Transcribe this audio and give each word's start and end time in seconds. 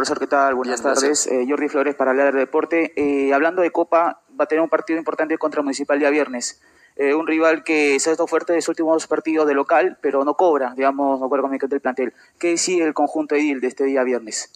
profesor? 0.00 0.18
¿Qué 0.18 0.26
tal? 0.28 0.54
Buenas 0.54 0.80
tardes. 0.80 1.26
Eh, 1.26 1.44
Jordi 1.46 1.68
Flores 1.68 1.94
para 1.94 2.12
hablar 2.12 2.32
de 2.32 2.40
deporte. 2.40 2.94
Eh, 2.96 3.34
hablando 3.34 3.60
de 3.60 3.70
Copa, 3.70 4.22
va 4.30 4.44
a 4.44 4.46
tener 4.46 4.62
un 4.62 4.70
partido 4.70 4.98
importante 4.98 5.36
contra 5.36 5.60
Municipal 5.60 5.98
día 5.98 6.08
viernes. 6.08 6.62
Eh, 6.96 7.12
un 7.12 7.26
rival 7.26 7.64
que 7.64 8.00
se 8.00 8.08
ha 8.08 8.12
estado 8.12 8.26
fuerte 8.26 8.54
en 8.54 8.62
sus 8.62 8.70
últimos 8.70 9.06
partidos 9.06 9.46
de 9.46 9.52
local, 9.52 9.98
pero 10.00 10.24
no 10.24 10.38
cobra, 10.38 10.72
digamos, 10.74 11.20
no 11.20 11.28
cobra 11.28 11.42
con 11.42 11.52
el 11.52 11.60
del 11.60 11.80
plantel. 11.82 12.14
¿Qué 12.38 12.56
sigue 12.56 12.84
el 12.84 12.94
conjunto 12.94 13.34
edil 13.34 13.60
de 13.60 13.66
este 13.66 13.84
día 13.84 14.02
viernes? 14.02 14.50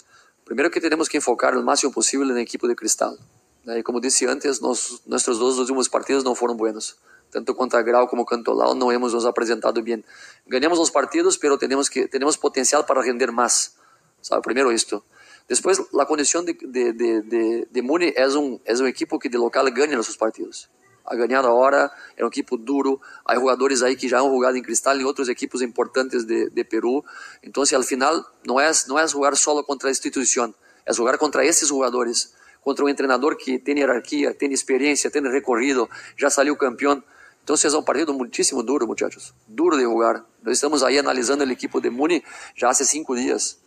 Primero 0.47 0.71
que 0.71 0.81
tenemos 0.81 1.11
que 1.11 1.19
enfocar 1.19 1.53
lo 1.53 1.63
máximo 1.63 1.93
posible 1.93 2.33
en 2.33 2.39
el 2.39 2.43
equipo 2.43 2.67
de 2.67 2.75
Cristal. 2.75 3.19
Como 3.85 4.01
dije 4.01 4.27
antes, 4.31 4.63
nos, 4.63 5.03
nuestros 5.05 5.39
dos 5.39 5.59
últimos 5.59 5.91
partidos 5.91 6.25
no 6.25 6.35
fueron 6.35 6.57
buenos. 6.57 6.99
Tanto 7.31 7.55
contra 7.55 7.83
Grau 7.83 8.09
como 8.09 8.25
Cantolao 8.25 8.75
no 8.75 8.91
hemos 8.93 9.13
nos 9.13 9.31
presentado 9.35 9.83
bien. 9.83 10.07
Ganamos 10.47 10.79
los 10.79 10.91
partidos, 10.91 11.37
pero 11.37 11.59
tenemos, 11.59 11.91
que, 11.91 12.09
tenemos 12.09 12.39
potencial 12.39 12.87
para 12.87 13.03
render 13.03 13.31
más. 13.31 13.77
¿sabe? 14.23 14.41
Primero 14.41 14.71
esto. 14.71 15.05
Después, 15.49 15.83
la 15.93 16.07
condición 16.07 16.47
de, 16.47 16.57
de, 16.63 16.93
de, 16.93 17.67
de, 17.71 17.83
Muni 17.83 18.13
es 18.17 18.35
un, 18.35 18.61
es 18.65 18.81
un 18.81 18.87
equipo 18.87 19.19
que 19.19 19.29
de 19.29 19.39
local 19.39 19.71
gana 19.73 19.97
los 19.97 20.17
partidos. 20.17 20.71
Ha 21.05 21.15
ganado 21.17 21.49
ahora, 21.49 21.93
es 22.17 22.23
un 22.23 22.29
equipo 22.29 22.57
duro. 22.57 23.01
Hay 23.27 23.39
jugadores 23.39 23.83
ahí 23.83 23.97
que 23.97 24.09
ya 24.09 24.19
han 24.19 24.25
jugado 24.25 24.57
en 24.57 24.63
Cristal 24.63 24.99
en 24.99 25.07
otros 25.07 25.29
equipos 25.29 25.61
importantes 25.61 26.27
de, 26.27 26.49
de 26.49 26.65
Perú. 26.65 27.05
Entonces, 27.43 27.77
al 27.77 27.85
final, 27.85 28.25
no 28.45 28.61
es, 28.61 28.89
no 28.89 28.99
es 28.99 29.13
jugar 29.13 29.37
solo 29.37 29.65
contra 29.65 29.89
la 29.89 29.93
institución, 29.93 30.57
es 30.87 30.97
jugar 30.97 31.19
contra 31.19 31.45
esses 31.45 31.71
jugadores 31.71 32.35
contra 32.65 32.85
un 32.85 32.91
entrenador 32.91 33.37
que 33.37 33.59
tiene 33.59 33.83
jerarquía, 33.83 34.37
tiene 34.37 34.55
experiencia, 34.55 35.11
tiene 35.11 35.29
recorrido, 35.29 35.91
ya 36.19 36.31
salió 36.31 36.57
campeón. 36.57 37.05
Entonces 37.41 37.67
es 37.67 37.75
un 37.75 37.85
partido 37.85 38.15
muchísimo 38.15 38.63
duro, 38.63 38.87
muchachos, 38.87 39.35
duro 39.47 39.77
de 39.77 39.85
jugar. 39.85 40.25
Nós 40.43 40.55
estamos 40.55 40.83
ahí 40.83 40.97
analizando 40.97 41.45
el 41.45 41.51
equipo 41.51 41.79
de 41.79 41.91
Muni 41.91 42.25
ya 42.57 42.71
hace 42.71 42.87
cinco 42.87 43.15
días. 43.15 43.59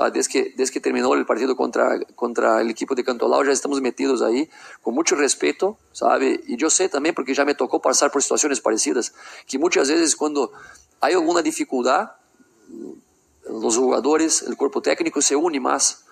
¿Sabe? 0.00 0.12
Desde, 0.12 0.30
que, 0.30 0.54
desde 0.56 0.72
que 0.72 0.80
terminó 0.80 1.12
el 1.14 1.26
partido 1.26 1.54
contra, 1.54 2.00
contra 2.14 2.60
el 2.62 2.70
equipo 2.70 2.94
de 2.94 3.04
Cantolao, 3.04 3.44
ya 3.44 3.52
estamos 3.52 3.80
metidos 3.82 4.22
ahí 4.22 4.48
con 4.80 4.94
mucho 4.94 5.14
respeto, 5.14 5.76
¿sabe? 5.92 6.40
Y 6.46 6.56
yo 6.56 6.70
sé 6.70 6.88
también, 6.88 7.14
porque 7.14 7.34
ya 7.34 7.44
me 7.44 7.54
tocó 7.54 7.80
pasar 7.82 8.10
por 8.10 8.22
situaciones 8.22 8.60
parecidas, 8.60 9.12
que 9.46 9.58
muchas 9.58 9.88
veces 9.88 10.16
cuando 10.16 10.52
hay 11.00 11.12
alguna 11.12 11.42
dificultad, 11.42 12.12
los 13.48 13.76
jugadores, 13.76 14.42
el 14.42 14.56
cuerpo 14.56 14.80
técnico 14.80 15.20
se 15.20 15.36
une 15.36 15.60
más 15.60 16.04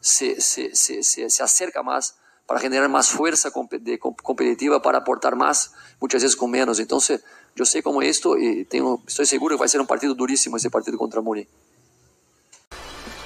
se, 0.00 0.40
se, 0.40 0.74
se, 0.74 1.02
se, 1.04 1.42
acerca 1.42 1.82
más 1.84 2.16
para 2.44 2.58
generar 2.58 2.88
más 2.88 3.08
fuerza 3.08 3.52
competitiva, 3.52 4.82
para 4.82 4.98
aportar 4.98 5.36
más, 5.36 5.72
muchas 6.00 6.24
veces 6.24 6.36
con 6.36 6.50
menos. 6.50 6.80
Entonces, 6.80 7.22
yo 7.54 7.64
sé 7.64 7.84
cómo 7.84 8.02
esto 8.02 8.36
y 8.36 8.66
estoy 9.06 9.26
seguro 9.26 9.56
que 9.56 9.60
va 9.60 9.66
a 9.66 9.68
ser 9.68 9.80
un 9.80 9.86
partido 9.86 10.12
durísimo 10.14 10.56
ese 10.56 10.70
partido 10.70 10.98
contra 10.98 11.20
Muni. 11.20 11.46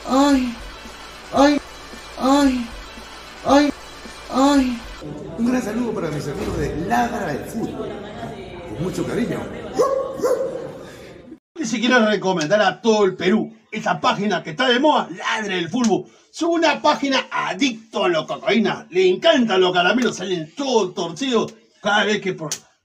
Ay, 0.09 0.55
ay, 1.33 1.61
ay, 2.21 2.67
ay, 3.45 3.73
ay. 4.31 4.79
Un 5.37 5.47
gran 5.47 5.63
saludo 5.63 5.93
para 5.93 6.11
mis 6.11 6.29
amigos 6.29 6.59
de 6.59 6.77
Ladra 6.87 7.27
del 7.27 7.45
Fútbol. 7.45 7.89
Con 8.69 8.83
mucho 8.85 9.05
cariño. 9.05 9.41
Si 11.65 11.81
quiero 11.81 12.07
recomendar 12.07 12.63
a 12.63 12.81
todo 12.81 13.05
el 13.05 13.17
Perú 13.17 13.53
esa 13.73 14.01
página 14.01 14.45
que 14.45 14.51
está 14.51 14.69
de 14.69 14.79
moda, 14.79 15.09
Ladre 15.11 15.57
del 15.57 15.69
Fútbol. 15.69 16.05
Es 16.33 16.43
una 16.43 16.81
página 16.81 17.27
adicto 17.31 18.05
a 18.05 18.09
la 18.09 18.25
cocaína. 18.25 18.87
Le 18.91 19.09
encantan 19.09 19.61
los 19.61 19.73
caramelos, 19.73 20.17
salen 20.17 20.55
todos 20.55 20.95
torcidos 20.95 21.53
cada 21.83 22.05
vez 22.05 22.21
que 22.21 22.37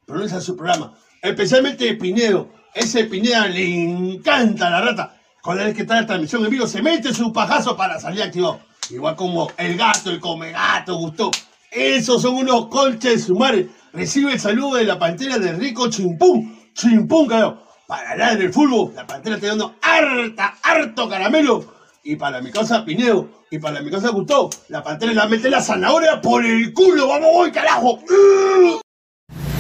pronuncia 0.08 0.42
su 0.42 0.56
programa. 0.56 0.98
Especialmente 1.22 1.94
Pinedo. 1.94 2.50
Ese 2.74 3.04
Pineda 3.04 3.48
le 3.48 3.63
encanta 3.63 4.72
la 4.72 4.82
rata. 4.82 5.21
Cada 5.43 5.65
vez 5.65 5.74
que 5.75 5.81
está 5.81 5.95
la 6.00 6.05
transmisión 6.05 6.45
en 6.45 6.51
vivo, 6.51 6.67
se 6.67 6.83
mete 6.83 7.12
su 7.15 7.33
pajazo 7.33 7.75
para 7.75 8.00
salir 8.00 8.21
activo. 8.21 8.60
Igual 8.91 9.15
como 9.15 9.51
el 9.57 9.75
gato, 9.75 10.12
el 10.12 10.19
come 10.19 10.51
gato, 10.51 10.98
gustó. 10.98 11.31
Esos 11.71 12.21
son 12.21 12.36
unos 12.36 12.67
colches 12.67 13.24
sumares. 13.24 13.67
Recibe 13.91 14.33
el 14.33 14.39
saludo 14.39 14.75
de 14.75 14.83
la 14.83 15.00
pantera 15.00 15.39
de 15.39 15.53
Rico 15.53 15.89
Chimpún. 15.89 16.71
Chimpún, 16.74 17.27
carajo. 17.27 17.57
Para 17.88 18.12
hablar 18.12 18.38
del 18.38 18.53
fútbol, 18.53 18.93
la 18.95 19.07
pantera 19.07 19.38
está 19.38 19.48
dando 19.48 19.75
harta, 19.81 20.57
harto 20.62 21.10
caramelo. 21.10 21.74
Y 22.03 22.15
para 22.17 22.39
mi 22.39 22.51
casa 22.51 22.86
Pineo, 22.86 23.27
y 23.50 23.57
para 23.57 23.81
mi 23.81 23.89
casa 23.89 24.10
Gustavo, 24.10 24.51
la 24.69 24.83
pantera 24.83 25.13
la 25.13 25.27
mete 25.27 25.50
la 25.50 25.62
zanahoria 25.62 26.21
por 26.21 26.45
el 26.45 26.71
culo. 26.71 27.07
¡Vamos, 27.07 27.29
voy, 27.33 27.51
carajo! 27.51 28.00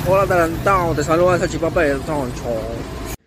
Hola, 0.07 0.27
Tarantado, 0.27 0.93
te 0.93 1.03
saluda 1.03 1.37
esa 1.37 1.47
chipapa 1.47 1.81
del 1.81 2.01
toncho. 2.01 2.43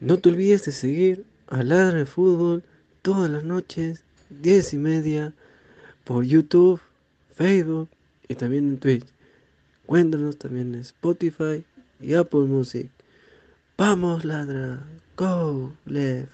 No 0.01 0.19
te 0.19 0.29
olvides 0.29 0.65
de 0.65 0.73
seguir 0.73 1.34
a 1.49 1.63
Ladra 1.63 1.99
de 1.99 2.07
Fútbol 2.07 2.65
todas 3.03 3.31
las 3.31 3.45
noches, 3.45 4.03
10 4.31 4.75
y 4.75 4.79
media, 4.79 5.33
por 6.05 6.25
YouTube, 6.25 6.81
Facebook 7.35 7.89
y 8.29 8.35
también 8.35 8.69
en 8.69 8.79
Twitch. 8.79 9.07
Cuéntanos 9.87 10.39
también 10.39 10.75
en 10.75 10.81
Spotify 10.81 11.65
y 12.01 12.15
Apple 12.15 12.41
Music. 12.41 12.91
Vamos, 13.77 14.25
ladra. 14.25 14.83
Go, 15.17 15.73
left. 15.85 16.29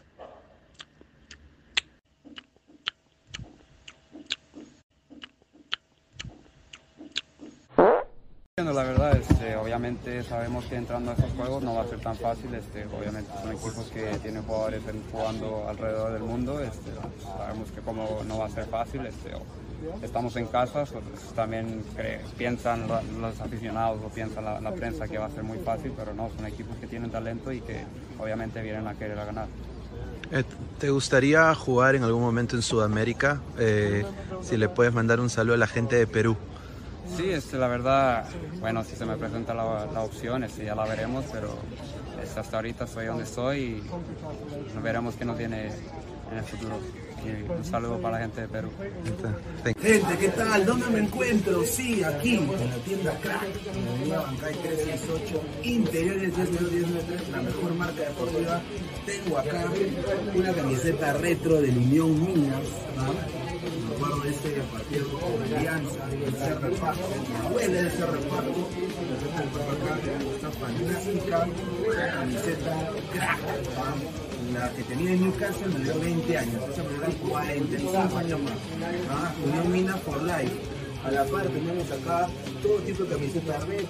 La 8.57 8.85
verdad, 8.85 9.17
este, 9.17 9.57
obviamente 9.81 10.23
sabemos 10.25 10.67
que 10.67 10.77
entrando 10.77 11.11
a 11.11 11.15
esos 11.15 11.33
juegos 11.33 11.63
no 11.63 11.75
va 11.75 11.83
a 11.83 11.87
ser 11.87 12.01
tan 12.01 12.15
fácil. 12.15 12.53
Este, 12.53 12.85
obviamente 12.85 13.31
son 13.41 13.53
equipos 13.53 13.91
que 13.93 14.19
tienen 14.19 14.43
jugadores 14.43 14.83
jugando 15.11 15.67
alrededor 15.67 16.13
del 16.13 16.23
mundo. 16.23 16.61
Este, 16.61 16.91
sabemos 17.23 17.71
que 17.71 17.81
como 17.81 18.23
no 18.29 18.39
va 18.39 18.47
a 18.47 18.51
ser 18.51 18.67
fácil. 18.67 19.07
Este, 19.07 19.31
estamos 20.03 20.37
en 20.37 20.47
casa, 20.49 20.85
pues, 20.85 21.33
también 21.35 21.83
piensan 22.37 22.87
los 22.89 23.41
aficionados 23.41 24.01
o 24.05 24.09
piensan 24.11 24.45
la, 24.45 24.73
prensa 24.73 25.09
que 25.09 25.17
va 25.17 25.27
a 25.27 25.31
ser 25.31 25.45
muy 25.45 25.59
fácil, 25.59 25.95
pero 25.97 26.13
no, 26.13 26.29
son 26.37 26.45
equipos 26.45 26.77
que 26.77 26.87
tienen 26.87 27.11
talento 27.11 27.51
y 27.51 27.63
que 27.63 27.83
obviamente 28.19 28.61
vienen 28.61 28.87
a 28.87 28.95
querer 28.95 29.19
a 29.19 29.25
ganar. 29.25 29.47
Eh, 30.31 30.45
¿Te 30.79 30.91
gustaría 30.91 31.55
jugar 31.55 31.95
en 31.95 32.05
algún 32.05 32.21
momento 32.21 32.55
en 32.55 32.63
Sudamérica? 32.63 33.41
Eh, 33.59 34.05
si 34.43 34.59
le 34.59 34.69
puedes 34.69 34.93
mandar 34.93 35.21
un 35.21 35.31
saludo 35.31 35.55
a 35.55 35.59
la 35.59 35.67
gente 35.67 35.97
de 35.97 36.07
Perú. 36.07 36.37
Sí, 37.17 37.31
este, 37.31 37.59
la 37.59 37.69
verdad, 37.69 38.29
bueno, 38.61 38.85
si 38.85 38.97
se 38.97 39.05
me 39.05 39.17
presenta 39.17 39.55
la, 39.55 39.87
la 39.87 40.03
opción, 40.03 40.45
este, 40.45 40.65
ya 40.65 40.75
la 40.75 40.85
veremos, 40.85 41.25
pero 41.33 41.57
este, 42.23 42.41
hasta 42.41 42.57
ahorita 42.57 42.85
estoy 42.85 43.07
donde 43.07 43.25
estoy 43.25 43.59
y 43.59 44.81
veremos 44.83 45.15
qué 45.17 45.25
nos 45.25 45.37
viene 45.37 45.71
en 46.31 46.39
el 46.39 46.45
futuro. 46.45 46.79
Un 47.59 47.65
saludo 47.65 47.99
para 47.99 48.17
la 48.17 48.23
gente 48.25 48.41
de 48.41 48.49
Perú. 48.49 48.71
Gente, 49.79 50.19
¿qué 50.19 50.29
tal? 50.29 50.65
¿Dónde 50.65 50.87
me 50.87 51.01
encuentro? 51.01 51.63
Sí, 51.65 52.03
aquí, 52.03 52.37
en 52.37 52.71
la 52.71 52.77
tienda 52.77 53.13
Crack, 53.21 53.45
en 53.75 54.09
la 54.09 54.21
Bancay 54.21 54.55
368, 54.55 55.43
interiores 55.65 56.39
1093, 56.39 57.29
la 57.29 57.43
mejor 57.43 57.75
marca 57.75 58.01
deportiva. 58.01 58.61
Tengo 59.05 59.39
acá 59.39 59.65
una 60.35 60.53
camiseta 60.55 61.13
retro 61.15 61.61
de 61.61 61.69
Unión 61.69 62.25
Minas. 62.25 62.61
Recuerdo 64.31 64.49
de 64.49 64.61
ese 64.61 64.63
partido 64.71 65.07
de 65.49 65.57
Alianza, 65.57 66.07
de 66.07 66.29
ese 66.29 66.55
reparto, 66.55 67.09
abuela 67.45 67.83
de 67.83 67.89
ese 67.89 68.07
reparto, 68.07 68.69
esta 70.35 70.51
fantástica 70.53 71.49
camiseta 72.15 72.91
crack, 73.13 73.41
la 74.55 74.73
que 74.73 74.83
tenía 74.85 75.13
en 75.13 75.21
Newcastle 75.23 75.69
me 75.69 75.85
dio 75.85 76.01
20 76.01 76.39
años, 76.39 76.63
esa 76.73 76.83
me 76.83 77.07
dio 77.07 77.19
45 77.29 78.19
años 78.19 78.41
más, 78.41 78.53
¿ah? 79.11 79.35
Unión 79.45 79.73
Mina 79.73 79.97
for 79.99 80.23
Life. 80.23 80.53
A 81.03 81.11
la 81.11 81.25
par 81.25 81.47
tenemos 81.47 81.91
acá 81.91 82.29
todo 82.63 82.77
tipo 82.81 83.05
de 83.05 83.15
camisetas 83.15 83.67
red, 83.67 83.85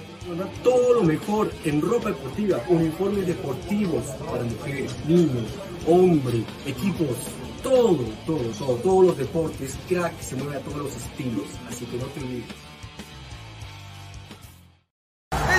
todo 0.63 0.93
lo 0.93 1.03
mejor 1.03 1.51
en 1.65 1.81
ropa 1.81 2.07
deportiva, 2.07 2.63
uniformes 2.69 3.27
deportivos 3.27 4.05
para 4.25 4.43
mujeres, 4.43 4.95
niños, 5.09 5.43
hombres, 5.87 6.45
equipos 6.65 7.17
todo, 7.63 7.97
todo, 8.25 8.39
todo, 8.57 8.75
todos 8.75 9.05
los 9.05 9.17
deportes, 9.17 9.77
crack 9.87 10.19
se 10.19 10.35
mueve 10.35 10.57
a 10.57 10.59
todos 10.61 10.77
los 10.77 10.95
estilos, 10.95 11.45
así 11.69 11.85
que 11.85 11.97
no 11.97 12.05
te 12.05 12.19
olvides. 12.19 12.55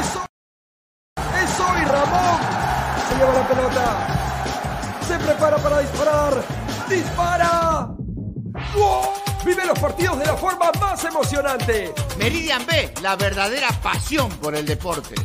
¡Eso! 0.00 0.25
¡Eso! 1.16 1.64
Y 1.80 1.85
Ramón 1.85 2.40
se 3.09 3.14
lleva 3.16 3.32
la 3.35 3.49
pelota. 3.49 4.99
Se 5.06 5.18
prepara 5.18 5.56
para 5.59 5.78
disparar. 5.80 6.44
¡Dispara! 6.88 7.97
Vive 9.44 9.66
los 9.66 9.78
partidos 9.78 10.18
de 10.21 10.26
la 10.26 10.37
forma 10.37 10.71
más 10.80 11.04
emocionante. 11.04 11.92
Meridian 12.16 12.64
B, 12.64 12.94
la 13.02 13.16
verdadera 13.16 13.68
pasión 13.82 14.30
por 14.37 14.54
el 14.54 14.64
deporte. 14.64 15.16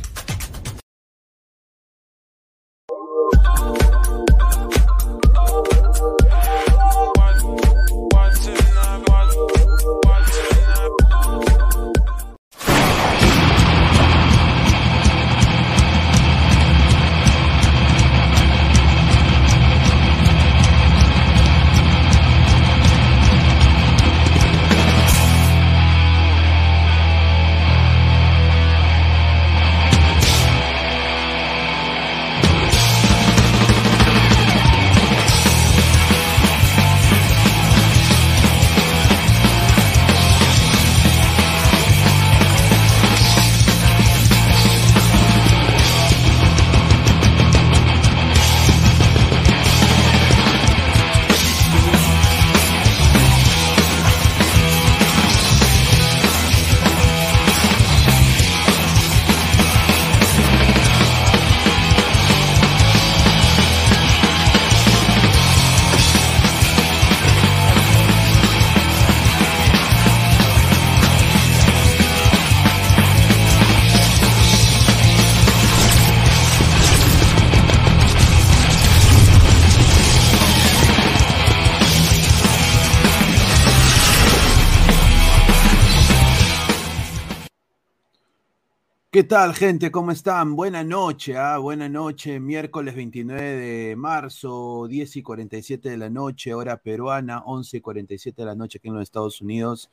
¿Qué 89.18 89.24
tal, 89.24 89.56
gente? 89.56 89.90
¿Cómo 89.90 90.12
están? 90.12 90.56
Buena 90.56 90.84
noche, 90.84 91.36
¿ah? 91.38 91.58
Buena 91.58 91.90
noche, 91.90 92.40
miércoles 92.40 92.94
29 92.94 93.42
de 93.42 93.96
marzo, 93.96 94.86
10 94.88 95.16
y 95.16 95.24
47 95.24 95.90
de 95.90 95.98
la 95.98 96.12
noche, 96.12 96.54
hora 96.54 96.78
peruana, 96.78 97.40
11 97.40 97.78
y 97.78 97.82
47 97.82 98.44
de 98.44 98.46
la 98.46 98.54
noche 98.54 98.78
aquí 98.78 98.90
en 98.90 98.94
los 98.94 99.02
Estados 99.02 99.42
Unidos. 99.42 99.90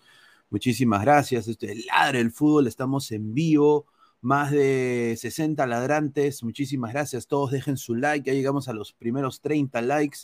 Muchísimas 0.51 1.01
gracias. 1.01 1.49
Este 1.49 1.73
es 1.73 1.87
Ladre 1.87 2.21
el 2.21 2.33
Fútbol, 2.33 2.67
estamos 2.67 3.11
en 3.13 3.33
vivo, 3.33 3.87
más 4.21 4.51
de 4.51 5.17
60 5.19 5.67
ladrantes. 5.67 6.43
Muchísimas 6.43 6.93
gracias. 6.93 7.27
Todos 7.27 7.51
dejen 7.51 7.79
su 7.79 7.95
like, 7.95 8.31
ya 8.31 8.35
llegamos 8.35 8.69
a 8.69 8.75
los 8.75 8.93
primeros 8.93 9.41
30 9.41 9.81
likes. 9.81 10.19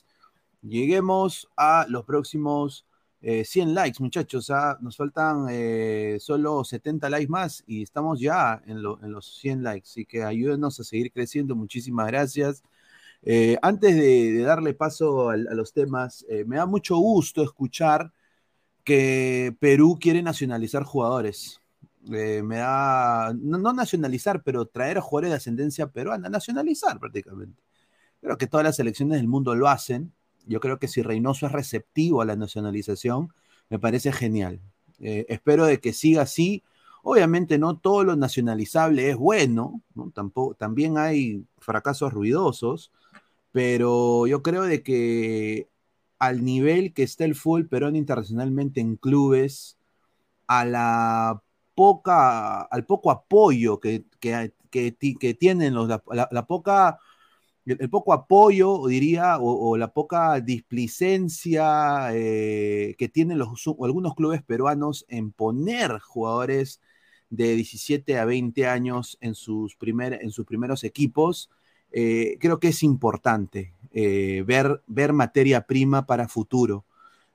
Lleguemos 0.60 1.48
a 1.56 1.86
los 1.88 2.04
próximos 2.04 2.84
eh, 3.22 3.44
100 3.44 3.74
likes, 3.74 4.02
muchachos. 4.02 4.50
¿ah? 4.50 4.78
Nos 4.80 4.96
faltan 4.96 5.46
eh, 5.50 6.16
solo 6.20 6.64
70 6.64 7.10
likes 7.10 7.28
más 7.28 7.62
y 7.66 7.82
estamos 7.82 8.20
ya 8.20 8.62
en, 8.66 8.82
lo- 8.82 9.02
en 9.02 9.12
los 9.12 9.26
100 9.38 9.62
likes. 9.62 9.88
Así 9.88 10.06
que 10.06 10.22
ayúdenos 10.24 10.78
a 10.80 10.84
seguir 10.84 11.12
creciendo. 11.12 11.54
Muchísimas 11.56 12.06
gracias. 12.08 12.62
Eh, 13.22 13.58
antes 13.62 13.94
de, 13.96 14.38
darle 14.42 14.74
paso 14.74 15.30
a, 15.30 15.36
los 15.36 15.72
temas, 15.72 16.24
eh, 16.28 16.44
me 16.46 16.56
da 16.56 16.66
mucho 16.66 16.96
gusto 16.98 17.42
escuchar 17.42 18.12
que 18.84 19.56
Perú 19.60 19.98
quiere 20.00 20.22
nacionalizar 20.22 20.84
jugadores. 20.84 21.60
Me 22.02 22.56
da, 22.56 23.34
no, 23.38 23.58
no 23.58 23.72
nacionalizar, 23.74 24.42
pero 24.42 24.66
traer 24.66 24.98
a 24.98 25.02
jugadores 25.02 25.30
de 25.30 25.36
ascendencia 25.36 25.88
peruana, 25.88 26.28
nacionalizar 26.30 26.98
prácticamente. 26.98 27.62
Creo 28.20 28.38
que 28.38 28.46
todas 28.46 28.64
las 28.64 28.76
selecciones 28.76 29.18
del 29.18 29.28
mundo 29.28 29.54
lo 29.54 29.68
hacen. 29.68 30.12
Yo 30.46 30.60
creo 30.60 30.78
que 30.78 30.88
si 30.88 31.02
Reynoso 31.02 31.46
es 31.46 31.52
receptivo 31.52 32.22
a 32.22 32.24
la 32.24 32.36
nacionalización, 32.36 33.32
me 33.68 33.78
parece 33.78 34.12
genial. 34.12 34.60
Eh, 35.00 35.26
espero 35.28 35.66
de 35.66 35.80
que 35.80 35.92
siga 35.92 36.22
así. 36.22 36.62
Obviamente 37.02 37.58
no 37.58 37.78
todo 37.78 38.04
lo 38.04 38.16
nacionalizable 38.16 39.10
es 39.10 39.16
bueno, 39.16 39.80
¿no? 39.94 40.10
Tampoco, 40.14 40.54
también 40.54 40.98
hay 40.98 41.44
fracasos 41.58 42.12
ruidosos, 42.12 42.90
pero 43.52 44.26
yo 44.26 44.42
creo 44.42 44.62
de 44.64 44.82
que 44.82 45.68
al 46.18 46.44
nivel 46.44 46.92
que 46.94 47.02
está 47.04 47.24
el 47.24 47.34
fútbol 47.34 47.68
peruano 47.68 47.96
internacionalmente 47.98 48.80
en 48.80 48.96
clubes, 48.96 49.78
a 50.46 50.64
la 50.64 51.42
poca, 51.74 52.62
al 52.62 52.84
poco 52.86 53.10
apoyo 53.10 53.80
que, 53.80 54.04
que, 54.20 54.52
que 54.70 54.92
ti- 54.92 55.16
que 55.16 55.34
tienen 55.34 55.74
los, 55.74 55.88
la 55.88 56.46
poca, 56.46 56.98
el, 57.66 57.90
poco 57.90 58.12
apoyo, 58.12 58.86
diría, 58.86 59.38
o, 59.38 59.76
la 59.76 59.92
poca 59.92 60.40
displicencia 60.40 62.08
eh, 62.12 62.94
que 62.98 63.08
tienen 63.08 63.40
algunos 63.40 64.14
clubes 64.14 64.42
peruanos 64.42 65.04
en 65.08 65.32
poner 65.32 65.98
jugadores 65.98 66.80
de 67.28 67.54
17 67.54 68.18
a 68.18 68.24
20 68.24 68.66
años 68.66 69.18
en 69.20 69.34
sus, 69.34 69.76
primeros 69.76 70.84
equipos, 70.84 71.50
eh, 71.92 72.38
creo 72.40 72.58
que 72.58 72.68
es 72.68 72.82
importante 72.82 73.74
eh, 73.92 74.44
ver, 74.46 75.12
materia 75.12 75.66
prima 75.66 76.06
para 76.06 76.28
futuro. 76.28 76.84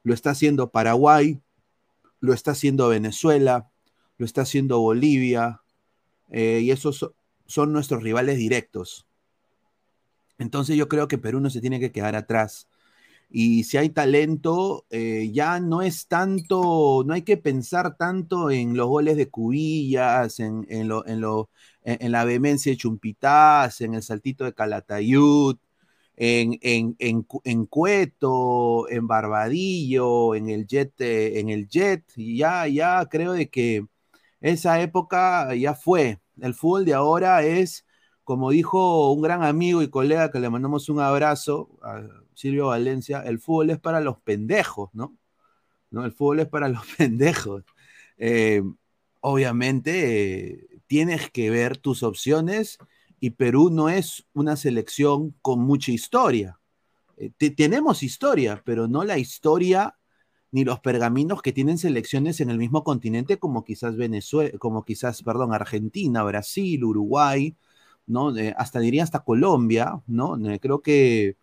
Lo 0.03 0.13
está 0.13 0.31
haciendo 0.31 0.71
Paraguay, 0.71 1.39
lo 2.19 2.33
está 2.33 2.51
haciendo 2.51 2.89
Venezuela, 2.89 3.69
lo 4.17 4.25
está 4.25 4.41
haciendo 4.41 4.79
Bolivia, 4.79 5.61
y 6.31 6.71
esos 6.71 6.97
so- 6.97 7.13
son 7.45 7.71
nuestros 7.71 8.03
rivales 8.03 8.37
directos. 8.37 9.05
Entonces 10.37 10.75
yo 10.77 10.87
creo 10.89 11.07
que 11.07 11.17
Perú 11.17 11.39
no 11.39 11.49
se 11.49 11.61
tiene 11.61 11.79
que 11.79 11.91
quedar 11.91 12.15
atrás. 12.15 12.67
Y 13.29 13.63
si 13.65 13.77
hay 13.77 13.89
talento, 13.89 14.85
eh, 14.89 15.29
ya 15.33 15.59
no 15.59 15.81
es 15.81 16.07
tanto, 16.07 17.03
no 17.05 17.13
hay 17.13 17.23
que 17.23 17.37
pensar 17.37 17.97
tanto 17.97 18.51
en 18.51 18.77
los 18.77 18.87
goles 18.87 19.17
de 19.17 19.29
Cubillas, 19.29 20.39
en, 20.39 20.65
en, 20.69 20.87
lo, 20.87 21.05
en, 21.07 21.21
lo, 21.21 21.49
en, 21.83 22.11
la 22.11 22.23
vehemencia 22.25 22.71
de 22.71 22.77
Chumpitaz, 22.77 23.81
en 23.81 23.95
el 23.95 24.03
saltito 24.03 24.45
de 24.45 24.53
Calatayud, 24.53 25.57
en, 26.15 26.57
en, 26.61 26.95
en, 26.99 27.27
en 27.43 27.65
Cueto, 27.65 28.89
en 28.89 29.07
Barbadillo, 29.07 30.35
en 30.35 30.49
el 30.49 30.67
Jet, 30.67 30.93
eh, 31.01 31.39
en 31.39 31.49
el 31.49 31.67
Jet, 31.67 32.03
ya, 32.15 32.67
ya 32.67 33.05
creo 33.09 33.33
de 33.33 33.49
que 33.49 33.85
esa 34.41 34.81
época 34.81 35.53
ya 35.55 35.73
fue. 35.75 36.19
El 36.41 36.53
fútbol 36.53 36.85
de 36.85 36.93
ahora 36.93 37.43
es, 37.43 37.84
como 38.25 38.51
dijo 38.51 39.13
un 39.13 39.21
gran 39.23 39.43
amigo 39.43 39.83
y 39.83 39.89
colega 39.89 40.31
que 40.31 40.41
le 40.41 40.51
mandamos 40.51 40.89
un 40.89 41.01
abrazo, 41.01 41.69
a 41.83 42.03
Silvio 42.35 42.67
Valencia, 42.69 43.21
el 43.23 43.39
fútbol 43.39 43.71
es 43.71 43.79
para 43.79 44.01
los 44.01 44.19
pendejos, 44.21 44.91
¿no? 44.93 45.17
El 46.03 46.11
fútbol 46.11 46.41
es 46.41 46.47
para 46.47 46.69
los 46.69 46.81
pendejos. 46.97 47.63
Eh, 48.17 48.61
obviamente 49.21 50.49
eh, 50.51 50.67
tienes 50.87 51.29
que 51.31 51.49
ver 51.49 51.77
tus 51.77 52.03
opciones 52.03 52.77
y 53.19 53.31
Perú 53.31 53.69
no 53.71 53.89
es 53.89 54.25
una 54.33 54.55
selección 54.55 55.35
con 55.41 55.59
mucha 55.61 55.91
historia. 55.91 56.59
Eh, 57.17 57.31
te- 57.37 57.51
tenemos 57.51 58.03
historia, 58.03 58.61
pero 58.65 58.87
no 58.87 59.03
la 59.03 59.17
historia 59.17 59.97
ni 60.51 60.63
los 60.65 60.79
pergaminos 60.79 61.41
que 61.41 61.53
tienen 61.53 61.77
selecciones 61.77 62.39
en 62.41 62.49
el 62.49 62.57
mismo 62.57 62.83
continente 62.83 63.39
como 63.39 63.63
quizás 63.65 63.97
Venezuela, 63.97 64.57
como 64.59 64.85
quizás, 64.85 65.21
perdón, 65.23 65.53
Argentina, 65.53 66.23
Brasil, 66.23 66.83
Uruguay, 66.83 67.55
¿no? 68.07 68.33
Hasta 68.57 68.79
diría 68.79 69.03
hasta 69.03 69.23
Colombia, 69.23 70.01
¿no? 70.07 70.37
Creo 70.61 70.81
que 70.81 71.37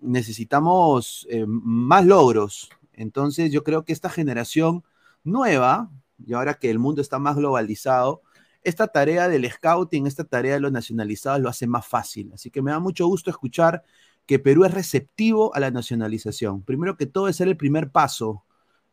necesitamos 0.00 1.26
eh, 1.30 1.44
más 1.46 2.06
logros. 2.06 2.70
Entonces 2.92 3.50
yo 3.52 3.64
creo 3.64 3.84
que 3.84 3.92
esta 3.92 4.10
generación 4.10 4.84
nueva, 5.24 5.90
y 6.24 6.32
ahora 6.34 6.54
que 6.54 6.70
el 6.70 6.78
mundo 6.78 7.00
está 7.00 7.18
más 7.18 7.36
globalizado, 7.36 8.22
esta 8.62 8.88
tarea 8.88 9.28
del 9.28 9.50
scouting, 9.50 10.06
esta 10.06 10.24
tarea 10.24 10.54
de 10.54 10.60
los 10.60 10.72
nacionalizados 10.72 11.40
lo 11.40 11.48
hace 11.48 11.66
más 11.66 11.86
fácil. 11.86 12.30
Así 12.34 12.50
que 12.50 12.60
me 12.60 12.70
da 12.70 12.78
mucho 12.78 13.06
gusto 13.06 13.30
escuchar 13.30 13.82
que 14.26 14.38
Perú 14.38 14.64
es 14.64 14.74
receptivo 14.74 15.54
a 15.54 15.60
la 15.60 15.70
nacionalización. 15.70 16.62
Primero 16.62 16.96
que 16.96 17.06
todo 17.06 17.28
es 17.28 17.40
el 17.40 17.56
primer 17.56 17.90
paso. 17.90 18.44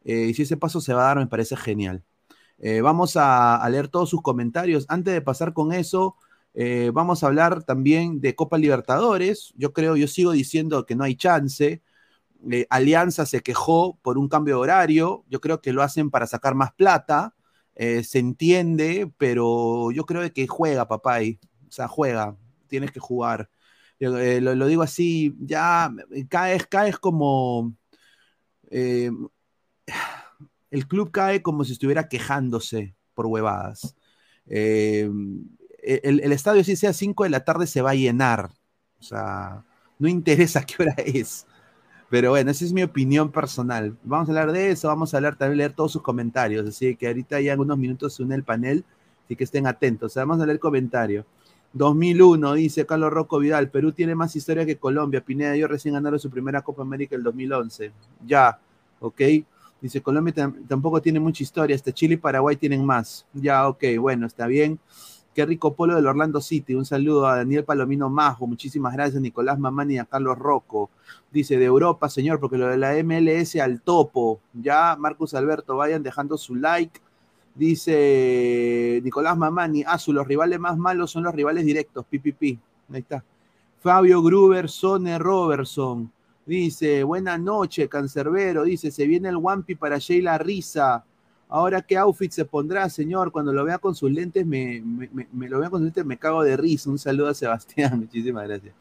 eh, 0.05 0.27
y 0.29 0.33
si 0.33 0.43
ese 0.43 0.55
paso 0.57 0.79
se 0.79 0.93
va 0.93 1.03
a 1.03 1.07
dar, 1.07 1.17
me 1.17 1.27
parece 1.27 1.57
genial. 1.57 2.01
Eh, 2.59 2.81
vamos 2.81 3.17
a, 3.17 3.57
a 3.57 3.69
leer 3.69 3.87
todos 3.89 4.09
sus 4.09 4.21
comentarios. 4.21 4.85
Antes 4.87 5.13
de 5.13 5.21
pasar 5.21 5.53
con 5.53 5.73
eso, 5.73 6.15
eh, 6.59 6.89
vamos 6.91 7.23
a 7.23 7.27
hablar 7.27 7.63
también 7.63 8.19
de 8.19 8.33
Copa 8.33 8.57
Libertadores. 8.57 9.53
Yo 9.57 9.73
creo, 9.73 9.95
yo 9.95 10.07
sigo 10.07 10.31
diciendo 10.31 10.87
que 10.87 10.95
no 10.95 11.03
hay 11.03 11.15
chance. 11.15 11.83
Eh, 12.51 12.65
Alianza 12.71 13.27
se 13.27 13.41
quejó 13.41 13.99
por 14.01 14.17
un 14.17 14.27
cambio 14.27 14.55
de 14.55 14.61
horario. 14.61 15.23
Yo 15.29 15.39
creo 15.39 15.61
que 15.61 15.71
lo 15.71 15.83
hacen 15.83 16.09
para 16.09 16.25
sacar 16.25 16.55
más 16.55 16.73
plata. 16.73 17.35
Eh, 17.75 18.03
se 18.03 18.17
entiende, 18.17 19.11
pero 19.19 19.91
yo 19.91 20.07
creo 20.07 20.33
que 20.33 20.47
juega, 20.47 20.87
papá. 20.87 21.15
ahí. 21.15 21.39
O 21.67 21.71
sea, 21.71 21.87
juega. 21.87 22.35
Tienes 22.67 22.91
que 22.91 22.99
jugar. 22.99 23.51
Lo, 23.99 24.55
lo 24.55 24.65
digo 24.67 24.81
así, 24.81 25.35
ya 25.39 25.91
caes, 26.27 26.65
caes 26.65 26.97
como. 26.97 27.75
el 30.71 30.87
club 30.87 31.11
cae 31.11 31.43
como 31.43 31.63
si 31.63 31.73
estuviera 31.73 32.09
quejándose 32.09 32.95
por 33.13 33.27
huevadas. 33.27 33.95
Eh, 35.95 36.01
el, 36.03 36.21
el 36.23 36.31
estadio, 36.31 36.63
si 36.63 36.75
sea 36.75 36.93
5 36.93 37.23
de 37.23 37.29
la 37.29 37.43
tarde, 37.45 37.67
se 37.67 37.81
va 37.81 37.91
a 37.91 37.95
llenar. 37.95 38.51
O 38.99 39.03
sea, 39.03 39.63
no 39.99 40.07
interesa 40.07 40.63
qué 40.65 40.83
hora 40.83 40.95
es. 40.97 41.45
Pero 42.09 42.31
bueno, 42.31 42.51
esa 42.51 42.65
es 42.65 42.73
mi 42.73 42.83
opinión 42.83 43.31
personal. 43.31 43.97
Vamos 44.03 44.29
a 44.29 44.31
hablar 44.31 44.51
de 44.53 44.71
eso, 44.71 44.87
vamos 44.87 45.13
a 45.13 45.17
hablar 45.17 45.37
también, 45.37 45.57
leer 45.59 45.73
todos 45.73 45.91
sus 45.91 46.01
comentarios. 46.01 46.67
Así 46.67 46.95
que 46.95 47.07
ahorita 47.07 47.41
ya 47.41 47.53
en 47.53 47.59
unos 47.59 47.77
minutos 47.77 48.13
se 48.15 48.23
une 48.23 48.35
el 48.35 48.43
panel, 48.43 48.85
así 49.25 49.35
que 49.35 49.43
estén 49.43 49.67
atentos. 49.67 50.15
O 50.15 50.19
vamos 50.21 50.41
a 50.41 50.45
leer 50.45 50.59
comentarios. 50.59 51.25
2001, 51.73 52.53
dice 52.53 52.85
Carlos 52.85 53.11
Rocco 53.11 53.39
Vidal, 53.39 53.69
Perú 53.69 53.91
tiene 53.91 54.15
más 54.15 54.35
historia 54.35 54.65
que 54.65 54.77
Colombia. 54.77 55.21
Pineda 55.23 55.55
y 55.55 55.59
yo 55.59 55.67
recién 55.67 55.95
ganaron 55.95 56.19
su 56.19 56.29
primera 56.29 56.61
Copa 56.61 56.81
América 56.83 57.15
el 57.15 57.23
2011. 57.23 57.91
Ya, 58.25 58.59
ok. 59.01 59.21
Dice, 59.81 60.01
Colombia 60.01 60.33
tam- 60.33 60.67
tampoco 60.67 61.01
tiene 61.01 61.19
mucha 61.19 61.43
historia, 61.43 61.75
hasta 61.75 61.91
Chile 61.91 62.15
y 62.15 62.17
Paraguay 62.17 62.55
tienen 62.55 62.83
más. 62.85 63.25
Ya, 63.33 63.67
ok, 63.67 63.83
bueno, 63.99 64.25
está 64.25 64.47
bien. 64.47 64.79
Qué 65.37 65.45
rico 65.45 65.75
polo 65.75 65.95
del 65.95 66.07
Orlando 66.07 66.41
City. 66.41 66.73
Un 66.73 66.83
saludo 66.83 67.27
a 67.27 67.35
Daniel 67.35 67.63
Palomino 67.63 68.09
Majo. 68.09 68.47
Muchísimas 68.47 68.91
gracias, 68.93 69.21
Nicolás 69.21 69.59
Mamani 69.59 69.93
y 69.93 69.97
a 69.99 70.05
Carlos 70.05 70.35
Rocco. 70.35 70.89
Dice, 71.31 71.59
de 71.59 71.65
Europa, 71.65 72.09
señor, 72.09 72.39
porque 72.39 72.57
lo 72.57 72.67
de 72.67 72.77
la 72.77 72.93
MLS 73.03 73.55
al 73.57 73.81
topo. 73.81 74.39
Ya, 74.51 74.95
Marcus 74.97 75.35
Alberto, 75.35 75.77
vayan 75.77 76.01
dejando 76.01 76.39
su 76.39 76.55
like. 76.55 76.99
Dice 77.53 78.99
Nicolás 79.03 79.37
Mamani, 79.37 79.83
ah, 79.85 79.99
su, 79.99 80.11
los 80.11 80.27
rivales 80.27 80.59
más 80.59 80.75
malos 80.75 81.11
son 81.11 81.21
los 81.21 81.35
rivales 81.35 81.63
directos, 81.63 82.03
pipipi. 82.09 82.57
Ahí 82.91 83.01
está. 83.01 83.23
Fabio 83.79 84.23
Gruber, 84.23 84.67
Sone 84.67 85.19
Robertson. 85.19 86.11
Dice, 86.47 87.03
buena 87.03 87.37
noche, 87.37 87.87
cancerbero. 87.87 88.63
Dice, 88.63 88.89
se 88.89 89.05
viene 89.05 89.29
el 89.29 89.37
Wampi 89.37 89.75
para 89.75 89.99
Sheila 89.99 90.39
Risa. 90.39 91.05
Ahora, 91.49 91.81
¿qué 91.81 91.97
outfit 91.97 92.31
se 92.31 92.43
pondrá, 92.43 92.89
señor? 92.89 93.31
Cuando 93.31 93.53
lo 93.53 93.63
vea 93.63 93.77
con 93.77 93.95
sus 93.95 94.11
lentes, 94.11 94.45
me, 94.45 94.83
lo 95.31 95.59
vea 95.59 95.69
con 95.69 95.79
sus 95.79 95.85
lentes, 95.85 96.05
me 96.05 96.17
cago 96.17 96.43
de 96.43 96.57
risa. 96.57 96.89
Un 96.89 96.99
saludo 96.99 97.29
a 97.29 97.33
Sebastián, 97.33 97.99
muchísimas 98.01 98.47
gracias. 98.47 98.73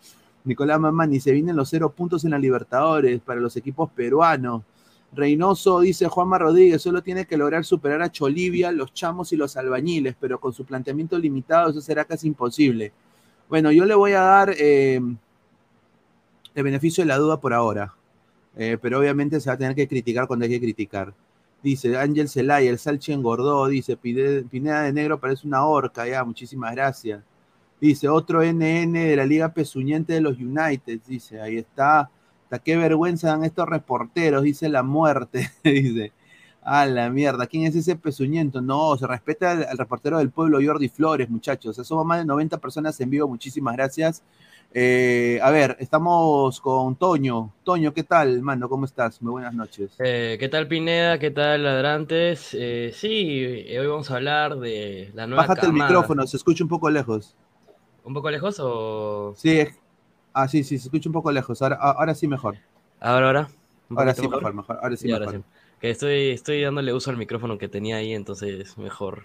Nicolás 0.45 0.81
Mamani, 0.81 1.21
se 1.21 1.33
vienen 1.33 1.57
los 1.57 1.69
cero 1.69 1.91
puntos 1.91 2.25
en 2.25 2.31
la 2.31 2.39
Libertadores 2.39 3.21
para 3.21 3.41
los 3.41 3.57
equipos 3.57 3.91
peruanos. 3.91 4.63
Reynoso 5.13 5.81
dice 5.81 6.09
Juanma 6.09 6.39
Rodríguez, 6.39 6.83
solo 6.83 7.03
tiene 7.03 7.27
que 7.27 7.37
lograr 7.37 7.65
superar 7.65 8.03
a 8.03 8.11
Cholivia, 8.11 8.73
los 8.73 8.93
chamos 8.93 9.33
y 9.33 9.37
los 9.37 9.57
albañiles, 9.57 10.17
pero 10.19 10.39
con 10.41 10.53
su 10.53 10.65
planteamiento 10.65 11.19
limitado 11.19 11.71
eso 11.71 11.81
será 11.81 12.05
casi 12.05 12.27
imposible. 12.27 12.93
Bueno, 13.49 13.71
yo 13.71 13.85
le 13.87 13.95
voy 13.95 14.13
a 14.13 14.21
dar 14.21 14.55
eh, 14.59 15.01
el 16.55 16.63
beneficio 16.63 17.03
de 17.03 17.09
la 17.09 17.19
duda 17.19 17.39
por 17.41 17.53
ahora, 17.53 17.95
eh, 18.57 18.77
pero 18.81 18.99
obviamente 18.99 19.41
se 19.41 19.49
va 19.49 19.55
a 19.55 19.59
tener 19.59 19.75
que 19.75 19.87
criticar 19.87 20.27
cuando 20.27 20.45
hay 20.45 20.51
que 20.51 20.61
criticar. 20.61 21.15
Dice 21.63 21.97
Ángel 21.97 22.29
Zelay, 22.29 22.69
el 22.69 22.79
Salchi 22.79 23.13
engordó, 23.13 23.67
dice 23.67 23.97
Pineda 23.97 24.83
de 24.83 24.93
Negro 24.93 25.19
parece 25.19 25.47
una 25.47 25.65
horca, 25.65 26.07
ya, 26.07 26.23
muchísimas 26.25 26.75
gracias. 26.75 27.23
Dice 27.81 28.09
otro 28.09 28.43
NN 28.43 28.93
de 28.93 29.17
la 29.17 29.27
Liga 29.27 29.53
Pezuñente 29.53 30.15
de 30.15 30.21
los 30.21 30.39
United, 30.39 31.01
dice, 31.07 31.41
ahí 31.41 31.59
está. 31.59 32.11
Hasta 32.45 32.59
qué 32.61 32.77
vergüenza 32.77 33.29
dan 33.29 33.45
estos 33.45 33.69
reporteros, 33.69 34.43
dice 34.43 34.69
la 34.69 34.83
muerte, 34.83 35.51
dice. 35.65 36.13
A 36.63 36.85
la 36.85 37.11
mierda, 37.11 37.47
¿quién 37.47 37.65
es 37.65 37.77
ese 37.77 37.95
pezuñento? 37.95 38.61
No, 38.61 38.97
se 38.97 39.07
respeta 39.07 39.53
al, 39.53 39.65
al 39.65 39.79
reportero 39.79 40.19
del 40.19 40.31
pueblo 40.31 40.59
Jordi 40.65 40.89
Flores, 40.89 41.31
muchachos. 41.31 41.71
O 41.71 41.75
sea, 41.75 41.85
somos 41.85 42.05
más 42.05 42.19
de 42.19 42.25
90 42.25 42.59
personas 42.59 43.01
en 43.01 43.11
vivo, 43.11 43.29
muchísimas 43.29 43.77
gracias. 43.77 44.23
Eh, 44.73 45.41
a 45.43 45.51
ver, 45.51 45.77
estamos 45.81 46.61
con 46.61 46.97
Toño. 46.97 47.53
Toño, 47.65 47.93
¿qué 47.95 48.05
tal, 48.05 48.43
mano? 48.43 48.69
¿Cómo 48.69 48.85
estás? 48.85 49.21
Muy 49.23 49.33
buenas 49.33 49.55
noches. 49.55 49.91
Eh, 49.99 50.37
¿qué 50.39 50.49
tal 50.49 50.69
Pineda? 50.69 51.19
¿Qué 51.19 51.31
tal 51.31 51.65
Ladrantes? 51.65 52.51
Eh, 52.53 52.91
sí, 52.95 53.43
eh, 53.67 53.79
hoy 53.81 53.87
vamos 53.87 54.11
a 54.11 54.17
hablar 54.17 54.57
de 54.59 55.11
la 55.15 55.27
nueva 55.27 55.45
Bájate 55.45 55.67
el 55.67 55.73
camada. 55.73 55.83
micrófono, 55.83 56.27
se 56.27 56.37
escucha 56.37 56.65
un 56.65 56.69
poco 56.69 56.91
lejos. 56.91 57.35
¿Un 58.05 58.15
poco 58.15 58.31
lejos 58.31 58.57
o...? 58.61 59.35
Sí, 59.37 59.61
ah, 60.33 60.49
sí, 60.49 60.65
sí, 60.65 60.79
se 60.79 60.87
escucha 60.89 61.09
un 61.09 61.13
poco 61.13 61.31
lejos. 61.33 61.63
Ahora, 61.63 61.77
a- 61.81 61.93
ahora 61.93 62.15
sí 62.15 62.27
mejor. 62.29 62.57
Ahora, 63.01 63.27
ahora. 63.27 63.49
¿Un 63.91 63.97
Ahora 63.99 64.15
sí 64.15 64.29
mejor, 64.29 64.55
mejor. 64.55 64.79
Ahora 64.83 64.97
sí 64.97 65.11
ahora 65.13 65.27
mejor. 65.27 65.43
sí. 65.43 65.45
Que 65.81 65.91
estoy, 65.91 66.31
estoy 66.31 66.63
dándole 66.63 66.93
uso 66.93 67.11
al 67.11 67.17
micrófono 67.17 67.59
que 67.59 67.69
tenía 67.69 67.97
ahí, 67.97 68.13
entonces 68.15 68.77
mejor. 68.79 69.25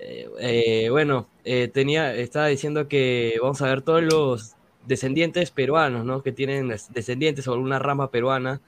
Eh. 0.00 0.24
Eh, 0.40 0.88
bueno, 0.90 1.28
eh, 1.44 1.68
tenía, 1.68 2.14
estaba 2.14 2.46
diciendo 2.48 2.88
que 2.88 3.36
vamos 3.40 3.62
a 3.62 3.66
ver 3.68 3.82
todos 3.82 4.02
los 4.02 4.56
descendientes 4.86 5.50
peruanos, 5.50 6.04
¿no? 6.04 6.22
Que 6.22 6.32
tienen 6.32 6.68
des- 6.68 6.92
descendientes 6.92 7.46
o 7.48 7.52
alguna 7.52 7.78
rama 7.78 8.10
peruana 8.10 8.60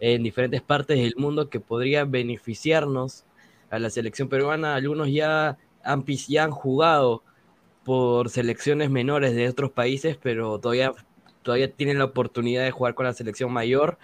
en 0.00 0.22
diferentes 0.22 0.62
partes 0.62 0.98
del 0.98 1.14
mundo 1.16 1.50
que 1.50 1.60
podría 1.60 2.04
beneficiarnos 2.04 3.24
a 3.70 3.78
la 3.78 3.90
selección 3.90 4.28
peruana. 4.28 4.76
Algunos 4.76 5.08
ya 5.10 5.58
han, 5.82 6.04
ya 6.06 6.44
han 6.44 6.52
jugado 6.52 7.22
por 7.84 8.30
selecciones 8.30 8.90
menores 8.90 9.34
de 9.34 9.48
otros 9.48 9.70
países, 9.72 10.18
pero 10.22 10.58
todavía, 10.60 10.92
todavía 11.42 11.72
tienen 11.72 11.98
la 11.98 12.04
oportunidad 12.06 12.64
de 12.64 12.70
jugar 12.70 12.94
con 12.94 13.06
la 13.06 13.14
selección 13.14 13.52
mayor. 13.52 13.98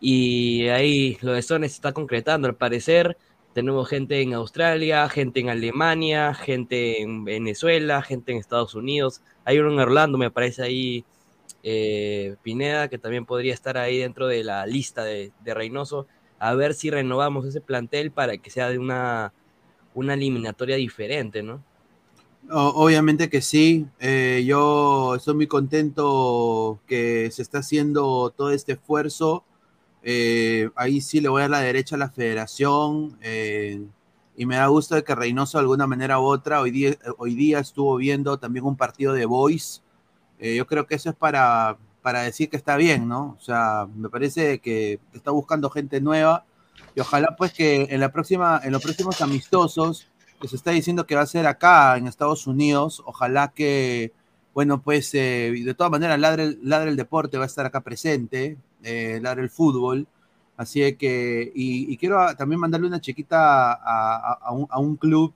Y 0.00 0.68
ahí 0.68 1.18
lo 1.22 1.32
de 1.32 1.42
Sones 1.42 1.72
está 1.74 1.92
concretando, 1.92 2.48
al 2.48 2.56
parecer. 2.56 3.16
Tenemos 3.54 3.88
gente 3.88 4.20
en 4.20 4.34
Australia, 4.34 5.08
gente 5.08 5.40
en 5.40 5.48
Alemania, 5.48 6.34
gente 6.34 7.00
en 7.00 7.24
Venezuela, 7.24 8.02
gente 8.02 8.32
en 8.32 8.38
Estados 8.38 8.74
Unidos. 8.74 9.22
Hay 9.44 9.58
uno 9.58 9.72
en 9.72 9.78
Orlando, 9.78 10.18
me 10.18 10.30
parece 10.30 10.62
ahí, 10.62 11.04
eh, 11.62 12.36
Pineda, 12.42 12.88
que 12.88 12.98
también 12.98 13.24
podría 13.24 13.54
estar 13.54 13.78
ahí 13.78 13.98
dentro 13.98 14.26
de 14.26 14.44
la 14.44 14.66
lista 14.66 15.04
de, 15.04 15.32
de 15.44 15.54
Reynoso. 15.54 16.06
A 16.38 16.54
ver 16.54 16.74
si 16.74 16.90
renovamos 16.90 17.46
ese 17.46 17.60
plantel 17.60 18.10
para 18.10 18.36
que 18.36 18.50
sea 18.50 18.68
de 18.68 18.78
una, 18.78 19.32
una 19.94 20.14
eliminatoria 20.14 20.76
diferente, 20.76 21.42
¿no? 21.42 21.62
Obviamente 22.50 23.30
que 23.30 23.40
sí. 23.40 23.86
Eh, 24.00 24.44
yo 24.46 25.14
estoy 25.14 25.34
muy 25.34 25.46
contento 25.46 26.80
que 26.86 27.30
se 27.30 27.42
está 27.42 27.58
haciendo 27.58 28.30
todo 28.36 28.50
este 28.50 28.72
esfuerzo. 28.72 29.44
Eh, 30.04 30.70
ahí 30.76 31.00
sí 31.00 31.20
le 31.20 31.30
voy 31.30 31.42
a 31.42 31.48
la 31.48 31.60
derecha 31.60 31.96
a 31.96 31.98
la 31.98 32.10
federación. 32.10 33.16
eh, 33.22 33.82
y 34.36 34.46
me 34.46 34.56
da 34.56 34.66
gusto 34.66 34.94
de 34.94 35.04
que 35.04 35.14
Reynoso 35.14 35.58
de 35.58 35.62
alguna 35.62 35.86
manera 35.86 36.18
u 36.18 36.24
otra 36.24 36.60
hoy 36.60 36.70
día, 36.70 36.96
hoy 37.18 37.34
día 37.34 37.60
estuvo 37.60 37.96
viendo 37.96 38.38
también 38.38 38.64
un 38.64 38.76
partido 38.76 39.12
de 39.12 39.26
Boys. 39.26 39.82
Eh, 40.38 40.56
yo 40.56 40.66
creo 40.66 40.86
que 40.86 40.96
eso 40.96 41.10
es 41.10 41.16
para, 41.16 41.78
para 42.02 42.22
decir 42.22 42.50
que 42.50 42.56
está 42.56 42.76
bien, 42.76 43.08
¿no? 43.08 43.36
O 43.38 43.42
sea, 43.42 43.86
me 43.94 44.08
parece 44.08 44.58
que 44.58 44.98
está 45.12 45.30
buscando 45.30 45.70
gente 45.70 46.00
nueva. 46.00 46.44
Y 46.96 47.00
ojalá 47.00 47.34
pues 47.36 47.52
que 47.52 47.86
en 47.90 48.00
la 48.00 48.12
próxima, 48.12 48.60
en 48.64 48.72
los 48.72 48.82
próximos 48.82 49.20
amistosos 49.20 50.08
que 50.40 50.48
se 50.48 50.56
está 50.56 50.72
diciendo 50.72 51.06
que 51.06 51.14
va 51.14 51.22
a 51.22 51.26
ser 51.26 51.46
acá 51.46 51.96
en 51.96 52.06
Estados 52.08 52.46
Unidos. 52.46 53.02
Ojalá 53.06 53.52
que, 53.54 54.12
bueno, 54.52 54.82
pues 54.82 55.14
eh, 55.14 55.52
de 55.64 55.74
todas 55.74 55.92
maneras, 55.92 56.18
Ladre, 56.18 56.56
Ladre 56.60 56.90
el 56.90 56.96
Deporte 56.96 57.38
va 57.38 57.44
a 57.44 57.46
estar 57.46 57.66
acá 57.66 57.82
presente, 57.82 58.58
eh, 58.84 59.18
Ladre 59.22 59.42
el 59.42 59.50
Fútbol. 59.50 60.06
Así 60.56 60.94
que, 60.96 61.50
y, 61.54 61.92
y 61.92 61.96
quiero 61.96 62.16
también 62.36 62.60
mandarle 62.60 62.86
una 62.86 63.00
chiquita 63.00 63.72
a, 63.72 64.38
a- 64.70 64.78
un, 64.78 64.96
club 64.96 65.34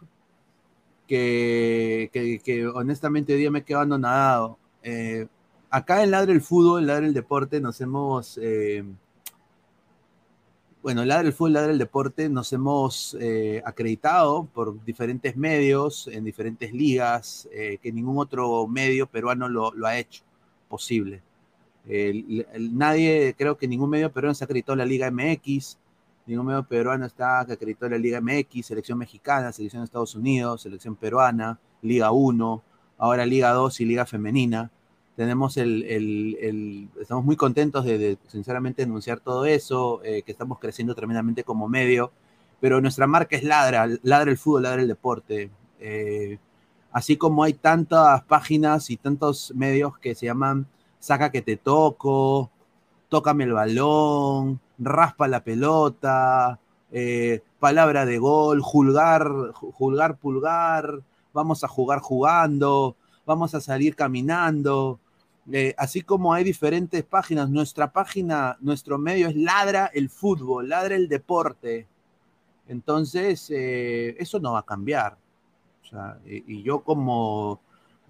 que, 1.07 2.11
que- 2.45 2.67
honestamente 2.69 3.33
hoy 3.33 3.41
día 3.41 3.51
me 3.51 3.65
quedo 3.65 3.81
anonadado. 3.81 4.59
Eh, 4.83 5.27
acá 5.71 6.03
en 6.05 6.11
Ladre 6.13 6.33
el 6.33 6.41
Fútbol, 6.41 6.87
Ladre 6.87 7.07
el 7.07 7.15
Deporte, 7.15 7.61
nos 7.61 7.81
hemos... 7.81 8.39
eh, 8.41 8.85
bueno, 10.83 11.05
Ladra 11.05 11.27
el 11.27 11.33
Fútbol, 11.35 11.55
Ladra 11.55 11.73
el 11.73 11.79
Deporte, 11.79 12.29
nos 12.29 12.53
hemos 12.53 13.17
eh, 13.21 13.61
acreditado 13.65 14.45
por 14.55 14.83
diferentes 14.85 15.37
medios, 15.37 16.07
en 16.09 16.25
diferentes 16.25 16.73
ligas, 16.73 17.49
eh, 17.53 17.79
que 17.83 17.93
ningún 17.93 18.19
otro 18.19 18.67
medio 18.69 19.07
peruano 19.09 19.49
lo, 19.49 19.73
lo 19.73 19.87
ha 19.87 19.99
hecho 19.99 20.23
posible. 20.69 21.23
Nadie, 21.89 23.35
creo 23.37 23.57
que 23.57 23.67
ningún 23.67 23.91
medio 23.91 24.13
peruano 24.13 24.35
se 24.35 24.45
en 24.45 24.79
la 24.79 24.85
Liga 24.85 25.11
MX, 25.11 25.79
ningún 26.27 26.47
medio 26.47 26.65
peruano 26.65 27.07
está 27.07 27.45
que 27.47 27.55
acreditó 27.55 27.89
la 27.89 27.99
Liga 27.99 28.21
MX, 28.21 28.67
selección 28.67 28.99
mexicana, 28.99 29.53
selección 29.53 29.83
de 29.83 29.87
Estados 29.87 30.15
Unidos, 30.15 30.63
selección 30.63 30.97
peruana, 30.97 31.59
Liga 31.83 32.11
1, 32.11 32.63
ahora 32.99 33.25
Liga 33.25 33.51
2 33.53 33.81
y 33.81 33.85
Liga 33.87 34.05
Femenina 34.05 34.71
tenemos 35.19 35.57
el, 35.57 36.89
estamos 37.01 37.25
muy 37.25 37.35
contentos 37.35 37.85
de, 37.85 38.19
sinceramente 38.29 38.85
anunciar 38.85 39.19
todo 39.19 39.47
eso, 39.47 40.01
eh, 40.05 40.23
que 40.23 40.31
estamos 40.31 40.61
creciendo 40.61 40.95
tremendamente 40.95 41.43
como 41.43 41.69
medio, 41.69 42.13
pero 42.61 42.81
nuestra 42.81 43.09
marca 43.09 43.35
es 43.35 43.43
Ladra, 43.43 43.89
Ladra 44.05 44.31
el 44.31 44.39
fútbol, 44.39 44.63
Ladra 44.63 44.81
el 44.81 44.87
deporte. 44.87 45.51
Eh, 45.81 46.39
así 46.93 47.17
como 47.17 47.43
hay 47.43 47.55
tantas 47.55 48.23
páginas 48.27 48.91
y 48.91 48.97
tantos 48.97 49.53
medios 49.57 49.99
que 49.99 50.15
se 50.15 50.27
llaman 50.27 50.69
Saca 50.99 51.31
que 51.31 51.43
te 51.43 51.57
toco, 51.57 52.51
Tócame 53.09 53.45
el 53.45 53.53
balón, 53.53 54.61
Raspa 54.79 55.29
la 55.29 55.43
pelota, 55.43 56.59
eh, 56.93 57.43
Palabra 57.59 58.05
de 58.05 58.19
gol, 58.19 58.61
Julgar, 58.61 59.27
Julgar 59.53 60.19
pulgar, 60.19 61.01
vamos 61.33 61.65
a 61.65 61.69
jugar 61.69 62.01
jugando, 62.01 62.97
vamos 63.25 63.55
a 63.55 63.61
salir 63.61 63.97
caminando. 63.97 65.01
Eh, 65.51 65.75
así 65.79 66.03
como 66.03 66.35
hay 66.35 66.45
diferentes 66.45 67.03
páginas, 67.03 67.49
nuestra 67.49 67.91
página, 67.91 68.59
nuestro 68.61 68.99
medio 68.99 69.29
es 69.29 69.37
Ladra 69.37 69.91
el 69.95 70.11
fútbol, 70.11 70.69
Ladra 70.69 70.95
el 70.95 71.09
deporte. 71.09 71.87
Entonces, 72.69 73.51
eh, 73.51 74.17
eso 74.19 74.39
no 74.39 74.53
va 74.53 74.59
a 74.61 74.67
cambiar. 74.67 75.17
Y 76.27 76.63
yo 76.63 76.81
como 76.81 77.61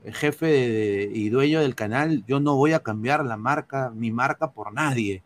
jefe 0.04 1.10
y 1.12 1.28
dueño 1.28 1.60
del 1.60 1.74
canal, 1.74 2.24
yo 2.26 2.40
no 2.40 2.56
voy 2.56 2.72
a 2.72 2.80
cambiar 2.82 3.24
la 3.24 3.36
marca, 3.36 3.90
mi 3.90 4.10
marca 4.10 4.50
por 4.50 4.72
nadie, 4.72 5.22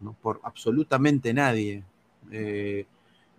¿no? 0.00 0.14
por 0.20 0.40
absolutamente 0.42 1.32
nadie. 1.32 1.84
Eh, 2.30 2.86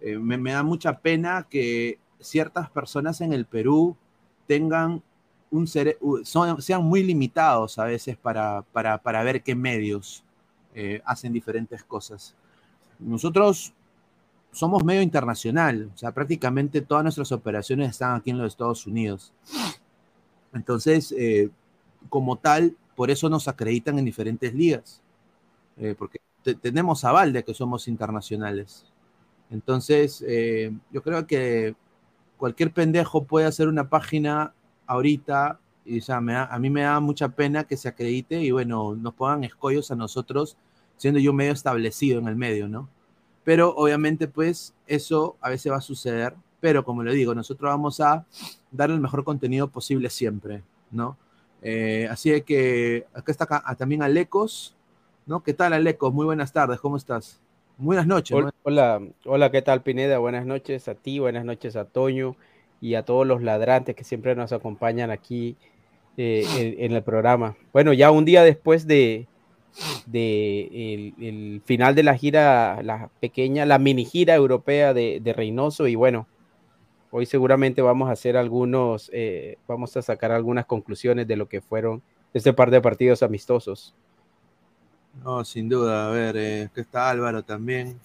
eh, 0.02 0.17
me, 0.17 0.38
me 0.38 0.52
da 0.54 0.63
mucha 0.63 1.00
pena 1.00 1.46
que 1.50 2.00
ciertas 2.20 2.70
personas 2.70 3.22
en 3.22 3.34
el 3.34 3.46
Perú 3.46 3.96
tengan 4.48 5.02
un 5.50 5.67
cere- 5.67 5.98
son- 6.24 6.62
sean 6.62 6.84
muy 6.84 7.04
limitados 7.04 7.78
a 7.78 7.86
veces 7.86 8.17
para, 8.17 8.62
para, 8.72 8.98
para 8.98 9.24
ver 9.24 9.44
qué 9.44 9.54
medios 9.56 10.24
eh, 10.74 11.02
hacen 11.06 11.34
diferentes 11.34 11.84
cosas. 11.84 12.36
Nosotros 13.00 13.74
somos 14.52 14.84
medio 14.84 15.02
internacional, 15.02 15.91
o 15.94 15.98
sea, 15.98 16.12
prácticamente 16.12 16.82
todas 16.82 17.04
nuestras 17.04 17.32
operaciones 17.32 17.89
están 17.91 18.15
aquí 18.15 18.30
en 18.32 18.38
los 18.38 18.48
Estados 18.48 18.86
Unidos. 18.86 19.34
Entonces, 20.54 21.14
eh, 21.18 21.50
como 22.10 22.38
tal, 22.38 22.78
por 22.96 23.12
eso 23.12 23.30
nos 23.30 23.48
acreditan 23.48 24.00
en 24.00 24.06
diferentes 24.06 24.54
ligas, 24.54 25.02
eh, 25.78 25.96
porque 25.98 26.20
te- 26.44 26.56
tenemos 26.56 27.04
aval 27.06 27.34
de 27.34 27.44
que 27.44 27.54
somos 27.54 27.88
internacionales. 27.88 28.86
Entonces, 29.52 30.24
eh, 30.28 30.74
yo 30.92 31.04
creo 31.04 31.28
que 31.28 31.76
cualquier 32.38 32.72
pendejo 32.74 33.24
puede 33.26 33.46
hacer 33.48 33.68
una 33.68 33.90
página 33.90 34.54
ahorita 34.88 35.60
y 35.86 36.00
o 36.12 36.22
me 36.22 36.36
a 36.36 36.60
mí 36.60 36.70
me 36.70 36.82
da 36.82 37.00
mucha 37.00 37.30
pena 37.30 37.64
que 37.66 37.78
se 37.78 37.90
acredite 37.90 38.42
y 38.42 38.52
bueno, 38.52 38.96
nos 38.96 39.14
pongan 39.16 39.44
escollos 39.44 39.92
a 39.92 39.96
nosotros, 39.96 40.58
siendo 40.98 41.20
yo 41.20 41.34
medio 41.34 41.54
establecido 41.54 42.20
en 42.20 42.28
el 42.28 42.36
medio, 42.36 42.68
¿no? 42.68 42.90
Pero 43.44 43.76
obviamente 43.76 44.28
pues 44.28 44.74
eso 44.88 45.38
a 45.42 45.50
veces 45.50 45.72
va 45.72 45.78
a 45.78 45.82
suceder, 45.82 46.36
pero 46.62 46.86
como 46.86 47.04
le 47.04 47.13
digo, 47.13 47.36
nosotros 47.36 47.69
vamos 47.69 48.00
a 48.00 48.26
dar 48.71 48.89
el 48.91 49.02
mejor 49.02 49.26
contenido 49.26 49.67
posible 49.67 50.10
siempre, 50.10 50.62
¿no? 50.91 51.17
Eh, 51.62 52.08
así 52.10 52.41
que 52.41 53.06
acá 53.13 53.32
está 53.32 53.43
acá- 53.43 53.63
ah, 53.65 53.76
también 53.76 54.02
Alecos, 54.02 54.76
¿no? 55.26 55.43
¿Qué 55.43 55.54
tal 55.54 55.74
Alecos? 55.74 56.13
Muy 56.13 56.26
buenas 56.26 56.54
tardes, 56.54 56.80
¿cómo 56.80 56.95
estás? 56.97 57.39
Buenas 57.78 58.08
noches. 58.08 58.38
Hola, 58.38 58.54
hola, 58.63 59.02
hola, 59.26 59.52
¿qué 59.52 59.62
tal 59.62 59.82
Pineda? 59.82 60.19
Buenas 60.19 60.45
noches 60.45 60.88
a 60.88 60.95
ti, 60.95 61.19
buenas 61.19 61.43
noches 61.43 61.76
a 61.76 61.86
Toño 61.86 62.36
y 62.80 62.93
a 62.95 63.04
todos 63.04 63.26
los 63.28 63.41
ladrantes 63.41 63.95
que 63.95 64.04
siempre 64.04 64.36
nos 64.36 64.52
acompañan 64.54 65.10
aquí 65.12 65.56
eh, 66.17 66.45
en, 66.58 66.86
en 66.86 66.91
el 66.93 67.04
programa. 67.04 67.56
Bueno, 67.74 67.91
ya 67.93 68.12
un 68.12 68.26
día 68.26 68.43
después 68.43 68.86
de, 68.86 69.28
de 70.06 71.13
el, 71.17 71.26
el 71.26 71.62
final 71.65 71.95
de 71.95 72.04
la 72.04 72.15
gira, 72.17 72.82
la 72.84 73.10
pequeña, 73.19 73.65
la 73.65 73.80
mini 73.80 74.06
gira 74.06 74.36
europea 74.36 74.93
de, 74.93 75.19
de 75.21 75.34
Reynoso 75.34 75.88
y 75.88 75.95
bueno, 75.95 76.28
hoy 77.12 77.26
seguramente 77.26 77.82
vamos 77.82 78.10
a 78.10 78.13
hacer 78.13 78.38
algunos, 78.38 79.10
eh, 79.13 79.58
vamos 79.67 79.95
a 79.97 80.02
sacar 80.02 80.32
algunas 80.32 80.65
conclusiones 80.65 81.28
de 81.28 81.36
lo 81.36 81.47
que 81.47 81.62
fueron 81.62 82.02
este 82.34 82.54
par 82.54 82.71
de 82.71 82.82
partidos 82.82 83.21
amistosos. 83.21 83.93
No, 85.24 85.43
sin 85.43 85.67
duda. 85.67 86.08
A 86.08 86.12
ver, 86.12 86.38
eh, 86.38 86.63
aquí 86.63 86.82
está 86.82 87.10
Álvaro 87.10 87.43
también. 87.43 88.00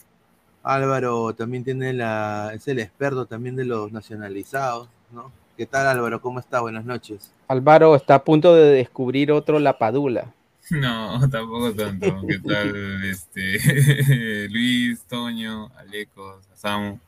Álvaro 0.63 1.33
también 1.35 1.63
tiene 1.63 1.93
la, 1.93 2.51
es 2.53 2.67
el 2.67 2.81
experto 2.81 3.27
también 3.27 3.55
de 3.55 3.65
los 3.65 3.93
nacionalizados, 3.93 4.89
¿no? 5.13 5.31
¿Qué 5.57 5.65
tal 5.65 5.87
Álvaro? 5.87 6.21
¿Cómo 6.21 6.41
está? 6.41 6.61
Buenas 6.61 6.85
noches. 6.85 7.33
Álvaro 7.47 7.95
está 7.95 8.17
a 8.17 8.25
punto 8.25 8.55
de 8.55 8.73
descubrir 8.73 9.33
otro 9.33 9.59
Lapadula. 9.59 10.33
No, 10.69 11.21
tampoco 11.31 11.73
tanto. 11.73 12.23
¿Qué 12.27 12.41
tal, 12.41 13.05
este, 13.05 14.49
Luis, 14.51 15.01
Toño, 15.05 15.71
Alecos, 15.77 16.45
Samu 16.55 16.99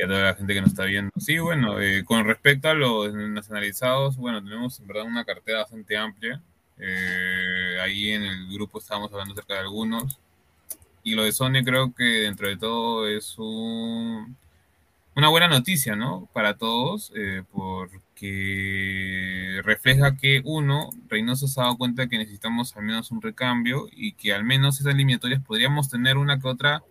y 0.00 0.02
a 0.02 0.06
toda 0.06 0.22
la 0.22 0.34
gente 0.34 0.54
que 0.54 0.60
nos 0.60 0.70
está 0.70 0.84
viendo? 0.84 1.10
Sí, 1.18 1.38
bueno, 1.38 1.80
eh, 1.80 2.04
con 2.04 2.24
respecto 2.24 2.68
a 2.68 2.74
los 2.74 3.12
nacionalizados, 3.12 4.16
bueno, 4.16 4.42
tenemos 4.42 4.80
en 4.80 4.86
verdad 4.86 5.04
una 5.04 5.24
cartera 5.24 5.58
bastante 5.58 5.96
amplia. 5.96 6.40
Eh, 6.78 7.78
ahí 7.82 8.10
en 8.10 8.22
el 8.22 8.52
grupo 8.52 8.78
estábamos 8.78 9.12
hablando 9.12 9.34
acerca 9.34 9.54
de 9.54 9.60
algunos. 9.60 10.18
Y 11.02 11.14
lo 11.14 11.24
de 11.24 11.32
Sony 11.32 11.62
creo 11.64 11.94
que 11.94 12.04
dentro 12.04 12.48
de 12.48 12.56
todo 12.56 13.08
es 13.08 13.34
un, 13.38 14.36
una 15.14 15.28
buena 15.28 15.48
noticia, 15.48 15.96
¿no? 15.96 16.28
Para 16.32 16.56
todos, 16.56 17.12
eh, 17.14 17.42
porque 17.52 19.60
refleja 19.64 20.16
que 20.16 20.40
uno, 20.44 20.90
Reynoso 21.08 21.46
se 21.46 21.60
ha 21.60 21.64
dado 21.64 21.76
cuenta 21.76 22.08
que 22.08 22.18
necesitamos 22.18 22.74
al 22.76 22.84
menos 22.84 23.10
un 23.10 23.20
recambio 23.20 23.88
y 23.92 24.12
que 24.12 24.32
al 24.32 24.44
menos 24.44 24.80
esas 24.80 24.94
eliminatorias 24.94 25.42
podríamos 25.42 25.90
tener 25.90 26.16
una 26.16 26.40
que 26.40 26.48
otra, 26.48 26.82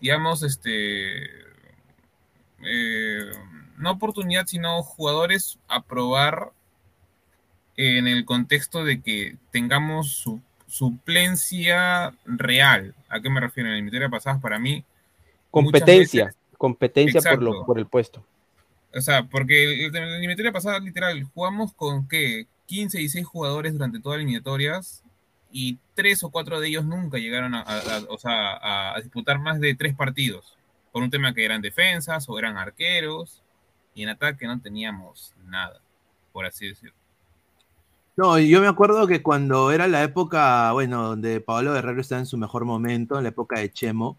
digamos, 0.00 0.42
este, 0.42 1.51
eh, 2.64 3.30
no 3.78 3.92
oportunidad, 3.92 4.46
sino 4.46 4.82
jugadores 4.82 5.58
a 5.68 5.82
probar 5.82 6.52
en 7.76 8.06
el 8.06 8.24
contexto 8.24 8.84
de 8.84 9.00
que 9.00 9.36
tengamos 9.50 10.10
su 10.10 10.40
suplencia 10.66 12.14
real. 12.24 12.94
¿A 13.08 13.20
qué 13.20 13.30
me 13.30 13.40
refiero? 13.40 13.68
En 13.68 13.72
la 13.72 13.76
eliminatoria 13.78 14.08
pasada, 14.08 14.40
para 14.40 14.58
mí. 14.58 14.84
Competencia, 15.50 16.26
veces, 16.26 16.40
competencia 16.56 17.20
por, 17.30 17.42
lo, 17.42 17.66
por 17.66 17.78
el 17.78 17.86
puesto. 17.86 18.24
O 18.94 19.00
sea, 19.00 19.24
porque 19.24 19.86
en 19.86 19.92
la 19.92 20.16
eliminatoria 20.16 20.52
pasada, 20.52 20.78
literal, 20.78 21.22
jugamos 21.34 21.72
con 21.74 22.06
¿qué? 22.08 22.46
15 22.66 23.00
y 23.02 23.08
6 23.08 23.26
jugadores 23.26 23.72
durante 23.72 24.00
todas 24.00 24.16
las 24.18 24.22
eliminatorias 24.24 25.02
y 25.50 25.78
tres 25.94 26.22
o 26.24 26.30
cuatro 26.30 26.60
de 26.60 26.68
ellos 26.68 26.84
nunca 26.86 27.18
llegaron 27.18 27.54
a, 27.54 27.60
a- 27.60 27.78
a- 27.96 28.04
o 28.08 28.16
sea, 28.18 28.52
a- 28.54 28.94
a 28.96 29.00
disputar 29.00 29.38
más 29.38 29.60
de 29.60 29.74
tres 29.74 29.94
partidos. 29.94 30.56
Por 30.92 31.02
un 31.02 31.10
tema 31.10 31.34
que 31.34 31.44
eran 31.44 31.62
defensas 31.62 32.28
o 32.28 32.38
eran 32.38 32.56
arqueros 32.56 33.42
y 33.94 34.02
en 34.02 34.10
ataque 34.10 34.46
no 34.46 34.60
teníamos 34.60 35.34
nada, 35.46 35.80
por 36.32 36.46
así 36.46 36.68
decirlo. 36.68 36.94
No, 38.14 38.38
yo 38.38 38.60
me 38.60 38.68
acuerdo 38.68 39.06
que 39.06 39.22
cuando 39.22 39.72
era 39.72 39.88
la 39.88 40.02
época, 40.02 40.70
bueno, 40.72 41.02
donde 41.02 41.40
Pablo 41.40 41.72
Guerrero 41.72 42.00
estaba 42.00 42.20
en 42.20 42.26
su 42.26 42.36
mejor 42.36 42.66
momento, 42.66 43.16
en 43.16 43.22
la 43.22 43.30
época 43.30 43.58
de 43.58 43.72
Chemo, 43.72 44.18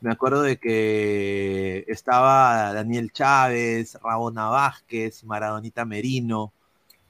me 0.00 0.10
acuerdo 0.10 0.42
de 0.42 0.58
que 0.58 1.84
estaba 1.86 2.72
Daniel 2.72 3.12
Chávez, 3.12 3.96
Rabona 4.02 4.48
Vázquez, 4.48 5.22
Maradonita 5.24 5.84
Merino, 5.84 6.52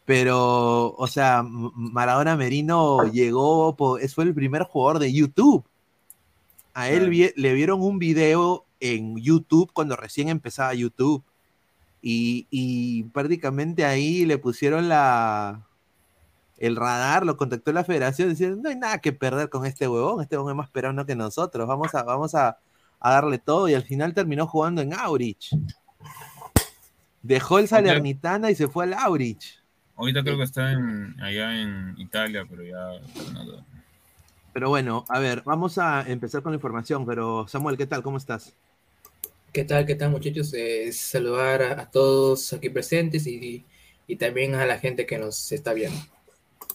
pero, 0.05 0.94
o 0.94 1.07
sea, 1.07 1.42
Maradona 1.42 2.37
Merino 2.37 3.05
llegó, 3.05 3.77
fue 3.77 4.25
el 4.25 4.35
primer 4.35 4.62
jugador 4.62 4.99
de 4.99 5.12
YouTube. 5.12 5.64
A 6.73 6.88
él 6.88 7.33
le 7.35 7.53
vieron 7.53 7.83
un 7.83 7.99
video 7.99 8.64
en 8.81 9.17
YouTube 9.17 9.73
cuando 9.73 9.97
recién 9.97 10.29
empezaba 10.29 10.75
YouTube 10.75 11.23
y, 12.03 12.47
y 12.51 13.05
prácticamente 13.05 13.85
ahí 13.85 14.25
le 14.25 14.38
pusieron 14.38 14.88
la, 14.88 15.67
el 16.59 16.77
radar, 16.77 17.27
lo 17.27 17.37
contactó 17.37 17.73
la 17.73 17.85
federación 17.85 18.31
diciendo, 18.31 18.61
no 18.62 18.69
hay 18.69 18.77
nada 18.77 18.99
que 18.99 19.12
perder 19.12 19.49
con 19.49 19.67
este 19.67 19.88
huevón, 19.88 20.23
este 20.23 20.37
huevón 20.37 20.53
es 20.53 20.57
más 20.57 20.71
peruano 20.71 21.07
que 21.07 21.17
nosotros, 21.17 21.67
vamos 21.67 21.95
a, 21.95 22.03
vamos 22.03 22.35
a, 22.35 22.59
a 23.01 23.11
darle 23.11 23.38
todo 23.38 23.69
y 23.69 23.75
al 23.75 23.83
final 23.83 24.14
terminó 24.14 24.47
jugando 24.47 24.83
en 24.83 24.93
Aurich. 24.93 25.51
Dejó 27.23 27.59
el 27.59 27.69
Salernitana 27.69 28.51
y 28.51 28.55
se 28.55 28.69
fue 28.69 28.85
al 28.85 28.95
Aurich. 28.95 29.61
Ahorita 29.97 30.23
creo 30.23 30.37
que 30.37 30.45
está 30.45 30.73
en, 30.73 31.17
allá 31.21 31.61
en 31.61 31.95
Italia, 31.99 32.47
pero 32.49 32.62
ya... 32.62 32.91
Pero 34.53 34.71
bueno, 34.71 35.05
a 35.09 35.19
ver, 35.19 35.43
vamos 35.45 35.79
a 35.79 36.09
empezar 36.09 36.43
con 36.43 36.53
la 36.53 36.57
información, 36.57 37.05
pero 37.05 37.47
Samuel, 37.49 37.77
¿qué 37.77 37.87
tal? 37.87 38.03
¿Cómo 38.03 38.17
estás? 38.17 38.55
¿Qué 39.53 39.65
tal, 39.65 39.87
qué 39.87 39.95
tal 39.95 40.11
muchachos? 40.11 40.53
Eh, 40.53 40.93
saludar 40.93 41.63
a, 41.63 41.91
todos 41.91 42.53
aquí 42.53 42.69
presentes 42.69 43.27
y, 43.27 43.65
y 44.07 44.17
también 44.17 44.55
a 44.55 44.67
la 44.67 44.79
gente 44.79 45.07
que 45.07 45.17
nos 45.17 45.53
está 45.53 45.73
viendo. 45.73 45.99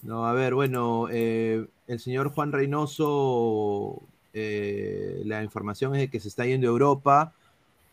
No, 0.02 0.26
a 0.26 0.32
ver, 0.32 0.54
bueno, 0.54 1.06
eh, 1.10 1.66
el 1.86 2.00
señor 2.00 2.30
Juan 2.30 2.50
Reynoso, 2.50 4.02
eh, 4.32 5.22
la 5.24 5.44
información 5.44 5.94
es 5.94 6.00
de 6.00 6.08
que 6.08 6.18
se 6.18 6.26
está 6.26 6.46
yendo 6.46 6.66
a 6.66 6.70
Europa 6.70 7.32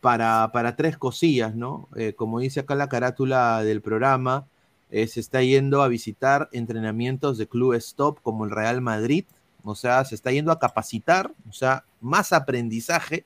para, 0.01 0.49
para 0.51 0.75
tres 0.75 0.97
cosillas, 0.97 1.55
¿no? 1.55 1.87
Como 2.15 2.39
dice 2.39 2.61
acá 2.61 2.73
la 2.73 2.89
carátula 2.89 3.63
del 3.63 3.81
programa, 3.81 4.47
se 4.89 5.19
está 5.19 5.43
yendo 5.43 5.83
a 5.83 5.87
visitar 5.89 6.49
entrenamientos 6.53 7.37
de 7.37 7.47
clubes 7.47 7.93
top 7.93 8.19
como 8.23 8.45
el 8.45 8.51
Real 8.51 8.81
Madrid, 8.81 9.25
o 9.63 9.75
sea, 9.75 10.03
se 10.05 10.15
está 10.15 10.31
yendo 10.31 10.51
a 10.51 10.57
capacitar, 10.57 11.31
o 11.47 11.53
sea, 11.53 11.85
más 12.01 12.33
aprendizaje, 12.33 13.25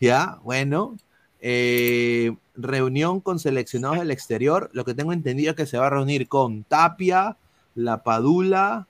¿ya? 0.00 0.38
Bueno, 0.42 0.96
eh, 1.40 2.34
reunión 2.56 3.20
con 3.20 3.38
seleccionados 3.38 3.98
del 3.98 4.10
exterior, 4.10 4.70
lo 4.72 4.84
que 4.84 4.94
tengo 4.94 5.12
entendido 5.12 5.50
es 5.50 5.56
que 5.56 5.66
se 5.66 5.78
va 5.78 5.86
a 5.86 5.90
reunir 5.90 6.28
con 6.28 6.64
Tapia, 6.64 7.36
La 7.74 8.02
Padula, 8.02 8.86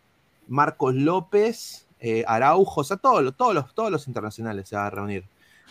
Marcos 0.49 0.94
López, 0.94 1.87
eh, 2.01 2.25
Araujo, 2.27 2.81
o 2.81 2.85
sea, 2.85 2.97
todos, 2.97 3.23
los- 3.23 3.37
todos, 3.37 3.55
los, 3.55 3.75
todos 3.75 3.90
los 3.90 4.07
internacionales 4.09 4.68
se 4.68 4.77
van 4.77 4.87
a 4.87 4.90
reunir. 4.90 5.25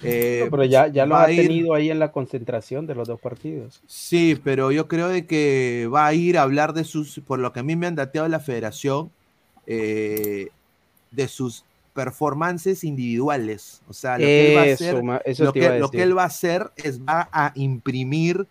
Eh, 0.03 0.41
No, 0.45 0.51
pero 0.51 0.63
ya, 0.65 0.85
ya 0.87 1.07
lo 1.07 1.15
va 1.15 1.23
ha 1.23 1.31
ir- 1.31 1.41
tenido 1.47 1.73
ahí 1.73 1.89
en 1.89 1.97
la 1.97 2.11
concentración 2.11 2.85
de 2.85 2.93
los 2.93 3.07
dos 3.07 3.19
partidos. 3.19 3.81
Sí, 3.87 4.39
pero 4.43 4.71
yo 4.71 4.87
creo 4.87 5.07
de 5.07 5.25
que 5.25 5.89
va 5.91 6.05
a 6.05 6.13
ir 6.13 6.37
a 6.37 6.43
hablar 6.43 6.73
de 6.73 6.83
sus, 6.83 7.19
por 7.25 7.39
lo 7.39 7.51
que 7.51 7.61
a 7.61 7.63
mí 7.63 7.75
me 7.75 7.87
han 7.87 7.95
dateado 7.95 8.27
la 8.27 8.39
federación, 8.39 9.09
eh, 9.65 10.49
de 11.09 11.27
sus 11.27 11.63
performances 11.97 12.83
individuales. 12.83 13.81
O 13.89 13.93
sea, 13.93 14.19
lo 14.19 14.25
que 14.25 14.51
él 14.51 14.55
va 14.55 14.61
a 14.61 14.73
hacer, 14.73 15.21
eso 15.25 15.43
lo 15.45 15.53
que, 15.53 15.79
lo 15.79 15.89
él 15.91 16.15
va 16.15 16.21
a 16.21 16.27
hacer 16.27 16.71
es 16.75 17.01
va 17.01 17.27
a 17.31 17.53
imprimir 17.55 18.45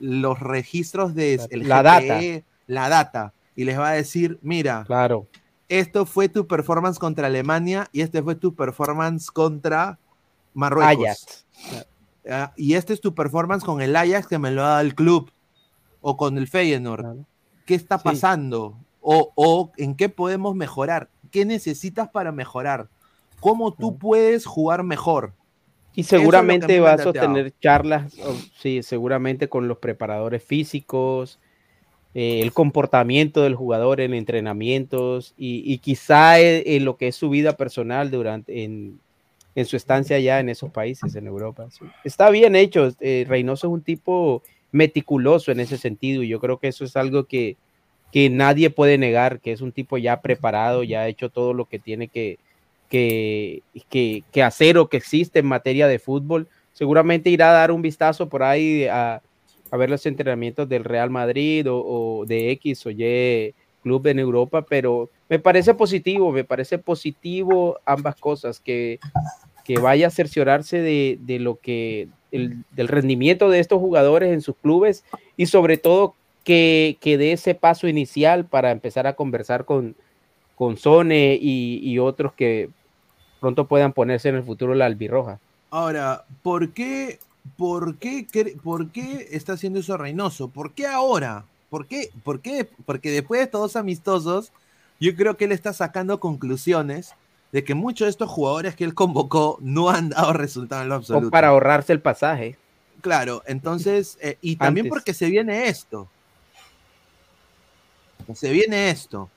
los 0.00 0.40
registros 0.40 1.14
de 1.14 1.40
el 1.50 1.68
la 1.68 1.80
GPE, 1.80 2.42
la 2.66 2.88
data, 2.88 3.32
y 3.54 3.62
les 3.62 3.78
va 3.78 3.90
a 3.90 3.92
decir, 3.92 4.40
mira, 4.42 4.82
claro. 4.84 5.28
esto 5.68 6.06
fue 6.06 6.28
tu 6.28 6.48
performance 6.48 6.98
contra 6.98 7.28
Alemania 7.28 7.88
y 7.92 8.00
este 8.00 8.20
fue 8.20 8.34
tu 8.34 8.56
performance 8.56 9.30
contra 9.30 10.00
Marruecos. 10.52 11.04
Ajax. 11.04 11.46
Ah, 12.28 12.52
y 12.56 12.74
este 12.74 12.94
es 12.94 13.00
tu 13.00 13.14
performance 13.14 13.62
con 13.62 13.80
el 13.80 13.94
Ajax 13.94 14.26
que 14.26 14.40
me 14.40 14.50
lo 14.50 14.64
ha 14.64 14.70
dado 14.70 14.80
el 14.80 14.96
club 14.96 15.30
o 16.00 16.16
con 16.16 16.36
el 16.36 16.48
Feyenoord. 16.48 17.18
¿Qué 17.64 17.76
está 17.76 17.98
pasando? 17.98 18.76
O, 19.00 19.30
o 19.36 19.70
en 19.76 19.94
qué 19.94 20.08
podemos 20.08 20.56
mejorar? 20.56 21.08
¿Qué 21.30 21.44
necesitas 21.44 22.08
para 22.08 22.32
mejorar? 22.32 22.88
¿Cómo 23.40 23.72
tú 23.72 23.98
puedes 23.98 24.46
jugar 24.46 24.82
mejor? 24.82 25.32
Y 25.94 26.02
es 26.02 26.12
a 26.12 26.18
seguramente 26.18 26.66
mí 26.66 26.74
me 26.74 26.80
va 26.80 26.92
han 26.92 27.00
a 27.00 27.02
sostener 27.02 27.52
charlas, 27.60 28.16
sí, 28.56 28.82
seguramente 28.82 29.48
con 29.48 29.66
los 29.68 29.78
preparadores 29.78 30.42
físicos, 30.42 31.38
eh, 32.14 32.40
el 32.40 32.52
comportamiento 32.52 33.42
del 33.42 33.54
jugador 33.54 34.00
en 34.00 34.14
entrenamientos 34.14 35.34
y, 35.36 35.62
y 35.72 35.78
quizá 35.78 36.40
en, 36.40 36.62
en 36.66 36.84
lo 36.84 36.96
que 36.96 37.08
es 37.08 37.16
su 37.16 37.30
vida 37.30 37.56
personal 37.56 38.10
durante 38.10 38.64
en, 38.64 39.00
en 39.54 39.66
su 39.66 39.76
estancia 39.76 40.16
allá 40.16 40.38
en 40.38 40.48
esos 40.48 40.70
países, 40.70 41.16
en 41.16 41.26
Europa. 41.26 41.68
sí. 41.70 41.84
Está 42.04 42.30
bien 42.30 42.54
hecho, 42.54 42.92
eh, 43.00 43.26
Reynoso 43.28 43.66
es 43.66 43.72
un 43.72 43.82
tipo 43.82 44.42
meticuloso 44.70 45.50
en 45.50 45.58
ese 45.60 45.78
sentido 45.78 46.22
y 46.22 46.28
yo 46.28 46.38
creo 46.38 46.58
que 46.58 46.68
eso 46.68 46.84
es 46.84 46.96
algo 46.96 47.24
que, 47.24 47.56
que 48.12 48.30
nadie 48.30 48.70
puede 48.70 48.98
negar, 48.98 49.40
que 49.40 49.52
es 49.52 49.60
un 49.60 49.72
tipo 49.72 49.98
ya 49.98 50.20
preparado, 50.20 50.82
ya 50.82 51.02
ha 51.02 51.08
hecho 51.08 51.28
todo 51.28 51.52
lo 51.52 51.66
que 51.66 51.78
tiene 51.78 52.08
que, 52.08 52.38
que, 52.88 53.62
que, 53.90 54.42
hacer 54.42 54.78
o 54.78 54.88
que 54.88 54.96
existe 54.96 55.40
en 55.40 55.46
materia 55.46 55.86
de 55.88 55.98
fútbol. 55.98 56.48
Seguramente 56.72 57.30
irá 57.30 57.50
a 57.50 57.54
dar 57.54 57.70
un 57.70 57.82
vistazo 57.82 58.28
por 58.28 58.42
ahí 58.42 58.86
a, 58.86 59.20
a 59.70 59.76
ver 59.76 59.90
los 59.90 60.06
entrenamientos 60.06 60.68
del 60.68 60.84
Real 60.84 61.10
Madrid 61.10 61.70
o, 61.70 61.78
o 62.20 62.24
de 62.26 62.50
X 62.52 62.86
o 62.86 62.90
Y 62.90 63.54
club 63.82 64.06
en 64.08 64.18
Europa, 64.18 64.62
pero 64.62 65.08
me 65.28 65.38
parece 65.38 65.72
positivo, 65.74 66.32
me 66.32 66.44
parece 66.44 66.78
positivo 66.78 67.78
ambas 67.86 68.16
cosas, 68.16 68.58
que, 68.58 68.98
que 69.64 69.78
vaya 69.78 70.08
a 70.08 70.10
cerciorarse 70.10 70.80
de, 70.80 71.18
de 71.20 71.38
lo 71.38 71.56
que, 71.56 72.08
el- 72.32 72.64
del 72.72 72.88
rendimiento 72.88 73.48
de 73.50 73.60
estos 73.60 73.78
jugadores 73.78 74.32
en 74.32 74.40
sus 74.40 74.56
clubes 74.56 75.04
y 75.36 75.46
sobre 75.46 75.76
todo 75.76 76.16
que, 76.48 76.96
que 77.02 77.18
dé 77.18 77.32
ese 77.32 77.54
paso 77.54 77.88
inicial 77.88 78.46
para 78.46 78.70
empezar 78.70 79.06
a 79.06 79.16
conversar 79.16 79.66
con, 79.66 79.94
con 80.54 80.78
Sone 80.78 81.38
y, 81.38 81.78
y 81.82 81.98
otros 81.98 82.32
que 82.32 82.70
pronto 83.38 83.66
puedan 83.66 83.92
ponerse 83.92 84.30
en 84.30 84.36
el 84.36 84.44
futuro 84.44 84.74
la 84.74 84.86
albirroja. 84.86 85.40
Ahora, 85.68 86.24
¿por 86.42 86.70
qué, 86.70 87.18
por 87.58 87.98
qué, 87.98 88.26
por 88.64 88.90
qué 88.92 89.28
está 89.30 89.52
haciendo 89.52 89.80
eso 89.80 89.98
Reynoso? 89.98 90.48
¿Por 90.48 90.72
qué 90.72 90.86
ahora? 90.86 91.44
¿Por 91.68 91.86
qué? 91.86 92.08
¿Por 92.24 92.40
qué? 92.40 92.66
Porque 92.86 93.10
después 93.10 93.42
de 93.42 93.46
todos 93.46 93.76
amistosos, 93.76 94.50
yo 94.98 95.14
creo 95.16 95.36
que 95.36 95.44
él 95.44 95.52
está 95.52 95.74
sacando 95.74 96.18
conclusiones 96.18 97.12
de 97.52 97.62
que 97.62 97.74
muchos 97.74 98.06
de 98.06 98.10
estos 98.10 98.30
jugadores 98.30 98.74
que 98.74 98.84
él 98.84 98.94
convocó 98.94 99.58
no 99.60 99.90
han 99.90 100.08
dado 100.08 100.32
resultado 100.32 100.80
en 100.80 100.88
lo 100.88 100.94
absoluto. 100.94 101.28
O 101.28 101.30
para 101.30 101.48
ahorrarse 101.48 101.92
el 101.92 102.00
pasaje. 102.00 102.56
Claro, 103.02 103.42
entonces, 103.46 104.16
eh, 104.22 104.38
y 104.40 104.56
también 104.56 104.86
Antes. 104.86 104.96
porque 104.96 105.12
se 105.12 105.28
viene 105.28 105.68
esto. 105.68 106.08
Se 108.34 108.50
viene 108.50 108.90
esto. 108.90 109.30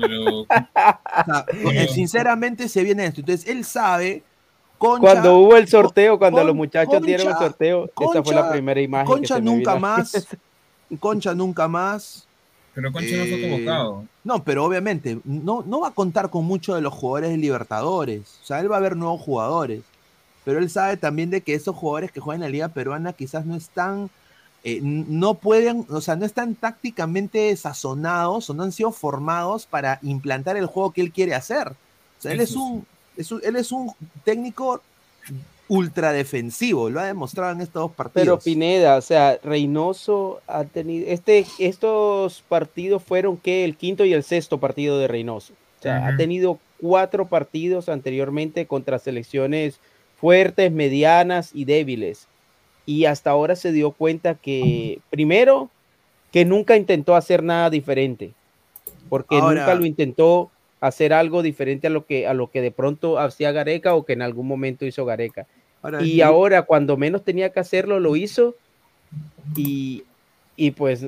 Pero, 0.00 0.40
O 0.42 0.46
sea, 0.46 1.46
eh, 1.72 1.88
sinceramente 1.88 2.68
se 2.68 2.82
viene 2.82 3.06
esto. 3.06 3.20
Entonces, 3.20 3.48
él 3.48 3.64
sabe. 3.64 4.22
Concha, 4.78 5.00
cuando 5.00 5.38
hubo 5.38 5.56
el 5.56 5.66
sorteo, 5.68 6.18
cuando 6.18 6.38
Con- 6.38 6.46
los 6.48 6.56
muchachos 6.56 7.00
dieron 7.02 7.28
el 7.28 7.32
Concha- 7.32 7.46
sorteo, 7.48 7.90
esa 8.10 8.22
fue 8.22 8.34
la 8.34 8.50
primera 8.50 8.80
imagen. 8.80 9.06
que 9.06 9.12
Concha 9.12 9.36
se 9.36 9.40
nunca 9.42 9.74
vino. 9.74 9.80
más. 9.86 10.26
Concha 11.00 11.34
nunca 11.34 11.66
más. 11.68 12.28
pero 12.74 12.92
Concha 12.92 13.16
no 13.16 13.24
fue 13.24 13.34
Eh, 13.46 13.50
convocado. 13.50 14.04
No, 14.22 14.44
pero 14.44 14.64
obviamente 14.66 15.18
no, 15.24 15.64
no 15.66 15.80
va 15.80 15.88
a 15.88 15.92
contar 15.92 16.28
con 16.28 16.44
muchos 16.44 16.74
de 16.76 16.82
los 16.82 16.92
jugadores 16.92 17.30
de 17.30 17.38
Libertadores. 17.38 18.38
O 18.42 18.46
sea, 18.46 18.60
él 18.60 18.70
va 18.70 18.76
a 18.76 18.80
ver 18.80 18.96
nuevos 18.96 19.22
jugadores. 19.22 19.80
Pero 20.44 20.58
él 20.58 20.68
sabe 20.68 20.98
también 20.98 21.30
de 21.30 21.40
que 21.40 21.54
esos 21.54 21.74
jugadores 21.74 22.12
que 22.12 22.20
juegan 22.20 22.42
en 22.42 22.48
la 22.48 22.52
Liga 22.52 22.68
Peruana 22.68 23.14
quizás 23.14 23.46
no 23.46 23.56
están, 23.56 24.10
eh, 24.68 24.80
no 24.82 25.34
pueden, 25.34 25.86
o 25.90 26.00
sea, 26.00 26.16
no 26.16 26.26
están 26.26 26.56
tácticamente 26.56 27.54
sazonados 27.56 28.50
o 28.50 28.54
no 28.54 28.64
han 28.64 28.72
sido 28.72 28.90
formados 28.90 29.64
para 29.64 30.00
implantar 30.02 30.56
el 30.56 30.66
juego 30.66 30.90
que 30.90 31.02
él 31.02 31.12
quiere 31.12 31.34
hacer. 31.34 31.68
O 31.68 32.20
sea, 32.20 32.32
él 32.32 32.40
es 32.40 32.56
un, 32.56 32.84
es 33.16 33.30
un- 33.30 33.40
él 33.44 33.54
es 33.54 33.70
un 33.70 33.92
técnico 34.24 34.82
ultra 35.68 36.12
defensivo, 36.12 36.90
lo 36.90 37.00
ha 37.00 37.04
demostrado 37.06 37.52
en 37.52 37.60
estos 37.60 37.82
dos 37.82 37.92
partidos. 37.92 38.24
Pero 38.24 38.38
Pineda, 38.38 38.96
o 38.96 39.02
sea, 39.02 39.38
Reynoso 39.42 40.40
ha 40.46 40.64
tenido. 40.64 41.06
Este, 41.08 41.44
estos 41.58 42.42
partidos 42.48 43.02
fueron 43.02 43.36
que 43.36 43.64
el 43.64 43.76
quinto 43.76 44.04
y 44.04 44.12
el 44.12 44.22
sexto 44.22 44.58
partido 44.58 44.98
de 44.98 45.08
Reynoso. 45.08 45.52
O 45.78 45.82
sea, 45.82 46.06
ha 46.06 46.08
Ujú. 46.10 46.16
tenido 46.18 46.58
cuatro 46.80 47.26
partidos 47.26 47.88
anteriormente 47.88 48.66
contra 48.66 48.98
selecciones 48.98 49.78
fuertes, 50.20 50.70
medianas 50.72 51.50
y 51.52 51.64
débiles. 51.66 52.26
Y 52.86 53.04
hasta 53.06 53.30
ahora 53.30 53.56
se 53.56 53.72
dio 53.72 53.90
cuenta 53.90 54.34
que, 54.36 55.00
primero, 55.10 55.68
que 56.32 56.44
nunca 56.44 56.76
intentó 56.76 57.14
hacer 57.16 57.42
nada 57.42 57.68
diferente. 57.68 58.32
Porque 59.08 59.36
Ahora- 59.38 59.60
nunca 59.62 59.74
lo 59.74 59.84
intentó 59.86 60.50
hacer 60.80 61.12
algo 61.12 61.42
diferente 61.42 61.86
a 61.88 61.90
lo 61.90 62.04
que 62.06 62.26
a 62.26 62.34
lo 62.34 62.50
que 62.50 62.60
de 62.60 62.70
pronto 62.70 63.18
hacía 63.18 63.50
Gareca 63.50 63.94
o 63.94 64.04
que 64.04 64.12
en 64.12 64.22
algún 64.22 64.46
momento 64.46 64.84
hizo 64.86 65.04
Gareca. 65.04 65.46
Ahora, 65.82 66.02
y 66.02 66.12
y- 66.14 66.20
ahora 66.20 66.62
cuando 66.62 66.96
menos 66.96 67.24
tenía 67.24 67.50
que 67.50 67.60
hacerlo 67.60 67.98
lo 67.98 68.14
hizo 68.16 68.54
y, 69.56 70.04
y 70.56 70.72
pues 70.72 71.06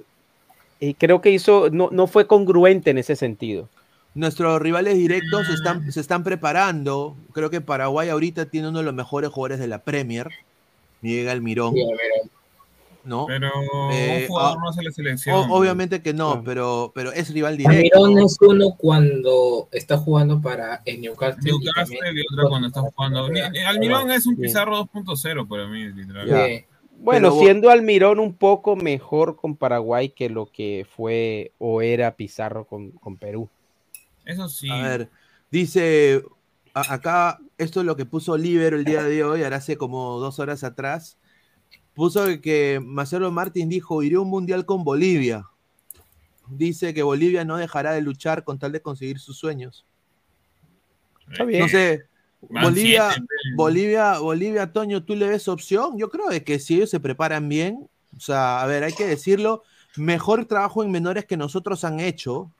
eh, 0.80 0.94
creo 0.96 1.20
que 1.20 1.30
hizo 1.30 1.68
no, 1.70 1.90
no 1.92 2.06
fue 2.06 2.26
congruente 2.26 2.90
en 2.90 2.98
ese 2.98 3.14
sentido. 3.16 3.68
Nuestros 4.14 4.60
rivales 4.60 4.96
directos 4.96 5.46
se 5.46 5.52
están, 5.54 5.92
se 5.92 6.00
están 6.00 6.24
preparando. 6.24 7.14
Creo 7.32 7.50
que 7.50 7.60
Paraguay 7.60 8.08
ahorita 8.08 8.46
tiene 8.46 8.68
uno 8.68 8.78
de 8.78 8.84
los 8.84 8.94
mejores 8.94 9.30
jugadores 9.30 9.58
de 9.60 9.68
la 9.68 9.82
Premier, 9.82 10.28
Miguel 11.00 11.28
Almirón. 11.28 11.74
¿no? 13.04 13.24
Pero 13.26 13.50
Eh, 13.90 14.20
un 14.22 14.28
jugador 14.28 14.56
ah, 14.58 14.60
no 14.62 14.68
hace 14.68 14.82
la 14.82 14.90
selección. 14.90 15.34
O- 15.50 15.56
obviamente 15.56 16.02
que 16.02 16.12
no, 16.12 16.42
pero, 16.44 16.92
pero 16.94 17.10
es 17.12 17.32
rival 17.32 17.56
directo. 17.56 18.04
Almirón 18.04 18.24
es 18.24 18.36
uno 18.40 18.74
cuando 18.76 19.68
está 19.72 19.96
jugando 19.96 20.42
para 20.42 20.82
el 20.84 21.00
Newcastle. 21.00 21.50
y 21.50 21.52
Newcastle 21.58 21.96
también- 22.04 22.16
y 22.18 22.34
otra 22.34 22.48
cuando 22.50 22.68
está 22.68 22.82
jugando. 22.82 23.28
Almirón 23.66 24.10
es 24.10 24.26
un. 24.26 24.36
Pizarro 24.36 24.76
2.0 24.92 25.48
para 25.48 25.66
mí, 25.66 25.84
literal. 25.86 26.28
Sí. 26.28 26.64
Bueno, 27.00 27.28
Pero- 27.30 27.40
siendo 27.40 27.70
Almirón 27.70 28.18
un 28.18 28.34
poco 28.34 28.74
mejor 28.76 29.36
con 29.36 29.56
Paraguay 29.56 30.10
que 30.10 30.28
lo 30.28 30.46
que 30.50 30.84
fue 30.96 31.52
o 31.58 31.80
era 31.80 32.14
Pizarro 32.16 32.64
con, 32.66 32.90
con 32.90 33.16
Perú. 33.16 33.48
Eso 34.26 34.48
sí. 34.48 34.68
A 34.68 34.82
ver, 34.82 35.08
dice 35.50 36.22
acá, 36.88 37.38
esto 37.56 37.80
es 37.80 37.86
lo 37.86 37.96
que 37.96 38.06
puso 38.06 38.32
Oliver 38.32 38.74
el 38.74 38.84
día 38.84 39.02
de 39.02 39.24
hoy, 39.24 39.42
ahora 39.42 39.56
hace 39.56 39.76
como 39.76 40.18
dos 40.18 40.38
horas 40.38 40.64
atrás. 40.64 41.18
Puso 41.94 42.26
que 42.40 42.80
Marcelo 42.82 43.30
Martín 43.32 43.68
dijo, 43.68 44.02
iré 44.02 44.16
a 44.16 44.20
un 44.20 44.30
mundial 44.30 44.64
con 44.64 44.84
Bolivia. 44.84 45.46
Dice 46.48 46.94
que 46.94 47.02
Bolivia 47.02 47.44
no 47.44 47.56
dejará 47.56 47.92
de 47.92 48.00
luchar 48.00 48.44
con 48.44 48.58
tal 48.58 48.72
de 48.72 48.80
conseguir 48.80 49.18
sus 49.18 49.36
sueños. 49.36 49.84
Está 51.30 51.44
bien. 51.44 51.60
No 51.60 51.68
sé, 51.68 52.04
Bolivia. 52.40 53.10
Bolivia, 53.56 54.18
Bolivia, 54.18 54.72
Toño, 54.72 55.02
¿tú 55.02 55.14
le 55.14 55.28
ves 55.28 55.48
opción? 55.48 55.98
Yo 55.98 56.08
creo 56.08 56.28
de 56.28 56.44
que 56.44 56.58
si 56.58 56.76
ellos 56.76 56.90
se 56.90 57.00
preparan 57.00 57.48
bien, 57.48 57.88
o 58.16 58.20
sea, 58.20 58.62
a 58.62 58.66
ver, 58.66 58.84
hay 58.84 58.92
que 58.92 59.06
decirlo, 59.06 59.62
mejor 59.96 60.44
trabajo 60.46 60.82
en 60.82 60.90
menores 60.90 61.24
que 61.26 61.36
nosotros 61.36 61.84
han 61.84 62.00
hecho. 62.00 62.50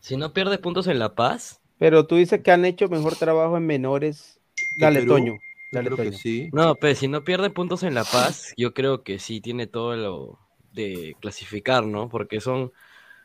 Si 0.00 0.16
no 0.16 0.32
pierde 0.32 0.58
puntos 0.58 0.86
en 0.86 0.98
La 0.98 1.14
Paz, 1.14 1.60
Pero 1.78 2.06
tú 2.06 2.16
dices 2.16 2.42
que 2.42 2.50
han 2.50 2.64
hecho 2.64 2.88
mejor 2.88 3.16
trabajo 3.16 3.56
en 3.56 3.66
menores. 3.66 4.40
Dale, 4.78 5.00
Perú. 5.00 5.12
Toño. 5.12 5.38
Dale, 5.70 5.90
creo 5.90 5.98
que 5.98 6.04
Toño. 6.04 6.18
sí. 6.18 6.48
no, 6.52 6.76
pues 6.76 6.98
si 6.98 7.08
no 7.08 7.24
pierde 7.24 7.50
puntos 7.50 7.82
en 7.82 7.94
La 7.94 8.04
Paz, 8.04 8.52
yo 8.56 8.74
creo 8.74 9.02
que 9.02 9.18
sí 9.18 9.40
tiene 9.40 9.66
todo 9.66 9.96
lo 9.96 10.38
de 10.72 11.16
clasificar, 11.20 11.84
¿no? 11.84 12.08
Porque 12.08 12.40
son 12.40 12.72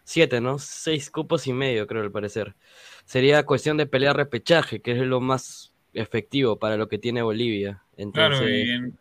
siete, 0.03 0.41
¿no? 0.41 0.57
Seis 0.57 1.11
cupos 1.11 1.45
y 1.47 1.53
medio, 1.53 1.85
creo, 1.87 2.01
al 2.01 2.11
parecer. 2.11 2.55
Sería 3.05 3.45
cuestión 3.45 3.77
de 3.77 3.85
pelear 3.85 4.15
repechaje, 4.15 4.81
que 4.81 4.91
es 4.91 4.97
lo 4.99 5.21
más 5.21 5.73
efectivo 5.93 6.57
para 6.57 6.77
lo 6.77 6.87
que 6.87 6.97
tiene 6.97 7.21
Bolivia. 7.21 7.83
Entonces, 7.97 8.39
Claro, 8.39 8.49
y 8.49 8.61
en, 8.71 8.99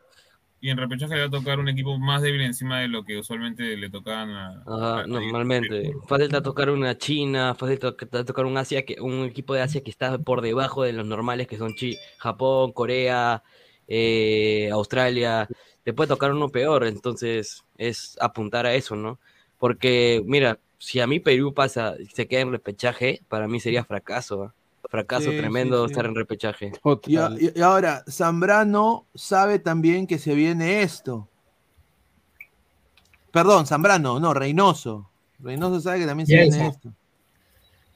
y 0.61 0.71
en 0.71 0.79
repechaje 0.79 1.15
le 1.15 1.21
va 1.23 1.27
a 1.27 1.31
tocar 1.31 1.59
un 1.61 1.69
equipo 1.69 1.99
más 1.99 2.23
débil 2.23 2.43
encima 2.43 2.81
de 2.81 2.89
lo 2.89 3.05
que 3.05 3.19
usualmente 3.19 3.77
le 3.77 3.91
tocaban 3.91 4.31
a. 4.31 4.65
Normalmente. 5.07 5.93
Fácil 6.07 6.29
te 6.29 6.41
tocar 6.43 6.69
una 6.71 6.99
China, 6.99 7.55
fácil 7.55 7.79
te 7.79 8.25
tocar 8.25 8.45
un 8.45 8.57
Asia 8.59 8.85
que, 8.85 9.01
un 9.01 9.25
equipo 9.25 9.55
de 9.55 9.63
Asia 9.63 9.83
que 9.83 9.91
está 9.91 10.19
por 10.19 10.43
debajo 10.43 10.83
de 10.83 10.93
los 10.93 11.07
normales 11.07 11.47
que 11.47 11.57
son 11.57 11.75
Chi- 11.75 11.97
Japón, 12.19 12.73
Corea, 12.73 13.43
eh, 13.87 14.69
Australia. 14.73 15.49
Te 15.85 15.95
puede 15.95 16.09
tocar 16.09 16.33
uno 16.33 16.51
peor, 16.51 16.85
entonces 16.87 17.65
es 17.79 18.17
apuntar 18.21 18.67
a 18.67 18.75
eso, 18.75 18.95
¿no? 18.95 19.19
Porque, 19.59 20.23
mira, 20.27 20.61
si 20.79 21.01
a 21.01 21.07
mí 21.07 21.19
Perú 21.21 21.55
pasa, 21.55 21.95
se 22.13 22.29
queda 22.29 22.43
en 22.43 22.53
repechaje, 22.53 23.23
para 23.29 23.49
mí 23.49 23.61
sería 23.61 23.85
fracaso. 23.85 24.43
¿ah? 24.45 24.55
Fracaso 24.89 25.31
Sí, 25.31 25.37
tremendo 25.37 25.85
sí. 25.87 25.93
estar 25.93 26.07
en 26.07 26.15
repechaje. 26.15 26.73
Y, 27.07 27.61
ahora, 27.61 28.05
Zambrano 28.11 29.07
sabe 29.15 29.59
también 29.59 30.07
que 30.07 30.19
se 30.19 30.35
viene 30.35 30.83
esto. 30.83 31.29
Perdón, 33.31 33.67
Zambrano, 33.67 34.19
no, 34.19 34.33
Reynoso. 34.35 35.11
Reynoso 35.39 35.81
sabe 35.81 36.01
que 36.01 36.07
también 36.07 36.27
se 36.27 36.35
Bielsa. 36.35 36.57
viene 36.57 36.71
esto. 36.71 36.93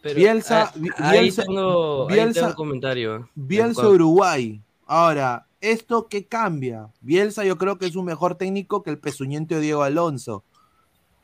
Pero, 0.03 0.17
Bielsa- 0.17 0.73
ahí, 0.99 1.21
Bielsa- 1.31 1.45
tengo, 1.45 2.09
ahí 2.09 2.15
Bielsa- 2.17 2.35
tengo 2.35 2.49
un 2.49 2.55
comentario. 2.55 3.29
Bielsa 3.35 3.89
Uruguay. 3.89 4.61
Ahora, 4.87 5.47
¿esto 5.61 6.09
qué 6.09 6.27
cambia? 6.27 6.89
Bielsa 7.01 7.45
yo 7.45 7.57
creo 7.57 7.79
que 7.79 7.87
es 7.87 7.97
un 7.97 8.05
mejor 8.05 8.35
técnico 8.35 8.83
que 8.83 8.91
el 8.91 8.99
pezuñento 8.99 9.55
de 9.55 9.61
Diego 9.63 9.83
Alonso. 9.83 10.45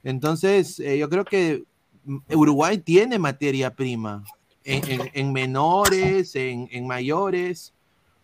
Entonces, 0.04 0.80
eh, 0.80 0.96
yo 0.96 1.08
creo 1.10 1.24
que 1.24 1.64
mm, 2.04 2.18
Uruguay 2.34 2.78
tiene 2.78 3.18
materia 3.18 3.74
prima. 3.74 4.24
En, 4.68 4.88
en- 4.90 5.10
en 5.14 5.32
menores, 5.32 6.34
en, 6.36 6.68
en 6.70 6.86
mayores. 6.86 7.72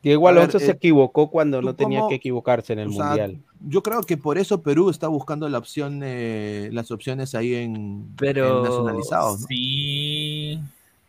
Diego 0.02 0.28
A 0.28 0.32
ver, 0.32 0.40
Alonso 0.42 0.58
se 0.58 0.66
eh, 0.70 0.74
equivocó 0.74 1.30
cuando 1.30 1.60
¿tú 1.60 1.66
no 1.66 1.74
tenía 1.74 2.00
cómo- 2.00 2.08
que 2.10 2.16
equivocarse 2.16 2.74
en 2.74 2.80
el 2.80 2.88
o 2.88 2.92
sea, 2.92 3.06
Mundial. 3.06 3.38
Yo 3.66 3.82
creo 3.82 4.02
que 4.02 4.18
por 4.18 4.36
eso 4.36 4.60
Perú 4.60 4.90
está 4.90 5.08
buscando 5.08 5.48
la 5.48 5.56
opción, 5.56 6.00
eh, 6.04 6.68
las 6.72 6.90
opciones 6.90 7.34
ahí 7.34 7.54
en, 7.54 8.04
Pero- 8.18 8.58
en 8.58 8.64
nacionalizados. 8.64 9.40
¿no? 9.40 9.46
Sí. 9.48 10.58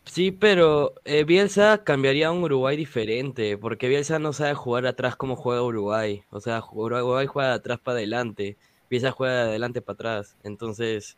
Sí, 0.06 0.30
pero 0.30 0.94
eh, 1.04 1.24
Bielsa 1.24 1.82
cambiaría 1.84 2.28
a 2.28 2.32
un 2.32 2.42
Uruguay 2.44 2.76
diferente, 2.76 3.58
porque 3.58 3.88
Bielsa 3.88 4.18
no 4.20 4.32
sabe 4.32 4.54
jugar 4.54 4.86
atrás 4.86 5.16
como 5.16 5.34
juega 5.36 5.62
Uruguay. 5.62 6.22
O 6.30 6.40
sea, 6.40 6.62
Uruguay 6.72 7.26
juega 7.26 7.48
de 7.50 7.54
atrás 7.56 7.80
para 7.82 7.98
adelante, 7.98 8.56
Bielsa 8.88 9.10
juega 9.10 9.34
de 9.34 9.48
adelante 9.50 9.82
para 9.82 9.94
atrás. 9.94 10.36
Entonces, 10.44 11.16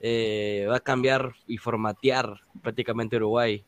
eh, 0.00 0.66
va 0.70 0.76
a 0.76 0.80
cambiar 0.80 1.32
y 1.46 1.58
formatear 1.58 2.40
prácticamente 2.62 3.16
Uruguay. 3.16 3.62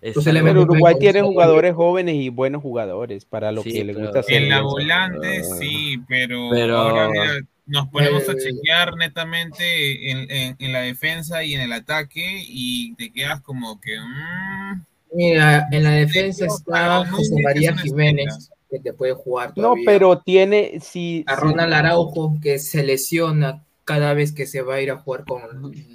Pero 0.00 0.22
mete 0.42 0.58
Uruguay 0.58 0.94
tiene 0.98 1.20
jugadores 1.20 1.74
jóvenes 1.74 2.14
y 2.14 2.30
buenos 2.30 2.62
jugadores 2.62 3.24
para 3.26 3.52
lo 3.52 3.62
Sí, 3.62 3.72
que 3.72 3.84
le 3.84 3.92
pero- 3.92 4.06
gusta 4.06 4.20
hacer. 4.20 4.42
En 4.44 4.48
la 4.48 4.62
volante 4.62 5.44
sí, 5.58 5.98
pero, 6.08 6.48
Pero- 6.50 6.78
ahora 6.78 7.08
mira, 7.10 7.24
nos 7.66 7.88
ponemos 7.88 8.26
a 8.28 8.32
Eh, 8.32 8.36
chequear 8.38 8.96
netamente 8.96 10.10
en, 10.10 10.30
en- 10.30 10.56
en 10.58 10.72
la 10.72 10.80
defensa 10.80 11.44
y 11.44 11.54
en 11.54 11.60
el 11.60 11.72
ataque 11.72 12.42
y 12.48 12.94
te 12.94 13.12
quedas 13.12 13.40
como 13.42 13.78
que... 13.80 13.98
mm, 14.00 14.84
Mira, 15.12 15.66
en 15.72 15.82
la 15.82 15.90
defensa 15.90 16.46
Pero 16.46 16.54
está 16.54 17.06
José 17.10 17.34
María 17.42 17.76
Jiménez, 17.76 18.50
que 18.70 18.78
te 18.78 18.92
puede 18.92 19.12
jugar 19.12 19.48
No, 19.56 19.62
todavía. 19.62 19.82
pero 19.84 20.18
tiene, 20.20 20.78
si, 20.80 21.24
A 21.26 21.34
Ronald 21.36 21.72
Araujo, 21.74 22.38
que 22.40 22.58
se 22.60 22.84
lesiona 22.84 23.64
cada 23.90 24.14
vez 24.14 24.32
que 24.32 24.46
se 24.46 24.62
va 24.62 24.76
a 24.76 24.80
ir 24.80 24.92
a 24.92 24.98
jugar 24.98 25.24
con 25.24 25.42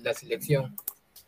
la 0.03 0.13
selección. 0.13 0.75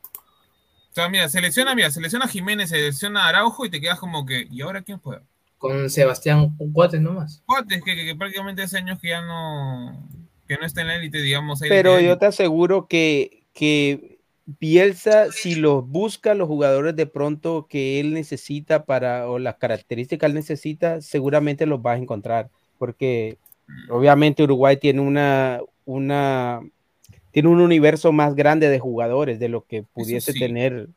O 0.09 0.93
sea, 0.93 1.07
mira, 1.07 1.29
selecciona, 1.29 1.73
mira, 1.73 1.89
selecciona 1.91 2.25
a 2.25 2.27
Jiménez, 2.27 2.69
selecciona 2.69 3.23
a 3.23 3.29
Araujo 3.29 3.65
y 3.65 3.69
te 3.69 3.79
quedas 3.79 3.99
como 3.99 4.25
que, 4.25 4.49
¿y 4.51 4.61
ahora 4.61 4.81
quién 4.81 4.97
juega? 4.97 5.23
Con 5.57 5.89
Sebastián 5.89 6.57
Cuates 6.73 6.99
nomás. 6.99 7.41
Cuates, 7.45 7.81
que, 7.81 7.95
que, 7.95 8.05
que 8.05 8.15
prácticamente 8.15 8.63
hace 8.63 8.79
años 8.79 8.99
que 8.99 9.09
ya 9.09 9.21
no, 9.21 10.09
que 10.45 10.57
no 10.57 10.65
está 10.65 10.81
en 10.81 10.87
la 10.87 10.95
élite, 10.97 11.21
digamos. 11.21 11.61
élite, 11.61 11.73
pero 11.73 12.01
yo 12.01 12.17
te 12.17 12.25
aseguro 12.25 12.87
que, 12.87 13.45
que 13.53 14.19
Bielsa, 14.45 15.31
si 15.31 15.55
los 15.55 15.87
busca 15.87 16.33
los 16.33 16.49
jugadores 16.49 16.97
de 16.97 17.05
pronto 17.05 17.67
que 17.69 18.01
él 18.01 18.13
necesita 18.13 18.83
para, 18.83 19.29
o 19.29 19.39
las 19.39 19.55
características 19.55 20.19
que 20.19 20.25
él 20.25 20.33
necesita, 20.33 20.99
seguramente 20.99 21.65
los 21.65 21.81
vas 21.81 21.95
a 21.95 22.01
encontrar, 22.01 22.49
porque 22.77 23.37
obviamente 23.89 24.43
Uruguay 24.43 24.75
tiene 24.75 24.99
una, 24.99 25.61
una, 25.87 26.59
tiene 27.31 27.49
un 27.49 27.61
universo 27.61 28.11
más 28.11 28.35
grande 28.35 28.69
de 28.69 28.77
jugadores 28.79 29.39
de 29.39 29.49
lo 29.49 29.61
que 29.65 29.81
pudiese 29.81 30.33
sí. 30.33 30.39
tener, 30.39 30.89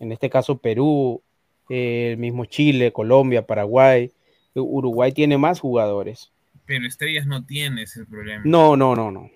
en 0.00 0.12
este 0.12 0.28
caso 0.28 0.58
Perú, 0.58 1.22
eh, 1.70 2.10
el 2.12 2.18
mismo 2.18 2.44
Chile, 2.44 2.92
Colombia, 2.92 3.46
Paraguay. 3.46 4.10
Uruguay 4.54 5.12
tiene 5.12 5.36
más 5.38 5.60
jugadores. 5.60 6.30
Pero 6.64 6.86
Estrellas 6.86 7.26
no 7.26 7.44
tiene 7.44 7.82
ese 7.82 8.04
problema. 8.04 8.42
No, 8.44 8.76
no, 8.76 8.94
no, 8.96 9.10
no. 9.10 9.30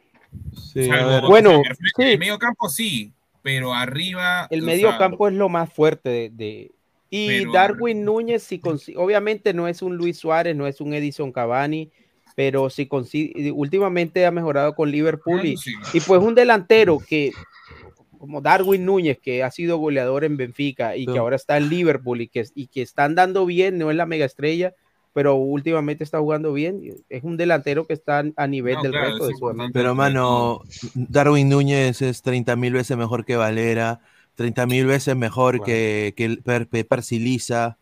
Salvo- 0.55 1.26
o 1.26 1.29
Bueno, 1.29 1.62
sea, 1.62 1.74
sí. 1.74 2.03
El 2.03 2.18
medio 2.18 2.38
campo 2.38 2.68
sí, 2.68 3.12
pero 3.42 3.72
arriba. 3.74 4.46
El 4.50 4.62
medio 4.62 4.96
campo 4.98 5.29
es 5.29 5.35
lo 5.35 5.48
más 5.48 5.72
fuerte 5.72 6.09
de. 6.09 6.31
de- 6.31 6.70
y 7.12 7.26
Pero- 7.29 7.53
Darwin 7.53 8.05
Núñez, 8.05 8.42
si 8.44 8.61
obviamente 8.96 9.53
no 9.53 9.66
es 9.68 9.83
un 9.83 9.96
Luis 9.96 10.16
Suárez, 10.18 10.55
no 10.57 10.66
es 10.68 10.81
un 10.81 10.94
Edison 10.94 11.33
Cavani, 11.33 11.90
pero 12.34 12.70
si 12.70 12.86
consi- 12.86 13.52
últimamente 13.54 14.26
ha 14.26 14.30
mejorado 14.30 14.74
con 14.74 14.90
Liverpool 14.90 15.44
y, 15.44 15.54
y 15.92 16.00
pues 16.00 16.20
un 16.22 16.34
delantero 16.34 16.98
que 17.06 17.32
como 18.18 18.42
Darwin 18.42 18.84
Núñez, 18.84 19.18
que 19.18 19.42
ha 19.42 19.50
sido 19.50 19.78
goleador 19.78 20.24
en 20.24 20.36
Benfica 20.36 20.94
y 20.96 21.06
que 21.06 21.18
ahora 21.18 21.37
está 21.37 21.56
en 21.56 21.70
Liverpool 21.70 22.20
y 22.20 22.28
que, 22.28 22.44
y 22.54 22.66
que 22.66 22.83
están 22.83 23.14
dando 23.14 23.46
bien, 23.46 23.78
no 23.78 23.90
es 23.90 23.96
la 23.96 24.04
mega 24.04 24.26
estrella, 24.26 24.74
pero 25.14 25.37
últimamente 25.37 26.04
está 26.04 26.18
jugando 26.18 26.52
bien, 26.52 26.83
es 27.08 27.24
un 27.24 27.37
delantero 27.38 27.87
que 27.87 27.94
está 27.94 28.22
a 28.37 28.46
nivel 28.46 28.74
No, 28.74 28.83
del 28.83 28.92
claro, 28.92 29.06
resto 29.10 29.24
es 29.24 29.35
de 29.35 29.38
Sudamérica. 29.38 29.72
Pero, 29.72 29.94
mano, 29.94 30.60
Darwin 30.94 31.48
Núñez 31.48 32.02
es 32.02 32.20
30 32.20 32.56
mil 32.56 32.74
veces 32.74 32.96
mejor 32.96 33.24
que 33.24 33.37
Valera, 33.37 34.00
30 34.35 34.66
mil 34.66 34.87
veces 34.87 35.16
mejor 35.16 35.64
que, 35.64 36.12
que 36.16 36.26
el 36.26 36.42
Per- 36.42 36.68
Pe- 36.68 36.85
Persiliza, 36.85 37.78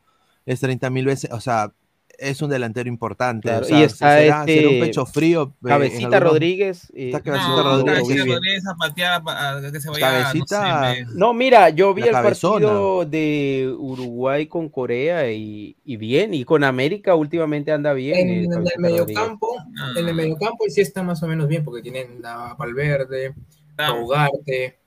es 0.46 0.60
30 0.60 0.88
mil 0.88 1.04
veces, 1.04 1.30
o 1.32 1.40
sea, 1.40 1.72
es 2.18 2.42
un 2.42 2.50
delantero 2.50 2.88
importante. 2.88 3.48
Claro, 3.48 3.64
o 3.64 3.68
sea, 3.68 3.78
y 3.80 3.82
está 3.84 4.18
será, 4.18 4.40
este 4.40 4.54
será 4.56 4.68
un 4.68 4.80
pecho 4.80 5.06
frío. 5.06 5.54
Cabecita 5.64 6.06
algunos- 6.08 6.22
Rodríguez. 6.32 6.92
Está 6.94 7.20
Cabecita 7.20 7.48
No, 7.50 7.62
Rodríguez. 7.62 7.94
Cabecita. 8.02 8.34
Rodríguez 8.34 8.66
a 8.66 8.74
patear, 8.74 9.22
a- 9.24 9.56
a 9.56 9.72
que 9.72 9.80
se 9.80 9.88
vaya. 9.88 10.00
Cabecita- 10.24 10.88
No 10.88 10.94
sé, 10.94 11.04
me- 11.06 11.14
No, 11.14 11.32
mira, 11.34 11.68
yo 11.70 11.94
vi 11.94 12.02
el 12.02 12.10
cabezona. 12.10 12.66
partido 12.66 13.04
de 13.04 13.72
Uruguay 13.78 14.46
con 14.46 14.68
Corea 14.68 15.30
y, 15.30 15.76
y 15.84 15.96
bien, 15.96 16.34
y 16.34 16.44
con 16.44 16.64
América 16.64 17.14
últimamente 17.14 17.72
anda 17.72 17.92
bien. 17.92 18.18
En, 18.18 18.28
eh, 18.28 18.44
en 18.44 18.50
Cabecita 18.50 18.74
el 18.76 18.82
mediocampo, 18.82 19.56
en 19.96 20.08
el 20.08 20.14
mediocampo 20.14 20.64
sí 20.68 20.80
está 20.80 21.02
más 21.02 21.22
o 21.22 21.28
menos 21.28 21.46
bien, 21.48 21.64
porque 21.64 21.82
tienen 21.82 22.20
a 22.24 22.54
Valverde, 22.54 23.34
a 23.76 23.92
Ugarte, 23.94 24.78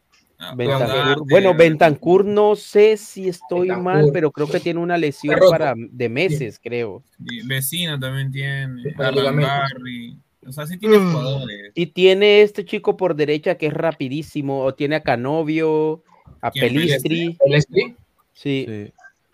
Bentancur- 0.56 1.26
bueno, 1.30 1.54
Bentancur 1.54 2.26
no 2.26 2.56
sé 2.56 2.98
si 2.98 3.28
estoy 3.30 3.70
mal, 3.70 4.10
pero 4.12 4.32
creo 4.32 4.48
que 4.48 4.60
tiene 4.60 4.80
una 4.80 4.98
lesión 4.98 5.38
para 5.50 5.74
de 5.78 6.10
meses, 6.10 6.60
creo. 6.62 7.04
Y 7.30 7.46
Vecino 7.46 8.00
también 8.00 8.32
tiene. 8.32 8.94
Barry. 8.98 10.18
O 10.48 10.52
sea, 10.52 10.66
sí 10.66 10.78
tiene 10.78 10.98
Mm. 10.98 11.12
jugadores. 11.12 11.72
Y 11.76 11.86
tiene 11.88 12.42
este 12.42 12.66
chico 12.66 12.98
por 12.98 13.16
derecha 13.16 13.56
que 13.56 13.68
es 13.68 13.74
rapidísimo, 13.74 14.62
o 14.64 14.74
tiene 14.74 14.96
a 14.96 15.04
Canovio, 15.04 16.02
a 16.42 16.50
¿Quién, 16.50 16.74
Pelistri. 16.74 17.38
Pelistri? 17.40 17.96
Sí. 18.34 18.92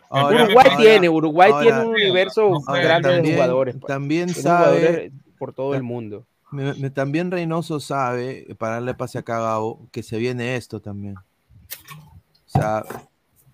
Ahora- 0.10 0.44
Uruguay 0.46 0.68
ahora- 0.70 0.78
tiene, 0.78 1.10
Uruguay 1.10 1.52
ahora- 1.52 1.64
tiene 1.64 1.80
un 1.82 1.88
universo 1.94 2.62
ahora 2.68 2.82
grande 2.84 3.22
de 3.22 3.34
jugadores. 3.34 3.76
pues. 3.80 3.88
También 3.88 4.26
Tiene 4.28 4.42
sabe, 4.42 4.78
jugadores 4.80 5.12
por 5.38 5.54
todo 5.54 5.76
el 5.76 5.84
mundo. 5.84 6.26
Me- 6.52 6.74
me- 6.76 6.90
también 6.90 7.32
Reynoso 7.32 7.80
sabe, 7.80 8.56
para 8.58 8.74
darle 8.76 8.94
pase 8.94 9.18
acá 9.20 9.38
a 9.38 9.42
Gabo, 9.42 9.88
que 9.92 10.04
se 10.04 10.18
viene 10.18 10.56
esto 10.56 10.80
también. 10.82 11.16
O 11.18 12.50
sea, 12.50 12.84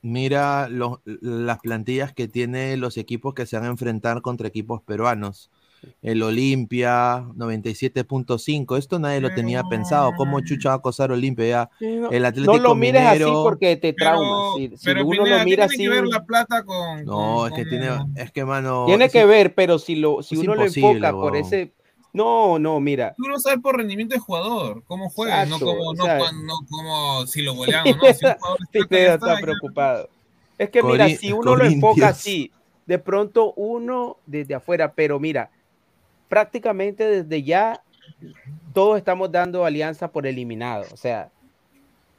mira 0.02 0.68
los- 0.70 1.00
las 1.06 1.60
plantillas 1.60 2.14
que 2.14 2.28
tiene 2.28 2.78
los 2.78 2.98
equipos 2.98 3.34
que 3.34 3.46
se 3.46 3.56
van 3.58 3.66
a 3.66 3.70
enfrentar 3.70 4.22
contra 4.22 4.48
equipos 4.48 4.82
peruanos. 4.82 5.50
El 6.02 6.24
Olimpia 6.24 7.26
97.5, 7.36 8.78
esto 8.78 9.00
nadie 9.00 9.20
lo 9.20 9.34
tenía 9.34 9.64
pensado. 9.64 10.12
¿Cómo 10.16 10.40
Chucha 10.40 10.70
va 10.70 10.76
a 10.76 10.78
acosar 10.78 11.12
Olimpia 11.12 11.46
ya? 11.46 11.70
no, 11.82 12.10
El 12.10 12.24
Atlético 12.26 12.56
no 12.58 12.64
lo 12.64 12.76
mires 12.76 13.02
así 13.02 13.20
Minero- 13.20 13.44
porque 13.44 13.76
te 13.76 13.92
Pero- 13.94 14.12
traumas. 14.12 14.56
Si, 14.56 14.78
si 14.78 14.86
pero 14.86 15.02
uno 15.06 15.12
Pineda, 15.24 15.38
lo 15.40 15.44
¿qué 15.44 15.46
mira 15.50 15.68
tiene 15.68 15.74
así, 15.74 15.84
que 15.84 15.90
ver 16.02 16.08
la 16.08 16.26
plata 16.26 16.64
con. 16.64 17.04
No, 17.04 17.16
con- 17.36 17.48
es 17.52 17.56
que 17.58 17.62
con- 17.64 17.70
tiene, 17.70 17.90
es 18.24 18.32
que 18.32 18.46
mano. 18.46 18.86
tiene 18.86 19.06
es 19.06 19.12
que 19.12 19.26
ver, 19.26 19.56
pero 19.56 19.78
si 19.78 19.96
lo, 19.98 20.24
si 20.24 20.38
uno 20.38 20.56
lo 20.56 20.64
enfoca 20.64 21.12
por 21.12 21.34
huevón. 21.34 21.36
ese, 21.36 21.74
no, 22.14 22.60
no, 22.60 22.80
mira, 22.80 23.14
Tú 23.18 23.24
lo 23.24 23.40
sabes 23.40 23.60
por 23.60 23.78
rendimiento 23.78 24.14
de 24.16 24.20
jugador, 24.20 24.84
cómo 24.86 25.10
juega, 25.10 25.46
no 25.46 25.60
como, 25.60 25.94
no, 25.94 26.06
no 26.44 26.60
como 26.70 27.26
si 27.28 27.42
lo 27.42 27.54
goleamos, 27.56 27.98
¿no? 27.98 28.04
Si 28.14 28.26
un 28.26 28.34
jugador 28.40 28.60
ya 28.60 28.88
Pineda 28.88 29.14
está, 29.16 29.26
está 29.28 29.36
ya. 29.36 29.42
preocupado. 29.42 30.10
Es 30.58 30.70
que 30.70 30.84
mira, 30.84 31.06
Cori- 31.08 31.18
si 31.18 31.32
uno 31.32 31.56
lo 31.56 31.66
enfoca 31.66 32.08
así, 32.10 32.52
de 32.86 33.00
pronto 33.00 33.54
uno 33.56 34.18
desde 34.28 34.56
afuera, 34.56 34.94
pero 34.94 35.20
mira, 35.20 35.50
prácticamente 36.30 37.06
desde 37.06 37.44
ya 37.44 37.82
todos 38.74 38.98
estamos 38.98 39.32
dando 39.32 39.66
alianza 39.66 40.12
por 40.12 40.26
eliminado, 40.28 40.88
o 40.92 40.98
sea, 40.98 41.30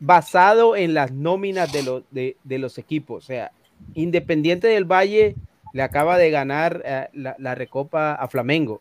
basado 0.01 0.77
en 0.77 0.95
las 0.95 1.13
nóminas 1.13 1.73
de 1.73 1.83
los, 1.83 2.03
de, 2.11 2.37
de 2.45 2.59
los 2.59 2.79
equipos, 2.79 3.25
o 3.25 3.27
sea, 3.27 3.53
Independiente 3.95 4.67
del 4.69 4.85
Valle 4.85 5.37
le 5.73 5.83
acaba 5.83 6.17
de 6.17 6.31
ganar 6.31 6.83
eh, 6.85 7.09
la, 7.13 7.37
la 7.39 7.55
recopa 7.55 8.15
a 8.15 8.29
Flamengo. 8.29 8.81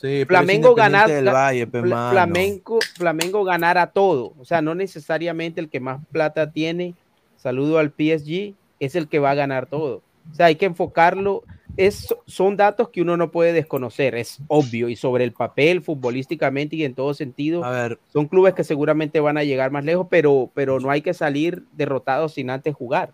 Sí, 0.00 0.24
Flamengo 0.26 0.74
ganar 0.74 1.10
Valle. 1.24 1.66
Flamengo, 1.66 2.78
Flamengo 2.94 3.44
ganara 3.44 3.88
todo, 3.88 4.34
o 4.38 4.44
sea, 4.44 4.62
no 4.62 4.74
necesariamente 4.74 5.60
el 5.60 5.68
que 5.68 5.80
más 5.80 6.00
plata 6.12 6.52
tiene, 6.52 6.94
saludo 7.36 7.78
al 7.78 7.88
PSG, 7.88 8.54
es 8.78 8.94
el 8.94 9.08
que 9.08 9.18
va 9.18 9.30
a 9.30 9.34
ganar 9.34 9.66
todo. 9.66 10.02
O 10.30 10.34
sea, 10.34 10.46
hay 10.46 10.56
que 10.56 10.66
enfocarlo. 10.66 11.42
Es, 11.76 12.14
son 12.26 12.56
datos 12.56 12.90
que 12.90 13.00
uno 13.00 13.16
no 13.16 13.30
puede 13.30 13.52
desconocer, 13.52 14.14
es 14.14 14.38
obvio. 14.46 14.88
Y 14.88 14.96
sobre 14.96 15.24
el 15.24 15.32
papel, 15.32 15.82
futbolísticamente 15.82 16.76
y 16.76 16.84
en 16.84 16.94
todo 16.94 17.14
sentido, 17.14 17.64
A 17.64 17.70
ver, 17.70 17.98
son 18.12 18.28
clubes 18.28 18.54
que 18.54 18.62
seguramente 18.62 19.20
van 19.20 19.38
a 19.38 19.44
llegar 19.44 19.70
más 19.70 19.84
lejos, 19.84 20.06
pero, 20.10 20.50
pero 20.52 20.80
no 20.80 20.90
hay 20.90 21.00
que 21.00 21.14
salir 21.14 21.64
derrotados 21.72 22.34
sin 22.34 22.50
antes 22.50 22.74
jugar. 22.74 23.12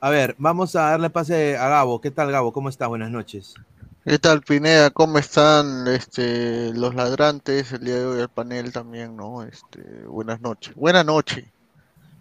a 0.00 0.10
ver, 0.10 0.34
vamos 0.38 0.74
a 0.74 0.90
darle 0.90 1.10
pase 1.10 1.56
a 1.56 1.68
Gabo. 1.68 2.00
¿Qué 2.00 2.10
tal, 2.10 2.32
Gabo? 2.32 2.52
¿Cómo 2.52 2.68
está? 2.68 2.86
Buenas 2.88 3.10
noches. 3.10 3.54
¿Qué 4.04 4.18
tal, 4.18 4.42
Pineda? 4.42 4.90
¿Cómo 4.90 5.16
están 5.18 5.86
este, 5.88 6.72
los 6.74 6.94
ladrantes? 6.94 7.72
El 7.72 7.84
día 7.84 7.94
de 7.96 8.04
hoy 8.06 8.20
al 8.20 8.28
panel 8.30 8.72
también, 8.72 9.16
¿no? 9.16 9.42
Este, 9.42 9.80
buenas 10.06 10.40
noches. 10.40 10.74
Buenas 10.74 11.04
noches. 11.06 11.44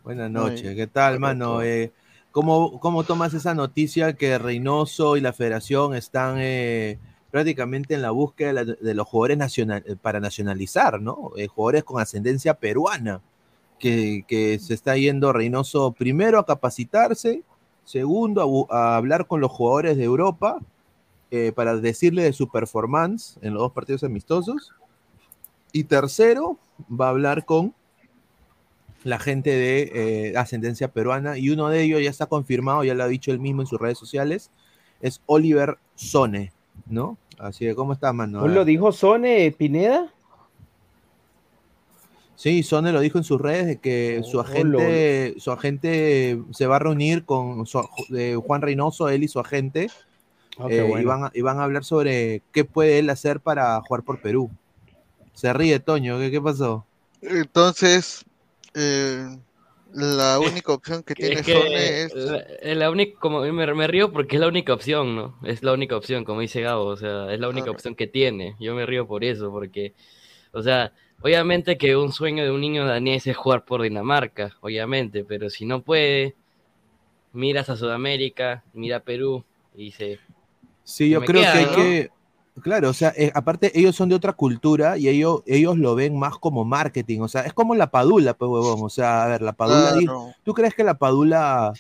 Buenas 0.04 0.32
No, 0.34 0.48
noches. 0.52 0.76
¿Qué 0.76 0.88
tal, 0.88 1.20
mano? 1.20 1.62
Eh, 1.62 1.92
¿cómo, 2.32 2.80
¿Cómo 2.80 3.04
tomas 3.04 3.34
esa 3.34 3.54
noticia 3.54 4.14
que 4.14 4.38
Reynoso 4.38 5.18
y 5.18 5.22
la 5.22 5.34
federación 5.34 5.96
están 5.96 6.38
eh, 6.40 7.00
prácticamente 7.32 7.96
en 7.96 8.02
la 8.02 8.12
búsqueda 8.12 8.48
de, 8.50 8.54
la- 8.54 8.66
de 8.66 8.94
los 8.94 9.08
jugadores 9.08 9.38
nacional, 9.38 9.84
eh, 9.86 9.96
para 10.02 10.20
nacionalizar, 10.20 11.02
¿no? 11.02 11.32
Eh, 11.38 11.48
jugadores 11.48 11.84
con 11.84 12.02
ascendencia 12.02 12.54
peruana, 12.56 13.22
que, 13.80 14.26
que 14.28 14.60
se 14.60 14.74
está 14.74 14.98
yendo 14.98 15.34
Reynoso 15.34 15.92
primero 15.94 16.40
a 16.40 16.46
capacitarse, 16.46 17.44
segundo 17.84 18.68
a 18.72 18.96
hablar 18.98 19.28
con 19.28 19.42
los 19.42 19.52
jugadores 19.52 19.98
de 19.98 20.04
Europa 20.06 20.60
eh, 21.32 21.52
para 21.56 21.76
decirle 21.78 22.24
de 22.24 22.34
su 22.34 22.50
performance 22.50 23.38
en 23.42 23.54
los 23.54 23.62
dos 23.62 23.72
partidos 23.74 24.04
amistosos, 24.04 24.74
y 25.72 25.84
tercero 25.84 26.58
va 26.90 27.08
a 27.08 27.10
hablar 27.10 27.46
con 27.46 27.74
la 29.04 29.20
gente 29.20 29.52
de 29.52 29.92
eh, 30.32 30.38
ascendencia 30.38 30.90
peruana 30.92 31.38
y 31.38 31.50
uno 31.52 31.70
de 31.70 31.84
ellos 31.84 32.02
ya 32.02 32.10
está 32.10 32.26
confirmado, 32.26 32.84
ya 32.84 32.94
lo 32.96 33.04
ha 33.04 33.08
dicho 33.08 33.32
él 33.32 33.40
mismo 33.40 33.62
en 33.62 33.68
sus 33.68 33.80
redes 33.80 33.98
sociales, 33.98 34.52
es 35.02 35.22
Oliver 35.26 35.78
Sone, 35.96 36.52
¿no? 36.88 37.18
Así 37.38 37.66
que, 37.66 37.76
¿cómo 37.76 37.94
está, 37.94 38.12
mano? 38.12 38.40
A 38.40 38.42
¿Pues 38.42 38.52
ver. 38.52 38.58
lo 38.60 38.66
dijo 38.66 38.92
Sone 38.92 39.52
Pineda? 39.58 40.12
Sí, 42.36 42.64
Sone 42.64 42.92
lo 42.92 43.02
dijo 43.02 43.18
en 43.18 43.24
sus 43.24 43.40
redes 43.40 43.68
de 43.68 43.78
que 43.80 44.22
su 44.24 44.38
Oh, 44.38 44.42
agente, 44.42 45.36
su 45.40 45.52
agente 45.52 46.40
se 46.52 46.68
va 46.68 46.78
a 46.78 46.80
reunir 46.80 47.26
con 47.26 47.66
su- 47.66 47.88
de 48.10 48.36
Juan 48.36 48.62
Reynoso, 48.62 49.10
él 49.10 49.24
y 49.24 49.28
su 49.28 49.40
agente, 49.40 49.90
Ah, 50.60 50.68
eh, 50.70 50.78
y, 50.78 50.82
bueno. 50.82 51.08
van 51.08 51.24
a, 51.24 51.32
y 51.34 51.42
van 51.42 51.60
a 51.60 51.64
hablar 51.64 51.86
sobre 51.86 52.42
qué 52.52 52.66
puede 52.66 53.00
él 53.00 53.10
hacer 53.10 53.40
para 53.40 53.80
jugar 53.82 54.04
por 54.04 54.22
Perú. 54.22 54.52
Se 55.34 55.54
ríe, 55.54 55.80
Toño, 55.80 56.20
¿qué, 56.20 56.30
qué 56.30 56.42
pasó? 56.42 56.86
Entonces, 57.22 58.26
eh, 58.74 59.38
La 59.94 60.38
única 60.40 60.74
opción 60.74 61.02
que 61.02 61.16
tiene 61.16 61.36
Es 61.36 61.46
que 61.46 61.54
Sone 61.54 62.02
es. 62.04 62.14
la, 62.14 62.38
es 62.40 62.78
la 62.78 62.92
única, 62.92 63.18
como 63.20 63.40
me, 63.40 63.74
me 63.74 63.88
río 63.88 64.12
porque 64.12 64.36
es 64.36 64.42
la 64.42 64.50
única 64.50 64.74
opción, 64.74 65.16
¿no? 65.16 65.40
Es 65.44 65.64
la 65.64 65.72
única 65.72 65.96
opción, 65.96 66.26
como 66.26 66.42
dice 66.42 66.60
Gabo, 66.60 66.88
o 66.88 66.98
sea, 66.98 67.34
es 67.34 67.40
la 67.40 67.48
única 67.48 67.72
opción 67.72 67.96
que 67.96 68.08
tiene. 68.08 68.58
Yo 68.60 68.76
me 68.76 68.86
río 68.86 69.08
por 69.08 69.24
eso, 69.24 69.52
porque, 69.52 69.94
o 70.52 70.62
sea, 70.62 70.92
obviamente 71.22 71.78
que 71.78 71.96
un 71.96 72.12
sueño 72.12 72.44
de 72.44 72.52
un 72.52 72.60
niño 72.60 72.86
danés 72.86 73.26
es 73.28 73.38
jugar 73.38 73.64
por 73.64 73.82
Dinamarca, 73.82 74.58
obviamente, 74.60 75.24
pero 75.24 75.50
si 75.50 75.66
no 75.66 75.84
puede, 75.84 76.36
miras 77.32 77.70
a 77.70 77.78
Sudamérica, 77.78 78.66
mira 78.74 78.98
a 78.98 79.04
Perú 79.04 79.46
y 79.74 79.86
dice, 79.86 80.20
Sí, 80.90 81.10
yo 81.10 81.22
creo 81.22 81.42
queda, 81.42 81.54
que 81.54 81.60
hay 81.60 81.66
¿no? 81.66 81.76
que. 81.76 82.12
Claro, 82.62 82.90
o 82.90 82.94
sea, 82.94 83.14
eh, 83.16 83.32
aparte 83.34 83.72
ellos 83.80 83.96
son 83.96 84.10
de 84.10 84.16
otra 84.16 84.34
cultura 84.34 84.98
y 84.98 85.08
ellos, 85.08 85.44
ellos 85.46 85.78
lo 85.78 85.96
ven 85.96 86.20
más 86.20 86.38
como 86.38 86.66
marketing, 86.66 87.22
o 87.22 87.30
sea, 87.30 87.42
es 87.44 87.54
como 87.54 87.74
la 87.74 87.90
padula, 87.90 88.34
pues 88.34 88.50
huevón, 88.50 88.80
o 88.82 88.90
sea, 88.90 89.24
a 89.24 89.28
ver, 89.28 89.42
la 89.42 89.54
padula. 89.54 89.96
¿tú 90.44 90.54
crees 90.54 90.74
que 90.76 90.84
la 90.84 90.96
padula... 90.96 91.74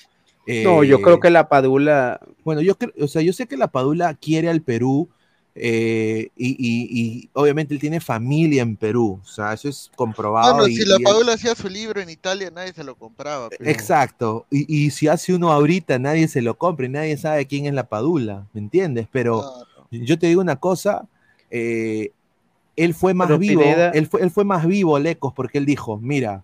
No, 0.64 0.84
yo 0.84 0.98
eh, 0.98 1.02
creo 1.04 1.20
que 1.20 1.30
la 1.30 1.48
Padula. 1.48 2.20
Bueno, 2.44 2.62
yo 2.62 2.76
creo, 2.76 2.92
o 3.00 3.08
sea, 3.08 3.22
yo 3.22 3.34
sé 3.34 3.48
que 3.48 3.56
la 3.56 3.68
Padula 3.68 4.16
quiere 4.16 4.50
al 4.50 4.64
Perú 4.64 5.08
eh, 5.56 6.30
y, 6.38 6.50
y- 6.52 6.88
y 7.02 7.30
obviamente 7.34 7.74
él 7.74 7.80
tiene 7.80 8.00
familia 8.00 8.62
en 8.62 8.76
Perú, 8.76 9.20
o 9.22 9.26
sea, 9.26 9.54
eso 9.54 9.68
es 9.68 9.92
comprobado. 9.96 10.54
Bueno, 10.56 10.68
y- 10.68 10.76
si 10.76 10.86
la 10.86 10.96
y 10.96 10.98
él- 11.00 11.04
Padula 11.04 11.34
hacía 11.34 11.56
su 11.56 11.68
libro 11.68 12.00
en 12.02 12.10
Italia, 12.10 12.52
nadie 12.54 12.72
se 12.74 12.84
lo 12.84 12.96
compraba. 12.96 13.50
pero- 13.50 13.70
Exacto, 13.70 14.46
y, 14.50 14.74
y 14.86 14.92
si 14.92 15.08
hace 15.08 15.34
uno 15.34 15.52
ahorita, 15.52 16.00
nadie 16.00 16.28
se 16.28 16.42
lo 16.42 16.58
compra 16.58 16.86
y 16.86 16.90
nadie 16.90 17.18
sabe 17.18 17.46
quién 17.48 17.66
es 17.66 17.74
la 17.74 17.84
Padula, 17.90 18.46
¿me 18.54 18.62
entiendes? 18.62 19.08
Pero 19.12 19.44
yo 19.92 20.18
te 20.20 20.28
digo 20.28 20.40
una 20.42 20.56
cosa, 20.58 21.08
eh, 21.52 22.12
él 22.76 22.94
fue 22.94 23.14
más 23.14 23.28
Pero 23.28 23.40
vivo, 23.40 23.62
Pineda- 23.62 23.90
él 23.90 24.08
fue, 24.08 24.22
él 24.22 24.32
fue 24.32 24.46
más 24.46 24.66
vivo, 24.66 24.98
Lecos, 25.00 25.34
porque 25.36 25.58
él 25.58 25.66
dijo, 25.66 25.98
mira, 25.98 26.44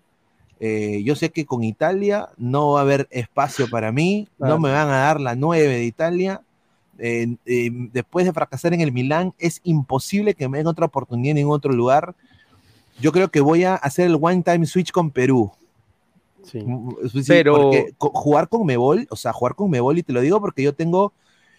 eh, 0.60 1.02
yo 1.04 1.14
sé 1.16 1.30
que 1.30 1.46
con 1.46 1.62
Italia 1.64 2.28
no 2.38 2.72
va 2.72 2.80
a 2.80 2.82
haber 2.82 3.06
espacio 3.10 3.68
para 3.70 3.92
mí, 3.92 4.26
no 4.38 4.46
Claro. 4.46 4.60
me 4.60 4.70
van 4.72 4.88
a 4.88 4.96
dar 4.98 5.20
la 5.20 5.34
9 5.36 5.68
de 5.68 5.84
Italia. 5.84 6.42
Eh, 6.98 7.36
eh, 7.46 7.70
después 7.92 8.24
de 8.26 8.32
fracasar 8.32 8.72
en 8.74 8.80
el 8.80 8.92
Milán, 8.92 9.34
es 9.38 9.60
imposible 9.64 10.34
que 10.34 10.48
me 10.48 10.58
den 10.58 10.66
otra 10.66 10.86
oportunidad 10.86 11.36
en 11.36 11.48
otro 11.48 11.72
lugar. 11.72 12.14
Yo 13.00 13.12
creo 13.12 13.30
que 13.30 13.40
voy 13.40 13.64
a 13.64 13.74
hacer 13.74 14.06
el 14.06 14.18
one 14.20 14.42
time 14.42 14.64
switch 14.66 14.90
con 14.92 15.10
Perú. 15.10 15.50
Sí. 16.44 16.60
Mm, 16.64 16.90
sí, 17.12 17.22
Pero- 17.26 17.54
porque 17.56 17.92
jugar 17.98 18.48
con 18.48 18.64
Mebol, 18.64 19.06
o 19.10 19.16
sea, 19.16 19.32
jugar 19.32 19.54
con 19.54 19.70
Mebol, 19.70 19.98
y 19.98 20.02
te 20.02 20.12
lo 20.12 20.20
digo 20.20 20.40
porque 20.40 20.62
yo 20.62 20.72
tengo 20.74 21.12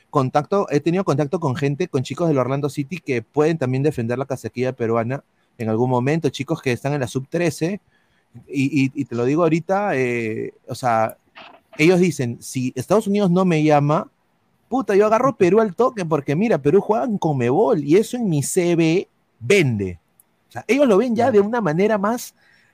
contacto, 0.09 0.67
he 0.71 0.79
tenido 0.79 1.03
contacto 1.03 1.39
con 1.39 1.55
gente, 1.55 1.87
con 1.89 2.01
chicos 2.03 2.27
del 2.29 2.37
Orlando 2.37 2.69
City 2.69 2.97
que 2.99 3.21
pueden 3.21 3.57
también 3.57 3.83
defender 3.83 4.17
la 4.17 4.25
casaquilla 4.25 4.71
peruana 4.73 5.23
en 5.57 5.69
algún 5.69 5.89
momento, 5.89 6.29
chicos 6.29 6.61
que 6.61 6.71
están 6.71 6.93
en 6.93 7.01
la 7.01 7.07
sub 7.07 7.27
13, 7.27 7.81
y, 8.47 8.83
y- 8.85 8.91
y 8.95 9.05
te 9.05 9.15
lo 9.15 9.25
digo 9.25 9.43
ahorita, 9.43 9.95
eh, 9.95 10.53
o 10.67 10.75
sea, 10.75 11.17
ellos 11.77 11.99
dicen, 11.99 12.37
si 12.41 12.71
Estados 12.75 13.07
Unidos 13.07 13.29
no 13.29 13.43
me 13.45 13.61
llama, 13.63 14.09
puta, 14.69 14.95
yo 14.95 15.05
agarro 15.05 15.35
Perú 15.35 15.59
al 15.61 15.75
toque, 15.75 16.05
porque 16.05 16.35
mira, 16.35 16.57
Perú 16.61 16.81
juegan 16.81 17.17
con 17.17 17.37
Mebol, 17.37 17.83
y 17.83 17.97
eso 17.97 18.17
en 18.17 18.29
mi 18.29 18.43
CV 18.43 19.07
vende. 19.39 19.99
O 20.49 20.51
sea, 20.51 20.65
ellos 20.67 20.87
lo 20.87 20.97
ven 20.97 21.15
ya 21.15 21.31
de 21.31 21.39
una 21.39 21.61
manera 21.61 21.97
más, 21.97 22.33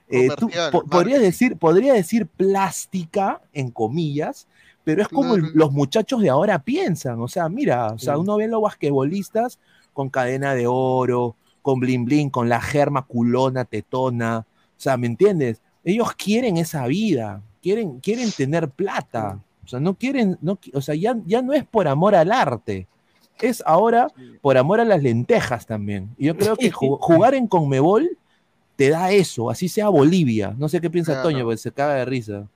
eh, 0.10 0.32
tú 0.32 0.48
Comercial, 0.48 0.72
po- 0.72 0.86
podría 0.90 1.20
decir, 1.20 1.58
podría 1.58 1.94
decir 1.94 2.28
plástica, 2.28 3.42
en 3.54 3.72
comillas, 3.72 4.48
pero 4.84 5.02
es 5.02 5.08
como 5.10 5.36
el- 5.36 5.50
los 5.54 5.72
muchachos 5.72 6.22
de 6.22 6.30
ahora 6.30 6.60
piensan. 6.60 7.20
O 7.22 7.28
sea, 7.28 7.50
mira, 7.50 7.94
o 7.94 8.00
sea, 8.00 8.18
uno 8.18 8.38
ve 8.38 8.48
los 8.48 8.62
basquetbolistas 8.62 9.60
con 9.94 10.10
cadena 10.10 10.56
de 10.56 10.66
oro, 10.68 11.36
con 11.62 11.80
bling 11.80 12.06
bling, 12.06 12.30
con 12.30 12.50
la 12.50 12.62
germa 12.62 13.04
culona, 13.06 13.66
tetona. 13.66 14.40
O 14.78 14.80
sea, 14.84 14.98
¿me 14.98 15.08
entiendes? 15.08 15.62
Ellos 15.84 16.14
quieren 16.16 16.58
esa 16.58 16.86
vida, 16.88 17.42
quieren, 17.62 18.00
quieren 18.00 18.32
tener 18.32 18.70
plata. 18.70 19.40
O 19.64 19.68
sea, 19.68 19.80
no 19.80 19.94
quieren, 19.96 20.38
no, 20.42 20.60
o 20.74 20.82
sea, 20.82 20.96
ya, 20.96 21.16
ya 21.26 21.42
no 21.42 21.54
es 21.54 21.64
por 21.64 21.88
amor 21.88 22.16
al 22.16 22.32
arte. 22.32 22.88
Es 23.42 23.64
ahora 23.66 24.08
por 24.42 24.58
amor 24.58 24.80
a 24.80 24.86
las 24.86 25.02
lentejas 25.02 25.66
también. 25.66 26.10
Y 26.18 26.26
yo 26.28 26.38
creo 26.38 26.56
que 26.56 26.72
ju- 26.74 26.98
jugar 27.00 27.34
en 27.34 27.48
Conmebol 27.48 28.18
te 28.76 28.90
da 28.90 29.12
eso, 29.12 29.50
así 29.50 29.68
sea 29.70 29.90
Bolivia. 29.90 30.54
No 30.58 30.68
sé 30.70 30.82
qué 30.82 30.90
piensa 30.90 31.14
Claro. 31.14 31.30
Toño, 31.30 31.44
porque 31.46 31.58
se 31.58 31.72
caga 31.72 31.96
de 31.96 32.06
risa. 32.06 32.48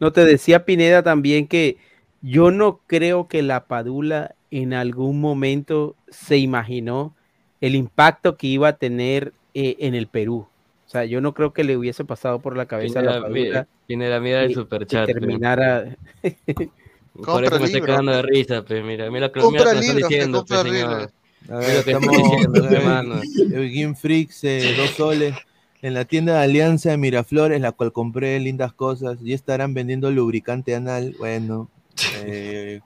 No 0.00 0.12
te 0.12 0.24
decía 0.24 0.64
Pineda 0.64 1.02
también 1.02 1.46
que 1.46 1.76
yo 2.22 2.50
no 2.50 2.80
creo 2.86 3.28
que 3.28 3.42
la 3.42 3.64
Padula 3.66 4.34
en 4.50 4.72
algún 4.74 5.20
momento 5.20 5.94
se 6.08 6.38
imaginó 6.38 7.14
el 7.60 7.74
impacto 7.74 8.36
que 8.36 8.46
iba 8.48 8.68
a 8.68 8.72
tener 8.76 9.32
eh, 9.54 9.76
en 9.80 9.94
el 9.94 10.06
Perú. 10.06 10.46
O 10.92 10.94
sea, 10.94 11.06
yo 11.06 11.22
no 11.22 11.32
creo 11.32 11.54
que 11.54 11.64
le 11.64 11.78
hubiese 11.78 12.04
pasado 12.04 12.40
por 12.40 12.54
la 12.54 12.66
cabeza 12.66 13.00
a 13.00 13.02
la 13.02 13.12
Pineda, 13.12 13.30
mi- 13.30 13.44
Padula 13.44 13.68
Pineda, 13.86 14.20
mira 14.20 14.42
el 14.42 14.50
que- 14.50 14.54
superchat, 14.54 15.06
que 15.06 15.14
terminara. 15.14 15.96
Por 17.14 17.44
eso 17.44 17.58
me 17.58 17.64
estoy 17.64 17.80
cagando 17.80 18.12
de 18.12 18.22
risa, 18.22 18.62
pues 18.62 18.84
mira, 18.84 19.10
mira 19.10 19.26
lo 19.28 19.32
que, 19.32 19.40
mira 19.40 19.64
lo 19.64 19.70
que 19.70 19.74
me 19.76 19.80
están 19.80 19.96
diciendo, 19.96 20.38
compra 20.38 20.62
pues, 20.62 20.72
señor. 20.74 21.10
A 21.48 21.56
Mira 21.60 21.60
ver, 21.60 21.76
lo 21.78 21.84
que 21.84 21.90
estamos 21.92 22.16
diciendo, 22.18 22.62
pe, 22.62 22.84
mano. 22.84 23.22
eh, 23.22 23.70
Game 23.74 23.94
Freaks, 23.94 24.44
eh, 24.44 24.74
dos 24.76 24.90
soles. 24.90 25.34
En 25.80 25.94
la 25.94 26.04
tienda 26.04 26.34
de 26.34 26.44
Alianza 26.44 26.90
de 26.90 26.98
Miraflores, 26.98 27.60
la 27.60 27.72
cual 27.72 27.90
compré 27.92 28.38
lindas 28.38 28.72
cosas, 28.74 29.18
y 29.22 29.32
estarán 29.32 29.72
vendiendo 29.72 30.10
lubricante 30.10 30.74
anal. 30.74 31.14
Bueno, 31.18 31.70
eh, 32.14 32.80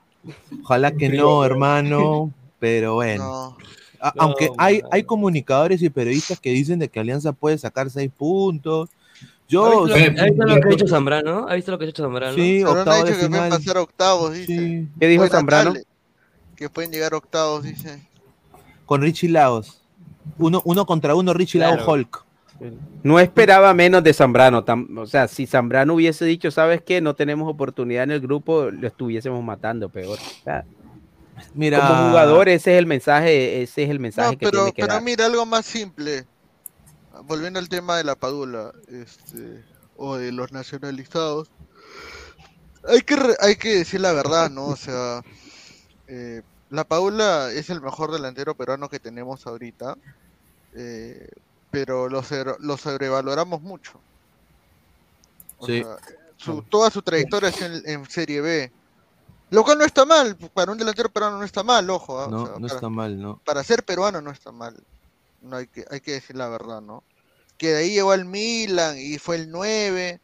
ojalá 0.63 0.91
que 0.91 1.09
no, 1.09 1.43
hermano, 1.43 2.33
pero 2.59 2.95
bueno. 2.95 3.57
A- 4.07 4.13
No, 4.15 4.23
aunque 4.23 4.49
hay, 4.57 4.81
hay 4.91 5.03
comunicadores 5.03 5.81
y 5.81 5.89
periodistas 5.89 6.39
que 6.39 6.49
dicen 6.51 6.79
de 6.79 6.89
que 6.89 6.99
Alianza 6.99 7.31
puede 7.33 7.57
sacar 7.57 7.89
seis 7.89 8.11
puntos. 8.15 8.89
Yo, 9.49 9.65
¿Ha 9.65 9.69
visto, 9.69 9.87
lo, 9.87 9.95
ha 9.95 10.25
visto 10.25 10.45
lo 10.45 10.59
que 10.61 10.69
ha 10.69 10.73
hecho 10.73 10.87
Zambrano? 10.87 11.45
¿Ha 11.47 11.55
visto 11.55 11.71
lo 11.71 11.77
que 11.79 11.85
ha 11.85 11.87
hecho 11.89 12.03
Zambrano? 12.03 12.35
Sí, 12.35 12.59
Pero 12.61 12.73
no 12.73 12.79
octavo 12.79 12.91
ha 12.91 13.03
de 13.03 13.09
dicho 13.11 13.19
que 13.21 13.27
pueden 13.29 13.43
final. 13.45 13.59
pasar 13.59 13.77
octavos, 13.77 14.33
dice. 14.33 14.87
¿Qué 14.99 15.07
dijo 15.07 15.21
Buena 15.21 15.35
Zambrano? 15.35 15.71
tarde. 15.73 15.85
Que 16.55 16.69
pueden 16.69 16.91
llegar 16.91 17.13
octavos, 17.13 17.63
dice. 17.63 18.01
con 18.85 19.01
Richie 19.01 19.29
Lagos. 19.29 19.81
Uno, 20.37 20.61
uno 20.65 20.85
contra 20.85 21.15
uno, 21.15 21.33
Richie 21.33 21.59
Claro. 21.59 21.77
Lagos 21.77 21.93
Hulk. 21.93 22.23
No 23.03 23.19
esperaba 23.19 23.73
menos 23.73 24.03
de 24.03 24.13
Zambrano. 24.13 24.65
tam- 24.65 24.97
o 24.97 25.05
sea, 25.05 25.27
si 25.27 25.45
Zambrano 25.45 25.93
hubiese 25.93 26.25
dicho, 26.25 26.49
¿sabes 26.51 26.81
qué? 26.81 26.99
No 27.01 27.13
tenemos 27.15 27.47
oportunidad 27.49 28.03
en 28.03 28.11
el 28.11 28.19
grupo, 28.19 28.69
lo 28.71 28.87
estuviésemos 28.87 29.43
matando 29.43 29.89
peor. 29.89 30.17
O 30.19 30.43
sea, 30.43 30.65
Mira, 31.53 31.87
como 31.87 32.09
jugador, 32.09 32.49
ese 32.49 32.73
es 32.73 32.79
el 32.79 32.85
mensaje, 32.85 33.61
ese 33.61 33.83
es 33.83 33.89
el 33.89 33.99
mensaje 33.99 34.31
No, 34.33 34.37
que 34.37 34.45
pero, 34.45 34.57
tiene 34.59 34.73
que 34.73 34.81
pero 34.83 34.93
dar. 34.93 35.03
mira, 35.03 35.25
algo 35.25 35.45
más 35.45 35.65
simple. 35.65 36.25
Volviendo 37.23 37.59
al 37.59 37.69
tema 37.69 37.97
de 37.97 38.03
la 38.03 38.15
Padula, 38.15 38.71
este, 38.89 39.63
o 39.95 40.17
de 40.17 40.31
los 40.31 40.51
nacionalizados. 40.51 41.49
Hay 42.87 43.01
que, 43.01 43.15
re- 43.15 43.35
hay 43.39 43.55
que 43.55 43.75
decir 43.79 44.01
la 44.01 44.13
verdad, 44.13 44.49
¿no? 44.49 44.67
O 44.67 44.75
sea, 44.75 45.21
eh, 46.07 46.41
la 46.69 46.83
Padula 46.83 47.51
es 47.51 47.69
el 47.69 47.81
mejor 47.81 48.11
delantero 48.11 48.55
peruano 48.55 48.87
que 48.89 48.99
tenemos 48.99 49.47
ahorita, 49.47 49.95
eh, 50.75 51.27
pero 51.71 52.07
lo, 52.07 52.21
lo 52.59 52.77
sobrevaloramos 52.77 53.61
mucho. 53.61 53.99
O 55.57 55.65
Sí. 55.65 55.81
sea, 55.81 55.97
su- 56.37 56.61
toda 56.63 56.91
su 56.91 57.01
trayectoria 57.01 57.49
es 57.49 57.61
en, 57.61 57.81
en 57.85 58.05
Serie 58.09 58.41
B. 58.41 58.71
Lo 59.49 59.63
cual 59.63 59.77
no 59.77 59.85
está 59.85 60.03
mal, 60.05 60.35
para 60.53 60.71
un 60.71 60.77
delantero 60.77 61.09
peruano 61.09 61.37
no 61.37 61.43
está 61.45 61.63
mal, 61.63 61.89
ojo. 61.89 62.19
¿ah? 62.19 62.25
O 62.27 62.29
no, 62.31 62.45
sea, 62.45 62.55
no 62.59 62.67
para- 62.67 62.73
está 62.75 62.89
mal, 62.89 63.21
¿no? 63.21 63.41
para 63.45 63.63
ser 63.63 63.83
peruano 63.83 64.21
no 64.21 64.31
está 64.31 64.51
mal. 64.51 64.75
No 65.41 65.55
hay 65.57 65.67
que, 65.67 65.85
hay 65.89 66.01
que 66.01 66.11
decir 66.13 66.35
la 66.35 66.49
verdad, 66.49 66.81
¿no? 66.81 67.03
Que 67.57 67.69
de 67.69 67.77
ahí 67.77 67.91
llegó 67.93 68.11
al 68.11 68.25
Milan 68.25 68.97
y 68.97 69.17
fue 69.19 69.37
el 69.37 69.49
9. 69.49 70.19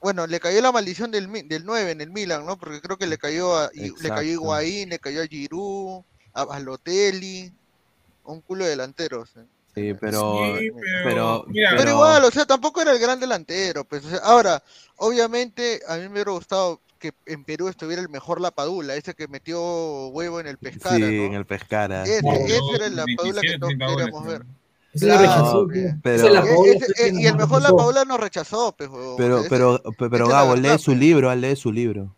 Bueno, 0.00 0.26
le 0.26 0.40
cayó 0.40 0.60
la 0.60 0.72
maldición 0.72 1.10
del, 1.10 1.30
del 1.48 1.64
9 1.64 1.90
en 1.92 2.00
el 2.00 2.10
Milan, 2.10 2.44
¿no? 2.46 2.56
Porque 2.58 2.80
creo 2.80 2.96
que 2.96 3.06
le 3.06 3.18
cayó 3.18 3.56
a, 3.56 3.70
y- 3.72 3.90
le 3.90 4.08
cayó 4.08 4.18
a. 4.20 4.24
Higuaín, 4.24 4.88
le 4.88 4.98
cayó 4.98 5.22
a 5.22 5.26
Giroud, 5.26 6.02
a 6.34 6.44
Balotelli, 6.44 7.52
un 8.24 8.40
culo 8.40 8.64
de 8.64 8.70
delanteros. 8.70 9.30
¿eh? 9.36 9.44
Sí, 9.74 9.94
pero, 10.00 10.56
Sí, 10.58 10.70
pero, 10.72 11.04
pero, 11.04 11.44
mira, 11.48 11.74
Pero 11.76 11.90
igual, 11.90 12.24
o 12.24 12.30
sea, 12.30 12.44
tampoco 12.46 12.80
era 12.82 12.92
el 12.92 12.98
gran 12.98 13.20
delantero. 13.20 13.84
Pues, 13.84 14.04
o 14.04 14.10
sea, 14.10 14.18
ahora, 14.18 14.62
obviamente, 14.96 15.80
a 15.86 15.96
mí 15.96 16.02
me 16.02 16.14
hubiera 16.14 16.32
gustado 16.32 16.80
que 16.98 17.12
en 17.26 17.44
Perú 17.44 17.68
estuviera 17.68 18.02
el 18.02 18.08
mejor 18.08 18.40
Lapadula, 18.40 18.94
ese 18.96 19.14
que 19.14 19.28
metió 19.28 20.08
huevo 20.08 20.40
en 20.40 20.46
el 20.48 20.58
Pescara, 20.58 20.96
sí, 20.96 21.00
¿no? 21.02 21.08
en 21.24 21.34
el 21.34 21.46
Pescara. 21.46 22.02
Ese, 22.04 22.22
No, 22.22 22.32
ese 22.32 22.58
no, 22.58 22.74
era 22.76 22.88
la 22.90 23.04
Padula 23.16 23.40
que 23.40 23.48
27, 23.48 23.58
todos 23.58 23.68
30 23.68 23.86
goles, 23.86 24.04
queríamos 24.06 24.26
ver. 24.26 24.46
La 24.94 25.18
rechazó, 25.18 25.66
pero- 26.02 26.66
y 27.12 27.26
el 27.26 27.36
mejor 27.36 27.62
la. 27.62 27.70
Paula 27.70 28.04
nos 28.04 28.18
rechazó, 28.18 28.74
huevón. 28.76 29.16
Pero, 29.16 29.40
Ese- 29.40 29.48
pero, 29.48 29.80
pero, 29.98 30.26
la 30.26 30.32
Gabo, 30.32 30.56
lee 30.56 30.62
verdad, 30.62 30.78
su 30.78 30.94
libro, 30.94 31.34
lee 31.34 31.56
su 31.56 31.70
libro. 31.72 32.14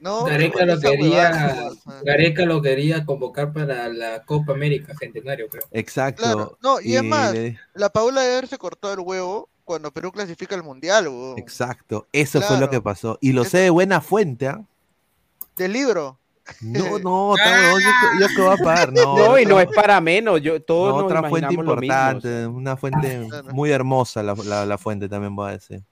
No, 0.00 0.24
Gareca 0.24 0.58
pero 0.60 0.74
lo 0.74 0.80
quería. 0.80 1.70
Gareca 2.04 2.44
lo 2.46 2.62
quería 2.62 3.04
convocar 3.04 3.52
para 3.52 3.88
la 3.90 4.22
Copa 4.24 4.52
América 4.54 4.94
Centenario, 4.98 5.46
creo. 5.48 5.62
Exacto. 5.72 6.22
Claro, 6.22 6.58
no, 6.62 6.80
y, 6.80 6.96
es 6.96 7.02
más, 7.04 7.32
le- 7.34 7.58
la 7.74 7.90
Paula 7.90 8.22
de 8.22 8.32
haberse 8.32 8.56
cortado 8.58 8.94
el 8.94 9.00
huevo 9.00 9.48
cuando 9.70 9.92
Perú 9.92 10.10
clasifica 10.10 10.56
al 10.56 10.64
Mundial. 10.64 11.06
Exacto, 11.36 12.08
eso 12.12 12.40
fue 12.42 12.58
lo 12.58 12.68
que 12.68 12.80
pasó. 12.80 13.18
Y 13.20 13.30
lo 13.30 13.44
sé 13.44 13.58
de 13.58 13.70
buena 13.70 14.00
fuente, 14.00 14.48
¿ah? 14.48 14.64
Del 15.56 15.72
libro. 15.74 16.18
No, 16.60 16.98
no, 16.98 17.36
yo, 17.36 18.20
yo 18.20 18.26
que 18.34 18.42
voy 18.42 18.52
a 18.52 18.56
pagar, 18.56 18.92
no. 18.92 19.16
No, 19.16 19.38
y 19.38 19.46
no 19.46 19.60
es 19.60 19.68
para 19.68 20.00
menos. 20.00 20.42
Yo, 20.42 20.60
todos 20.60 20.88
no, 20.88 21.02
nos 21.02 21.04
otra 21.04 21.28
fuente 21.28 21.54
lo 21.54 21.60
importante, 21.60 22.46
una 22.48 22.76
fuente 22.76 23.28
muy 23.52 23.70
hermosa 23.70 24.24
la, 24.24 24.34
la, 24.44 24.66
la 24.66 24.76
fuente 24.76 25.08
también 25.08 25.36
voy 25.36 25.50
a 25.50 25.52
decir. 25.52 25.82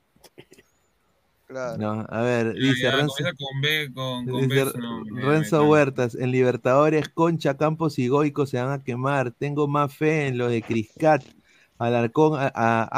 Claro. 1.47 1.79
No, 1.79 2.07
a 2.09 2.21
ver, 2.23 2.55
Ya, 2.57 2.61
dice 2.61 2.83
ya, 2.83 2.91
Renzo, 2.97 3.15
con 3.39 3.61
B, 3.63 3.93
con, 3.95 4.27
con 4.27 4.49
dice 4.49 4.65
B, 4.65 4.73
no, 4.77 5.05
me- 5.05 5.23
Renzo 5.23 5.65
Huertas, 5.69 6.17
en 6.17 6.33
Libertadores, 6.33 7.09
Concha, 7.11 7.57
Campos 7.57 7.97
y 8.01 8.09
Goico 8.09 8.45
se 8.45 8.61
van 8.61 8.73
a 8.73 8.83
quemar. 8.83 9.31
Tengo 9.31 9.69
más 9.69 9.95
fe 9.95 10.27
en 10.27 10.37
los 10.37 10.51
de 10.51 10.63
Criscat, 10.63 11.23
Alarcón, 11.79 12.39
a, 12.39 12.49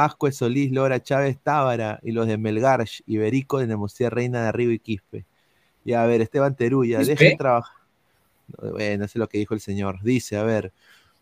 a 0.05 0.33
Solís, 0.33 0.72
Lora, 0.72 1.03
Chávez, 1.03 1.39
Tábara 1.43 2.01
y 2.03 2.12
los 2.12 2.26
de 2.26 2.39
Melgar, 2.39 2.85
Iberico, 3.07 3.59
de 3.59 3.66
Nemocía, 3.66 4.11
Reina 4.11 4.43
de 4.43 4.49
Arriba 4.49 4.72
y 4.72 4.78
Quispe. 4.78 5.26
Y 5.85 5.95
a 5.95 6.05
ver, 6.07 6.20
Esteban 6.20 6.57
Teruya, 6.57 7.01
dejen 7.01 7.37
trabajar. 7.37 7.76
Bueno, 8.59 9.05
eso 9.05 9.12
es 9.12 9.16
lo 9.16 9.28
que 9.28 9.39
dijo 9.39 9.55
el 9.55 9.61
señor. 9.61 10.03
Dice, 10.03 10.37
a 10.37 10.43
ver, 10.43 10.72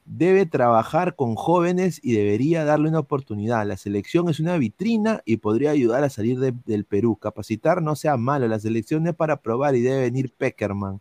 debe 0.06 0.46
trabajar 0.46 1.16
con 1.16 1.34
jóvenes 1.36 2.00
y 2.02 2.12
debería 2.12 2.64
darle 2.64 2.88
una 2.88 3.00
oportunidad. 3.00 3.66
La 3.66 3.76
selección 3.76 4.28
es 4.28 4.40
una 4.40 4.56
vitrina 4.58 5.22
y 5.24 5.38
podría 5.38 5.70
ayudar 5.70 6.04
a 6.04 6.10
salir 6.10 6.38
de- 6.40 6.54
del 6.66 6.84
Perú. 6.84 7.16
Capacitar 7.16 7.82
no 7.82 7.96
sea 7.96 8.16
malo, 8.16 8.48
la 8.48 8.58
selección 8.60 9.06
es 9.06 9.14
para 9.14 9.40
probar 9.42 9.74
y 9.76 9.82
debe 9.82 10.02
venir 10.02 10.32
Peckerman. 10.36 11.00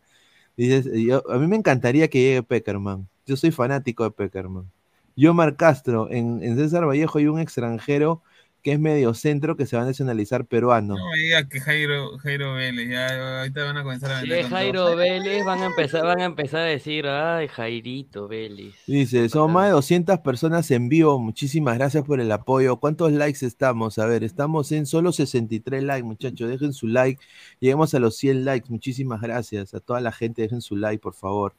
Dices, 0.56 0.86
yo- 0.94 1.30
a 1.30 1.38
mí 1.38 1.46
me 1.48 1.56
encantaría 1.56 2.08
que 2.08 2.20
llegue 2.20 2.42
Peckerman. 2.42 3.08
Yo 3.26 3.36
soy 3.36 3.50
fanático 3.52 4.04
de 4.04 4.10
Peckerman. 4.12 4.70
Yomar 5.18 5.56
Castro, 5.56 6.08
en, 6.12 6.40
en 6.44 6.56
César 6.56 6.86
Vallejo 6.86 7.18
hay 7.18 7.26
un 7.26 7.40
extranjero 7.40 8.22
que 8.62 8.72
es 8.72 8.78
medio 8.78 9.14
centro 9.14 9.56
que 9.56 9.66
se 9.66 9.76
va 9.76 9.82
a 9.82 9.86
nacionalizar 9.86 10.46
peruano. 10.46 10.96
No 10.96 11.10
me 11.10 11.18
digas 11.18 11.46
que 11.48 11.58
Jairo, 11.58 12.18
Jairo 12.18 12.54
Vélez, 12.54 12.88
ya 12.88 13.40
ahorita 13.40 13.64
van 13.64 13.76
a 13.78 13.82
comenzar 13.82 14.12
a 14.12 14.20
Si 14.20 14.32
es 14.32 14.46
Jairo 14.46 14.84
todo. 14.84 14.96
Vélez, 14.96 15.44
van 15.44 15.60
a 15.60 15.66
empezar, 15.66 16.04
van 16.04 16.20
a 16.20 16.24
empezar 16.24 16.60
a 16.60 16.64
decir, 16.64 17.08
ay, 17.08 17.48
Jairito 17.48 18.28
Vélez. 18.28 18.76
Dice, 18.86 19.28
son 19.28 19.52
más 19.52 19.66
de 19.66 19.72
200 19.72 20.20
personas 20.20 20.70
en 20.70 20.88
vivo. 20.88 21.18
Muchísimas 21.18 21.78
gracias 21.78 22.04
por 22.04 22.20
el 22.20 22.30
apoyo. 22.30 22.76
¿Cuántos 22.76 23.10
likes 23.10 23.44
estamos? 23.44 23.98
A 23.98 24.06
ver, 24.06 24.22
estamos 24.22 24.70
en 24.70 24.86
solo 24.86 25.10
63 25.10 25.82
likes, 25.82 26.04
muchachos. 26.04 26.48
Dejen 26.48 26.72
su 26.72 26.86
like. 26.86 27.20
Lleguemos 27.58 27.92
a 27.94 27.98
los 27.98 28.16
100 28.16 28.44
likes. 28.44 28.70
Muchísimas 28.70 29.20
gracias 29.20 29.74
a 29.74 29.80
toda 29.80 30.00
la 30.00 30.12
gente. 30.12 30.42
Dejen 30.42 30.60
su 30.60 30.76
like, 30.76 31.00
por 31.00 31.14
favor. 31.14 31.54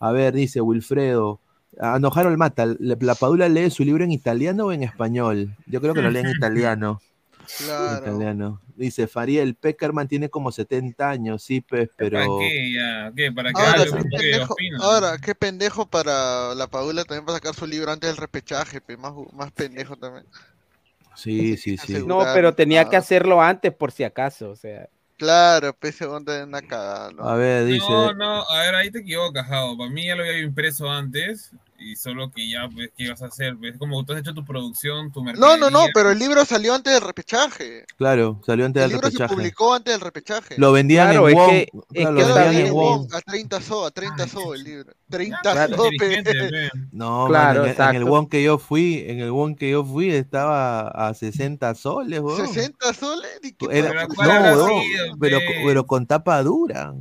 A 0.00 0.10
ver, 0.10 0.34
dice 0.34 0.60
Wilfredo. 0.60 1.40
No, 2.00 2.10
Harold 2.14 2.36
Mata. 2.38 2.66
¿La 2.78 2.96
la 3.00 3.14
Padula 3.14 3.48
lee 3.48 3.70
su 3.70 3.84
libro 3.84 4.04
en 4.04 4.12
italiano 4.12 4.66
o 4.66 4.72
en 4.72 4.82
español? 4.82 5.56
Yo 5.66 5.80
creo 5.80 5.94
que 5.94 6.02
lo 6.02 6.10
lee 6.10 6.20
en 6.20 6.28
italiano. 6.36 7.00
En 7.60 7.66
Claro. 7.66 8.06
italiano. 8.06 8.60
Dice, 8.76 9.06
Fariel, 9.06 9.54
Peckerman 9.54 10.08
tiene 10.08 10.28
como 10.30 10.50
70 10.50 11.08
años, 11.10 11.42
sí, 11.42 11.60
pues, 11.60 11.88
¿Para 11.88 12.10
pero... 12.10 12.38
qué? 12.38 12.72
Ya, 12.72 13.12
¿qué? 13.14 13.30
¿Para 13.30 13.52
qué? 13.52 13.60
Ahora, 13.60 13.82
Ah, 13.82 13.84
qué 13.84 13.92
pendejo, 14.16 14.52
opino. 14.54 14.82
ahora, 14.82 15.18
qué 15.18 15.34
pendejo 15.34 15.86
para 15.86 16.54
la 16.54 16.66
Padula 16.66 17.04
también 17.04 17.24
para 17.26 17.36
sacar 17.38 17.54
su 17.54 17.66
libro 17.66 17.92
antes 17.92 18.08
del 18.10 18.16
repechaje, 18.16 18.80
pe, 18.80 18.96
más, 18.96 19.12
más 19.32 19.52
pendejo 19.52 19.94
también. 19.96 20.24
Sí, 21.14 21.56
sí, 21.56 21.76
sí. 21.76 22.02
No, 22.04 22.20
pero 22.34 22.54
tenía 22.54 22.88
que 22.88 22.96
hacerlo 22.96 23.40
antes 23.40 23.72
por 23.72 23.92
si 23.92 24.02
acaso, 24.04 24.50
o 24.50 24.56
sea. 24.56 24.88
Claro, 25.16 25.72
pese 25.74 26.06
onda 26.06 26.38
en 26.38 26.48
una 26.48 26.62
cagada, 26.62 27.12
¿no? 27.12 27.28
A 27.28 27.36
ver, 27.36 27.64
dice... 27.66 27.86
No, 27.88 28.12
no, 28.14 28.42
a 28.42 28.60
ver, 28.62 28.74
ahí 28.74 28.90
te 28.90 28.98
equivocas, 28.98 29.46
Jao. 29.46 29.76
Para 29.78 29.90
mí 29.90 30.06
ya 30.06 30.16
lo 30.16 30.24
había 30.24 30.40
impreso 30.40 30.90
antes 30.90 31.52
y 31.92 31.96
solo 31.96 32.30
que 32.30 32.48
ya, 32.48 32.68
pues, 32.72 32.90
¿qué 32.96 33.04
ibas 33.04 33.20
a 33.22 33.26
hacer? 33.26 33.56
Es 33.62 33.76
como 33.78 34.04
tú 34.04 34.12
has 34.12 34.20
hecho 34.20 34.32
tu 34.34 34.44
producción, 34.44 35.12
tu 35.12 35.20
No, 35.20 35.26
mercadería. 35.26 35.56
no, 35.58 35.70
no, 35.70 35.86
pero 35.94 36.10
el 36.10 36.18
libro 36.18 36.44
salió 36.44 36.74
antes 36.74 36.92
del 36.92 37.02
repechaje. 37.02 37.84
Claro, 37.96 38.40
salió 38.46 38.66
antes 38.66 38.82
El 38.82 38.88
del 38.90 38.96
libro 38.96 39.08
se 39.10 39.12
repechaje. 39.18 39.34
publicó 39.34 39.74
antes 39.74 39.94
del 39.94 40.00
repechaje. 40.00 40.54
Lo 40.58 40.72
vendían 40.72 41.08
Claro, 41.10 41.28
en 41.28 41.34
es 41.38 41.40
Wong. 41.40 41.50
es 41.52 41.66
que 41.70 42.04
lo 42.04 42.12
vendían 42.34 42.54
en 42.66 42.72
Wong, 42.72 43.14
a 43.14 43.20
30 43.20 43.60
so, 43.60 43.86
a 43.86 43.90
30 43.90 44.26
so 44.28 44.54
el 44.54 44.64
libro. 44.64 44.92
30 45.10 45.38
Claro. 45.42 45.76
so. 45.76 45.82
No, 46.92 47.26
Claro, 47.28 47.60
mano, 47.62 47.72
en, 47.72 47.80
en 47.90 47.96
el. 47.96 48.04
Wong 48.04 48.28
que 48.28 48.42
yo 48.42 48.58
fui, 48.58 49.04
en 49.06 49.20
el 49.20 49.30
Wong 49.30 49.56
que 49.56 49.70
yo 49.70 49.84
fui 49.84 50.10
estaba 50.10 50.88
a 50.88 51.12
60 51.14 51.74
soles, 51.74 52.20
weón. 52.20 52.46
60 52.46 52.92
soles, 52.94 53.40
¿y 53.42 53.52
qué 53.52 53.66
Era- 53.70 53.88
Pero 53.90 54.00
no, 54.08 54.14
¿cuál 54.14 54.30
habrá 54.30 54.54
weón, 54.56 54.82
sido, 54.82 55.16
pero, 55.20 55.38
pe? 55.38 55.62
pero 55.66 55.86
con 55.86 56.06
tapa 56.06 56.42
dura. 56.42 56.94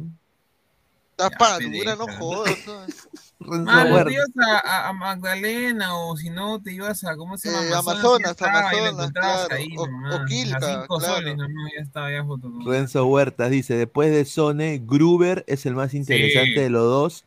tapa 1.16 1.60
Ya, 1.60 1.68
dura, 1.70 1.96
no 1.96 2.06
pendeja. 2.06 2.86
Jodas. 3.44 3.62
¿no? 3.62 3.66
Renzo 3.66 3.72
Mano, 3.84 3.94
Huerta. 3.96 4.10
te 4.10 4.14
ibas 4.16 4.30
a, 4.66 4.94
Magdalena 4.94 5.96
o 5.98 6.18
si 6.18 6.30
no, 6.30 6.62
te 6.62 6.74
ibas 6.74 7.04
a, 7.04 7.16
¿cómo 7.16 7.38
se 7.38 7.50
llama? 7.52 7.64
Eh, 7.64 7.74
Amazonas, 7.74 7.86
Amazonas, 7.88 8.32
estaba, 8.32 8.70
claro. 9.12 9.56
ahí 9.56 9.76
O- 9.78 9.88
nomás. 9.88 10.16
o 10.16 10.26
Quilca, 10.26 10.58
a 10.58 10.82
cinco 10.82 10.98
claro. 11.00 11.16
soles 11.16 11.38
nomás, 11.38 11.72
ya 11.78 11.82
estaba, 11.84 12.12
ya 12.12 12.24
foto. 12.26 12.52
Renzo 12.66 13.06
Huertas 13.06 13.52
dice, 13.52 13.76
después 13.76 14.12
de 14.12 14.26
Sone, 14.26 14.82
Gruber 14.84 15.44
es 15.48 15.66
el 15.66 15.76
más 15.76 15.94
interesante 15.94 16.54
Sí. 16.56 16.60
de 16.60 16.70
los 16.70 16.84
dos. 16.84 17.26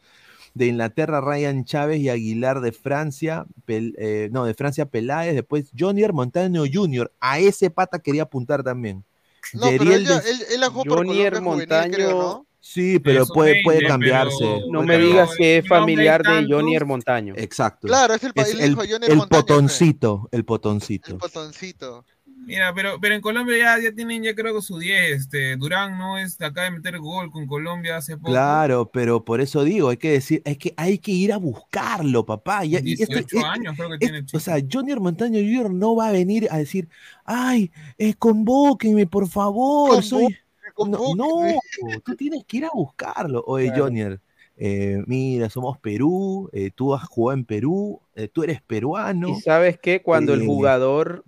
De 0.55 0.69
Inglaterra, 0.69 1.21
Ryan 1.21 1.67
Chávez 1.67 2.01
y 2.01 2.09
Aguilar 2.09 2.63
de 2.63 2.73
Francia, 2.73 3.45
Pel- 3.67 3.95
eh, 3.99 4.31
no, 4.33 4.47
de 4.47 4.55
Francia 4.55 4.87
Peláez, 4.87 5.35
después 5.35 5.71
Johnny 5.79 6.03
Montaño 6.11 6.63
Jr. 6.73 7.13
A 7.21 7.39
ese 7.41 7.69
pata 7.69 7.99
quería 7.99 8.23
apuntar 8.23 8.63
también. 8.63 9.05
No, 9.53 9.67
pero 9.79 9.93
él, 9.93 10.07
de- 10.07 10.15
él, 10.15 10.39
él 10.55 10.61
la 10.61 10.69
jugó 10.71 10.85
por 10.85 10.99
Jonier 11.07 11.35
Colombia 11.35 11.67
juvenil, 11.67 11.69
Montaño- 11.69 11.95
creo, 11.95 12.19
¿no? 12.19 12.47
Sí, 12.69 12.99
pero 12.99 13.23
Eso 13.23 13.33
puede, 13.33 13.63
puede 13.63 13.79
pero- 13.79 13.89
cambiarse. 13.91 14.61
No 14.71 14.83
me 14.83 14.99
digas 14.99 15.31
que 15.39 15.59
es 15.59 15.69
familiar 15.69 16.23
de 16.23 16.29
tantos- 16.31 16.53
Jonier 16.57 16.85
Montaño. 16.85 17.33
Exacto. 17.37 17.87
Claro, 17.87 18.15
es 18.15 18.25
el 18.25 18.33
Es 18.35 18.55
el 18.55 18.61
el, 18.61 18.73
hijo 18.73 18.83
de 18.83 18.89
Jonier 18.89 19.11
el 19.11 19.17
Montaño, 19.17 19.41
pe. 19.43 19.47
potoncito, 19.47 20.29
el 20.33 20.39
El 20.41 20.45
potoncito. 20.45 22.05
Mira, 22.45 22.73
pero, 22.75 23.01
pero 23.01 23.15
en 23.15 23.21
Colombia 23.21 23.57
ya, 23.59 23.83
ya 23.83 23.93
tienen, 23.93 24.23
ya 24.23 24.35
creo 24.35 24.55
que 24.55 24.63
su 24.63 24.79
10. 24.79 25.11
Este, 25.21 25.57
Durán 25.57 25.99
no 25.99 26.17
es 26.19 26.41
acaba 26.41 26.65
de 26.67 26.71
meter 26.73 26.99
gol 26.99 27.31
con 27.31 27.47
Colombia 27.47 27.97
hace 27.97 28.17
poco. 28.17 28.31
Claro, 28.31 28.89
pero 28.93 29.25
por 29.25 29.41
eso 29.41 29.65
digo, 29.65 29.89
hay 29.89 29.97
que 29.97 30.13
decir, 30.13 30.43
hay 30.45 30.55
que, 30.57 30.73
hay 30.77 30.99
que 30.99 31.11
ir 31.13 31.33
a 31.33 31.39
buscarlo, 31.39 32.25
papá. 32.27 32.65
Y, 32.65 32.75
y 32.75 32.77
este- 32.77 33.07
18 33.07 33.39
eh, 33.39 33.43
años 33.45 33.75
creo 33.77 33.89
que 33.89 33.95
es- 33.95 34.01
tiene 34.01 34.19
el 34.19 34.25
o 34.25 34.27
chico. 34.27 34.41
sea, 34.41 34.59
Junior 34.71 35.01
Montaño 35.01 35.39
Jr. 35.41 35.73
no 35.73 35.97
va 35.97 36.09
a 36.09 36.13
venir 36.13 36.47
a 36.51 36.59
decir, 36.59 36.89
ay, 37.25 37.73
eh, 37.99 38.15
convóquenme, 38.15 39.07
por 39.07 39.29
favor. 39.29 40.03
soy... 40.05 40.37
No, 40.79 41.15
no, 41.15 41.61
tú 42.05 42.15
tienes 42.17 42.45
que 42.45 42.59
ir 42.59 42.65
a 42.67 42.71
buscarlo. 42.73 43.43
Oye, 43.47 43.69
Claro. 43.69 43.85
Junior, 43.85 44.21
eh, 44.57 45.03
mira, 45.07 45.51
somos 45.51 45.79
Perú, 45.79 46.49
eh, 46.53 46.71
tú 46.75 46.95
has 46.95 47.05
jugado 47.07 47.39
en 47.39 47.45
Perú, 47.45 48.01
eh, 48.15 48.29
tú 48.29 48.43
eres 48.43 48.63
peruano. 48.63 49.31
Y 49.31 49.41
sabes 49.41 49.79
que 49.79 50.03
cuando 50.03 50.35
el 50.35 50.47
jugador, 50.47 51.25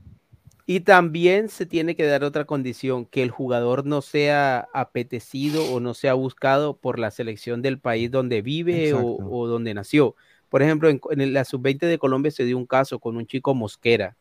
y 0.66 0.80
también 0.80 1.48
se 1.48 1.66
tiene 1.66 1.96
que 1.96 2.04
dar 2.06 2.24
otra 2.24 2.44
condición, 2.44 3.06
que 3.06 3.22
el 3.22 3.30
jugador 3.30 3.86
no 3.86 4.02
sea 4.02 4.68
apetecido 4.72 5.64
o 5.72 5.80
no 5.80 5.94
sea 5.94 6.14
buscado 6.14 6.76
por 6.76 6.98
la 6.98 7.10
selección 7.10 7.62
del 7.62 7.78
país 7.78 8.10
donde 8.10 8.42
vive 8.42 8.92
o, 8.94 9.16
o 9.30 9.46
donde 9.46 9.74
nació. 9.74 10.14
Por 10.48 10.62
ejemplo, 10.62 10.88
en, 10.88 11.00
en 11.10 11.32
la 11.32 11.44
sub-20 11.44 11.80
de 11.86 11.98
Colombia 11.98 12.30
se 12.30 12.44
dio 12.44 12.56
un 12.56 12.66
caso 12.66 12.98
con 12.98 13.16
un 13.16 13.26
chico 13.26 13.54
Mosquera, 13.54 14.16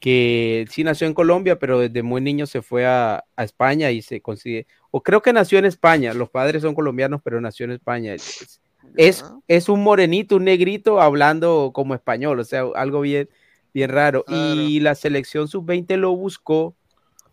que 0.00 0.66
sí 0.70 0.84
nació 0.84 1.06
en 1.06 1.14
Colombia, 1.14 1.58
pero 1.58 1.78
desde 1.78 2.02
muy 2.02 2.20
niño 2.20 2.46
se 2.46 2.62
fue 2.62 2.86
a, 2.86 3.24
a 3.34 3.44
España 3.44 3.90
y 3.90 4.02
se 4.02 4.20
consigue, 4.20 4.66
o 4.90 5.02
creo 5.02 5.22
que 5.22 5.32
nació 5.32 5.58
en 5.58 5.64
España, 5.64 6.14
los 6.14 6.30
padres 6.30 6.62
son 6.62 6.74
colombianos, 6.74 7.20
pero 7.24 7.40
nació 7.40 7.64
en 7.64 7.72
España. 7.72 8.14
Es, 8.14 8.60
es, 8.96 9.24
es 9.48 9.68
un 9.68 9.82
morenito, 9.82 10.36
un 10.36 10.44
negrito 10.44 11.00
hablando 11.00 11.70
como 11.74 11.94
español, 11.94 12.40
o 12.40 12.44
sea, 12.44 12.64
algo 12.74 13.00
bien, 13.00 13.28
bien 13.74 13.90
raro. 13.90 14.24
Y 14.28 14.80
la 14.80 14.94
selección 14.94 15.48
sub-20 15.48 15.96
lo 15.96 16.14
buscó 16.14 16.74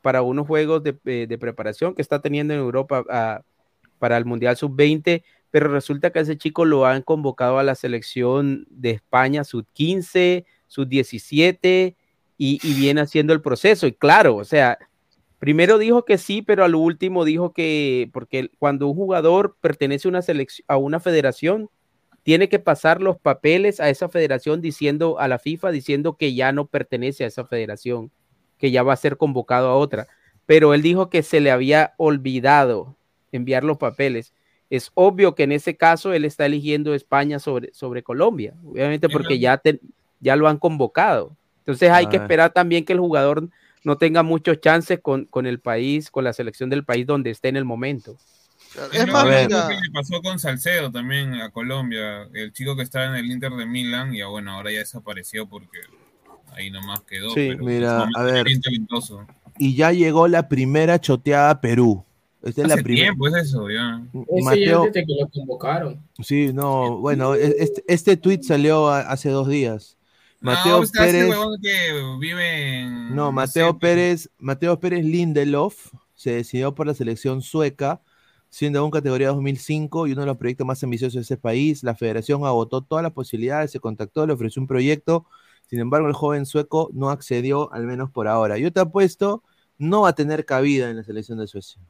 para 0.02 0.22
unos 0.22 0.48
juegos 0.48 0.84
de, 0.84 0.98
eh, 1.06 1.26
de 1.28 1.38
preparación 1.38 1.96
que 1.96 2.02
está 2.02 2.22
teniendo 2.22 2.54
en 2.54 2.60
Europa 2.60 3.44
para 4.00 4.18
el 4.18 4.26
Mundial 4.26 4.58
sub-20, 4.58 5.24
pero 5.52 5.70
resulta 5.70 6.12
que 6.12 6.20
a 6.20 6.24
ese 6.24 6.38
chico 6.38 6.66
lo 6.66 6.86
han 6.86 7.02
convocado 7.04 7.60
a 7.60 7.64
la 7.64 7.76
selección 7.76 8.66
de 8.70 8.92
España 8.92 9.44
sub-15, 9.44 10.46
sub-17 10.68 11.96
y, 12.46 12.60
y 12.62 12.74
viene 12.74 13.00
haciendo 13.00 13.32
el 13.32 13.42
proceso. 13.42 13.88
Y 13.88 13.94
claro, 13.94 14.36
o 14.36 14.44
sea, 14.44 14.78
primero 15.40 15.78
dijo 15.78 16.04
que 16.04 16.18
sí, 16.18 16.42
pero 16.42 16.66
al 16.66 16.76
último 16.76 17.24
dijo 17.24 17.54
que, 17.54 18.10
porque 18.12 18.52
cuando 18.60 18.88
un 18.88 18.96
jugador 18.96 19.56
pertenece 19.62 20.10
a 20.10 20.12
una 20.12 20.22
selección, 20.22 20.66
a 20.68 20.76
una 20.76 21.00
federación, 21.00 21.70
tiene 22.22 22.50
que 22.50 22.60
pasar 22.60 23.02
los 23.02 23.18
papeles 23.18 23.80
a 23.80 23.90
esa 23.90 24.10
federación 24.10 24.60
diciendo 24.60 25.20
a 25.20 25.30
la 25.30 25.40
FIFA, 25.40 25.72
diciendo 25.72 26.18
que 26.18 26.34
ya 26.36 26.52
no 26.52 26.66
pertenece 26.66 27.24
a 27.24 27.28
esa 27.28 27.46
federación, 27.46 28.12
que 28.58 28.72
ya 28.72 28.84
va 28.84 28.92
a 28.92 28.98
ser 28.98 29.16
convocado 29.16 29.70
a 29.70 29.78
otra. 29.78 30.08
Pero 30.46 30.74
él 30.74 30.82
dijo 30.82 31.10
que 31.10 31.24
se 31.24 31.40
le 31.40 31.50
había 31.50 31.94
olvidado 31.96 32.98
enviar 33.32 33.64
los 33.64 33.78
papeles. 33.78 34.34
Es 34.70 34.92
obvio 34.96 35.34
que 35.34 35.44
en 35.44 35.54
ese 35.54 35.78
caso 35.78 36.12
él 36.12 36.26
está 36.26 36.46
eligiendo 36.46 36.94
España 36.94 37.40
sobre, 37.40 37.74
sobre 37.74 38.04
Colombia, 38.04 38.54
obviamente 38.66 39.08
porque 39.08 39.40
ya, 39.40 39.58
te, 39.60 39.80
ya 40.20 40.36
lo 40.36 40.50
han 40.50 40.58
convocado. 40.58 41.38
Entonces 41.64 41.90
hay 41.90 42.08
que 42.08 42.18
Ah. 42.18 42.22
esperar 42.22 42.52
también 42.54 42.84
que 42.86 42.94
el 42.94 43.00
jugador 43.00 43.48
no 43.84 43.98
tenga 43.98 44.24
muchos 44.24 44.60
chances 44.62 45.00
con, 45.02 45.26
con 45.26 45.46
el 45.46 45.60
país, 45.60 46.10
con 46.12 46.24
la 46.24 46.34
selección 46.34 46.70
del 46.70 46.84
país 46.86 47.06
donde 47.08 47.30
esté 47.32 47.50
en 47.50 47.58
el 47.58 47.66
momento. 47.66 48.18
Es 48.92 49.08
más, 49.08 49.26
que 49.26 49.48
le 49.48 49.92
pasó 49.94 50.22
con 50.22 50.40
Salcedo 50.40 50.92
también 50.92 51.36
a 51.36 51.52
Colombia, 51.52 52.28
el 52.34 52.52
chico 52.54 52.76
que 52.76 52.82
estaba 52.82 53.06
en 53.06 53.16
el 53.16 53.30
Inter 53.32 53.52
de 53.52 53.66
Milán, 53.66 54.16
y 54.16 54.22
ah, 54.22 54.28
bueno, 54.28 54.52
ahora 54.52 54.72
ya 54.72 54.80
desapareció 54.80 55.48
porque 55.48 55.80
ahí 56.54 56.72
nomás 56.72 57.02
quedó. 57.02 57.30
Sí, 57.32 57.50
pero 57.52 57.64
mira, 57.66 58.08
a 58.16 58.24
ver. 58.24 58.46
bien 58.46 58.62
talentoso. 58.62 59.28
Y 59.60 59.76
ya 59.76 59.92
llegó 59.92 60.28
la 60.28 60.48
primera 60.50 61.00
choteada 61.00 61.52
a 61.52 61.62
Perú. 61.62 62.04
Esta 62.42 62.64
es 62.64 62.68
la 62.68 62.74
Hace 62.74 62.84
primera. 62.84 63.06
tiempo 63.08 63.28
es 63.28 63.36
eso, 63.36 63.70
ya. 63.70 64.02
Ese 64.12 64.26
ya 64.40 64.44
Mateo, 64.44 64.86
es 64.88 64.94
desde 64.94 65.06
que 65.08 65.14
lo 65.22 65.28
convocaron. 65.30 66.02
sí, 66.24 66.52
no, 66.52 66.98
bueno, 66.98 67.36
este, 67.36 67.84
este 67.88 68.18
tweet 68.18 68.40
salió 68.42 68.90
hace 68.90 69.30
dos 69.30 69.48
días. 69.48 69.98
Mateo 70.44 70.78
no, 70.78 70.84
está 70.84 71.08
ese 71.08 71.20
Pérez, 71.20 71.36
que 71.62 72.18
vive 72.20 72.80
en. 72.82 73.16
no, 73.16 73.28
sé, 73.28 73.34
Mateo 73.34 73.80
Pérez, 73.80 74.30
Mateo 74.38 74.78
Pérez 74.78 75.06
Lindelof 75.06 75.94
se 76.16 76.32
decidió 76.32 76.76
por 76.76 76.86
la 76.86 76.94
selección 76.94 77.42
sueca, 77.42 78.02
siendo 78.50 78.80
aún 78.80 78.92
categoría 78.92 79.30
2005 79.30 80.06
y 80.08 80.12
uno 80.12 80.22
de 80.22 80.28
los 80.28 80.38
proyectos 80.38 80.68
más 80.68 80.84
ambiciosos 80.84 81.14
de 81.14 81.22
ese 81.22 81.38
país. 81.38 81.82
La 81.82 81.96
federación 81.96 82.46
agotó 82.46 82.82
todas 82.82 83.04
las 83.04 83.14
posibilidades, 83.14 83.72
se 83.72 83.80
contactó, 83.80 84.28
le 84.28 84.34
ofreció 84.34 84.62
un 84.62 84.68
proyecto. 84.68 85.26
Sin 85.66 85.80
embargo, 85.80 86.10
el 86.10 86.14
joven 86.14 86.46
sueco 86.46 86.90
no 86.94 87.10
accedió, 87.10 87.72
al 87.72 87.86
menos 87.86 88.12
por 88.12 88.28
ahora. 88.28 88.58
Yo 88.58 88.72
te 88.74 88.82
apuesto, 88.82 89.44
no 89.78 90.02
va 90.02 90.10
a 90.10 90.14
tener 90.14 90.44
cabida 90.44 90.90
en 90.90 90.98
la 90.98 91.04
selección 91.04 91.40
de 91.40 91.48
Suecia. 91.48 91.82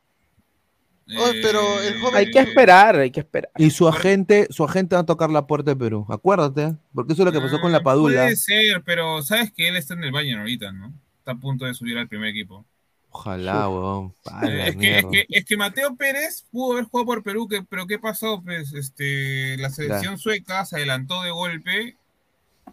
Oh, 1.18 1.32
pero 1.42 1.82
el 1.82 2.00
joven... 2.00 2.16
Hay 2.16 2.32
que 2.32 2.40
esperar, 2.40 2.96
hay 2.96 3.12
que 3.12 3.20
esperar. 3.20 3.52
Y 3.58 3.70
su 3.72 3.88
agente, 3.88 4.48
su 4.50 4.64
agente 4.64 4.96
va 4.96 5.02
a 5.02 5.06
tocar 5.06 5.30
la 5.30 5.48
puerta 5.48 5.72
de 5.72 5.76
Perú, 5.76 6.06
acuérdate, 6.10 6.76
porque 6.94 7.14
eso 7.14 7.24
es 7.24 7.26
lo 7.26 7.32
que 7.32 7.42
pasó 7.42 7.60
con 7.60 7.72
la 7.72 7.84
Padula. 7.84 8.24
Puede 8.24 8.36
ser, 8.36 8.82
pero 8.86 9.22
sabes 9.22 9.52
que 9.52 9.68
él 9.68 9.76
está 9.76 9.94
en 9.94 10.04
el 10.04 10.12
Bayern 10.12 10.40
ahorita, 10.40 10.72
¿no? 10.72 10.94
Está 11.20 11.32
a 11.32 11.36
punto 11.36 11.66
de 11.66 11.74
subir 11.74 11.98
al 11.98 12.08
primer 12.08 12.30
equipo. 12.30 12.66
Ojalá, 13.10 13.70
weón. 13.70 14.14
La 14.26 14.68
Es 14.68 14.76
que, 14.76 14.98
es, 14.98 15.06
que, 15.06 15.26
es 15.30 15.46
que 15.46 15.56
Mateo 15.56 15.96
Pérez 15.96 16.46
pudo 16.52 16.74
haber 16.74 16.86
jugado 16.86 17.06
por 17.06 17.24
Perú, 17.24 17.48
que, 17.48 17.62
pero 17.62 17.86
¿qué 17.86 18.00
pasó? 18.00 18.42
Pues 18.42 18.74
este, 18.74 19.56
la 19.58 19.70
selección 19.70 20.18
sueca 20.18 20.66
se 20.66 20.78
adelantó 20.78 21.22
de 21.22 21.30
golpe 21.30 21.98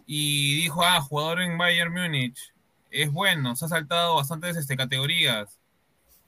y 0.07 0.55
dijo, 0.63 0.83
ah, 0.83 0.99
jugador 0.99 1.41
en 1.41 1.57
Bayern 1.59 1.93
Múnich, 1.93 2.53
es 2.89 3.11
bueno, 3.11 3.55
se 3.55 3.65
ha 3.65 3.67
saltado 3.67 4.15
bastantes 4.15 4.57
este, 4.57 4.75
categorías, 4.75 5.59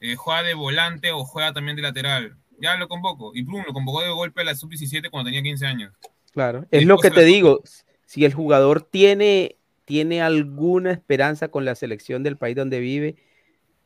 Eh, 0.05 0.17
juega 0.17 0.43
de 0.43 0.53
volante 0.53 1.11
o 1.13 1.23
juega 1.23 1.53
también 1.53 1.77
de 1.77 1.81
lateral. 1.81 2.35
Ya 2.59 2.75
lo 2.75 2.89
convoco. 2.89 3.31
Y 3.33 3.43
Plum 3.43 3.63
lo 3.65 3.71
convocó 3.71 4.01
de 4.01 4.09
golpe 4.09 4.41
a 4.41 4.43
la 4.43 4.53
sub-17 4.53 5.09
cuando 5.09 5.29
tenía 5.29 5.41
15 5.41 5.65
años. 5.65 5.93
Claro, 6.33 6.65
es 6.71 6.85
lo 6.85 6.97
que 6.97 7.09
te 7.09 7.23
digo. 7.23 7.61
Si 8.05 8.25
el 8.25 8.33
jugador 8.33 8.81
tiene, 8.81 9.55
tiene 9.85 10.21
alguna 10.21 10.91
esperanza 10.91 11.47
con 11.47 11.63
la 11.63 11.75
selección 11.75 12.21
del 12.21 12.35
país 12.37 12.55
donde 12.55 12.79
vive, 12.81 13.15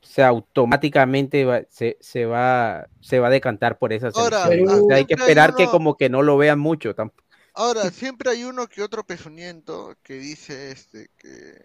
o 0.02 0.06
sea, 0.08 0.30
automáticamente 0.30 1.46
va- 1.46 1.64
se, 1.70 1.98
se 2.02 2.26
va, 2.26 2.88
se 3.00 3.20
va 3.20 3.28
a 3.28 3.32
decantar 3.32 3.78
por 3.78 3.94
esa 3.94 4.10
Ahora, 4.10 4.44
selección. 4.44 4.70
ah, 4.70 4.82
O 4.84 4.88
sea, 4.88 4.96
hay 4.98 5.04
que 5.06 5.10
siempre 5.10 5.26
hay 5.26 5.30
esperar 5.30 5.56
que 5.56 5.64
uno- 5.64 5.72
como 5.72 5.98
que 5.98 6.10
no 6.10 6.24
lo 6.24 6.36
vean 6.38 6.58
mucho 6.60 6.96
tampoco. 6.96 7.24
Ahora, 7.54 7.90
siempre 7.92 8.32
hay 8.32 8.44
uno 8.44 8.68
que 8.68 8.82
otro 8.82 9.04
pezuñento 9.06 9.96
que 10.04 10.16
dice 10.16 10.72
este 10.72 11.10
que, 11.18 11.64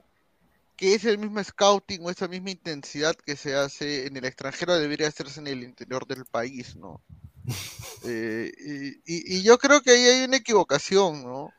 que 0.82 0.94
ese 0.96 1.16
mismo 1.16 1.42
scouting 1.44 2.00
o 2.04 2.10
esa 2.10 2.26
misma 2.26 2.50
intensidad 2.50 3.14
que 3.14 3.36
se 3.36 3.54
hace 3.54 4.08
en 4.08 4.16
el 4.16 4.24
extranjero 4.24 4.76
debería 4.76 5.06
hacerse 5.06 5.38
en 5.38 5.46
el 5.46 5.62
interior 5.62 6.08
del 6.08 6.24
país, 6.24 6.74
¿no? 6.74 7.00
Eh, 8.04 8.50
y, 8.58 8.88
y- 9.06 9.36
y 9.38 9.42
yo 9.44 9.58
creo 9.58 9.80
que 9.80 9.92
ahí 9.92 10.02
hay 10.02 10.24
una 10.24 10.38
equivocación, 10.38 11.22
¿no? 11.22 11.50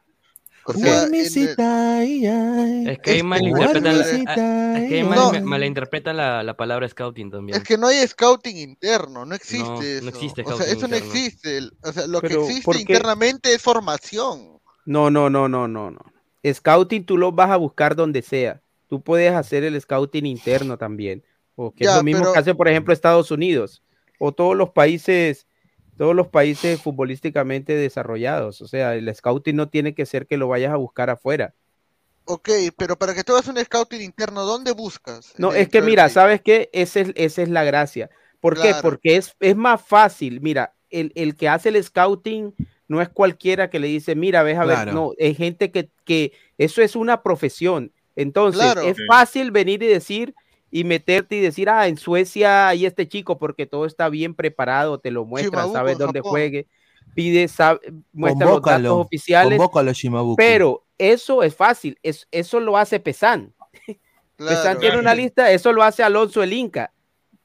O 0.65 0.73
sea, 0.73 1.03
el- 1.05 1.13
Es 1.15 2.99
que 2.99 3.11
ahí 3.11 3.23
malinterpretan, 3.23 3.97
la, 3.97 4.09
es 4.09 4.89
que 4.89 4.95
ahí 4.95 5.03
mal- 5.05 5.41
No. 5.41 5.41
malinterpretan 5.45 6.17
la, 6.17 6.43
la 6.43 6.57
palabra 6.57 6.87
scouting 6.89 7.31
también. 7.31 7.57
Es 7.57 7.63
que 7.63 7.77
no 7.77 7.87
hay 7.87 8.05
scouting 8.05 8.57
interno, 8.57 9.25
no 9.25 9.35
existe 9.35 9.63
No, 9.63 9.75
no 9.77 9.81
eso. 9.81 10.09
existe 10.09 10.43
o 10.45 10.57
sea, 10.57 10.65
eso 10.67 10.87
no 10.89 10.97
existe. 10.97 11.57
el- 11.59 11.71
O 11.81 11.93
sea, 11.93 12.07
lo 12.07 12.19
Pero, 12.19 12.45
que 12.45 12.51
existe 12.51 12.77
internamente 12.81 13.53
es 13.53 13.61
formación. 13.61 14.59
No, 14.85 15.09
no, 15.09 15.29
no, 15.29 15.47
no, 15.47 15.69
no, 15.69 15.91
no. 15.91 15.99
Scouting 16.45 17.05
tú 17.05 17.17
lo 17.17 17.31
vas 17.31 17.51
a 17.51 17.55
buscar 17.55 17.95
donde 17.95 18.21
sea. 18.21 18.61
Tú 18.93 19.01
puedes 19.01 19.31
hacer 19.33 19.63
el 19.63 19.81
scouting 19.81 20.27
interno 20.27 20.77
también. 20.77 21.23
O 21.55 21.71
que 21.71 21.83
es 21.83 21.89
Ya, 21.89 21.97
lo 21.97 22.03
mismo 22.03 22.19
pero- 22.21 22.33
que 22.33 22.37
hace, 22.37 22.53
por 22.53 22.67
ejemplo, 22.67 22.93
Estados 22.93 23.31
Unidos. 23.31 23.81
O 24.19 24.31
todos 24.33 24.55
los 24.55 24.69
países, 24.69 25.47
todos 25.97 26.13
los 26.15 26.27
países 26.27 26.79
futbolísticamente 26.79 27.75
desarrollados. 27.75 28.61
O 28.61 28.67
sea, 28.67 28.93
el 28.93 29.11
scouting 29.15 29.55
no 29.55 29.67
tiene 29.69 29.95
que 29.95 30.05
ser 30.05 30.27
que 30.27 30.37
lo 30.37 30.47
vayas 30.47 30.71
a 30.71 30.75
buscar 30.75 31.09
afuera. 31.09 31.55
Ok, 32.25 32.49
pero 32.77 32.95
para 32.99 33.15
que 33.15 33.23
tú 33.23 33.33
hagas 33.33 33.47
un 33.47 33.57
scouting 33.57 34.01
interno, 34.03 34.43
¿dónde 34.43 34.73
buscas? 34.73 35.33
No, 35.39 35.53
es 35.53 35.69
que 35.69 35.81
mira. 35.81 36.07
¿sabes 36.09 36.39
qué? 36.43 36.69
Esa 36.71 36.99
es, 36.99 37.13
esa 37.15 37.41
es 37.41 37.49
la 37.49 37.63
gracia. 37.63 38.11
¿Por 38.41 38.53
qué? 38.53 38.69
Claro. 38.69 38.81
Porque 38.83 39.15
es, 39.15 39.35
es 39.39 39.55
más 39.55 39.81
fácil. 39.81 40.39
Mira, 40.39 40.75
el, 40.91 41.11
el 41.15 41.35
que 41.35 41.49
hace 41.49 41.69
el 41.69 41.83
scouting 41.83 42.53
no 42.87 43.01
es 43.01 43.09
cualquiera 43.09 43.71
que 43.71 43.79
le 43.79 43.87
dice, 43.87 44.13
mira, 44.13 44.43
ves 44.43 44.59
a 44.59 44.65
ver, 44.65 44.75
Claro. 44.75 44.91
no, 44.91 45.11
es 45.17 45.35
gente 45.35 45.71
que, 45.71 45.89
que 46.05 46.31
eso 46.59 46.83
es 46.83 46.95
una 46.95 47.23
profesión. 47.23 47.91
Entonces, 48.15 48.61
Claro. 48.61 48.81
es 48.81 48.97
fácil 49.07 49.51
venir 49.51 49.81
y 49.83 49.87
decir 49.87 50.35
y 50.69 50.83
meterte 50.83 51.35
y 51.35 51.39
decir, 51.39 51.69
ah, 51.69 51.87
en 51.87 51.97
Suecia 51.97 52.67
hay 52.67 52.85
este 52.85 53.07
chico 53.07 53.37
porque 53.37 53.65
todo 53.65 53.85
está 53.85 54.09
bien 54.09 54.33
preparado, 54.33 54.99
te 54.99 55.11
lo 55.11 55.25
muestra, 55.25 55.59
Shimabuku 55.61 55.73
sabes 55.73 55.97
dónde 55.99 56.19
Japón. 56.19 56.29
juegue, 56.31 56.67
pide, 57.13 57.47
sabe, 57.47 57.79
muestra 58.11 58.47
los 58.47 58.61
datos 58.61 58.91
oficiales, 58.91 59.59
pero 60.35 60.83
eso 60.97 61.43
es 61.43 61.55
fácil, 61.55 61.97
es, 62.01 62.27
eso 62.31 62.59
lo 62.59 62.77
hace 62.77 62.99
Pesan. 62.99 63.53
Pesan 64.37 64.79
tiene 64.79 64.97
una 64.99 65.13
lista, 65.13 65.51
eso 65.51 65.71
lo 65.73 65.83
hace 65.83 66.01
Alonso 66.03 66.41
el 66.41 66.53
Inca, 66.53 66.91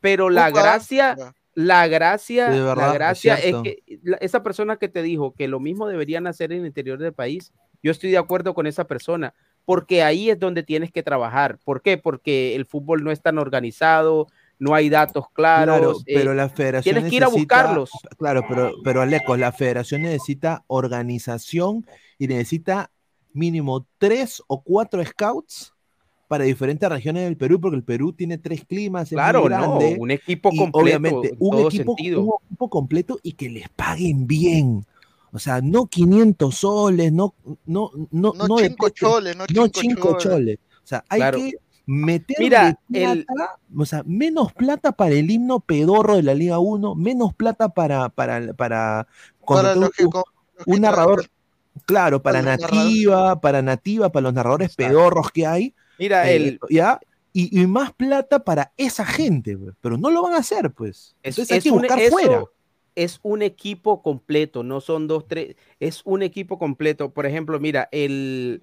pero 0.00 0.30
la 0.30 0.48
Upa, 0.50 0.60
gracia, 0.62 1.34
la 1.54 1.86
gracia, 1.86 2.46
Sí, 2.46 2.58
de 2.58 2.62
verdad, 2.64 2.86
la 2.86 2.92
gracia 2.94 3.34
es, 3.34 3.56
que 3.62 3.82
la- 4.02 4.16
esa 4.18 4.42
persona 4.42 4.76
que 4.76 4.88
te 4.88 5.02
dijo 5.02 5.34
que 5.34 5.48
lo 5.48 5.60
mismo 5.60 5.86
deberían 5.86 6.26
hacer 6.26 6.52
en 6.52 6.60
el 6.60 6.66
interior 6.66 6.98
del 6.98 7.12
país, 7.12 7.52
yo 7.82 7.90
estoy 7.90 8.10
de 8.10 8.18
acuerdo 8.18 8.54
con 8.54 8.66
esa 8.66 8.86
persona, 8.86 9.34
porque 9.68 10.02
ahí 10.02 10.30
es 10.30 10.40
donde 10.40 10.62
tienes 10.62 10.90
que 10.90 11.02
trabajar. 11.02 11.58
¿Por 11.62 11.82
qué? 11.82 11.98
Porque 11.98 12.56
el 12.56 12.64
fútbol 12.64 13.04
no 13.04 13.10
es 13.10 13.20
tan 13.20 13.36
organizado, 13.36 14.26
no 14.58 14.74
hay 14.74 14.88
datos 14.88 15.26
claros. 15.30 15.76
Claro, 15.76 15.92
eh, 16.06 16.14
pero 16.14 16.32
la 16.32 16.48
federación 16.48 16.94
tienes 16.94 17.10
que 17.10 17.16
ir 17.16 17.24
a 17.24 17.28
buscarlos. 17.28 17.90
Claro, 18.16 18.46
pero, 18.48 18.72
pero 18.82 19.02
Alecos, 19.02 19.38
la 19.38 19.52
federación 19.52 20.00
necesita 20.00 20.64
organización 20.68 21.84
y 22.16 22.28
necesita 22.28 22.90
mínimo 23.34 23.86
tres 23.98 24.42
o 24.46 24.62
cuatro 24.62 25.04
scouts 25.04 25.74
para 26.28 26.44
diferentes 26.44 26.88
regiones 26.88 27.24
del 27.24 27.36
Perú, 27.36 27.60
porque 27.60 27.76
el 27.76 27.84
Perú 27.84 28.14
tiene 28.14 28.38
tres 28.38 28.64
climas, 28.64 29.12
muy 29.12 29.16
Claro, 29.16 29.50
no, 29.50 29.80
un 29.98 30.10
equipo 30.10 30.48
completo, 30.48 30.78
obviamente 30.78 31.28
equipo, 31.28 31.92
un 31.92 32.38
equipo 32.46 32.70
completo 32.70 33.20
y 33.22 33.34
que 33.34 33.50
les 33.50 33.68
paguen 33.68 34.26
bien. 34.26 34.86
O 35.32 35.38
sea, 35.38 35.60
no 35.60 35.86
500 35.86 36.54
soles, 36.56 37.12
no, 37.12 37.34
no, 37.66 37.90
no, 38.10 38.32
No 38.34 38.46
no 38.48 38.58
cinco 38.58 38.88
choles, 38.90 39.36
no 39.36 39.44
no 39.54 39.64
cinco 39.64 39.80
cinco 39.80 40.08
choles. 40.18 40.22
choles. 40.22 40.58
O 40.82 40.86
sea, 40.86 41.04
hay 41.08 41.20
Claro. 41.20 41.38
que 41.38 41.52
meterle 41.86 42.44
Mira, 42.44 42.60
plata, 42.88 43.12
el- 43.12 43.26
o 43.76 43.84
sea, 43.86 44.02
menos 44.06 44.52
plata 44.52 44.92
para 44.92 45.14
el 45.14 45.30
himno 45.30 45.60
pedorro 45.60 46.16
de 46.16 46.22
la 46.22 46.34
Liga 46.34 46.58
1, 46.58 46.94
menos 46.94 47.34
plata 47.34 47.68
para, 47.70 48.08
para, 48.10 48.52
para, 48.54 49.06
cuando 49.40 49.62
Para 49.62 49.74
tú- 49.74 49.80
los 49.80 49.90
que 49.90 50.04
un, 50.66 50.80
narrador, 50.80 51.26
claro, 51.86 52.22
para 52.22 52.42
nativa, 52.42 53.40
para 53.40 53.62
nativa, 53.62 54.10
para 54.10 54.24
los 54.24 54.34
narradores 54.34 54.74
pedorros 54.76 55.30
que 55.30 55.46
hay. 55.46 55.74
Mira, 55.98 56.30
eh, 56.30 56.36
el- 56.36 56.60
ya, 56.70 57.00
y, 57.32 57.60
y 57.60 57.66
más 57.66 57.92
plata 57.92 58.40
para 58.44 58.72
esa 58.76 59.04
gente, 59.06 59.56
pues, 59.56 59.74
pero 59.80 59.96
no 59.98 60.10
lo 60.10 60.22
van 60.22 60.32
a 60.34 60.38
hacer, 60.38 60.70
pues. 60.72 61.14
Es, 61.22 61.38
Entonces 61.38 61.52
hay 61.52 61.58
es 61.58 61.64
que 61.64 61.70
un, 61.70 61.78
buscar 61.78 61.98
eso 62.00 62.10
fuera. 62.12 62.44
Es 62.98 63.20
un 63.22 63.42
equipo 63.42 64.02
completo, 64.02 64.64
no 64.64 64.80
son 64.80 65.06
dos, 65.06 65.28
tres, 65.28 65.54
es 65.78 66.02
un 66.04 66.22
equipo 66.22 66.58
completo. 66.58 67.10
Por 67.10 67.26
ejemplo, 67.26 67.60
mira, 67.60 67.88
el, 67.92 68.62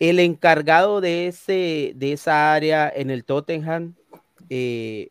el 0.00 0.20
encargado 0.20 1.02
de, 1.02 1.26
ese, 1.26 1.92
de 1.94 2.12
esa 2.12 2.54
área 2.54 2.90
en 2.94 3.10
el 3.10 3.24
Tottenham, 3.24 3.94
eh, 4.48 5.10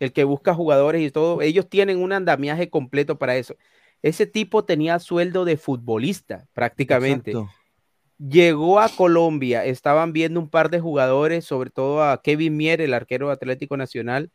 el 0.00 0.12
que 0.12 0.24
busca 0.24 0.52
jugadores 0.52 1.00
y 1.00 1.12
todo, 1.12 1.42
ellos 1.42 1.68
tienen 1.68 2.02
un 2.02 2.12
andamiaje 2.12 2.68
completo 2.68 3.18
para 3.18 3.36
eso. 3.36 3.54
Ese 4.02 4.26
tipo 4.26 4.64
tenía 4.64 4.98
sueldo 4.98 5.44
de 5.44 5.56
futbolista 5.56 6.48
prácticamente. 6.54 7.30
Exacto. 7.30 7.54
Llegó 8.18 8.80
a 8.80 8.88
Colombia, 8.88 9.64
estaban 9.64 10.12
viendo 10.12 10.40
un 10.40 10.48
par 10.48 10.70
de 10.70 10.80
jugadores, 10.80 11.44
sobre 11.44 11.70
todo 11.70 12.02
a 12.02 12.20
Kevin 12.20 12.56
Mier, 12.56 12.80
el 12.80 12.94
arquero 12.94 13.30
Atlético 13.30 13.76
Nacional. 13.76 14.30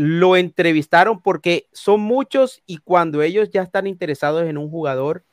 Lo 0.00 0.36
entrevistaron 0.36 1.20
porque 1.20 1.66
son 1.72 2.00
muchos 2.00 2.62
y 2.66 2.78
cuando 2.78 3.20
ellos 3.20 3.50
ya 3.50 3.62
están 3.62 3.88
interesados 3.88 4.46
en 4.48 4.56
un 4.56 4.70
jugador, 4.70 5.24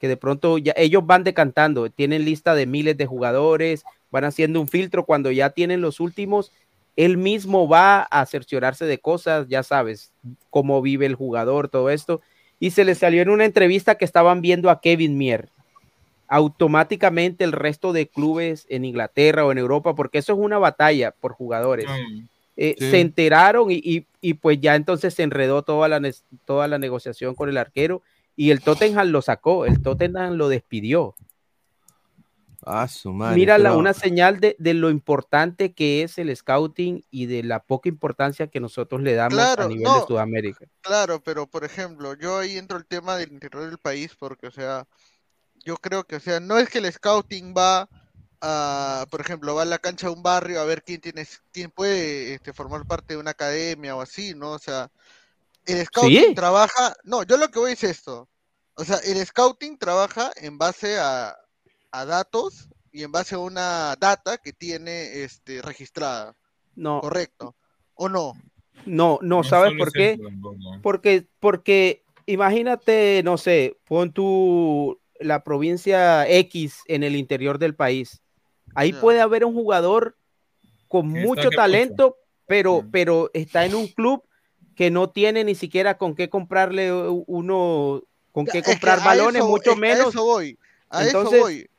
que 0.00 0.08
de 0.08 0.16
pronto 0.16 0.56
ya 0.56 0.72
ellos 0.78 1.06
van 1.06 1.24
decantando, 1.24 1.90
tienen 1.90 2.24
lista 2.24 2.54
de 2.54 2.64
miles 2.64 2.96
de 2.96 3.04
jugadores, 3.04 3.84
van 4.10 4.24
haciendo 4.24 4.62
un 4.62 4.68
filtro, 4.68 5.04
cuando 5.04 5.30
ya 5.30 5.50
tienen 5.50 5.82
los 5.82 6.00
últimos, 6.00 6.52
él 6.96 7.18
mismo 7.18 7.68
va 7.68 8.00
a 8.00 8.24
cerciorarse 8.24 8.86
de 8.86 8.96
cosas, 8.96 9.46
ya 9.48 9.62
sabes, 9.62 10.10
cómo 10.48 10.80
vive 10.80 11.04
el 11.04 11.16
jugador, 11.16 11.68
todo 11.68 11.90
esto, 11.90 12.22
y 12.58 12.70
se 12.70 12.84
le 12.84 12.94
salió 12.94 13.20
en 13.20 13.28
una 13.28 13.44
entrevista 13.44 13.96
que 13.96 14.06
estaban 14.06 14.40
viendo 14.40 14.70
a 14.70 14.80
Kevin 14.80 15.18
Mier. 15.18 15.50
Automáticamente 16.28 17.44
el 17.44 17.52
resto 17.52 17.92
de 17.92 18.08
clubes 18.08 18.64
en 18.70 18.86
Inglaterra 18.86 19.44
o 19.44 19.52
en 19.52 19.58
Europa, 19.58 19.94
porque 19.94 20.16
eso 20.16 20.32
es 20.32 20.38
una 20.38 20.56
batalla 20.56 21.10
por 21.10 21.32
jugadores. 21.32 21.86
Eh, 22.56 22.74
Sí. 22.78 22.90
Se 22.90 23.00
enteraron 23.00 23.70
y, 23.70 23.80
y- 23.82 24.06
y 24.20 24.34
pues 24.34 24.60
ya 24.60 24.74
entonces 24.76 25.12
se 25.14 25.22
enredó 25.22 25.62
toda 25.62 25.88
la, 25.88 26.00
toda 26.44 26.68
la 26.68 26.78
negociación 26.78 27.34
con 27.34 27.48
el 27.48 27.56
arquero 27.56 28.02
y 28.36 28.50
el 28.50 28.60
Tottenham 28.62 29.08
lo 29.08 29.22
sacó, 29.22 29.64
el 29.66 29.82
Tottenham 29.82 30.34
lo 30.34 30.48
despidió. 30.48 31.14
Ah, 32.66 32.88
su 32.88 33.12
madre. 33.12 33.36
Mira 33.36 33.58
la- 33.58 33.76
una 33.76 33.92
señal 33.92 34.40
de, 34.40 34.56
de 34.58 34.72
lo 34.72 34.88
importante 34.88 35.74
que 35.74 36.02
es 36.02 36.16
el 36.16 36.34
scouting 36.34 37.04
y 37.10 37.26
de 37.26 37.42
la 37.42 37.60
poca 37.62 37.90
importancia 37.90 38.46
que 38.46 38.58
nosotros 38.60 39.02
le 39.02 39.14
damos 39.14 39.38
a 39.38 39.54
Claro, 39.54 39.68
nivel 39.68 39.84
no, 39.84 40.00
de 40.00 40.06
Sudamérica. 40.06 40.66
Claro, 40.80 41.20
pero 41.22 41.46
por 41.46 41.64
ejemplo, 41.64 42.14
yo 42.14 42.38
ahí 42.38 42.56
entro 42.56 42.78
el 42.78 42.86
tema 42.86 43.16
del 43.16 43.32
interior 43.32 43.66
del 43.66 43.76
país 43.78 44.16
porque, 44.18 44.46
o 44.46 44.50
sea, 44.50 44.86
yo 45.64 45.76
creo 45.76 46.04
que, 46.04 46.16
o 46.16 46.20
sea, 46.20 46.40
no 46.40 46.58
es 46.58 46.70
que 46.70 46.78
el 46.78 46.90
scouting 46.90 47.52
va 47.54 47.88
a, 48.46 49.06
por 49.10 49.22
ejemplo, 49.22 49.54
va 49.54 49.62
a 49.62 49.64
la 49.64 49.78
cancha 49.78 50.08
de 50.08 50.12
un 50.12 50.22
barrio 50.22 50.60
a 50.60 50.64
ver 50.66 50.82
quién 50.82 51.00
tiene, 51.00 51.26
quién 51.50 51.70
puede 51.70 52.34
este, 52.34 52.52
formar 52.52 52.86
parte 52.86 53.14
de 53.14 53.20
una 53.20 53.30
academia 53.30 53.96
o 53.96 54.02
así, 54.02 54.34
¿no? 54.34 54.52
O 54.52 54.58
sea, 54.58 54.90
el 55.64 55.84
scouting 55.86 56.24
¿Sí? 56.28 56.34
trabaja, 56.34 56.94
no, 57.04 57.22
yo 57.22 57.38
lo 57.38 57.50
que 57.50 57.58
voy 57.58 57.72
es 57.72 57.84
esto. 57.84 58.28
O 58.74 58.84
sea, 58.84 58.98
el 58.98 59.24
scouting 59.24 59.78
trabaja 59.78 60.30
en 60.36 60.58
base 60.58 60.98
a, 60.98 61.34
a 61.90 62.04
datos 62.04 62.68
y 62.92 63.02
en 63.02 63.12
base 63.12 63.34
a 63.34 63.38
una 63.38 63.96
data 63.98 64.36
que 64.36 64.52
tiene 64.52 65.22
este, 65.22 65.62
registrada. 65.62 66.36
No. 66.76 67.00
Correcto. 67.00 67.56
¿O 67.94 68.10
no? 68.10 68.34
No, 68.84 69.18
no, 69.22 69.42
¿sabes 69.42 69.72
por 69.78 69.90
qué? 69.90 70.18
Porque, 70.82 71.26
porque 71.40 72.04
imagínate, 72.26 73.22
no 73.24 73.38
sé, 73.38 73.78
pon 73.84 74.12
tú 74.12 75.00
la 75.18 75.42
provincia 75.44 76.28
X 76.28 76.80
en 76.86 77.04
el 77.04 77.16
interior 77.16 77.58
del 77.58 77.74
país. 77.74 78.20
Ahí 78.74 78.92
puede 78.92 79.20
haber 79.20 79.44
un 79.44 79.54
jugador 79.54 80.16
con 80.88 81.08
mucho 81.08 81.50
talento, 81.50 82.16
pero, 82.46 82.84
pero 82.90 83.30
está 83.34 83.64
en 83.64 83.74
un 83.74 83.88
club 83.88 84.22
que 84.76 84.90
no 84.90 85.10
tiene 85.10 85.44
ni 85.44 85.54
siquiera 85.54 85.96
con 85.98 86.14
qué 86.14 86.28
comprarle 86.28 86.92
uno, 86.92 88.02
con 88.32 88.44
qué 88.46 88.58
Es 88.58 88.64
que 88.64 88.70
comprar 88.72 89.02
balones, 89.04 89.40
eso- 89.42 89.48
mucho 89.48 89.72
es 89.72 89.78
menos. 89.78 90.06
A 90.06 90.08
eso 90.10 90.24
voy. 90.24 90.58
A 90.90 91.04
Entonces- 91.06 91.32
eso 91.34 91.42
voy. 91.42 91.70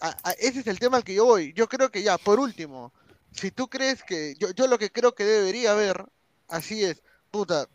A- 0.00 0.16
a- 0.24 0.32
ese 0.32 0.60
es 0.60 0.66
el 0.66 0.78
tema 0.78 0.96
al 0.96 1.04
que 1.04 1.14
yo 1.14 1.24
voy. 1.26 1.52
Yo 1.52 1.68
creo 1.68 1.90
que 1.90 2.02
ya, 2.02 2.18
por 2.18 2.40
último, 2.40 2.92
si 3.30 3.50
tú 3.50 3.68
crees 3.68 4.02
que. 4.02 4.34
Yo, 4.38 4.50
yo 4.50 4.66
lo 4.66 4.78
que 4.78 4.90
creo 4.90 5.14
que 5.14 5.24
debería 5.24 5.72
haber, 5.72 6.04
así 6.48 6.82
es, 6.84 7.02
puta. 7.30 7.68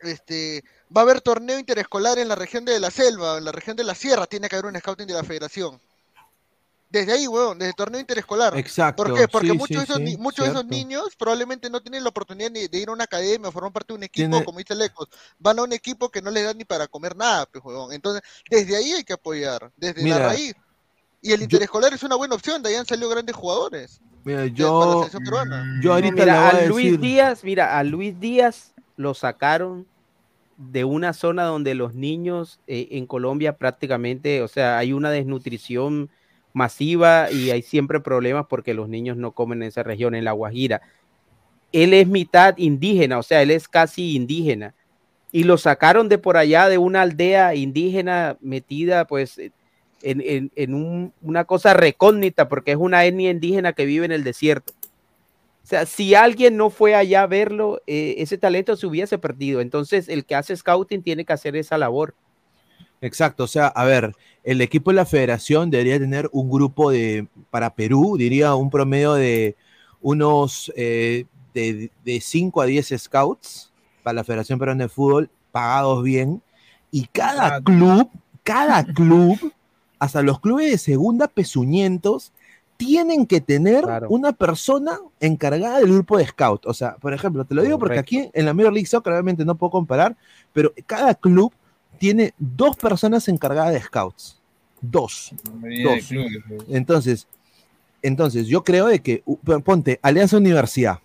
Este. 0.00 0.64
Va 0.96 1.00
a 1.00 1.04
haber 1.04 1.20
torneo 1.20 1.58
interescolar 1.58 2.18
en 2.18 2.28
la 2.28 2.36
región 2.36 2.64
de 2.64 2.78
la 2.78 2.90
selva, 2.90 3.38
en 3.38 3.44
la 3.44 3.52
región 3.52 3.76
de 3.76 3.84
la 3.84 3.94
sierra, 3.94 4.26
tiene 4.26 4.48
que 4.48 4.56
haber 4.56 4.70
un 4.72 4.78
scouting 4.78 5.06
de 5.06 5.14
la 5.14 5.24
federación. 5.24 5.80
Desde 6.88 7.12
ahí, 7.12 7.26
weón, 7.26 7.58
desde 7.58 7.70
el 7.70 7.76
torneo 7.76 8.00
interescolar. 8.00 8.56
Exacto, 8.56 9.02
¿Por 9.02 9.14
qué? 9.14 9.26
Porque 9.28 9.50
sí, 9.50 9.56
muchos, 9.58 9.68
de 9.80 9.86
sí, 9.86 9.92
esos, 9.92 10.10
sí, 10.10 10.16
muchos 10.18 10.44
de 10.46 10.50
esos 10.52 10.66
niños 10.66 11.16
probablemente 11.18 11.68
no 11.68 11.80
tienen 11.82 12.04
la 12.04 12.10
oportunidad 12.10 12.50
ni 12.50 12.68
de 12.68 12.78
ir 12.78 12.88
a 12.88 12.92
una 12.92 13.04
academia 13.04 13.48
o 13.48 13.52
formar 13.52 13.72
parte 13.72 13.92
de 13.92 13.96
un 13.98 14.02
equipo, 14.04 14.28
Tiene- 14.30 14.44
como 14.44 14.58
dice 14.58 14.74
Lecos. 14.76 15.08
Van 15.38 15.58
a 15.58 15.62
un 15.64 15.72
equipo 15.72 16.08
que 16.10 16.22
no 16.22 16.30
les 16.30 16.44
da 16.44 16.54
ni 16.54 16.64
para 16.64 16.86
comer 16.86 17.16
nada, 17.16 17.46
pues, 17.46 17.64
huevón. 17.64 17.92
Entonces, 17.92 18.22
desde 18.48 18.76
ahí 18.76 18.92
hay 18.92 19.04
que 19.04 19.12
apoyar, 19.14 19.70
desde 19.76 20.02
Mira, 20.02 20.18
la 20.20 20.26
raíz. 20.28 20.54
Y 21.20 21.32
el 21.32 21.42
interescolar 21.42 21.92
es 21.92 22.02
una 22.04 22.14
buena 22.14 22.36
opción, 22.36 22.62
de 22.62 22.68
ahí 22.68 22.74
han 22.76 22.86
salido 22.86 23.08
grandes 23.08 23.34
jugadores. 23.34 24.00
Mira, 24.24 24.46
yo, 24.46 25.08
yo 25.10 25.20
No, 25.82 25.92
ahorita 25.92 26.14
mira, 26.14 26.24
le 26.24 26.32
voy 26.32 26.34
a, 26.34 26.48
a 26.48 26.66
Luis 26.66 26.84
decir. 26.86 27.00
Díaz, 27.00 27.44
mira, 27.44 27.78
a 27.78 27.82
Luis 27.84 28.18
Díaz 28.20 28.72
lo 28.96 29.12
sacaron 29.14 29.86
de 30.56 30.84
una 30.84 31.12
zona 31.12 31.44
donde 31.44 31.74
los 31.74 31.94
niños 31.94 32.60
eh, 32.66 32.88
en 32.92 33.06
Colombia 33.06 33.56
prácticamente, 33.56 34.42
o 34.42 34.48
sea, 34.48 34.78
hay 34.78 34.92
una 34.92 35.10
desnutrición 35.10 36.10
masiva 36.56 37.30
y 37.30 37.50
hay 37.50 37.60
siempre 37.60 38.00
problemas 38.00 38.46
porque 38.48 38.72
los 38.72 38.88
niños 38.88 39.18
no 39.18 39.32
comen 39.32 39.62
en 39.62 39.68
esa 39.68 39.82
región, 39.82 40.14
en 40.14 40.24
La 40.24 40.32
Guajira. 40.32 40.80
Él 41.70 41.92
es 41.92 42.08
mitad 42.08 42.56
indígena, 42.56 43.18
o 43.18 43.22
sea, 43.22 43.42
él 43.42 43.50
es 43.50 43.68
casi 43.68 44.16
indígena. 44.16 44.74
Y 45.32 45.44
lo 45.44 45.58
sacaron 45.58 46.08
de 46.08 46.16
por 46.16 46.38
allá, 46.38 46.68
de 46.70 46.78
una 46.78 47.02
aldea 47.02 47.54
indígena 47.54 48.38
metida, 48.40 49.06
pues, 49.06 49.38
en, 49.38 49.52
en- 50.02 50.50
en 50.56 50.74
un- 50.74 51.12
una 51.20 51.44
cosa 51.44 51.74
recógnita, 51.74 52.48
porque 52.48 52.70
es 52.72 52.78
una 52.78 53.04
etnia 53.04 53.30
indígena 53.30 53.74
que 53.74 53.84
vive 53.84 54.06
en 54.06 54.12
el 54.12 54.24
desierto. 54.24 54.72
O 55.62 55.66
sea, 55.68 55.84
si 55.84 56.14
alguien 56.14 56.56
no 56.56 56.70
fue 56.70 56.94
allá 56.94 57.22
a 57.22 57.26
verlo, 57.26 57.82
eh, 57.86 58.14
ese 58.18 58.38
talento 58.38 58.76
se 58.76 58.86
hubiese 58.86 59.18
perdido. 59.18 59.60
Entonces, 59.60 60.08
el 60.08 60.24
que 60.24 60.36
hace 60.36 60.56
scouting 60.56 61.02
tiene 61.02 61.26
que 61.26 61.32
hacer 61.34 61.54
esa 61.56 61.76
labor. 61.76 62.14
Exacto, 63.00 63.44
o 63.44 63.46
sea, 63.46 63.66
a 63.66 63.84
ver, 63.84 64.12
el 64.46 64.60
equipo 64.60 64.90
de 64.90 64.94
la 64.94 65.04
federación 65.04 65.70
debería 65.70 65.98
tener 65.98 66.30
un 66.32 66.48
grupo 66.48 66.92
de, 66.92 67.26
para 67.50 67.74
Perú, 67.74 68.16
diría 68.16 68.54
un 68.54 68.70
promedio 68.70 69.14
de 69.14 69.56
unos 70.00 70.72
eh, 70.76 71.26
de, 71.52 71.90
de 72.04 72.20
5 72.20 72.60
a 72.60 72.66
10 72.66 72.94
scouts 72.96 73.72
para 74.04 74.14
la 74.14 74.24
Federación 74.24 74.60
Peruana 74.60 74.84
de 74.84 74.88
Fútbol, 74.88 75.30
pagados 75.50 76.04
bien, 76.04 76.40
y 76.92 77.06
cada 77.06 77.60
club, 77.60 78.08
cada 78.44 78.84
club, 78.84 79.52
hasta 79.98 80.22
los 80.22 80.38
clubes 80.38 80.70
de 80.70 80.78
segunda 80.78 81.26
pezuñentos, 81.26 82.32
tienen 82.76 83.26
que 83.26 83.40
tener 83.40 83.84
una 84.08 84.30
persona 84.30 85.00
encargada 85.18 85.80
del 85.80 85.92
grupo 85.92 86.18
de 86.18 86.26
scout. 86.26 86.66
O 86.66 86.74
sea, 86.74 86.96
por 86.98 87.12
ejemplo, 87.12 87.44
te 87.44 87.54
lo 87.56 87.62
digo 87.62 87.80
porque 87.80 87.98
aquí 87.98 88.30
en 88.32 88.46
la 88.46 88.54
Major 88.54 88.72
League 88.72 88.86
Soccer 88.86 89.12
obviamente 89.12 89.44
no 89.44 89.56
puedo 89.56 89.72
comparar, 89.72 90.16
pero 90.52 90.72
cada 90.86 91.16
club 91.16 91.52
tiene 91.98 92.32
dos 92.38 92.76
personas 92.76 93.26
encargadas 93.28 93.72
de 93.74 93.80
scouts. 93.82 94.40
Dos. 94.80 95.32
Dos. 95.82 96.10
pues. 96.48 96.62
Entonces, 96.68 97.26
entonces, 98.02 98.46
yo 98.46 98.62
creo 98.62 98.86
de 98.86 99.00
que, 99.00 99.22
ponte, 99.64 99.98
Alianza 100.02 100.36
Universidad, 100.36 100.98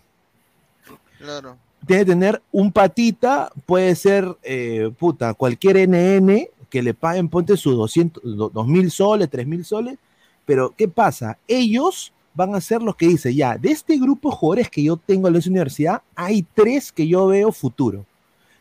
Claro. 1.18 1.58
tiene 1.86 2.04
que 2.04 2.12
tener 2.12 2.42
un 2.52 2.72
patita, 2.72 3.52
puede 3.66 3.96
ser, 3.96 4.28
eh, 4.44 4.92
puta, 4.98 5.34
cualquier 5.34 5.78
NN 5.78 6.48
que 6.70 6.82
le 6.82 6.94
paguen, 6.94 7.28
ponte 7.30 7.58
sus 7.58 7.76
200, 7.76 8.24
do- 8.24 8.50
2000 8.50 8.92
soles, 8.92 9.30
3000 9.30 9.66
soles, 9.66 9.98
pero 10.46 10.74
¿qué 10.76 10.88
pasa? 10.88 11.38
Ellos 11.48 12.12
van 12.34 12.56
a 12.56 12.62
ser 12.62 12.82
los 12.82 12.96
que 12.96 13.08
dicen, 13.08 13.34
ya, 13.36 13.58
de 13.58 13.72
este 13.72 13.98
grupo 13.98 14.30
de 14.30 14.36
jugadores 14.36 14.70
que 14.70 14.84
yo 14.84 14.98
tengo 14.98 15.28
en 15.28 15.34
la 15.34 15.42
universidad, 15.46 16.02
hay 16.16 16.44
tres 16.54 16.92
que 16.92 17.08
yo 17.08 17.28
veo 17.28 17.52
futuro. 17.52 18.06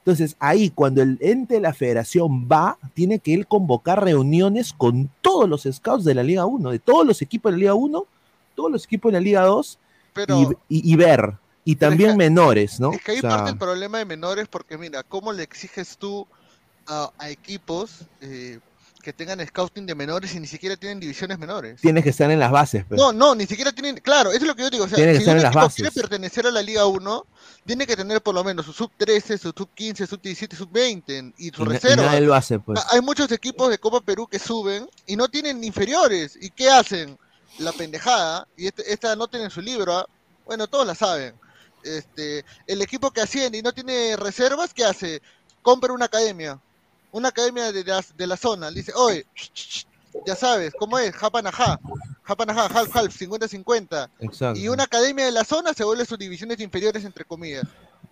Entonces, 0.00 0.34
ahí, 0.40 0.70
cuando 0.70 1.02
el 1.02 1.18
ente 1.20 1.54
de 1.54 1.60
la 1.60 1.74
federación 1.74 2.48
va, 2.50 2.78
tiene 2.94 3.18
que 3.18 3.34
él 3.34 3.46
convocar 3.46 4.02
reuniones 4.02 4.72
con 4.72 5.10
todos 5.20 5.48
los 5.48 5.68
scouts 5.70 6.04
de 6.04 6.14
la 6.14 6.22
Liga 6.22 6.46
1, 6.46 6.70
de 6.70 6.78
todos 6.78 7.06
los 7.06 7.20
equipos 7.22 7.52
de 7.52 7.58
la 7.58 7.60
Liga 7.60 7.74
1, 7.74 8.04
todos 8.54 8.70
los 8.72 8.84
equipos 8.84 9.12
de 9.12 9.18
la 9.18 9.22
Liga 9.24 9.42
2, 9.42 9.78
y, 10.68 10.78
y- 10.78 10.92
y 10.92 10.96
ver, 10.96 11.34
y 11.64 11.76
también 11.76 12.16
menores, 12.16 12.80
¿no? 12.80 12.92
Es 12.92 13.02
que 13.02 13.12
ahí 13.12 13.18
O 13.18 13.20
sea, 13.20 13.30
parte 13.30 13.50
el 13.50 13.58
problema 13.58 13.98
de 13.98 14.04
menores 14.06 14.48
porque 14.48 14.78
mira, 14.78 15.02
¿cómo 15.02 15.32
le 15.32 15.42
exiges 15.42 15.96
tú 15.98 16.26
a, 16.86 17.10
a 17.18 17.28
equipos 17.30 18.06
eh, 18.22 18.58
que 19.00 19.12
tengan 19.12 19.44
scouting 19.46 19.86
de 19.86 19.94
menores 19.94 20.34
y 20.34 20.40
ni 20.40 20.46
siquiera 20.46 20.76
tienen 20.76 21.00
divisiones 21.00 21.38
menores? 21.38 21.80
tienes 21.80 22.04
que 22.04 22.10
estar 22.10 22.30
en 22.30 22.38
las 22.38 22.50
bases. 22.50 22.84
pues. 22.88 23.00
No, 23.00 23.12
no, 23.12 23.34
ni 23.34 23.46
siquiera 23.46 23.72
tienen, 23.72 23.96
claro, 23.96 24.30
eso 24.30 24.40
es 24.42 24.46
lo 24.46 24.54
que 24.54 24.62
yo 24.62 24.70
digo, 24.70 24.84
o 24.84 24.88
sea, 24.88 24.96
Tiene 24.96 25.12
que 25.12 25.18
si 25.18 25.22
estar 25.22 25.34
un 25.34 25.38
en 25.38 25.44
las 25.44 25.54
bases. 25.54 25.74
quiere 25.76 25.90
pertenecer 25.92 26.46
a 26.46 26.50
la 26.50 26.62
Liga 26.62 26.86
1, 26.86 27.26
tiene 27.66 27.86
que 27.86 27.96
tener 27.96 28.22
por 28.22 28.34
lo 28.34 28.44
menos 28.44 28.66
su 28.66 28.72
sub 28.72 28.90
13, 28.96 29.38
su 29.38 29.52
sub 29.56 29.68
15, 29.74 30.06
sub 30.06 30.20
17, 30.20 30.54
sub 30.56 30.70
20 30.70 31.32
y 31.38 31.50
su 31.50 31.62
Y 31.62 31.66
reserva. 31.66 32.04
nadie 32.04 32.20
lo 32.20 32.34
hace, 32.34 32.58
pues. 32.58 32.80
Hay 32.92 33.00
muchos 33.00 33.30
equipos 33.32 33.70
de 33.70 33.78
Copa 33.78 34.00
Perú 34.00 34.26
que 34.26 34.38
suben 34.38 34.88
y 35.06 35.16
no 35.16 35.28
tienen 35.28 35.64
inferiores. 35.64 36.36
¿Y 36.40 36.50
qué 36.50 36.68
hacen? 36.70 37.18
La 37.58 37.72
pendejada, 37.72 38.46
y 38.56 38.68
este- 38.68 38.92
esta 38.92 39.16
no 39.16 39.26
tiene 39.28 39.46
en 39.46 39.50
su 39.50 39.60
libro, 39.60 39.96
¿ah? 39.98 40.06
bueno, 40.46 40.66
todos 40.68 40.86
la 40.86 40.94
saben. 40.94 41.34
Este, 41.82 42.44
el 42.66 42.80
equipo 42.82 43.10
que 43.10 43.20
asciende 43.22 43.58
y 43.58 43.62
no 43.62 43.72
tiene 43.72 44.16
reservas, 44.16 44.72
¿qué 44.74 44.84
hace? 44.84 45.20
Compra 45.62 45.92
una 45.92 46.04
academia, 46.06 46.58
una 47.12 47.28
academia 47.28 47.72
de 47.72 47.84
la, 47.84 48.04
de 48.16 48.26
la 48.26 48.36
zona. 48.36 48.70
Le 48.70 48.76
dice, 48.80 48.92
oye, 48.94 49.26
ya 50.26 50.34
sabes, 50.34 50.72
¿cómo 50.78 50.98
es? 50.98 51.14
Japanajá, 51.14 51.78
Japanajá, 52.22 52.66
half, 52.66 52.96
half, 52.96 53.20
50-50. 53.20 54.08
Exacto. 54.20 54.60
Y 54.60 54.68
una 54.68 54.84
academia 54.84 55.24
de 55.24 55.32
la 55.32 55.44
zona 55.44 55.72
se 55.74 55.84
vuelve 55.84 56.04
sus 56.04 56.18
divisiones 56.18 56.60
inferiores, 56.60 57.04
entre 57.04 57.24
comillas. 57.24 57.64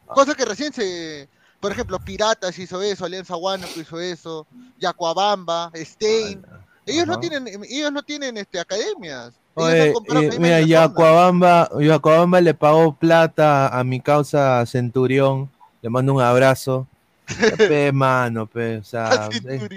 Cosa 0.06 0.34
que 0.34 0.44
recién 0.44 0.72
se. 0.72 1.28
Por 1.60 1.72
ejemplo, 1.72 1.98
Piratas 1.98 2.56
hizo 2.58 2.80
eso, 2.82 3.04
Alianza 3.04 3.36
Huánuco 3.36 3.80
hizo 3.80 4.00
eso, 4.00 4.46
Yacuabamba, 4.78 5.72
Stein. 5.74 6.44
Ellos 6.86 7.06
no 7.06 7.18
tienen, 7.18 7.46
ellos 7.68 7.92
no 7.92 8.02
tienen 8.02 8.36
este, 8.38 8.60
academias. 8.60 9.34
Oye, 9.54 9.90
eh, 9.90 10.38
mira. 10.38 10.60
Yacuabamba, 10.60 11.68
Yacuabamba 11.80 12.40
le 12.40 12.54
pagó 12.54 12.94
plata 12.94 13.68
a 13.76 13.82
mi 13.82 14.00
causa 14.00 14.64
Centurión. 14.66 15.50
Le 15.82 15.90
mando 15.90 16.14
un 16.14 16.22
abrazo. 16.22 16.86
Ya, 17.28 17.56
pe, 17.56 17.92
mano, 17.92 18.46
pe, 18.46 18.78
o 18.78 18.84
sea, 18.84 19.28
eh, 19.48 19.68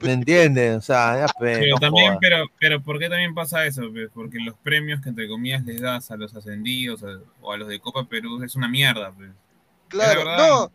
¿me 0.00 0.12
entiendes? 0.12 0.76
O 0.76 0.80
sea, 0.82 1.18
ya, 1.18 1.26
pe, 1.26 1.58
Pero 1.58 1.74
no 1.74 1.80
también, 1.80 2.06
jodas. 2.08 2.18
pero, 2.20 2.44
pero 2.60 2.82
¿por 2.82 2.98
qué 2.98 3.08
también 3.08 3.34
pasa 3.34 3.64
eso? 3.66 3.82
Pues 3.90 4.10
Porque 4.12 4.38
los 4.40 4.54
premios 4.62 5.00
que 5.00 5.08
entre 5.08 5.26
comillas 5.28 5.64
les 5.64 5.80
das 5.80 6.10
a 6.10 6.16
los 6.16 6.34
ascendidos 6.36 7.02
a- 7.04 7.20
o 7.40 7.52
a 7.52 7.56
los 7.56 7.68
de 7.68 7.80
Copa 7.80 8.04
Perú 8.04 8.42
es 8.42 8.54
una 8.56 8.68
mierda. 8.68 9.10
Pues. 9.12 9.30
Claro, 9.88 10.24
no. 10.24 10.72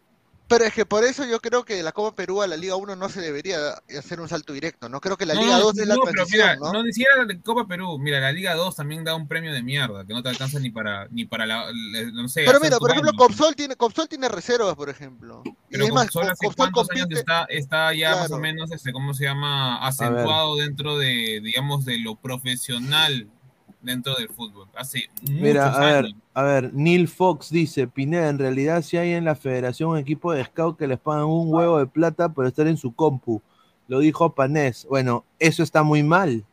Pero 0.48 0.66
es 0.66 0.74
que 0.74 0.86
por 0.86 1.04
eso 1.04 1.26
yo 1.26 1.40
creo 1.40 1.64
que 1.64 1.82
la 1.82 1.92
Copa 1.92 2.16
Perú 2.16 2.42
a 2.42 2.48
la 2.48 2.58
Liga 2.58 2.76
1 2.76 2.96
no 2.96 3.10
se 3.10 3.22
debería 3.22 3.58
hacer 3.98 4.20
un 4.20 4.28
salto 4.28 4.54
directo. 4.54 4.90
No 4.90 5.00
creo 5.00 5.18
que 5.18 5.26
la 5.26 5.34
No, 5.34 5.42
Liga 5.42 5.58
2 5.58 5.78
es 5.78 5.88
la 5.88 5.96
no, 5.96 6.02
pero 6.02 6.14
transición, 6.14 6.48
mira, 6.48 6.56
¿no? 6.58 6.74
no 6.74 6.84
ni 6.84 6.94
siquiera 6.94 7.24
la 7.24 7.40
Copa 7.42 7.68
Perú. 7.68 7.98
Mira, 7.98 8.20
la 8.20 8.32
Liga 8.32 8.54
2 8.56 8.76
también 8.76 9.04
da 9.04 9.16
un 9.16 9.28
premio 9.28 9.54
de 9.54 9.64
mierda 9.64 10.06
que 10.06 10.14
no 10.14 10.22
te 10.22 10.30
alcanza 10.30 10.60
ni 10.60 10.70
para 10.70 11.08
ni 11.10 11.26
para 11.26 11.46
la, 11.46 11.66
no 12.14 12.28
sé. 12.28 12.44
Pero 12.46 12.60
mira, 12.60 12.78
por 12.78 12.92
ejemplo, 12.92 13.12
año. 13.12 13.18
Copsol 13.18 13.56
tiene, 13.56 13.76
Copsol 13.76 14.08
tiene 14.08 14.28
reservas, 14.30 14.76
por 14.76 14.90
ejemplo. 14.90 15.42
Y 15.46 15.54
Pero 15.72 15.86
es 15.86 15.94
más, 15.94 16.06
Copsol 16.06 16.24
hace 16.24 16.46
Copsol 16.46 16.72
cuántos 16.72 16.90
años 16.92 17.08
está, 17.12 17.46
está 17.46 17.94
ya 17.94 18.16
más 18.16 18.32
o 18.32 18.40
menos, 18.40 18.72
este, 18.72 18.92
¿cómo 18.92 19.14
se 19.14 19.24
llama? 19.24 19.86
Acentuado 19.86 20.58
dentro 20.58 20.98
de, 20.98 21.40
digamos, 21.42 21.86
de 21.86 22.00
lo 22.00 22.16
profesional 22.16 23.30
dentro 23.84 24.16
del 24.16 24.30
fútbol. 24.30 24.68
Hace 24.76 25.10
Mira, 25.30 25.66
muchos 25.66 25.78
a 25.80 25.86
ver, 25.86 26.06
años. 26.06 26.18
a 26.34 26.42
ver, 26.44 26.74
Neil 26.74 27.08
Fox 27.08 27.50
dice, 27.50 27.88
Pineda, 27.88 28.30
en 28.30 28.40
realidad 28.40 28.82
si 28.82 28.98
hay 28.98 29.12
en 29.12 29.26
la 29.26 29.36
federación 29.36 29.92
un 29.92 29.98
equipo 29.98 30.32
de 30.32 30.44
scout 30.46 30.78
que 30.78 30.88
les 30.88 31.00
pagan 31.00 31.26
un 31.26 31.54
huevo 31.54 31.78
de 31.78 31.86
plata 31.86 32.30
por 32.30 32.48
estar 32.48 32.66
en 32.68 32.78
su 32.78 32.94
compu. 32.96 33.42
Lo 33.88 34.00
dijo 34.00 34.34
Panés. 34.34 34.88
Bueno, 34.90 35.26
eso 35.40 35.62
está 35.62 35.84
muy 35.84 36.02
mal. 36.04 36.44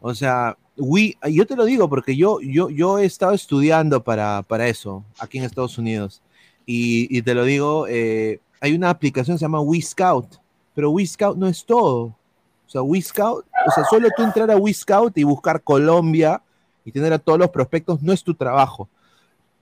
O 0.00 0.14
sea, 0.14 0.56
we- 0.76 1.16
yo 1.30 1.46
te 1.46 1.56
lo 1.56 1.64
digo 1.64 1.88
porque 1.88 2.16
yo, 2.16 2.40
yo, 2.40 2.70
yo 2.70 2.98
he 2.98 3.04
estado 3.04 3.32
estudiando 3.32 4.02
para, 4.02 4.42
para 4.42 4.68
eso 4.68 5.04
aquí 5.18 5.38
en 5.38 5.44
Estados 5.44 5.76
Unidos. 5.78 6.22
Y, 6.64 7.08
y 7.16 7.22
te 7.22 7.34
lo 7.34 7.44
digo, 7.44 7.86
eh, 7.88 8.40
hay 8.60 8.74
una 8.74 8.90
aplicación 8.90 9.34
que 9.34 9.40
se 9.40 9.44
llama 9.44 9.60
WeScout, 9.60 10.36
pero 10.74 10.90
WeScout 10.92 11.36
no 11.36 11.48
es 11.48 11.64
todo. 11.64 12.14
O 12.64 12.68
sea, 12.72 12.80
WeScout, 12.82 13.44
o 13.66 13.70
sea, 13.72 13.84
solo 13.84 14.08
tú 14.16 14.22
entrar 14.22 14.50
a 14.50 14.56
WeScout 14.56 15.18
y 15.18 15.24
buscar 15.24 15.60
Colombia 15.62 16.40
y 16.84 16.92
tener 16.92 17.12
a 17.12 17.18
todos 17.18 17.38
los 17.38 17.50
prospectos 17.50 18.02
no 18.02 18.12
es 18.12 18.22
tu 18.22 18.34
trabajo. 18.34 18.88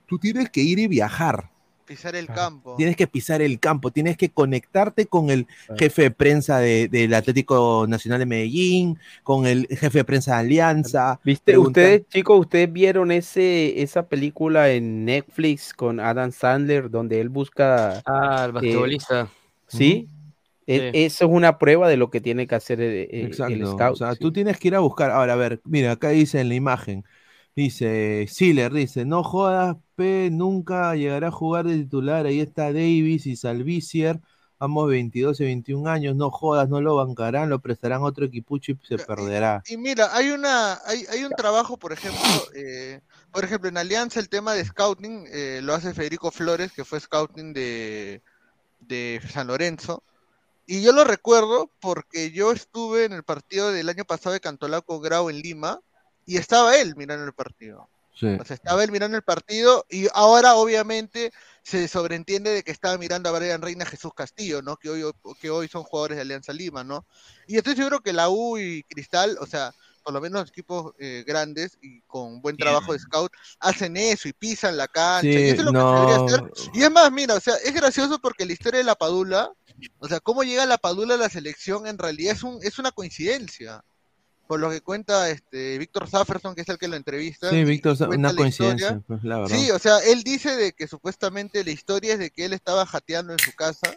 Tú 0.05 0.19
tienes 0.19 0.49
que 0.49 0.61
ir 0.61 0.79
y 0.79 0.87
viajar. 0.87 1.49
Pisar 1.85 2.15
el 2.15 2.27
campo. 2.27 2.75
Tienes 2.77 2.95
que 2.95 3.05
pisar 3.05 3.41
el 3.41 3.59
campo, 3.59 3.91
tienes 3.91 4.15
que 4.15 4.29
conectarte 4.29 5.07
con 5.07 5.29
el 5.29 5.45
jefe 5.77 6.03
de 6.03 6.11
prensa 6.11 6.59
de- 6.59 6.87
del 6.87 7.13
Atlético 7.13 7.85
Nacional 7.87 8.19
de 8.19 8.25
Medellín, 8.25 8.97
con 9.23 9.45
el 9.45 9.67
jefe 9.67 9.97
de 9.97 10.03
prensa 10.05 10.35
de 10.35 10.39
Alianza. 10.39 11.19
¿Viste? 11.23 11.57
Ustedes, 11.57 12.07
chicos, 12.07 12.39
ustedes 12.39 12.71
vieron 12.71 13.11
ese, 13.11 13.81
esa 13.81 14.07
película 14.07 14.69
en 14.69 15.03
Netflix 15.03 15.73
con 15.73 15.99
Adam 15.99 16.31
Sandler, 16.31 16.89
donde 16.89 17.19
él 17.19 17.27
busca. 17.29 18.01
Ah, 18.05 18.43
el 18.45 18.49
eh, 18.51 18.53
basquetbolista. 18.53 19.27
Sí. 20.79 20.97
E- 20.97 21.05
Eso 21.05 21.25
es 21.25 21.31
una 21.31 21.57
prueba 21.57 21.87
de 21.89 21.97
lo 21.97 22.09
que 22.09 22.21
tiene 22.21 22.47
que 22.47 22.55
hacer 22.55 22.81
el, 22.81 22.91
el- 22.91 23.09
el 23.21 23.25
Exacto. 23.27 23.71
scout. 23.73 23.93
o 23.93 23.95
sea, 23.95 24.13
sí. 24.13 24.19
tú 24.19 24.31
tienes 24.31 24.57
que 24.57 24.67
ir 24.69 24.75
a 24.75 24.79
buscar. 24.79 25.11
Ahora, 25.11 25.33
a 25.33 25.35
ver, 25.37 25.61
mira, 25.65 25.91
acá 25.91 26.09
dice 26.09 26.39
en 26.39 26.49
la 26.49 26.55
imagen. 26.55 27.03
Dice, 27.55 28.27
Siller 28.29 28.71
dice, 28.71 29.03
no 29.05 29.23
jodas, 29.23 29.75
P, 29.95 30.29
nunca 30.31 30.95
llegará 30.95 31.27
a 31.27 31.31
jugar 31.31 31.65
de 31.65 31.75
titular. 31.77 32.25
Ahí 32.25 32.39
está 32.39 32.67
Davis 32.71 33.27
y 33.27 33.35
Salvicier, 33.35 34.21
ambos 34.57 34.89
22 34.89 35.41
y 35.41 35.43
21 35.43 35.87
años. 35.89 36.15
No 36.15 36.31
jodas, 36.31 36.69
no 36.69 36.79
lo 36.79 36.95
bancarán, 36.95 37.49
lo 37.49 37.59
prestarán 37.59 38.01
a 38.01 38.05
otro 38.05 38.23
equipucho 38.25 38.71
y 38.71 38.77
se 38.87 38.97
perderá. 38.97 39.61
Y 39.67 39.75
mira, 39.75 40.15
hay 40.15 40.29
una, 40.29 40.79
hay, 40.85 41.03
hay 41.11 41.25
un 41.25 41.31
trabajo, 41.31 41.75
por 41.77 41.91
ejemplo, 41.91 42.21
eh, 42.55 43.01
por 43.33 43.43
ejemplo, 43.43 43.67
en 43.67 43.77
Alianza 43.77 44.21
el 44.21 44.29
tema 44.29 44.53
de 44.53 44.63
scouting 44.63 45.25
eh, 45.29 45.59
lo 45.61 45.73
hace 45.73 45.93
Federico 45.93 46.31
Flores, 46.31 46.71
que 46.71 46.85
fue 46.85 47.01
scouting 47.01 47.51
de, 47.51 48.21
de 48.79 49.19
San 49.29 49.47
Lorenzo. 49.47 50.03
Y 50.65 50.81
yo 50.81 50.91
lo 50.91 51.03
recuerdo 51.03 51.71
porque 51.79 52.31
yo 52.31 52.51
estuve 52.51 53.05
en 53.05 53.13
el 53.13 53.23
partido 53.23 53.71
del 53.71 53.89
año 53.89 54.05
pasado 54.05 54.33
de 54.33 54.39
Cantolaco 54.39 54.99
Grau 54.99 55.29
en 55.29 55.41
Lima 55.41 55.81
y 56.25 56.37
estaba 56.37 56.77
él 56.77 56.95
mirando 56.95 57.25
el 57.25 57.33
partido. 57.33 57.89
Sí. 58.13 58.27
O 58.39 58.45
sea, 58.45 58.55
estaba 58.55 58.83
él 58.83 58.91
mirando 58.91 59.17
el 59.17 59.23
partido 59.23 59.85
y 59.89 60.07
ahora 60.13 60.55
obviamente 60.55 61.31
se 61.63 61.87
sobreentiende 61.87 62.51
de 62.51 62.63
que 62.63 62.71
estaba 62.71 62.97
mirando 62.97 63.29
a 63.29 63.37
Brian 63.37 63.61
Reina 63.61 63.85
Jesús 63.85 64.13
Castillo, 64.15 64.61
¿no? 64.61 64.77
Que 64.77 64.89
hoy, 64.89 65.11
que 65.39 65.49
hoy 65.49 65.67
son 65.67 65.83
jugadores 65.83 66.17
de 66.17 66.21
Alianza 66.21 66.53
Lima, 66.53 66.83
¿no? 66.83 67.05
Y 67.47 67.57
estoy 67.57 67.75
seguro 67.75 68.01
que 68.01 68.13
la 68.13 68.29
U 68.29 68.57
y 68.57 68.83
Cristal, 68.83 69.37
o 69.39 69.45
sea, 69.45 69.73
por 70.03 70.13
lo 70.13 70.21
menos 70.21 70.49
equipos 70.49 70.93
eh, 70.99 71.23
grandes 71.25 71.77
y 71.81 72.01
con 72.01 72.41
buen 72.41 72.57
trabajo 72.57 72.93
de 72.93 72.99
scout, 72.99 73.31
hacen 73.59 73.97
eso 73.97 74.27
y 74.27 74.33
pisan 74.33 74.77
la 74.77 74.87
cancha. 74.87 75.27
y 75.27 75.49
eso 75.49 75.61
es 75.61 75.65
lo 75.65 75.71
que 75.71 75.77
no. 75.77 76.07
debería 76.07 76.25
hacer. 76.25 76.51
Y 76.73 76.83
es 76.83 76.91
más, 76.91 77.11
mira, 77.11 77.35
o 77.35 77.39
sea, 77.39 77.55
es 77.63 77.73
gracioso 77.73 78.19
porque 78.19 78.45
la 78.45 78.53
historia 78.53 78.79
de 78.79 78.83
la 78.83 78.95
Padula, 78.95 79.51
o 79.99 80.07
sea, 80.07 80.19
cómo 80.19 80.43
llega 80.43 80.65
la 80.65 80.77
Padula 80.77 81.15
a 81.15 81.17
la 81.17 81.29
selección 81.29 81.87
en 81.87 81.97
realidad 81.97 82.33
es, 82.33 82.43
un, 82.43 82.59
es 82.61 82.79
una 82.79 82.91
coincidencia. 82.91 83.83
Por 84.47 84.59
lo 84.59 84.69
que 84.69 84.81
cuenta 84.81 85.29
este 85.29 85.77
Víctor 85.77 86.09
Safferson, 86.09 86.53
que 86.53 86.63
es 86.63 86.67
el 86.67 86.77
que 86.77 86.89
lo 86.89 86.97
entrevista. 86.97 87.49
Sí, 87.49 87.63
Víctor, 87.63 87.95
una 88.09 88.35
coincidencia, 88.35 89.01
pues, 89.07 89.23
la 89.23 89.39
verdad. 89.39 89.55
Sí, 89.55 89.71
o 89.71 89.79
sea, 89.79 89.99
él 89.99 90.23
dice 90.23 90.57
de 90.57 90.73
que 90.73 90.89
supuestamente 90.89 91.63
la 91.63 91.71
historia 91.71 92.13
es 92.13 92.19
de 92.19 92.31
que 92.31 92.43
él 92.43 92.51
estaba 92.51 92.85
jateando 92.85 93.31
en 93.31 93.39
su 93.39 93.53
casa, 93.53 93.93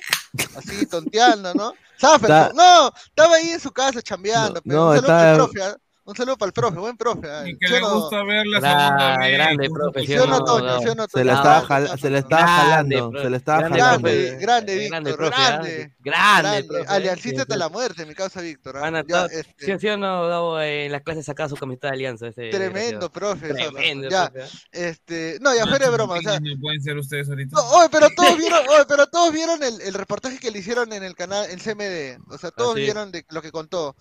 así 0.54 0.86
tonteando, 0.86 1.52
¿no? 1.54 1.74
Safferson, 1.98 2.54
no, 2.54 2.92
estaba 3.04 3.34
ahí 3.34 3.48
en 3.48 3.58
su 3.58 3.72
casa 3.72 4.00
chambeando, 4.00 4.62
pero 4.62 4.76
no, 4.76 4.94
está- 4.94 5.34
profe, 5.34 5.60
¿ah? 5.60 5.76
Un 6.06 6.14
saludo 6.14 6.36
para 6.36 6.48
el 6.48 6.52
profe, 6.52 6.78
buen 6.78 6.96
profe. 6.96 7.30
¿ah? 7.30 7.48
Y 7.48 7.56
que 7.56 7.66
¿Sí 7.66 7.72
le 7.74 7.80
gusta 7.80 8.22
ver 8.24 8.46
la 8.46 8.58
Gra- 8.60 8.78
segunda 8.78 9.18
vez. 9.18 9.32
grande, 9.32 9.70
profe, 9.70 10.00
¿Sí 10.00 10.06
¿sí 10.06 10.16
o 10.18 10.22
o 10.24 10.26
no, 10.26 10.38
no? 10.38 10.44
Toño? 10.44 10.78
¿Sí 10.80 10.88
o 10.88 10.94
no, 10.94 11.06
Se 11.08 11.24
la 11.24 11.32
estaba, 11.34 11.60
jala- 11.62 11.96
se 11.96 12.10
la 12.10 12.18
estaba 12.18 12.46
jalando, 12.46 13.12
se 13.22 13.30
la 13.30 13.36
estaba 13.36 13.58
grande, 13.60 13.80
jalando. 13.80 14.08
Grande, 14.08 14.36
grande, 14.40 14.88
Grande, 14.88 15.10
Víctor, 15.10 15.16
profe, 15.16 15.42
¿ah? 15.42 15.48
grande. 15.50 15.92
Grande, 16.00 16.64
profe. 16.64 16.84
Aliancita 16.88 17.34
Sí, 17.36 17.40
hasta 17.40 17.54
sí. 17.54 17.58
la 17.58 17.68
muerte, 17.70 18.06
mi 18.06 18.14
causa 18.14 18.40
Víctor. 18.42 18.76
¿ah? 18.76 18.80
Van 18.80 18.96
a 18.96 19.04
Ya, 19.06 19.28
to- 19.28 19.32
este, 19.34 19.64
¿Sí, 19.66 19.72
sí 19.80 19.88
o 19.88 19.96
no, 19.96 20.28
Gabo, 20.28 20.60
en 20.60 20.92
las 20.92 21.02
clases 21.02 21.24
sacaba 21.26 21.48
su 21.48 21.56
camiseta 21.56 21.88
de 21.88 21.94
alianza? 21.94 22.26
Ese 22.28 22.50
Tremendo, 22.50 23.10
profe. 23.10 23.48
Tremendo, 23.54 24.08
Ya, 24.10 24.30
profe, 24.30 24.46
¿ah? 24.46 24.58
este, 24.72 25.38
no, 25.40 25.54
ya 25.54 25.66
fuera 25.66 25.86
de 25.86 25.92
broma, 25.92 26.14
o 26.14 26.20
sea, 26.20 26.38
No 26.38 26.60
pueden 26.60 26.82
ser 26.82 26.98
ustedes 26.98 27.28
ahorita. 27.30 27.58
Oye, 27.60 27.88
pero 27.90 28.08
todos 28.14 28.36
vieron, 28.38 28.60
oye, 28.68 28.84
pero 28.88 29.06
todos 29.06 29.32
vieron 29.32 29.62
el, 29.62 29.94
reportaje 29.94 30.38
que 30.38 30.50
le 30.50 30.58
hicieron 30.58 30.92
en 30.92 31.02
el 31.02 31.14
canal, 31.14 31.46
en 31.50 31.58
CMD. 31.58 32.20
O 32.30 32.36
sea, 32.36 32.50
todos 32.50 32.74
vieron 32.74 33.10
de 33.10 33.24
lo 33.30 33.40
que 33.40 33.50
contó. 33.50 33.96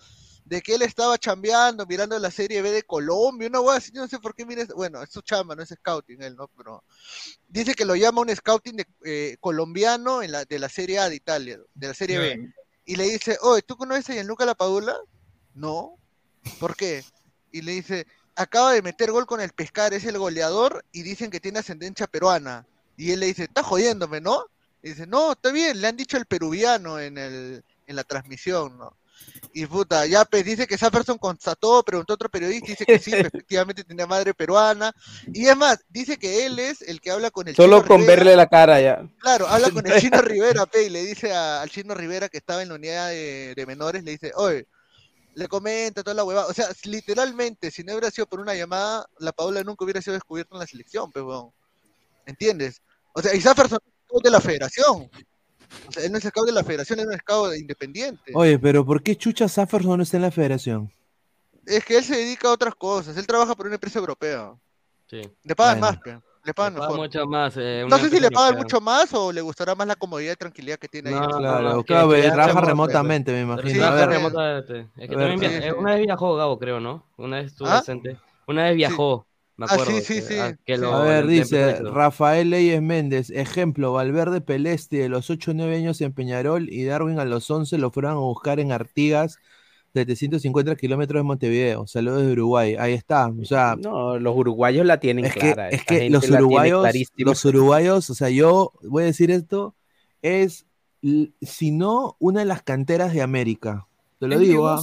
De 0.46 0.62
que 0.62 0.76
él 0.76 0.82
estaba 0.82 1.18
chambeando, 1.18 1.86
mirando 1.86 2.20
la 2.20 2.30
serie 2.30 2.62
B 2.62 2.72
de 2.72 2.84
Colombia, 2.84 3.48
una 3.48 3.62
hueá 3.62 3.78
así, 3.78 3.92
yo 3.94 4.02
no 4.02 4.08
sé 4.08 4.20
por 4.20 4.36
qué 4.36 4.46
mires, 4.46 4.68
bueno, 4.70 5.02
es 5.02 5.10
su 5.10 5.22
chamba, 5.22 5.56
no 5.56 5.64
es 5.64 5.70
scouting 5.70 6.22
él, 6.22 6.36
¿no? 6.36 6.50
Pero 6.58 6.84
dice 7.48 7.74
que 7.74 7.86
lo 7.86 7.96
llama 7.96 8.22
un 8.22 8.36
scouting 8.36 8.76
de, 8.76 8.88
eh, 9.06 9.38
colombiano 9.40 10.22
en 10.22 10.34
la, 10.34 10.44
de 10.44 10.60
la 10.60 10.68
serie 10.68 11.00
A 11.00 11.10
de 11.10 11.16
Italia, 11.16 11.60
de 11.74 11.88
la 11.88 11.94
serie 11.94 12.20
B. 12.20 12.54
Y 12.86 12.96
le 12.98 13.06
dice, 13.06 13.38
oye, 13.42 13.62
¿tú 13.62 13.78
conoces 13.78 14.10
a 14.10 14.14
Gianluca 14.14 14.46
Lapadula? 14.46 14.98
No. 15.54 15.98
¿Por 16.60 16.76
qué? 16.76 17.06
Y 17.52 17.62
le 17.62 17.72
dice, 17.72 18.06
acaba 18.36 18.74
de 18.74 18.82
meter 18.82 19.12
gol 19.12 19.26
con 19.26 19.40
el 19.40 19.52
Pescar, 19.52 19.94
es 19.94 20.06
el 20.06 20.18
goleador 20.18 20.84
y 20.92 21.04
dicen 21.04 21.32
que 21.32 21.40
tiene 21.40 21.60
ascendencia 21.60 22.08
peruana. 22.08 22.68
Y 22.98 23.12
él 23.12 23.22
le 23.22 23.28
dice, 23.28 23.44
está 23.44 23.64
jodiéndome, 23.64 24.22
¿no? 24.22 24.46
Y 24.82 24.90
dice, 24.90 25.08
no, 25.08 25.32
está 25.32 25.52
bien, 25.52 25.80
le 25.80 25.88
han 25.88 25.96
dicho 25.96 26.18
el 26.18 26.26
peruviano 26.26 27.00
en, 27.00 27.18
el, 27.18 27.64
en 27.88 27.96
la 27.96 28.04
transmisión, 28.04 28.78
¿no? 28.78 28.98
Y 29.54 29.66
puta, 29.68 30.06
ya 30.08 30.26
pues 30.26 30.44
dice 30.44 30.66
que 30.66 30.78
Safferson 30.78 31.18
constató, 31.18 31.84
preguntó 31.84 32.14
a 32.14 32.16
otro 32.16 32.30
periodista, 32.30 32.68
dice 32.68 32.86
que 32.86 32.98
sí, 33.00 33.12
efectivamente 33.16 33.84
tenía 33.84 34.08
madre 34.08 34.34
peruana. 34.34 34.92
Y 35.32 35.48
es 35.48 35.56
más, 35.56 35.80
dice 35.90 36.18
que 36.18 36.46
él 36.46 36.58
es 36.60 36.82
el 36.82 37.00
que 37.02 37.12
habla 37.12 37.30
con 37.32 37.48
el 37.48 37.56
Solo 37.56 37.78
Chino 37.78 37.88
con 37.88 38.00
Rivera. 38.02 38.16
verle 38.18 38.36
la 38.36 38.48
cara 38.48 38.82
ya. 38.82 39.08
Claro, 39.20 39.48
habla 39.48 39.70
con 39.70 39.86
el 39.86 40.00
Chino 40.02 40.22
Rivera, 40.22 40.66
pe, 40.66 40.84
y 40.84 40.90
le 40.90 41.04
dice 41.06 41.32
a- 41.34 41.62
al 41.62 41.70
Chino 41.70 41.94
Rivera 41.94 42.30
que 42.30 42.38
estaba 42.38 42.64
en 42.64 42.70
la 42.70 42.76
unidad 42.76 43.10
de, 43.10 43.54
de 43.56 43.66
menores, 43.66 44.04
le 44.04 44.12
dice, 44.12 44.32
oye, 44.36 44.68
le 45.36 45.48
comenta 45.48 46.04
toda 46.04 46.16
la 46.16 46.24
huevada. 46.24 46.48
O 46.48 46.54
sea, 46.54 46.68
literalmente, 46.86 47.70
si 47.72 47.84
no 47.84 47.94
hubiera 47.94 48.10
sido 48.12 48.26
por 48.28 48.40
una 48.40 48.56
llamada, 48.56 49.06
la 49.20 49.32
Paula 49.32 49.64
nunca 49.64 49.84
hubiera 49.86 50.02
sido 50.02 50.14
descubierta 50.14 50.56
en 50.56 50.60
la 50.60 50.68
selección, 50.68 51.12
pues, 51.12 51.24
weón. 51.24 51.52
¿Entiendes? 52.26 52.82
O 53.14 53.22
sea, 53.22 53.34
y 53.36 53.42
Safferson 53.42 53.80
es 53.86 53.94
scout 54.08 54.24
de 54.24 54.30
la 54.32 54.42
federación. 54.42 55.10
O 55.88 55.92
sea, 55.92 56.04
él 56.06 56.12
no 56.12 56.18
es 56.18 56.24
scout 56.24 56.46
de 56.46 56.52
la 56.54 56.64
federación, 56.64 57.00
él 57.00 57.06
es 57.10 57.14
un 57.14 57.20
scout 57.20 57.56
independiente. 57.56 58.32
Oye, 58.36 58.58
pero 58.60 58.86
¿por 58.86 59.02
qué 59.04 59.16
Chucha 59.16 59.48
Safferson 59.48 59.98
no 59.98 60.04
está 60.04 60.18
en 60.18 60.24
la 60.24 60.32
federación? 60.32 60.92
Es 61.66 61.84
que 61.86 61.98
él 61.98 62.04
se 62.04 62.16
dedica 62.18 62.48
a 62.50 62.52
otras 62.52 62.76
cosas. 62.76 63.16
Él 63.18 63.26
trabaja 63.28 63.56
por 63.56 63.66
una 63.66 63.76
empresa 63.76 64.00
europea. 64.00 64.54
Sí. 65.08 65.22
Le 65.44 65.56
pagan 65.56 65.80
Bueno. 65.80 65.94
más, 65.96 66.02
pe. 66.04 66.20
Le 66.46 66.54
pagan 66.54 66.74
Le 66.74 66.80
pagan 66.82 66.96
mucho 66.98 67.26
más. 67.26 67.54
eh, 67.56 67.86
No 67.88 67.98
sé 67.98 68.10
si 68.10 68.20
le 68.20 68.30
pagan 68.30 68.56
europea. 68.56 68.64
mucho 68.64 68.82
más 68.82 69.14
o 69.14 69.32
le 69.32 69.40
gustará 69.40 69.76
más 69.76 69.88
la 69.88 69.96
comodidad 69.96 70.34
y 70.34 70.36
tranquilidad 70.36 70.78
que 70.78 70.90
tiene 70.90 71.10
ahí. 71.12 71.16
No, 71.16 71.24
en 71.24 71.32
su- 71.32 71.38
Claro, 71.38 71.84
claro, 71.86 72.18
ya 72.18 72.34
trabaja 72.34 72.62
remotamente, 72.62 73.32
me 73.32 73.42
imagino. 73.42 73.70
Sí, 73.70 73.76
A 73.78 73.80
Trabaja 73.80 73.96
ver, 73.96 74.04
también. 74.04 74.22
remotamente. 74.34 74.88
Es 75.04 75.10
que 75.10 75.16
también 75.16 75.40
sí, 75.40 75.46
eh, 75.46 75.62
sí. 75.70 75.76
una 75.78 75.96
vez 75.96 76.06
viajó 76.06 76.36
Gabo, 76.36 76.60
creo, 76.60 76.80
¿no? 76.82 77.06
Una 77.18 77.38
vez 77.38 77.46
estuvo 77.48 77.70
¿Ah? 77.70 77.78
presente. 77.78 78.18
Una 78.48 78.64
vez 78.66 78.76
viajó, 78.76 79.26
me 79.58 79.66
Ah, 79.70 79.78
sí, 79.86 80.02
sí, 80.02 80.16
que- 80.16 80.22
sí, 80.22 80.34
ah, 80.40 80.56
que 80.66 80.76
sí. 80.76 80.82
lo- 80.82 80.94
A 80.94 81.04
ver, 81.04 81.28
dice. 81.28 81.76
Rafael 81.82 82.50
Leyes 82.50 82.82
Méndez, 82.82 83.30
ejemplo, 83.30 83.94
Valverde 83.94 84.42
Peleste 84.42 84.98
de 84.98 85.10
los 85.10 85.30
8 85.30 85.52
o 85.52 85.54
9 85.54 85.76
años 85.76 86.02
en 86.02 86.12
Peñarol 86.14 86.70
y 86.70 86.84
Darwin 86.86 87.20
a 87.20 87.26
los 87.26 87.50
11 87.52 87.78
lo 87.78 87.92
fueron 87.92 88.14
a 88.14 88.16
buscar 88.16 88.60
en 88.60 88.72
Artigas, 88.72 89.38
750 89.94 90.76
kilómetros 90.76 91.20
de 91.20 91.24
Montevideo. 91.24 91.86
Saludos 91.86 92.26
de 92.26 92.32
Uruguay. 92.32 92.76
Ahí 92.80 92.94
está. 92.94 93.28
O 93.28 93.46
sea, 93.46 93.76
No, 93.80 94.18
los 94.18 94.36
uruguayos 94.36 94.86
la 94.88 95.00
tienen 95.00 95.26
es 95.26 95.34
que, 95.34 95.40
clara. 95.40 95.70
es 95.70 95.82
esta 95.82 95.96
que 96.00 96.10
los 96.10 96.28
uruguayos, 96.30 96.88
los 97.18 97.46
uruguayos, 97.46 98.10
o 98.10 98.16
sea, 98.16 98.30
yo 98.30 98.72
voy 98.82 99.04
a 99.04 99.06
decir 99.06 99.30
esto, 99.30 99.76
es, 100.24 100.66
si 101.42 101.72
no, 101.72 102.16
una 102.20 102.40
de 102.40 102.46
las 102.46 102.64
canteras 102.64 103.14
de 103.14 103.22
América. 103.22 103.86
Te 104.20 104.28
lo 104.28 104.36
Es 104.36 104.42
digo, 104.42 104.68
¿ah? 104.68 104.82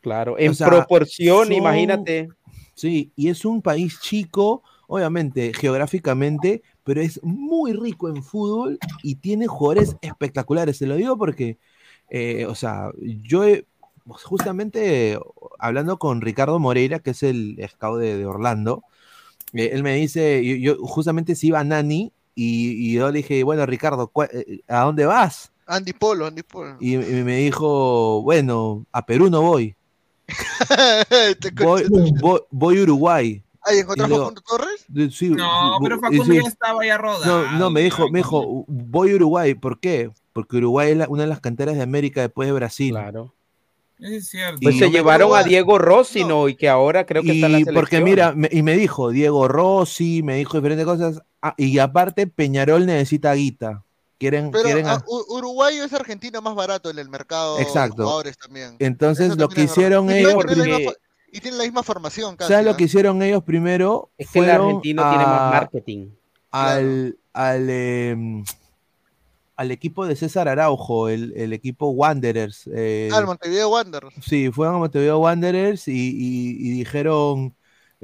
Claro, 0.00 0.38
en 0.38 0.50
O 0.52 0.54
sea, 0.54 0.68
proporción, 0.68 1.44
son- 1.48 1.52
imagínate. 1.52 2.28
Sí, 2.76 3.10
y 3.16 3.28
es 3.30 3.44
un 3.46 3.62
país 3.62 3.98
chico, 4.00 4.62
obviamente, 4.86 5.52
geográficamente, 5.54 6.62
pero 6.84 7.00
es 7.00 7.20
muy 7.24 7.72
rico 7.72 8.08
en 8.10 8.22
fútbol 8.22 8.78
y 9.02 9.16
tiene 9.16 9.46
jugadores 9.48 9.96
espectaculares. 10.02 10.76
Se 10.76 10.86
lo 10.86 10.94
digo 10.96 11.16
porque, 11.18 11.56
eh, 12.10 12.44
o 12.46 12.54
sea, 12.54 12.90
yo 13.24 13.44
he- 13.44 13.66
justamente 14.06 15.18
hablando 15.58 15.98
con 15.98 16.20
Ricardo 16.20 16.58
Moreira, 16.58 16.98
que 17.00 17.10
es 17.10 17.22
el 17.22 17.56
scout 17.68 17.98
de, 17.98 18.18
de 18.18 18.26
Orlando, 18.26 18.84
eh, 19.54 19.70
él 19.72 19.82
me 19.82 19.94
dice, 19.96 20.44
yo, 20.44 20.56
yo 20.56 20.76
justamente 20.86 21.34
se 21.34 21.46
iba 21.48 21.60
a 21.60 21.64
Nani 21.64 22.12
y, 22.34 22.90
y 22.90 22.92
yo 22.94 23.10
le 23.10 23.18
dije, 23.18 23.42
bueno, 23.42 23.64
Ricardo, 23.66 24.08
¿cuál- 24.08 24.28
eh, 24.32 24.60
¿a 24.68 24.80
dónde 24.82 25.06
vas? 25.06 25.50
Andy 25.66 25.94
Polo, 25.94 26.26
Andy 26.26 26.42
Polo. 26.42 26.76
Y, 26.78 26.94
y 26.94 27.24
me 27.24 27.38
dijo, 27.38 28.22
bueno, 28.22 28.86
a 28.92 29.06
Perú 29.06 29.30
no 29.30 29.40
voy, 29.42 29.74
voy, 31.62 31.84
voy, 32.20 32.40
voy 32.50 32.78
a 32.78 32.82
Uruguay. 32.82 33.42
Ay, 33.62 33.78
¿encontraste 33.78 34.02
Y 34.12 34.14
a 34.14 34.18
luego- 34.18 34.24
Facundo 34.30 34.42
Torres? 34.42 35.14
Sí, 35.16 35.28
No, 35.30 35.78
pero 35.82 35.96
y 35.96 36.00
Facundo 36.00 36.24
sí, 36.24 36.34
ya 36.42 36.48
estaba 36.48 36.86
ya 36.86 36.98
rodado. 36.98 37.42
No, 37.50 37.58
no, 37.58 37.70
me 37.70 37.80
dijo, 37.82 38.08
me 38.10 38.20
dijo, 38.20 38.64
voy 38.68 39.10
a 39.12 39.16
Uruguay, 39.16 39.54
¿por 39.54 39.80
qué? 39.80 40.10
Porque 40.32 40.58
Uruguay 40.58 40.92
es 40.92 40.96
la- 40.98 41.08
una 41.08 41.22
de 41.24 41.28
las 41.28 41.40
canteras 41.40 41.74
de 41.76 41.82
América 41.82 42.20
después 42.20 42.46
de 42.48 42.52
Brasil. 42.52 42.90
Claro. 42.92 43.34
Es 43.98 44.28
cierto. 44.28 44.58
Pues 44.62 44.78
se 44.78 44.90
llevaron 44.90 45.34
a 45.34 45.42
Diego 45.42 45.78
Rossi, 45.78 46.22
¿no? 46.24 46.48
Y 46.50 46.54
que 46.54 46.68
ahora 46.68 47.06
creo 47.06 47.22
que 47.22 47.32
está 47.32 47.46
en 47.46 47.52
la 47.52 47.58
Y 47.60 47.64
selección. 47.64 47.74
porque 47.82 48.00
mira, 48.02 48.32
me- 48.32 48.50
y 48.52 48.62
me 48.62 48.76
dijo 48.76 49.08
Diego 49.10 49.48
Rossi, 49.48 50.22
me 50.22 50.36
dijo 50.36 50.58
diferentes 50.58 50.84
cosas. 50.84 51.22
ah, 51.40 51.54
y 51.56 51.78
aparte, 51.78 52.26
Peñarol 52.26 52.84
necesita 52.84 53.32
guita. 53.32 53.84
Quieren, 54.18 54.50
Pero 54.50 54.64
quieren 54.64 54.86
ah, 54.86 54.94
a- 54.94 55.04
Uruguay 55.34 55.76
es 55.76 55.92
Argentina 55.92 56.40
más 56.40 56.54
barato 56.54 56.88
en 56.88 56.98
el 56.98 57.08
mercado 57.10 57.58
Exacto. 57.58 57.96
de 57.96 58.02
jugadores 58.04 58.38
también. 58.38 58.76
Entonces, 58.78 59.26
Eso 59.26 59.36
lo 59.36 59.48
también 59.48 59.66
que 59.66 59.72
hicieron 59.72 60.10
Y 60.10 60.14
ellos. 60.14 60.46
tienen 60.46 60.70
la 60.70 60.78
porque- 60.84 60.98
Y 61.32 61.40
tienen 61.40 61.58
la 61.58 61.64
misma 61.64 61.82
formación 61.82 62.34
casi. 62.36 62.50
¿Sabes 62.50 62.64
lo 62.64 62.72
¿ah? 62.72 62.76
que 62.78 62.84
hicieron 62.84 63.20
ellos 63.22 63.42
primero? 63.44 64.10
Es 64.16 64.30
que 64.30 64.38
el 64.38 64.50
argentino 64.50 65.02
tiene 65.10 65.24
más 65.26 65.52
marketing. 65.52 66.08
Al, 66.50 67.18
al, 67.34 67.68
em, 67.68 68.44
al 69.56 69.70
equipo 69.70 70.06
de 70.06 70.16
César 70.16 70.48
Araujo, 70.48 71.08
el, 71.10 71.34
el 71.36 71.52
equipo 71.52 71.88
Wanderers. 71.88 72.70
eh, 72.74 73.10
Ah, 73.12 73.18
el 73.18 73.26
Montevideo 73.26 73.68
Wanderers. 73.70 74.14
Sí, 74.24 74.50
fueron 74.50 74.76
a 74.76 74.78
Montevideo 74.78 75.18
Wanderers 75.18 75.88
y, 75.88 75.92
y- 75.92 76.56
y 76.58 76.70
dijeron, 76.70 77.54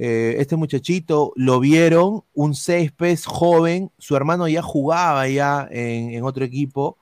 eh, 0.05 0.40
este 0.40 0.57
muchachito, 0.57 1.32
lo 1.36 1.61
vieron, 1.61 2.24
un 2.34 2.57
césped 2.57 3.20
joven, 3.24 3.92
su 3.98 4.16
hermano 4.16 4.48
ya 4.48 4.61
jugaba 4.61 5.28
ya 5.28 5.68
en, 5.70 6.24
otro 6.24 6.44
equipo 6.44 6.98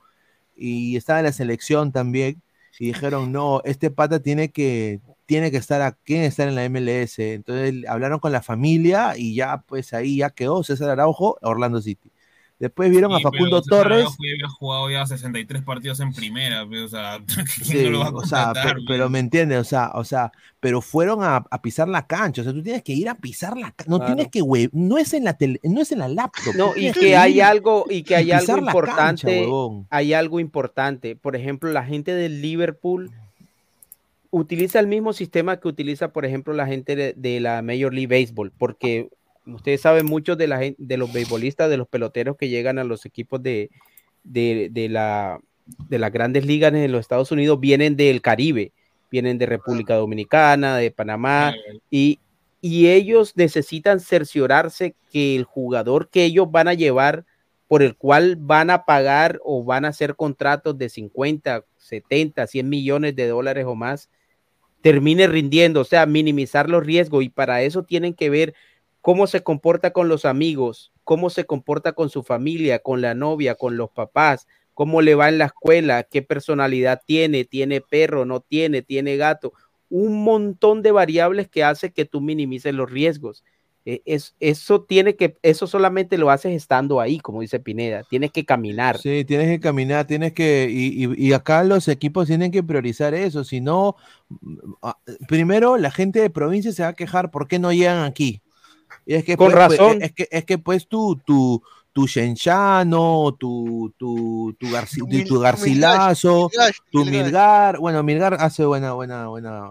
y 0.55 0.95
estaba 0.97 1.17
en 1.19 1.25
la 1.25 1.31
selección 1.31 1.91
también, 1.91 2.43
y 2.79 2.87
dijeron, 2.87 3.31
no, 3.31 3.61
este 3.65 3.89
pata 3.89 4.19
tiene 4.21 4.51
que, 4.51 5.01
tiene 5.25 5.49
que 5.49 5.57
estar 5.57 5.81
aquí, 5.81 6.15
estar 6.15 6.47
en 6.47 6.55
la 6.55 6.69
MLS. 6.69 7.17
Entonces 7.17 7.87
hablaron 7.87 8.19
con 8.19 8.31
la 8.31 8.43
familia 8.43 9.17
y 9.17 9.33
ya, 9.35 9.63
pues 9.67 9.93
ahí 9.93 10.17
ya 10.17 10.29
quedó 10.29 10.63
César 10.63 10.91
Araujo, 10.91 11.39
Orlando 11.41 11.81
City. 11.81 12.10
Después 12.61 12.91
vieron 12.91 13.11
a 13.11 13.17
Sí, 13.17 13.23
Facundo 13.23 13.61
pero 13.67 13.77
Torres. 13.81 13.97
Araujo 14.01 14.15
ya 14.23 14.33
había 14.35 14.47
jugado 14.47 14.89
ya 14.91 15.05
63 15.07 15.63
partidos 15.63 15.99
en 15.99 16.13
primera, 16.13 16.65
pe, 16.69 16.81
o 16.83 16.87
sea, 16.87 17.19
¿quién 17.25 17.47
Sí, 17.47 17.83
no 17.85 17.89
lo 17.89 17.99
va 17.99 18.05
a 18.05 18.09
o 18.11 18.23
sea, 18.25 18.45
contratar? 18.45 18.75
pe- 18.75 18.81
pero, 18.87 19.09
me 19.09 19.19
entiendes, 19.19 19.57
o 19.59 19.63
sea, 19.63 19.91
o 19.95 20.03
sea, 20.03 20.31
pero 20.59 20.79
fueron 20.81 21.23
a, 21.23 21.37
a 21.49 21.61
pisar 21.61 21.87
la 21.89 22.05
cancha, 22.05 22.41
o 22.41 22.43
sea, 22.43 22.53
tú 22.53 22.61
tienes 22.61 22.83
que 22.83 22.93
ir 22.93 23.09
a 23.09 23.15
pisar 23.15 23.57
la 23.57 23.71
cancha, 23.71 23.89
no 23.89 23.97
Claro. 23.97 24.13
tienes 24.15 24.31
que, 24.31 24.41
güey, 24.41 24.69
no 24.73 24.97
es 24.99 25.11
en 25.13 25.23
la 25.23 25.33
tele, 25.37 25.59
no 25.63 25.81
es 25.81 25.91
en 25.91 25.99
la 25.99 26.07
laptop. 26.07 26.53
No, 26.55 26.69
y 26.75 26.81
tienes 26.81 26.97
que 26.99 27.17
hay 27.17 27.41
algo, 27.41 27.85
y 27.89 28.03
que 28.03 28.15
hay 28.15 28.31
algo 28.31 28.45
cancha, 28.45 28.59
importante, 28.67 29.39
huevón. 29.41 29.87
hay 29.89 30.13
algo 30.13 30.39
importante. 30.39 31.15
Por 31.15 31.35
ejemplo, 31.35 31.71
la 31.71 31.83
gente 31.83 32.13
del 32.13 32.41
Liverpool 32.43 33.09
utiliza 34.29 34.79
el 34.79 34.87
mismo 34.87 35.13
sistema 35.13 35.57
que 35.59 35.67
utiliza, 35.67 36.09
por 36.13 36.25
ejemplo, 36.25 36.53
la 36.53 36.67
gente 36.67 36.95
de, 36.95 37.13
de 37.17 37.39
la 37.39 37.61
Major 37.61 37.93
League 37.93 38.07
Baseball, 38.07 38.51
porque 38.57 39.09
ustedes 39.45 39.81
saben 39.81 40.05
muchos 40.05 40.37
de 40.37 40.47
la 40.47 40.59
de 40.77 40.97
los 40.97 41.11
beisbolistas, 41.11 41.69
de 41.69 41.77
los 41.77 41.87
peloteros 41.87 42.37
que 42.37 42.49
llegan 42.49 42.79
a 42.79 42.83
los 42.83 43.05
equipos 43.05 43.41
de, 43.41 43.69
de, 44.23 44.69
de 44.71 44.89
la 44.89 45.39
de 45.87 45.99
las 45.99 46.11
grandes 46.11 46.45
ligas 46.45 46.73
en 46.73 46.91
los 46.91 47.01
Estados 47.01 47.31
Unidos 47.31 47.59
vienen 47.59 47.95
del 47.95 48.21
Caribe, 48.21 48.73
vienen 49.09 49.37
de 49.37 49.45
República 49.45 49.95
Dominicana, 49.95 50.77
de 50.77 50.91
Panamá, 50.91 51.53
y, 51.89 52.19
y 52.61 52.87
ellos 52.87 53.33
necesitan 53.35 53.99
cerciorarse 53.99 54.95
que 55.11 55.35
el 55.35 55.43
jugador 55.43 56.09
que 56.09 56.25
ellos 56.25 56.49
van 56.51 56.67
a 56.67 56.73
llevar, 56.73 57.25
por 57.67 57.83
el 57.83 57.95
cual 57.95 58.35
van 58.35 58.69
a 58.69 58.85
pagar 58.85 59.39
o 59.43 59.63
van 59.63 59.85
a 59.85 59.89
hacer 59.89 60.15
contratos 60.15 60.77
de 60.77 60.89
50, 60.89 61.63
70, 61.77 62.47
100 62.47 62.69
millones 62.69 63.15
de 63.15 63.27
dólares 63.27 63.65
o 63.65 63.75
más, 63.75 64.09
termine 64.81 65.27
rindiendo, 65.27 65.81
o 65.81 65.85
sea, 65.85 66.05
minimizar 66.05 66.69
los 66.69 66.85
riesgos 66.85 67.23
y 67.23 67.29
para 67.29 67.61
eso 67.61 67.83
tienen 67.83 68.13
que 68.13 68.29
ver 68.29 68.53
cómo 69.01 69.27
se 69.27 69.43
comporta 69.43 69.91
con 69.91 70.07
los 70.07 70.25
amigos, 70.25 70.91
cómo 71.03 71.29
se 71.29 71.45
comporta 71.45 71.93
con 71.93 72.09
su 72.09 72.23
familia, 72.23 72.79
con 72.79 73.01
la 73.01 73.13
novia, 73.15 73.55
con 73.55 73.77
los 73.77 73.89
papás, 73.91 74.47
cómo 74.73 75.01
le 75.01 75.15
va 75.15 75.29
en 75.29 75.37
la 75.37 75.45
escuela, 75.45 76.03
qué 76.03 76.21
personalidad 76.21 77.01
tiene, 77.05 77.45
tiene 77.45 77.81
perro, 77.81 78.25
no 78.25 78.39
tiene, 78.41 78.81
tiene 78.81 79.17
gato, 79.17 79.53
un 79.89 80.23
montón 80.23 80.81
de 80.81 80.91
variables 80.91 81.49
que 81.49 81.63
hace 81.63 81.91
que 81.91 82.05
tú 82.05 82.21
minimices 82.21 82.73
los 82.73 82.89
riesgos. 82.89 83.43
Eh, 83.83 84.01
Es, 84.05 84.35
eso 84.39 84.83
tiene 84.83 85.15
que, 85.15 85.35
eso 85.41 85.65
solamente 85.65 86.17
lo 86.19 86.29
haces 86.29 86.53
estando 86.53 87.01
ahí, 87.01 87.19
como 87.19 87.41
dice 87.41 87.59
Pineda, 87.59 88.03
tienes 88.09 88.31
que 88.31 88.45
caminar. 88.45 88.99
Sí, 88.99 89.25
tienes 89.25 89.47
que 89.47 89.59
caminar, 89.59 90.05
tienes 90.05 90.33
que, 90.33 90.67
y, 90.69 91.05
y- 91.05 91.27
y 91.29 91.33
acá 91.33 91.63
los 91.63 91.87
equipos 91.87 92.27
tienen 92.27 92.51
que 92.51 92.61
priorizar 92.61 93.15
eso, 93.15 93.43
si 93.43 93.59
no, 93.59 93.95
mm, 94.29 94.57
ah, 94.83 94.97
primero 95.27 95.77
la 95.77 95.89
gente 95.91 96.21
de 96.21 96.29
provincia 96.29 96.71
se 96.71 96.83
va 96.83 96.89
a 96.89 96.93
quejar, 96.93 97.31
¿por 97.31 97.47
qué 97.47 97.57
no 97.57 97.73
llegan 97.73 98.03
aquí? 98.03 98.41
Y 99.05 99.15
es 99.15 99.23
que 99.23 99.35
Con 99.37 99.51
pues, 99.51 99.67
pues, 99.67 99.79
razón. 99.79 100.01
es 100.01 100.11
que, 100.13 100.27
es 100.31 100.45
que 100.45 100.57
pues 100.57 100.87
tú, 100.87 101.19
tu, 101.25 101.61
tu 101.93 102.07
Shenchano, 102.07 103.35
tu, 103.39 103.93
tu, 103.97 104.55
tu, 104.59 104.67
Garci- 104.67 105.27
tu- 105.27 105.39
Garcilaso, 105.39 106.49
tu. 106.91 107.05
Milgar, 107.05 107.77
bueno, 107.79 108.03
Milgar 108.03 108.35
hace 108.39 108.63
buena, 108.65 108.93
buena, 108.93 109.27
buena. 109.27 109.69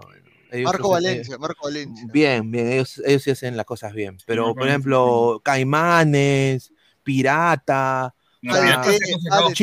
ellos 0.51 0.65
Marco 0.71 0.89
eh, 0.89 0.91
Valencia, 0.91 1.37
Marco 1.37 1.63
Valencia. 1.65 2.05
Bien, 2.11 2.51
bien, 2.51 2.67
ellos, 2.67 3.01
ellos 3.05 3.23
sí 3.23 3.31
hacen 3.31 3.55
las 3.57 3.65
cosas 3.65 3.93
bien. 3.93 4.17
Pero, 4.25 4.47
Marco 4.47 4.59
por 4.59 4.67
ejemplo, 4.67 5.41
Caimanes, 5.43 6.71
Pirata, 7.03 8.13
No, 8.41 8.53
¿ah? 8.53 8.83
ADT, 8.83 9.55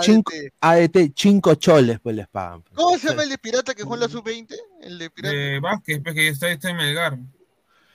cinco- 0.00 0.32
ADT, 0.60 1.12
cinco 1.14 1.54
choles, 1.56 2.00
pues 2.00 2.16
les 2.16 2.28
pagan. 2.28 2.62
¿Cómo 2.74 2.98
se 2.98 3.08
llama 3.08 3.22
el 3.24 3.28
de 3.30 3.38
Pirata 3.38 3.74
que 3.74 3.82
juega 3.84 4.04
en 4.06 4.10
la 4.12 4.16
sub-20? 4.20 4.54
El 4.82 4.98
de 4.98 5.10
Pirata. 5.10 5.34
De 5.36 5.60
Vázquez, 5.60 6.00
pues, 6.02 6.14
que 6.14 6.28
está, 6.28 6.50
está 6.50 6.70
en 6.70 6.76
Melgar. 6.76 7.18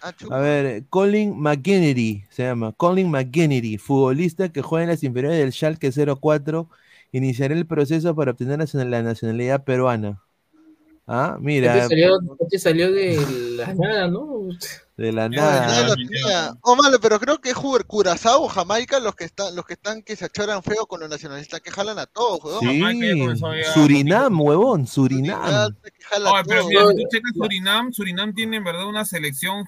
Ah, 0.05 0.13
A 0.31 0.39
ver, 0.39 0.83
Colin 0.89 1.39
McGinnity 1.39 2.25
se 2.29 2.43
llama. 2.43 2.73
Colin 2.73 3.09
McGinnity, 3.09 3.77
futbolista 3.77 4.49
que 4.49 4.61
juega 4.61 4.83
en 4.83 4.89
las 4.89 5.01
inferiores 5.03 5.39
del 5.39 5.53
Schalke 5.53 5.91
04, 5.91 6.69
iniciará 7.13 7.53
el 7.53 7.65
proceso 7.65 8.13
para 8.13 8.31
obtener 8.31 8.51
la 8.59 8.65
nacional- 8.65 8.91
la 8.91 9.01
nacionalidad 9.01 9.63
peruana. 9.63 10.19
Ah, 11.05 11.37
mira, 11.39 11.75
Este 11.75 11.89
salió, 11.89 12.17
este 12.39 12.59
salió 12.59 12.91
de 12.91 13.17
la 13.57 13.73
nada, 13.73 14.07
¿no? 14.07 14.47
de 14.97 15.11
la 15.11 15.27
nada. 15.27 15.95
tenía. 15.95 16.53
Oh, 16.61 16.77
malo, 16.77 16.97
pero 17.01 17.19
creo 17.19 17.39
que 17.41 17.49
es 17.49 17.55
Curazao 17.55 18.43
o 18.43 18.47
Jamaica 18.47 18.99
los 19.01 19.13
que 19.15 19.25
están, 19.25 19.53
los 19.53 19.65
que 19.65 19.73
están 19.73 20.01
que 20.01 20.15
se 20.15 20.25
achoran 20.25 20.63
feo 20.63 20.85
con 20.85 21.01
los 21.01 21.09
nacionalistas 21.09 21.59
que 21.59 21.71
jalan 21.71 21.99
a 21.99 22.05
todos. 22.05 22.59
Sí, 22.61 22.81
Surinam, 23.73 24.39
huevón, 24.39 24.87
Surinam. 24.87 25.41
Oye, 25.43 26.43
pero 26.47 26.67
mira, 26.67 26.87
si 26.87 26.95
tú 26.95 27.03
checas 27.11 27.31
Surinam, 27.35 27.91
Surinam 27.91 28.33
tiene 28.33 28.57
en 28.57 28.63
verdad 28.63 28.85
una 28.87 29.03
selección 29.03 29.65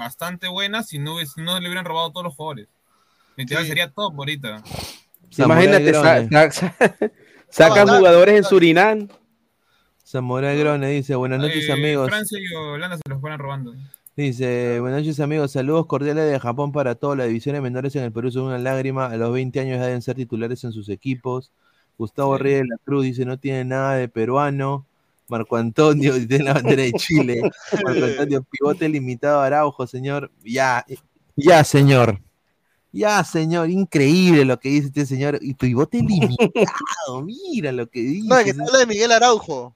bastante 0.00 0.48
buena 0.48 0.82
si 0.82 0.98
no, 0.98 1.18
si 1.24 1.40
no 1.42 1.58
le 1.60 1.68
hubieran 1.68 1.84
robado 1.84 2.10
todos 2.10 2.24
los 2.24 2.34
jugadores. 2.34 2.68
Literal, 3.36 3.66
sería 3.66 3.90
top 3.90 4.14
ahorita. 4.18 4.62
Imagínate, 5.38 5.92
sa- 5.94 6.28
sa- 6.28 6.50
sa- 6.50 6.74
sacan 7.48 7.86
No, 7.86 7.96
jugadores 7.98 8.36
en 8.36 8.44
Surinam. 8.44 9.08
Samurai 10.02 10.58
Grone 10.58 10.88
dice, 10.88 11.14
buenas 11.14 11.38
noches 11.38 11.68
Eh, 11.68 11.72
amigos. 11.72 12.08
Francia 12.08 12.38
y 12.38 12.54
Holanda 12.54 12.96
se 12.96 13.02
los 13.08 13.20
fueran 13.20 13.38
robando. 13.38 13.74
Dice, 14.16 14.80
buenas 14.80 15.00
noches 15.02 15.20
amigos, 15.20 15.52
saludos 15.52 15.86
cordiales 15.86 16.30
de 16.30 16.38
Japón 16.40 16.72
para 16.72 16.96
todos. 16.96 17.16
Las 17.16 17.28
divisiones 17.28 17.62
menores 17.62 17.94
en 17.96 18.02
el 18.02 18.12
Perú 18.12 18.30
son 18.30 18.44
una 18.44 18.58
lágrima. 18.58 19.06
A 19.06 19.16
los 19.16 19.32
20 19.32 19.60
años 19.60 19.78
ya 19.78 19.86
deben 19.86 20.02
ser 20.02 20.16
titulares 20.16 20.64
en 20.64 20.72
sus 20.72 20.88
equipos. 20.88 21.52
Gustavo 21.96 22.36
Reyes 22.38 22.62
de 22.62 22.68
la 22.68 22.76
Cruz 22.84 23.04
dice, 23.04 23.24
no 23.24 23.38
tiene 23.38 23.64
nada 23.64 23.94
de 23.94 24.08
peruano. 24.08 24.86
Marco 25.30 25.56
Antonio 25.56 26.14
tiene 26.28 26.44
la 26.44 26.54
bandera 26.54 26.82
de 26.82 26.92
Chile. 26.92 27.40
Marco 27.84 28.04
Antonio, 28.04 28.44
pivote 28.50 28.88
limitado 28.88 29.40
a 29.40 29.46
Araujo, 29.46 29.86
señor. 29.86 30.30
Ya, 30.44 30.84
ya, 31.36 31.64
señor. 31.64 32.20
Ya, 32.92 33.22
señor, 33.22 33.70
increíble 33.70 34.44
lo 34.44 34.58
que 34.58 34.68
dice 34.68 34.88
este 34.88 35.06
señor. 35.06 35.38
Y 35.40 35.54
pivote 35.54 35.98
limitado, 36.02 37.22
mira 37.24 37.72
lo 37.72 37.88
que 37.88 38.00
dice. 38.00 38.28
No, 38.28 38.36
que 38.42 38.50
habla 38.50 38.78
de 38.78 38.86
Miguel 38.86 39.12
Araujo. 39.12 39.74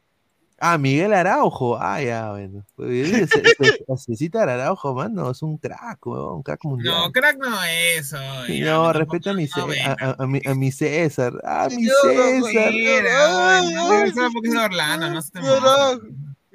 Ah, 0.60 0.78
Miguel 0.78 1.12
Araujo. 1.12 1.76
Ah, 1.80 2.00
ya, 2.00 2.30
bueno. 2.30 2.64
Se- 2.78 3.26
se- 3.26 3.84
Necesita 3.88 4.42
Araujo, 4.44 4.94
mano. 4.94 5.30
Es 5.30 5.42
un 5.42 5.58
crack, 5.58 6.06
weón, 6.06 6.36
un 6.36 6.42
crack 6.42 6.64
mundial. 6.64 6.94
No, 6.94 7.12
crack 7.12 7.36
no 7.38 7.62
es 7.64 7.98
eso. 8.06 8.16
Ya, 8.48 8.64
no, 8.72 8.84
no, 8.84 8.92
respeta 8.92 9.30
a 9.30 9.34
mi, 9.34 9.44
no, 9.56 9.66
a, 9.84 9.96
a- 10.10 10.16
a 10.22 10.26
mi, 10.26 10.40
a 10.46 10.54
mi 10.54 10.70
César. 10.72 11.32
Ah, 11.44 11.68
mi 11.70 11.84
César. 11.84 12.40
Porque 12.40 14.08
es 14.08 14.14
de 14.52 14.58
Orlando, 14.58 15.10
no 15.10 15.22
se 15.22 15.30
te. 15.32 15.40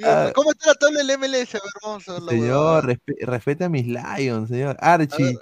Ah. 0.02 0.32
¿Cómo 0.34 0.52
está 0.52 0.68
la 0.68 0.76
tabla 0.76 1.00
del 1.00 1.10
MLS? 1.20 1.54
Verlo. 1.54 2.30
Señor, 2.30 2.86
respe- 2.88 3.18
respeta 3.26 3.66
a 3.66 3.70
mis 3.70 3.86
Lions, 3.86 4.48
señor. 4.50 4.78
Archie, 4.80 5.38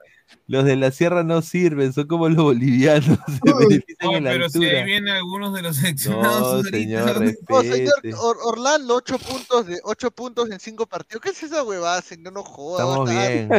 los 0.48 0.64
de 0.66 0.76
la 0.76 0.92
sierra 0.92 1.24
no 1.24 1.42
sirven, 1.42 1.94
son 1.94 2.08
como 2.08 2.28
los 2.30 2.44
bolivianos. 2.44 3.18
Se 4.00 4.06
en 4.06 4.24
la 4.24 4.32
pero 4.32 4.50
si 4.50 4.64
ahí 4.66 4.86
vienen 4.86 5.10
algunos 5.16 5.54
de 5.54 5.62
los 5.62 5.76
seleccionados. 5.78 6.40
No, 6.42 6.46
ahorita. 6.48 6.78
señor, 6.78 7.04
señor, 7.08 7.20
respete. 7.20 8.14
Or- 8.20 8.38
Orlando, 8.44 8.96
8 8.96 9.18
puntos 9.20 9.66
de 9.66 9.80
8 9.84 10.12
puntos 10.12 10.50
en 10.52 10.60
5 10.60 10.86
partidos. 10.88 11.22
¿Qué 11.22 11.30
es 11.30 11.44
esa 11.44 11.64
huevada, 11.64 12.02
señor? 12.02 12.34
No 12.34 12.44
jodas. 12.44 12.82
Estamos 12.88 13.10
bien. 13.10 13.50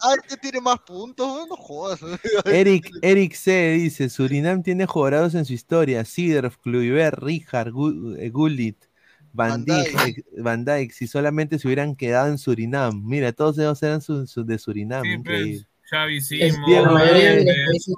ah, 0.00 0.14
este 0.22 0.36
tiene 0.36 0.60
más 0.60 0.78
puntos, 0.80 1.46
no 1.48 1.56
jodas. 1.56 2.00
Eric, 2.46 2.90
Eric 3.02 3.34
C. 3.34 3.72
dice: 3.72 4.08
Surinam 4.08 4.62
tiene 4.62 4.86
jugadores 4.86 5.34
en 5.34 5.44
su 5.44 5.52
historia: 5.52 6.04
Siderf, 6.04 6.56
Kluivert, 6.58 7.18
Richard, 7.22 7.72
eh, 8.18 8.30
Gullit, 8.30 8.84
Van 9.32 9.64
Dijk, 9.64 10.24
Van 10.38 10.64
Dijk, 10.64 10.92
si 10.92 11.06
solamente 11.06 11.58
se 11.58 11.66
hubieran 11.68 11.94
quedado 11.96 12.28
en 12.28 12.38
Surinam. 12.38 13.02
Mira, 13.04 13.32
todos 13.32 13.58
ellos 13.58 13.82
eran 13.82 14.00
su- 14.00 14.26
su- 14.26 14.44
de 14.44 14.58
Surinam. 14.58 15.02
Sí, 15.02 15.10
increíble. 15.10 15.52
pues, 15.58 15.66
Xavi 15.88 16.20
bien, 16.28 16.54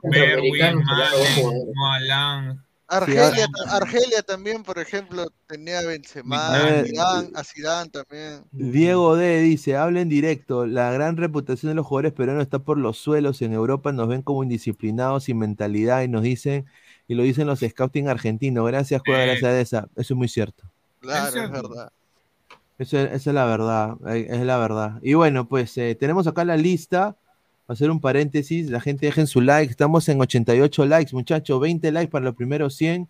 Berwin. 0.02 0.82
Moalan. 1.74 2.64
Argelia, 2.90 3.46
Argelia 3.70 4.22
también, 4.22 4.62
por 4.62 4.78
ejemplo, 4.78 5.30
tenía 5.46 5.80
a 5.80 5.82
Benzema, 5.82 6.54
A 6.54 6.84
Zidane, 6.84 7.30
a 7.34 7.44
Zidane 7.44 7.90
también. 7.90 8.44
Diego 8.50 9.14
D 9.14 9.40
dice, 9.40 9.76
habla 9.76 10.00
en 10.00 10.08
directo, 10.08 10.64
la 10.64 10.90
gran 10.90 11.18
reputación 11.18 11.70
de 11.70 11.74
los 11.74 11.86
jugadores 11.86 12.14
peruanos 12.14 12.44
está 12.44 12.60
por 12.60 12.78
los 12.78 12.96
suelos, 12.96 13.42
en 13.42 13.52
Europa 13.52 13.92
nos 13.92 14.08
ven 14.08 14.22
como 14.22 14.42
indisciplinados, 14.42 15.24
sin 15.24 15.38
mentalidad, 15.38 16.02
y 16.02 16.08
nos 16.08 16.22
dicen, 16.22 16.64
y 17.08 17.14
lo 17.14 17.24
dicen 17.24 17.46
los 17.46 17.60
scouting 17.60 18.08
argentinos, 18.08 18.66
gracias, 18.66 19.02
juega, 19.04 19.26
gracias 19.26 19.44
a 19.44 19.60
esa, 19.60 19.88
eso 19.96 20.14
es 20.14 20.16
muy 20.16 20.28
cierto. 20.28 20.64
Claro, 21.00 21.42
es 21.42 21.50
verdad. 21.50 21.92
Eso, 22.78 22.98
esa 23.00 23.14
es 23.14 23.34
la 23.34 23.44
verdad, 23.44 23.96
eh, 24.06 24.28
es 24.30 24.40
la 24.40 24.56
verdad. 24.56 24.98
Y 25.02 25.12
bueno, 25.12 25.46
pues 25.46 25.76
eh, 25.76 25.94
tenemos 25.94 26.26
acá 26.26 26.44
la 26.46 26.56
lista. 26.56 27.16
Hacer 27.68 27.90
un 27.90 28.00
paréntesis. 28.00 28.70
La 28.70 28.80
gente 28.80 29.06
dejen 29.06 29.26
su 29.26 29.42
like. 29.42 29.70
Estamos 29.70 30.08
en 30.08 30.20
88 30.20 30.86
likes, 30.86 31.14
muchachos. 31.14 31.60
20 31.60 31.92
likes 31.92 32.10
para 32.10 32.24
los 32.24 32.34
primeros 32.34 32.74
100. 32.74 33.08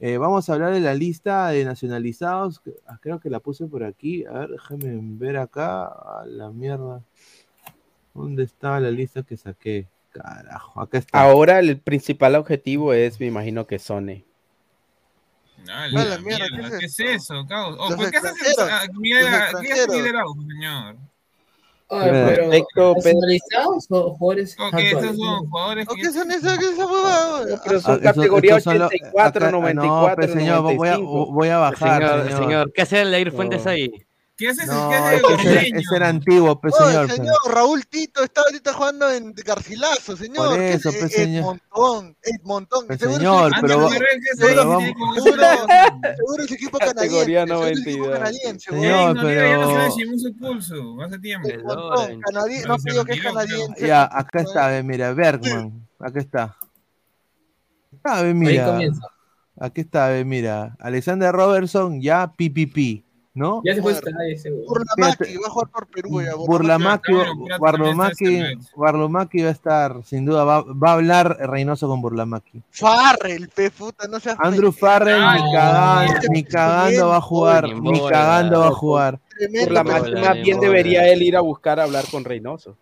Eh, 0.00 0.18
vamos 0.18 0.48
a 0.48 0.54
hablar 0.54 0.74
de 0.74 0.80
la 0.80 0.94
lista 0.94 1.48
de 1.48 1.64
nacionalizados. 1.64 2.60
ah, 2.88 2.98
Creo 3.00 3.20
que 3.20 3.30
la 3.30 3.38
puse 3.38 3.66
por 3.66 3.84
aquí. 3.84 4.24
A 4.26 4.32
ver, 4.32 4.50
déjame 4.50 4.98
ver 5.00 5.36
acá. 5.36 5.84
A 5.84 6.24
la 6.26 6.50
mierda. 6.50 7.00
¿Dónde 8.12 8.42
está 8.42 8.80
la 8.80 8.90
lista 8.90 9.22
que 9.22 9.36
saqué? 9.36 9.86
Carajo, 10.10 10.80
acá 10.80 10.98
está. 10.98 11.20
Ahora 11.20 11.60
el 11.60 11.78
principal 11.78 12.34
objetivo 12.34 12.92
es, 12.92 13.18
me 13.20 13.26
imagino 13.26 13.66
que 13.66 13.78
Sone. 13.78 14.24
Ah, 15.70 15.86
la 15.86 16.18
mierda, 16.18 16.18
mierda, 16.18 16.78
¿qué 16.78 16.86
es 16.86 16.96
¿qué 16.96 17.14
es 17.14 17.22
eso, 17.22 17.46
caos? 17.46 17.76
Oh, 17.78 17.94
¿Por 17.94 18.10
qué 18.10 18.16
haces 18.18 18.32
ah, 18.58 18.82
¿Qué 19.62 19.76
señor? 19.88 20.96
Perfecto, 22.00 22.94
Pedro. 22.94 22.94
¿nacionalizados 22.96 23.86
o 23.90 24.14
jugadores 24.14 24.56
Ok, 24.58 24.78
esos 24.80 25.16
son 25.16 25.48
jugadores 25.48 25.88
¿O 25.88 25.94
que 25.94 26.02
qué 26.02 26.10
son 26.12 26.30
esas 26.30 26.58
qué 26.58 26.74
son 26.76 26.90
huevadas? 26.92 27.60
Pero 27.64 27.78
Ah, 27.78 27.80
son 27.80 27.94
eso- 27.94 28.02
categoría 28.02 28.50
estos 28.56 28.64
son 28.64 28.78
los- 28.78 28.86
84, 28.88 29.38
acá- 29.40 29.48
ah, 29.48 29.50
94, 29.50 30.08
no, 30.10 30.16
pues, 30.16 30.32
señor, 30.32 30.62
voy 30.62 30.88
a, 30.88 30.92
95. 30.92 31.32
voy 31.32 31.48
a 31.48 31.58
bajar, 31.58 32.02
señor, 32.02 32.22
señor. 32.24 32.42
señor, 32.42 32.72
¿qué 32.72 32.82
hace 32.82 33.00
el 33.02 33.10
Leir 33.10 33.32
Fuentes 33.32 33.66
ahí? 33.66 33.90
¿Qué 34.34 34.48
haces? 34.48 34.66
No, 34.66 34.88
¿Qué 34.88 34.96
es 34.96 35.02
ese, 35.02 35.16
era- 35.18 35.28
brasileño? 35.28 35.78
ese 35.78 35.96
era 35.96 36.08
antiguo, 36.08 36.60
pues, 36.60 36.74
Oh, 36.80 36.86
señor. 36.88 37.10
señor, 37.10 37.36
Raúl 37.50 37.86
Tito 37.86 38.24
está 38.24 38.40
ahorita 38.40 38.72
jugando 38.72 39.10
en 39.10 39.32
Garcilaso, 39.34 40.16
señor. 40.16 40.48
Por 40.48 40.56
¿Qué 40.58 40.72
eso, 40.72 40.88
es? 40.88 40.96
pues, 40.96 41.18
El 41.18 41.24
señor. 41.26 41.44
montón, 41.44 42.16
el 42.22 42.38
montón. 42.42 42.86
Pues, 42.86 42.98
Seguro 42.98 43.18
señor, 43.18 43.52
ese 43.52 43.60
pero 43.60 43.74
Pero 43.76 43.86
es 43.86 43.98
pero 43.98 44.06
ese 44.08 44.46
seguro, 44.56 44.80
seguro 46.16 46.42
ese 46.44 46.54
equipo 46.54 46.78
canadiense. 46.78 47.08
Categoría 47.08 47.46
seguro 47.46 47.66
ese 47.66 47.80
equipo 47.82 48.06
92. 48.06 48.18
canadiense, 48.18 48.70
Señor, 48.70 49.14
Noriega 49.16 49.48
ya 49.48 49.56
no 49.58 49.68
pero- 49.68 49.90
se 49.92 50.04
le 50.06 50.18
su 50.18 50.36
pulso 50.36 51.02
hace 51.02 51.18
tiempo. 51.18 51.48
El 51.48 51.64
montón, 51.64 52.20
canadiense. 52.20 52.68
No 52.68 52.76
pido 52.78 53.04
que 53.04 53.12
es 53.12 53.20
canadiense. 53.22 53.86
Ya, 53.86 54.02
acá 54.10 54.40
está, 54.40 54.66
ve, 54.68 54.82
mira, 54.82 55.12
Bergman, 55.12 55.86
acá 56.00 56.18
está. 56.20 56.56
Acá, 58.04 58.22
ve, 58.22 58.28
Ahí 58.28 58.34
mira. 58.34 58.66
comienza. 58.66 59.06
Aquí 59.60 59.82
está, 59.82 60.08
ve, 60.08 60.24
mira. 60.24 60.74
Alexander 60.80 61.32
Robertson, 61.32 62.00
ya 62.00 62.32
PPP, 62.32 63.04
¿no? 63.34 63.62
Ya 63.64 63.74
se 63.74 63.82
fue 63.82 63.92
ese 63.92 64.50
güey. 64.50 64.66
Burlamaki 64.66 65.36
va 65.38 65.46
a 65.46 65.50
jugar 65.50 65.68
por 65.68 65.86
Perú 65.86 66.20
ya. 66.22 66.32
En 66.32 68.00
este 68.02 68.56
Burlamaki 68.76 69.42
va 69.42 69.48
a 69.48 69.52
estar, 69.52 70.04
sin 70.04 70.24
duda, 70.24 70.44
va, 70.44 70.62
va 70.62 70.90
a 70.90 70.92
hablar 70.94 71.36
Reynoso 71.40 71.88
con 71.88 72.00
Burlamaki. 72.02 72.62
Farrell, 72.70 73.48
pe 73.48 73.70
puta, 73.70 74.06
no 74.08 74.20
seas 74.20 74.36
Andrew. 74.38 74.72
Farrell 74.72 75.20
ni 75.20 75.52
cagando, 75.52 76.20
ni 76.30 76.44
cagando 76.44 77.08
va 77.08 77.16
a 77.16 77.20
jugar, 77.20 77.74
Ni 77.74 78.08
cagando 78.08 78.60
va 78.60 78.68
a 78.68 78.72
jugar. 78.72 79.20
Bola, 79.66 79.82
más, 79.82 80.04
bien 80.42 80.60
debería 80.60 81.08
él 81.08 81.22
ir 81.22 81.36
a 81.36 81.40
buscar 81.40 81.80
hablar 81.80 82.04
con 82.10 82.24
Reynoso. 82.24 82.76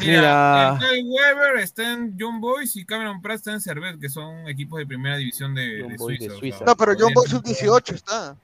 Mira. 0.00 0.78
Mira, 0.80 0.90
Weber 1.04 1.62
está 1.62 1.92
en 1.92 2.16
John 2.18 2.40
Boys 2.40 2.74
y 2.76 2.84
Cameron 2.84 3.20
Pratt 3.22 3.36
está 3.36 3.52
en 3.52 3.60
Servet, 3.60 4.00
que 4.00 4.08
son 4.08 4.48
equipos 4.48 4.78
de 4.78 4.86
primera 4.86 5.16
división 5.16 5.54
de, 5.54 5.78
John 5.82 5.90
de 5.92 5.96
Boys 5.96 6.18
de 6.18 6.26
Suiza. 6.26 6.34
o 6.34 6.38
Suiza. 6.38 6.58
sea, 6.58 6.66
No, 6.66 6.76
pero 6.76 6.92
John 6.98 7.12
podrían- 7.14 7.42
Boy 7.42 7.54
sub-18 7.54 7.94
está. 7.94 8.36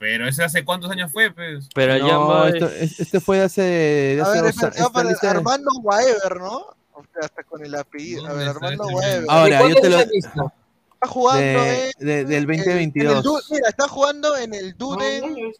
Pero 0.00 0.26
ese 0.26 0.42
hace 0.42 0.64
cuántos 0.64 0.90
años 0.90 1.12
fue, 1.12 1.30
pues. 1.30 1.68
Pero 1.74 1.94
ya 1.98 2.48
esto, 2.48 2.66
es- 2.70 2.98
este 3.00 3.20
fue 3.20 3.36
de 3.36 3.42
hace, 3.44 3.60
de 3.60 4.20
A 4.20 4.24
hace 4.24 4.40
ver, 4.42 4.54
dos 4.78 4.90
para 4.90 5.10
lista- 5.10 5.30
Armando 5.30 5.70
Waever, 5.82 6.36
¿no? 6.38 6.56
O 6.94 7.04
sea, 7.12 7.20
hasta 7.24 7.42
con 7.44 7.62
el 7.64 7.74
apellido. 7.74 8.24
A 8.24 8.30
¿Dónde 8.30 8.44
ver, 8.46 8.48
Armando 8.56 8.84
este 8.88 9.20
men? 9.20 9.26
Ahora, 9.28 9.50
yo 9.50 9.58
¿Cuándo 9.60 9.80
te 9.82 9.88
lo. 9.90 9.98
Está 9.98 11.06
jugando 11.06 11.40
de- 11.64 11.84
en, 11.98 12.06
de- 12.06 12.06
del 12.06 12.16
en 12.16 12.16
el- 12.16 12.30
en 12.30 12.32
el 12.32 12.46
2022. 12.46 13.22
Du- 13.22 13.40
mira, 13.50 13.68
está 13.68 13.88
jugando 13.88 14.36
en 14.38 14.54
el 14.54 14.76
Duden. 14.78 15.20
no, 15.20 15.28
no. 15.28 15.50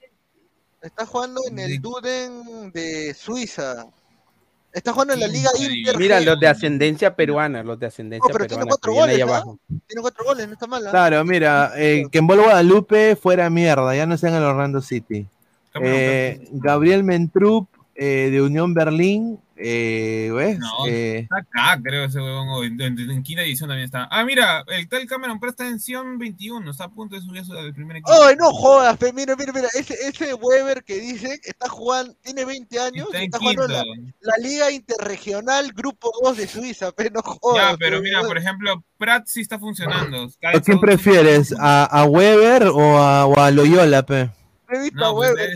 Está 0.83 1.05
jugando 1.05 1.41
en 1.47 1.59
el 1.59 1.81
Duden 1.83 2.73
de 2.73 3.13
Suiza. 3.15 3.87
Está 4.73 4.93
jugando 4.93 5.15
en 5.15 5.21
la 5.21 5.27
Liga. 5.27 5.51
Inter. 5.59 5.99
Mira, 5.99 6.21
los 6.21 6.39
de 6.39 6.47
ascendencia 6.47 7.15
peruana, 7.15 7.63
los 7.63 7.79
de 7.79 7.87
ascendencia 7.87 8.29
No, 8.29 8.33
pero 8.33 8.47
tiene 8.47 8.65
peruana. 8.65 8.69
cuatro 8.69 8.93
viene 8.93 9.13
ahí 9.13 9.21
goles, 9.21 9.35
abajo. 9.35 9.59
Tiene 9.87 10.03
cuatro 10.03 10.25
goles, 10.25 10.47
no 10.47 10.53
está 10.53 10.67
mal. 10.67 10.87
¿ah? 10.87 10.91
Claro, 10.91 11.25
mira, 11.25 11.73
eh, 11.77 12.05
que 12.11 12.19
en 12.19 12.27
Guadalupe 12.27 13.17
fuera 13.17 13.51
mierda, 13.51 13.95
ya 13.97 14.07
no 14.07 14.15
está 14.15 14.29
en 14.29 14.35
el 14.35 14.45
Orlando 14.45 14.81
City. 14.81 15.27
Eh. 15.81 16.49
Gabriel 16.53 17.05
Mentrup 17.05 17.69
eh, 17.95 18.29
de 18.31 18.43
Unión 18.43 18.75
Berlín, 18.75 19.39
eh, 19.63 20.31
¿ves? 20.35 20.59
No, 20.59 20.87
Eh, 20.87 21.19
está 21.21 21.37
acá, 21.37 21.81
creo, 21.83 22.05
ese 22.05 22.19
huevón. 22.19 22.65
En, 22.65 22.81
en- 22.81 23.11
en 23.11 23.23
quinta 23.23 23.43
edición 23.43 23.69
también 23.69 23.85
está. 23.87 24.09
Ah, 24.11 24.25
mira, 24.25 24.65
el 24.69 24.89
tal 24.89 25.07
Cameron 25.07 25.39
Pratt 25.39 25.53
está 25.53 25.69
en 25.69 25.79
Sion 25.81 26.19
21. 26.19 26.71
Está 26.71 26.85
a 26.85 26.89
punto 26.91 27.15
de 27.17 27.23
subir 27.23 27.43
al 27.57 27.75
primer 27.75 27.99
equipo. 27.99 28.11
¡Ay, 28.25 28.37
no 28.37 28.51
jodas! 28.53 28.97
pe, 28.97 29.13
Mira, 29.13 29.37
mira, 29.37 29.53
mira. 29.53 29.69
Ese, 29.75 29.95
ese 30.09 30.35
Weber 30.35 30.83
que 30.85 30.99
dice 31.01 31.41
está 31.45 31.69
jugando, 31.69 32.15
tiene 32.23 32.45
20 32.45 32.81
años 32.81 33.09
Está 33.13 33.39
jugando 33.39 33.69
la, 33.69 33.85
la 34.21 34.35
Liga 34.41 34.71
Interregional 34.71 35.73
Grupo 35.73 36.11
2 36.23 36.37
de 36.37 36.47
Suiza, 36.49 36.93
pero 36.93 37.11
no 37.15 37.23
jodas. 37.23 37.73
Ya, 37.73 37.77
pero 37.79 37.99
pe, 37.99 38.03
mira, 38.03 38.23
por 38.23 38.39
ejemplo, 38.39 38.83
Pratt 38.99 39.27
sí 39.27 39.41
está 39.41 39.59
funcionando. 39.59 40.29
¿A 40.43 40.61
quién 40.61 40.81
prefieres? 40.81 41.55
¿A, 41.59 41.85
a 41.85 42.05
Weber 42.05 42.65
o 42.69 42.99
a, 42.99 43.27
o 43.27 43.39
a 43.39 43.51
Loyola, 43.51 44.05
pe? 44.05 44.31
He 44.73 44.79
visto 44.83 44.99
No, 44.99 45.07
a 45.09 45.15
pues 45.15 45.31
Weber, 45.33 45.51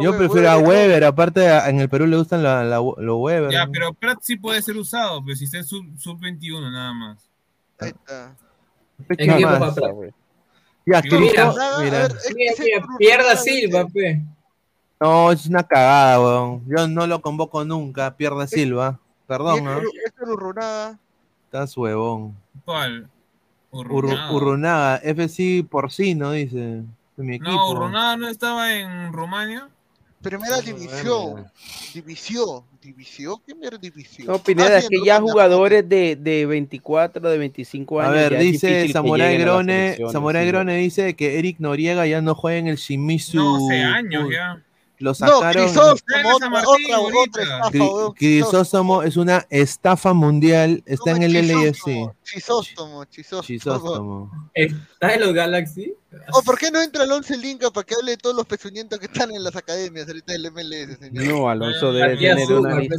Yo 0.00 0.16
prefiero 0.16 0.50
a 0.50 0.58
Weber, 0.58 1.04
aparte 1.04 1.44
en 1.46 1.80
el 1.80 1.88
Perú 1.88 2.06
le 2.06 2.16
gustan 2.16 2.42
la- 2.42 2.62
la- 2.64 2.76
los 2.78 3.16
Weber. 3.18 3.50
Ya, 3.50 3.66
pero 3.66 3.92
Pratt 3.94 4.18
sí 4.22 4.36
puede 4.36 4.62
ser 4.62 4.76
usado, 4.76 5.22
pero 5.24 5.36
si 5.36 5.44
está 5.44 5.58
en 5.58 5.64
sub, 5.64 5.84
sub 5.98 6.18
21 6.20 6.70
nada 6.70 6.92
más. 6.94 7.28
Ahí 7.80 7.88
está. 7.90 8.36
¿En 9.08 9.36
qué 9.38 9.44
más. 9.46 9.74
Ya, 10.86 11.02
Mira, 11.02 11.02
Cristo, 11.02 11.36
Nada, 11.56 11.76
a 11.78 11.82
mira. 11.82 11.98
ver, 12.02 12.12
es 12.12 12.26
que 12.28 12.34
Mira, 12.34 12.52
ese 12.52 12.62
mira, 12.64 12.80
Cruz 12.82 12.96
pierda 12.98 13.36
Silva, 13.36 13.86
pe. 13.86 14.22
No, 15.00 15.32
es 15.32 15.46
una 15.46 15.62
cagada, 15.62 16.20
weón. 16.20 16.62
Yo 16.68 16.86
no 16.88 17.06
lo 17.06 17.20
convoco 17.22 17.64
nunca, 17.64 18.16
pierda 18.16 18.46
Silva. 18.46 18.98
Perdón, 19.26 19.64
¿no? 19.64 19.78
este- 19.78 19.88
este 20.06 20.24
Urrunaga. 20.24 20.98
Estás 21.44 21.76
huevón. 21.76 22.36
¿Cuál? 22.64 23.08
Ur- 23.72 23.86
Urrunaga. 23.90 24.32
Urrunaga, 24.32 24.96
FC 24.96 25.64
Porcino, 25.68 26.32
dice. 26.32 26.82
Mi 27.22 27.36
equipo. 27.36 27.88
No, 27.88 28.16
no 28.16 28.28
estaba 28.28 28.74
en 28.74 29.12
Rumania. 29.12 29.68
Primera 30.22 30.60
división. 30.60 31.46
División. 31.94 32.62
¿División? 32.82 33.36
¿Qué 33.46 33.54
mierda 33.54 33.78
división? 33.78 34.26
No, 34.28 34.38
Pineda, 34.38 34.76
Ah, 34.76 34.78
es 34.78 34.88
que 34.88 34.98
ya 35.04 35.16
Rumania. 35.18 35.32
jugadores 35.32 35.88
de, 35.88 36.16
de 36.16 36.44
24, 36.46 37.30
de 37.30 37.38
25 37.38 38.00
A 38.00 38.04
años. 38.04 38.14
ver, 38.14 38.32
ya 38.32 38.38
es 38.38 38.44
dice 38.44 38.88
Samurai 38.92 39.36
a 39.36 39.38
Grone, 39.38 39.98
Samurai 40.12 40.44
sí. 40.44 40.48
Grone 40.50 40.76
dice 40.76 41.14
que 41.16 41.38
Eric 41.38 41.56
Noriega 41.60 42.06
ya 42.06 42.20
no 42.20 42.34
juega 42.34 42.58
en 42.58 42.66
el 42.68 42.76
Shimizu. 42.76 43.36
No, 43.38 43.66
hace 43.66 43.82
años 43.82 44.24
Uy, 44.26 44.34
ya. 44.34 44.62
Lo 45.00 45.10
No, 45.10 45.14
sacaron. 45.14 45.68
San 45.70 45.94
otra, 45.94 46.62
otra, 46.66 47.00
otra 47.00 47.42
estafa. 47.42 48.14
Crisóstomo 48.14 49.02
es 49.02 49.16
una 49.16 49.46
estafa 49.48 50.12
mundial. 50.12 50.82
Está 50.84 51.12
en 51.12 51.22
el 51.22 51.48
LAFC. 51.48 52.12
Chisóstomo, 52.22 53.06
chisóstomo. 53.06 53.42
Chisóstomo. 53.42 54.50
¿Está 54.52 55.14
en 55.14 55.20
los 55.20 55.32
Galaxy? 55.32 55.94
Oh, 56.32 56.42
¿por 56.42 56.58
qué 56.58 56.70
no 56.70 56.82
entra 56.82 57.04
Alonso 57.04 57.34
Linca 57.34 57.70
para 57.70 57.86
que 57.86 57.94
hable 57.94 58.10
de 58.12 58.16
todos 58.18 58.36
los 58.36 58.44
pezuñentos 58.44 58.98
que 58.98 59.06
están 59.06 59.30
en 59.30 59.42
las 59.42 59.56
academias 59.56 60.06
ahorita 60.06 60.32
del 60.34 60.52
MLS, 60.52 60.98
señor? 60.98 61.24
No, 61.24 61.48
Alonso 61.48 61.94
debe 61.94 62.14
Matías 62.14 62.36
tener 62.36 62.58
una 62.58 62.78
lista. 62.78 62.96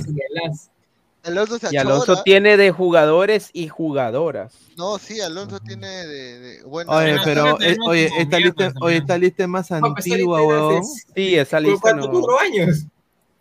Alonso 1.24 1.60
se 1.60 1.68
Y 1.72 1.78
Alonso 1.78 2.04
achora. 2.14 2.24
tiene 2.24 2.58
de 2.58 2.72
jugadores 2.72 3.50
y 3.54 3.68
jugadoras. 3.68 4.56
No, 4.76 4.98
sí, 4.98 5.22
Alonso 5.22 5.60
tiene 5.60 5.88
de, 5.88 6.40
de 6.40 6.64
bueno. 6.64 6.92
Oye, 6.92 7.10
Bueno, 7.12 7.22
pero 7.24 7.44
nosotros 7.46 7.70
eh, 7.72 7.78
oye, 7.86 8.10
esta 8.18 8.40
lista, 8.40 8.74
oye, 8.82 8.98
esta 8.98 9.18
lista 9.18 9.44
es 9.44 9.50
más 9.50 9.70
No, 9.72 9.80
pues, 9.94 10.06
antigua, 10.08 10.42
weón. 10.42 10.82
es- 10.82 11.06
Sí, 11.16 11.36
esa 11.36 11.60
lista 11.60 11.94
no. 11.94 12.10
cuatro 12.10 12.40
años. 12.40 12.86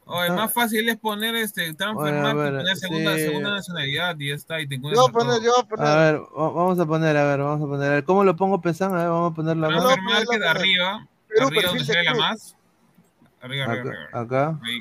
Oye, 0.05 0.29
Ah. 0.29 0.33
más 0.35 0.53
fácil 0.53 0.89
es 0.89 0.97
poner 0.99 1.35
este 1.37 1.73
transfer 1.73 2.13
a 2.15 2.21
market, 2.23 2.43
ver, 2.43 2.55
poner 2.63 2.77
segunda, 2.77 3.15
sí. 3.15 3.21
segunda 3.23 3.51
nacionalidad 3.51 4.17
y 4.19 4.29
ya 4.29 4.35
está. 4.35 4.61
Y 4.61 4.67
te 4.69 4.75
Yo 4.77 4.83
voy 4.83 5.13
poner, 5.13 5.41
yo 5.41 5.53
voy 5.53 5.61
a 5.63 5.69
poner. 5.69 5.87
A 5.87 5.97
ver, 5.97 6.17
va- 6.21 6.51
vamos 6.51 6.79
a 6.81 6.87
poner, 6.87 7.17
a 7.17 7.25
ver, 7.25 7.39
vamos 7.41 7.65
a 7.65 7.71
poner. 7.71 7.91
A 7.91 7.95
ver, 7.95 8.05
¿cómo 8.05 8.25
lo 8.25 8.37
pongo 8.37 8.61
pensando? 8.61 8.97
A 8.97 8.99
ver, 8.99 9.09
vamos 9.09 9.33
a 9.33 9.35
poner 9.37 9.57
la 9.57 9.71
más. 9.71 9.83
Transfer 9.85 10.03
market 10.03 10.43
arriba. 10.43 11.07
Perú, 11.29 11.47
arriba 11.47 11.63
donde 11.69 11.85
sale 11.85 12.03
la 12.05 12.15
más. 12.15 12.57
Arriba, 13.41 13.65
arriba, 13.67 13.81
Acá, 14.13 14.21
arriba. 14.21 14.49
acá. 14.51 14.61
Ahí. 14.65 14.81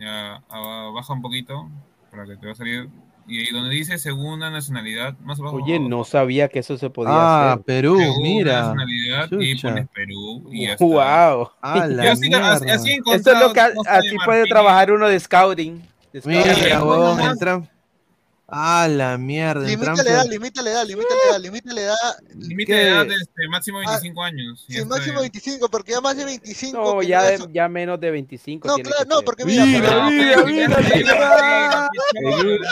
Ya, 0.00 0.42
ah, 0.48 0.90
baja 0.94 1.12
un 1.12 1.20
poquito 1.20 1.68
para 2.10 2.24
que 2.24 2.36
te 2.36 2.46
va 2.46 2.52
a 2.52 2.54
salir. 2.56 2.88
Y 3.28 3.38
ahí 3.38 3.52
donde 3.52 3.70
dice 3.70 3.98
segunda 3.98 4.50
nacionalidad, 4.50 5.16
más 5.20 5.38
abajo. 5.38 5.56
Oye, 5.62 5.78
no 5.78 6.02
sabía 6.04 6.48
que 6.48 6.58
eso 6.60 6.76
se 6.78 6.88
podía 6.90 7.12
Ah, 7.12 7.52
hacer. 7.52 7.64
Perú, 7.64 7.98
Segunda 7.98 8.22
mira. 8.22 8.60
nacionalidad 8.62 9.28
y 9.38 9.54
Chucha. 9.54 9.68
pones 9.68 9.88
Perú 9.94 10.48
y 10.50 10.66
ya. 10.66 10.76
Wow. 10.80 11.50
La 11.62 12.12
así, 12.12 12.32
así, 12.34 12.68
así 12.70 12.98
Esto 13.12 13.32
es 13.32 13.40
lo 13.40 13.52
que 13.52 13.60
de 13.60 13.74
así 13.88 14.16
puede 14.24 14.46
trabajar 14.46 14.90
uno 14.90 15.06
de 15.06 15.20
scouting. 15.20 15.80
De 16.12 16.22
Mira, 16.24 16.54
scouting. 16.54 17.16
Mira, 17.18 17.30
entra- 17.30 17.62
Ah, 18.52 18.88
la 18.90 19.16
mierda. 19.18 19.64
Limita 19.66 19.94
la 20.02 20.10
edad, 20.10 20.24
limita 20.28 20.62
la 20.62 20.70
edad, 20.70 20.84
limita 20.86 21.08
la 21.14 21.30
edad, 21.30 21.40
limita 21.40 21.72
la 21.74 21.80
edad. 21.82 21.96
Límite 22.36 22.72
¿Qué? 22.72 22.78
de 22.78 22.88
edad 22.90 23.06
este, 23.06 23.48
máximo 23.48 23.78
25 23.78 24.22
años. 24.22 24.64
y 24.68 24.72
Sí, 24.74 24.84
máximo 24.84 25.20
bien. 25.20 25.30
25, 25.32 25.68
porque 25.68 25.92
ya 25.92 26.00
más 26.00 26.16
de 26.16 26.24
25. 26.24 26.76
No, 26.78 27.02
ya, 27.02 27.22
de- 27.22 27.46
ya 27.52 27.68
menos 27.68 28.00
de 28.00 28.10
25. 28.10 28.66
No, 28.68 28.74
tiene 28.74 28.90
claro, 28.90 29.04
que 29.04 29.08
no, 29.08 29.22
porque 29.22 29.44
mira, 29.44 29.64
Mira, 29.64 30.10
mira, 30.10 30.44
mira, 30.44 30.76
mira. 30.78 31.88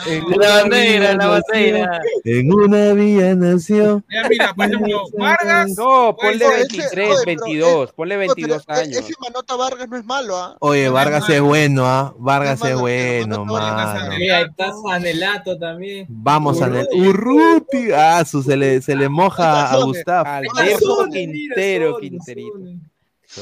En 0.07 0.25
La 0.39 0.49
bandera, 0.63 1.15
la 1.15 1.27
bandera. 1.27 2.01
En 2.25 2.53
una 2.53 2.93
villa 2.93 3.35
nació. 3.35 4.03
Ya, 4.11 4.29
mira, 4.29 4.55
por 4.55 4.67
ejemplo, 4.67 5.03
Vargas. 5.19 5.71
No, 5.77 6.17
ponle 6.21 6.45
Oye, 6.47 6.57
ese- 6.63 6.77
23, 6.77 7.11
oye, 7.11 7.17
pero 7.25 7.41
22, 7.45 7.93
ponle 7.93 8.17
Oye, 8.17 8.27
pero 8.27 8.35
22 8.35 8.65
e- 8.69 8.73
años. 8.73 8.97
Ese 8.99 9.13
Manota 9.21 9.57
Vargas 9.57 9.89
no 9.89 9.97
es 9.97 10.05
malo, 10.05 10.37
¿ah? 10.37 10.57
Oye, 10.61 10.89
Vargas 10.89 11.29
es 11.29 11.41
bueno, 11.41 11.87
¿ah? 11.87 12.15
Vargas 12.19 12.61
Es 12.65 12.75
bueno, 12.77 13.45
mano. 13.45 14.17
Mira, 14.19 14.51
también. 15.70 16.07
Vamos 16.09 16.61
a 16.62 16.70
Urruti. 16.93 17.90
Ah, 17.95 18.24
su, 18.24 18.43
se 18.43 18.57
le, 18.57 18.81
se 18.82 18.95
le 18.97 19.09
moja 19.09 19.65
a 19.66 19.73
Zone. 19.73 19.85
Gustav. 19.86 20.27
Alberto 20.27 21.07
Quintero, 21.12 21.99
Quinterito. 21.99 22.59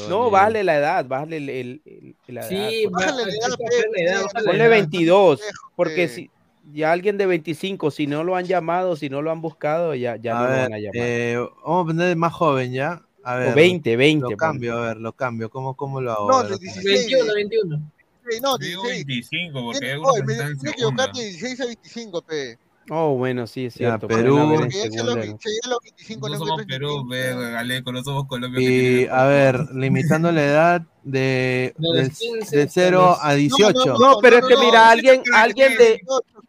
No, 0.09 0.29
bájale 0.29 0.63
la 0.63 0.77
edad, 0.77 1.05
bájale 1.05 1.37
el, 1.37 1.49
el- 1.49 1.81
el- 1.85 2.15
la 2.35 2.41
edad. 2.41 2.49
Sí, 2.49 2.85
Ponle- 2.87 2.91
Bájale 2.91 3.17
la 3.25 3.31
hay 3.31 4.03
edad, 4.03 4.21
Ponle 4.45 4.63
edad. 4.63 4.69
22, 4.69 5.39
Dejo 5.39 5.71
porque 5.75 5.95
que- 5.95 6.07
si 6.09 6.29
ya 6.73 6.91
alguien 6.91 7.17
de 7.17 7.25
25, 7.25 7.89
si 7.91 8.05
no 8.07 8.25
lo 8.25 8.35
han 8.35 8.43
llamado, 8.45 8.97
si 8.97 9.09
no 9.09 9.21
lo 9.21 9.31
han 9.31 9.39
buscado, 9.41 9.95
ya, 9.95 10.17
ya 10.17 10.37
A 10.37 10.41
no 10.41 10.43
lo 10.47 10.51
ver, 10.51 10.61
van 10.63 10.73
a 10.73 10.77
llamar. 10.79 10.91
eh, 10.95 11.37
vamos 11.65 11.83
a 11.83 11.87
poner 11.87 12.15
más 12.17 12.33
joven 12.33 12.73
ya. 12.73 13.01
A 13.23 13.35
ver, 13.35 13.51
o 13.51 13.55
20, 13.55 13.95
20. 13.97 14.21
Lo 14.23 14.27
ponle. 14.27 14.37
cambio, 14.37 14.77
a 14.77 14.81
ver, 14.87 14.97
lo 14.97 15.11
cambio. 15.13 15.49
¿Cómo, 15.49 15.75
cómo 15.75 15.99
lo 16.01 16.11
hago? 16.11 16.29
No, 16.31 16.37
A 16.37 16.43
ver, 16.43 16.51
de 16.59 16.65
lo 16.65 16.71
cambio. 16.73 16.81
16. 16.91 17.09
21, 17.11 17.33
21. 17.33 17.91
Sí, 18.29 18.39
no, 18.41 18.57
Yo 18.59 18.65
digo 18.67 18.83
16. 18.83 19.05
25, 19.07 19.61
porque 19.63 19.75
hay 19.75 19.79
Tiene- 19.79 19.93
algunos 19.93 20.13
oye, 20.13 20.21
que 20.21 20.25
me 20.27 20.33
están 20.33 20.47
en 20.51 20.59
segunda. 20.59 20.71
equivocar 20.71 21.13
de 21.13 21.21
16 21.23 21.59
a 21.61 21.65
25, 21.65 22.21
pe. 22.21 22.59
Oh, 22.89 23.15
bueno, 23.17 23.47
sí, 23.47 23.65
es 23.65 23.73
Ya, 23.75 23.77
cierto. 23.97 24.07
Perú. 24.07 24.37
haber 24.37 24.53
en 24.53 24.59
Porque 24.61 24.77
ya 24.77 24.85
los, 24.85 24.93
segunda, 24.93 25.15
ve- 25.15 25.27
¿no? 25.27 25.37
si 25.41 25.49
ya 25.61 25.69
los 25.69 25.79
25 25.83 26.27
No 26.29 26.33
no 26.33 26.39
somos 26.39 26.65
Perú, 26.65 26.87
25. 27.09 27.09
ve, 27.09 27.51
Galeco, 27.51 27.91
no 27.91 28.03
somos 28.03 28.27
Colombia. 28.27 28.59
que 28.59 29.01
Y 29.01 29.07
a 29.07 29.23
ver, 29.25 29.59
limitando 29.73 30.31
la 30.31 30.43
edad 30.43 30.81
de, 31.03 31.19
De 31.19 31.73
los 31.79 31.93
del- 31.95 32.11
15 32.11 32.55
de 32.55 32.63
hasta 32.63 32.73
0 32.81 33.01
los- 33.09 33.17
a 33.21 33.33
18. 33.33 33.97
No, 33.97 34.19
pero 34.21 34.37
es 34.37 34.45
que 34.45 34.55
mira, 34.57 34.89
alguien, 34.89 35.21
alguien 35.33 35.77
de. 35.77 35.99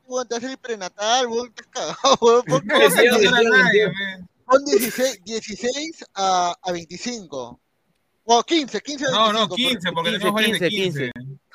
No, 0.09 0.25
te 0.25 0.37
hace 0.37 0.47
el 0.53 0.59
prenatal, 0.59 1.27
cagado, 1.71 2.45
No 2.47 2.57
entera 2.57 2.89
Dios, 2.89 3.33
nadie, 3.51 3.73
Dios. 3.81 3.93
ve. 4.19 4.25
pon 4.47 4.65
16, 4.65 5.21
16 5.25 6.05
a, 6.15 6.55
a 6.63 6.73
25. 6.73 7.61
O 8.31 8.43
15, 8.43 8.81
15 8.81 9.05
a 9.07 9.09
25. 9.09 9.11
No, 9.13 9.33
no, 9.33 9.49
porque- 9.49 9.63
15, 9.65 9.93
porque 9.93 10.11
15, 10.11 10.19
tenemos 10.19 10.35
varios 10.35 10.61
de 10.61 10.69
15, 10.69 11.11
15. 11.11 11.13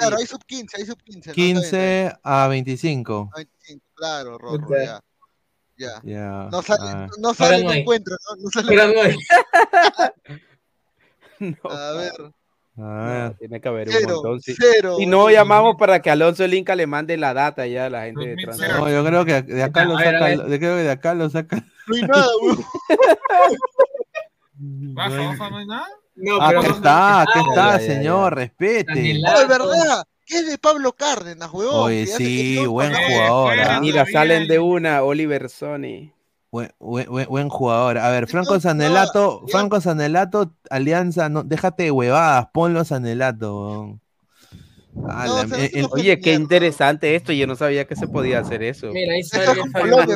Claro, 0.07 0.17
hay 0.19 0.25
sub 0.27 0.43
15, 0.45 0.77
hay 0.77 0.85
sub 0.85 1.01
15. 1.03 1.29
¿no? 1.29 1.31
Está 1.31 1.41
bien, 1.41 1.57
está 1.57 1.77
bien. 1.77 2.09
15 2.11 2.19
a 2.23 2.47
25. 2.47 3.29
A 3.33 3.37
25, 3.37 3.85
claro, 3.95 4.37
Rorro, 4.37 4.69
ya. 4.83 5.01
Ya. 5.75 5.99
Ya. 6.03 6.49
No 6.51 6.61
sale, 6.61 6.83
ah. 6.89 7.07
no 7.19 7.33
sale 7.33 7.55
el 7.57 7.67
encuentro, 7.79 8.15
¿no? 8.29 8.35
No 8.43 8.49
sale 8.51 8.67
Pero 8.67 8.87
no 11.39 11.57
A 11.69 11.91
ver, 11.93 12.11
A 12.21 12.31
no, 12.75 13.05
ver. 13.05 13.33
tiene 13.37 13.59
que 13.61 13.67
haber 13.67 13.87
un 13.87 13.93
cero, 13.93 14.13
montón. 14.15 14.41
sí. 14.41 14.53
cero. 14.57 14.95
Si 14.99 15.05
no, 15.07 15.29
llamamos 15.31 15.75
para 15.77 15.99
que 16.01 16.11
Alonso 16.11 16.43
el 16.45 16.53
Inca 16.53 16.75
le 16.75 16.85
mande 16.87 17.17
la 17.17 17.33
data 17.33 17.65
ya 17.65 17.87
a 17.87 17.89
la 17.89 18.03
gente 18.05 18.21
de 18.21 18.35
2000 18.45 18.57
Trans. 18.57 18.77
No, 18.79 18.89
yo 18.89 19.03
creo 19.05 19.25
que 19.25 19.41
de 19.41 19.63
acá 19.63 19.83
lo 19.85 19.97
saca. 19.97 20.33
Yo 20.35 20.43
creo 20.45 20.59
que 20.77 20.83
de 20.83 20.91
acá 20.91 21.13
lo 21.15 21.29
saca. 21.29 21.65
No 21.87 21.95
hay 21.95 22.01
nada, 22.03 22.27
weón. 22.41 22.63
Baja, 24.55 25.17
baja, 25.17 25.49
no 25.49 25.57
hay 25.57 25.65
nada. 25.65 25.87
No, 26.15 26.37
Ah, 26.39 26.47
pero 26.49 26.61
¿qué 26.61 26.67
no- 26.69 26.75
está? 26.75 27.25
¿Qué 27.33 27.39
Ah, 27.39 27.43
está, 27.49 27.79
señor? 27.79 28.35
Respete. 28.35 29.21
Oh, 29.27 29.41
es 29.41 29.47
verdad. 29.47 30.03
¿Qué 30.25 30.37
es 30.37 30.47
de 30.47 30.57
Pablo 30.57 30.93
Cárdenas, 30.93 31.51
weón? 31.51 31.73
Oye, 31.73 32.07
sí, 32.07 32.65
buen 32.65 32.91
no, 32.91 32.97
Eh, 32.97 33.01
jugador. 33.09 33.59
ah. 33.59 33.79
Mira, 33.81 34.05
salen 34.11 34.47
de 34.47 34.59
una, 34.59 35.03
Oliver 35.03 35.49
Sony. 35.49 36.11
Buen, 36.51 36.71
buen- 36.79 37.09
buen- 37.09 37.27
buen 37.27 37.49
jugador. 37.49 37.97
A 37.97 38.09
ver, 38.11 38.27
Franco 38.27 38.59
Sanelato. 38.59 39.43
Franco 39.49 39.81
Sanelato, 39.81 40.53
Alianza, 40.69 41.27
no, 41.27 41.43
déjate 41.43 41.83
de 41.83 41.91
huevadas, 41.91 42.47
ponlo 42.53 42.79
a 42.81 42.85
Sanelato. 42.85 43.99
Ah, 45.09 45.25
No, 45.27 45.43
la- 45.43 45.87
Oye, 45.91 46.19
qué 46.19 46.33
interesante 46.33 47.15
esto. 47.15 47.33
Yo 47.33 47.47
no 47.47 47.55
sabía 47.55 47.85
que 47.85 47.95
se 47.95 48.07
podía 48.07 48.39
hacer 48.39 48.61
eso. 48.63 48.91
Mira, 48.91 49.13
ahí 49.13 49.23
sale 49.23 49.59
Colombia, 49.71 50.15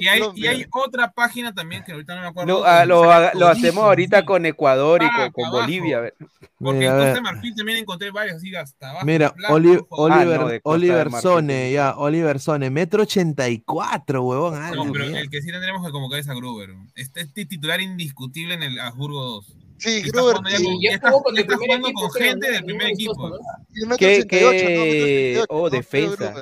Y 0.00 0.08
hay, 0.08 0.18
y 0.18 0.20
Colombia. 0.20 0.50
hay 0.50 0.66
otra 0.84 1.12
página 1.12 1.54
también 1.54 1.84
que 1.84 1.92
ahorita 1.92 2.14
no 2.16 2.20
me 2.22 2.26
acuerdo. 2.28 2.58
No, 2.58 2.64
ah, 2.64 2.84
lo, 2.84 3.48
hacemos 3.48 3.84
ahorita 3.84 4.24
con 4.24 4.44
Ecuador 4.44 5.02
y 5.02 5.06
Ah, 5.08 5.30
con. 5.32 5.50
Bolivia. 5.50 5.98
a 5.98 6.00
ver. 6.00 6.14
Porque 6.58 6.78
Mira, 6.80 6.90
en 6.92 6.96
Costa 6.98 7.14
de 7.14 7.20
Marfil 7.20 7.54
también 7.54 7.78
encontré 7.78 8.10
varios, 8.10 8.36
así 8.36 8.54
hasta 8.54 8.90
abajo. 8.90 9.06
Mira, 9.06 9.30
blanco. 9.36 9.54
Oliver, 9.90 10.40
Ah, 10.40 10.44
no, 10.64 10.70
Oliver 10.70 11.10
Sone, 11.12 11.72
ya, 11.72 11.94
Oliver 11.96 12.40
Sone, 12.40 12.70
metro 12.70 13.02
ochenta 13.02 13.48
y 13.48 13.58
cuatro, 13.60 14.22
huevón. 14.24 14.58
No, 14.74 14.90
pero 14.92 15.04
el 15.04 15.30
que 15.30 15.42
sí 15.42 15.50
tendremos 15.50 15.84
que 15.84 15.92
convocar 15.92 16.18
es 16.18 16.28
a 16.28 16.34
Gruber. 16.34 16.70
Este, 16.94 17.20
este 17.20 17.44
titular 17.46 17.80
indiscutible 17.80 18.54
en 18.54 18.62
el 18.62 18.80
Habsburgo 18.80 19.22
2. 19.22 19.56
Sí, 19.78 20.02
Gruber, 20.02 20.36
está- 20.36 21.10
jugó 21.10 21.22
con 21.22 21.34
ya 21.34 21.40
el 21.40 21.44
está 21.44 21.56
primer 21.56 21.58
jugando 21.58 21.88
equipo, 21.88 22.00
con 22.08 22.10
gente 22.12 22.50
del 22.50 22.64
primer 22.64 22.86
equipo. 22.88 23.26
el 23.26 23.32
¿Qué, 23.34 23.46
88, 23.74 23.84
¿no? 23.84 23.88
Metro 23.88 23.96
qué? 23.98 25.38
88, 25.38 25.46
Oh, 25.48 25.70
defensa. 25.70 26.34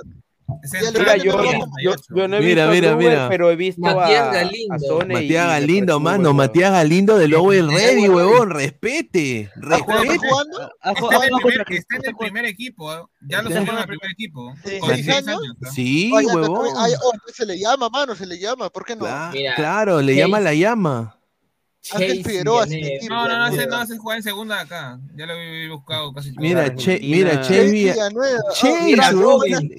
El 0.62 0.70
Mira, 0.70 0.90
Mira, 0.92 1.16
yo, 1.16 1.36
metro 1.38 1.44
yo, 1.82 1.90
88. 1.90 2.02
yo 2.14 2.28
no 2.28 2.36
he 2.36 2.40
Mira, 2.40 2.66
visto 2.66 2.74
mira, 2.74 2.90
Gruber, 2.92 3.08
mira. 3.10 3.28
pero 3.28 3.50
he 3.50 3.56
visto 3.56 3.80
Matías 3.80 4.20
a, 4.28 4.32
Galindo. 4.32 4.74
a 4.74 4.78
Sone 4.78 5.14
Matías 5.14 5.46
Galindo, 5.48 6.00
mano, 6.00 6.32
Matías 6.34 6.70
Galindo 6.72 7.18
del 7.18 7.30
Lobo 7.32 7.50
del 7.52 7.68
Sí, 7.70 7.74
Ready, 7.76 8.08
huevón, 8.08 8.50
respete, 8.50 9.40
¿Está 9.40 9.78
jugando? 9.80 10.02
respete. 10.12 10.14
¿Está 10.26 10.28
jugando? 10.28 10.60
Está 10.62 11.16
en 11.16 11.22
el 11.24 11.30
contra 11.30 11.48
primer, 11.48 11.66
Cristal. 11.66 11.96
está 11.96 11.96
en 11.96 12.10
el 12.10 12.16
primer 12.16 12.44
equipo. 12.44 12.94
¿eh? 12.94 12.98
Ya 13.28 13.42
lo 13.42 13.48
al 13.48 13.58
jugando- 13.58 13.86
primer 13.86 14.10
equipo. 14.12 14.54
¿Sí? 14.64 14.78
Con 14.78 14.88
¿Seis 14.90 15.06
16 15.06 15.28
años? 15.28 15.40
años. 15.42 15.56
¿no? 15.60 15.70
Sí, 15.72 16.10
Oye, 16.14 16.26
pero- 16.28 16.40
huevón. 16.40 16.68
ay, 16.78 16.92
oh, 17.02 17.12
se 17.32 17.46
le 17.46 17.58
llama, 17.58 17.88
mano, 17.88 18.14
se 18.14 18.26
le 18.26 18.38
llama. 18.38 18.70
¿Por 18.70 18.84
qué 18.84 18.96
no? 18.96 19.04
Cla- 19.06 19.30
Mira, 19.32 19.54
claro, 19.56 20.00
le 20.02 20.14
llama 20.14 20.40
la 20.40 20.54
llama. 20.54 21.18
Ángel 21.92 22.08
Chase 22.18 22.22
Figueroa, 22.30 22.64
Villanueva. 22.64 23.00
sin 23.00 23.08
No, 23.08 23.28
no, 23.28 23.38
no, 23.38 23.46
ese, 23.46 23.50
no, 23.50 23.50
Villanueva. 23.62 23.82
ese 23.84 23.98
juega 23.98 24.16
en 24.16 24.22
segunda 24.22 24.60
acá. 24.60 25.00
Ya 25.16 25.26
lo 25.26 25.34
he 25.34 25.68
buscado 25.68 26.12
casi 26.14 26.32
todo. 26.34 26.42
Mira, 26.42 26.74
che, 26.74 26.98
mira, 27.02 27.30
Chase 27.32 27.42
Chase, 27.42 27.54
Chase 27.58 27.70
Villa- 27.72 27.92
Villanueva. 27.92 28.40
Oh, 28.48 28.52
Chase, 28.54 28.82
mira, 28.84 29.10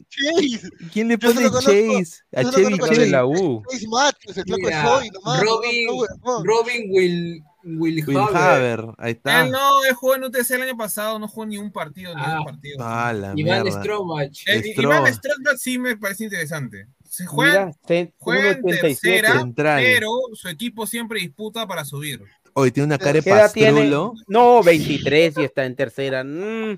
Chase. 0.09 0.69
¿Quién 0.93 1.07
le 1.07 1.13
se 1.15 1.17
pone 1.19 1.49
Chase? 1.51 2.03
A 2.35 2.43
se 2.43 2.51
Chevy 2.51 2.63
conozco, 2.63 2.85
de 2.87 2.95
Chase. 2.95 3.09
la 3.09 3.25
U. 3.25 3.63
Chase 3.71 3.87
Matthews, 3.87 4.37
el 4.37 4.43
flaco 4.43 4.67
de 4.67 4.81
Soy, 4.81 5.09
nomás. 5.09 5.41
Robin, 5.41 5.85
no, 5.87 5.93
no. 6.25 6.43
Robin 6.43 6.83
Will, 6.91 7.43
Will, 7.63 8.03
Will 8.07 8.19
Haver. 8.19 8.35
Haver, 8.79 8.85
ahí 8.99 9.11
está. 9.13 9.41
Él 9.45 9.51
no, 9.51 9.83
él 9.85 9.93
jugó 9.95 10.15
en 10.15 10.23
UTC 10.25 10.51
el 10.51 10.61
año 10.61 10.77
pasado, 10.77 11.17
no 11.17 11.27
jugó 11.27 11.47
ni 11.47 11.57
un 11.57 11.71
partido, 11.71 12.13
ni 12.13 12.21
Ah. 12.23 12.35
dos 12.35 12.45
partidos. 12.45 12.77
Ah, 12.81 13.11
la 13.13 13.33
Iván. 13.35 13.71
Stromach. 13.71 14.29
Eh. 14.47 14.73
Iván 14.77 15.11
Strasberg 15.11 15.57
sí 15.57 15.79
me 15.79 15.97
parece 15.97 16.25
interesante. 16.25 16.87
Se 17.15 17.25
juega, 17.25 17.65
Mira, 17.67 17.77
se- 17.87 18.13
juega 18.17 18.49
en 18.51 18.61
1.87. 18.63 18.81
tercera, 18.81 19.39
Central. 19.39 19.83
pero 19.83 20.09
su 20.33 20.49
equipo 20.49 20.85
siempre 20.85 21.19
disputa 21.21 21.65
para 21.65 21.85
subir. 21.85 22.21
Hoy 22.53 22.71
tiene 22.71 22.87
una 22.87 22.97
cara 22.97 23.13
de 23.13 23.21
¿Qué 23.21 23.29
edad 23.29 23.51
tiene? 23.53 23.71
pastrulo. 23.71 24.13
No, 24.27 24.61
23 24.63 25.37
y 25.37 25.43
está 25.43 25.65
en 25.65 25.75
tercera. 25.75 26.23
Mm. 26.23 26.77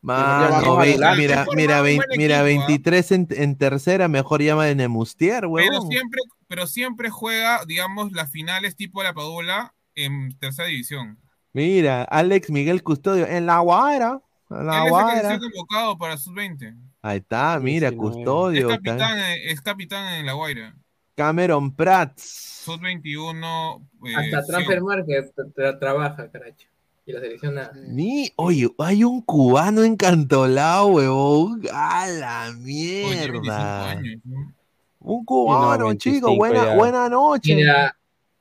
Mano, 0.00 0.76
ve- 0.76 0.92
mira, 0.94 1.14
mira, 1.16 1.46
un 1.48 1.56
vein- 1.84 1.96
buen 1.96 2.08
mira, 2.16 2.36
equipo, 2.36 2.62
¿ah? 2.62 2.66
23 2.66 3.12
en, 3.12 3.28
en 3.30 3.56
tercera, 3.58 4.08
mejor 4.08 4.42
llama 4.42 4.64
de 4.66 4.74
Nemustier, 4.74 5.40
Pero 5.40 5.48
huevón. 5.50 5.88
siempre, 5.88 6.20
pero 6.46 6.66
siempre 6.66 7.10
juega, 7.10 7.64
digamos, 7.66 8.12
las 8.12 8.30
finales 8.30 8.76
tipo 8.76 9.02
la 9.02 9.12
Padula 9.14 9.74
en 9.94 10.36
tercera 10.38 10.68
división. 10.68 11.18
Mira, 11.52 12.04
Alex 12.04 12.50
Miguel 12.50 12.82
Custodio, 12.82 13.26
en 13.26 13.46
la 13.46 13.58
Guaira, 13.60 14.20
en 14.50 14.66
la 14.66 14.78
Él 14.78 14.78
es 14.78 14.84
el 14.84 14.84
que 14.84 14.90
Guaira. 14.90 15.28
se 15.28 15.34
ha 15.34 15.38
convocado 15.40 15.98
para 15.98 16.16
sub-20. 16.16 16.76
Ahí 17.02 17.18
está, 17.18 17.58
mira, 17.60 17.90
19. 17.90 17.94
Es 18.10 18.16
Custodio. 18.16 18.68
capitán, 18.68 19.18
es 19.44 19.60
capitán 19.60 20.14
en 20.14 20.26
la 20.26 20.32
Guaira. 20.32 20.74
Cameron 21.14 21.74
Prats. 21.74 22.22
Sub-21. 22.64 23.82
eh, 24.06 24.14
Hasta. 24.16 24.44
Transfer 24.46 24.80
Market 24.82 25.34
tra- 25.34 25.52
tra- 25.54 25.78
trabaja, 25.78 26.30
caracho. 26.30 26.68
Y 27.06 27.12
la 27.12 27.20
selección 27.20 27.54
nada. 27.54 27.72
Ni, 27.86 28.30
oye, 28.36 28.68
hay 28.78 29.02
un 29.04 29.22
cubano 29.22 29.82
encantolado, 29.82 30.88
huevón. 30.88 31.62
A 31.72 32.06
la 32.06 32.48
Oye, 32.50 33.04
25 33.26 33.40
mierda. 33.40 33.90
años, 33.90 34.20
¿no? 34.24 34.52
Un 35.00 35.24
cubano, 35.24 35.86
25 35.86 36.16
chico. 36.28 36.36
Buena, 36.36 36.64
ya. 36.66 36.74
buena 36.76 37.08
noche. 37.08 37.54
Mira, 37.54 37.96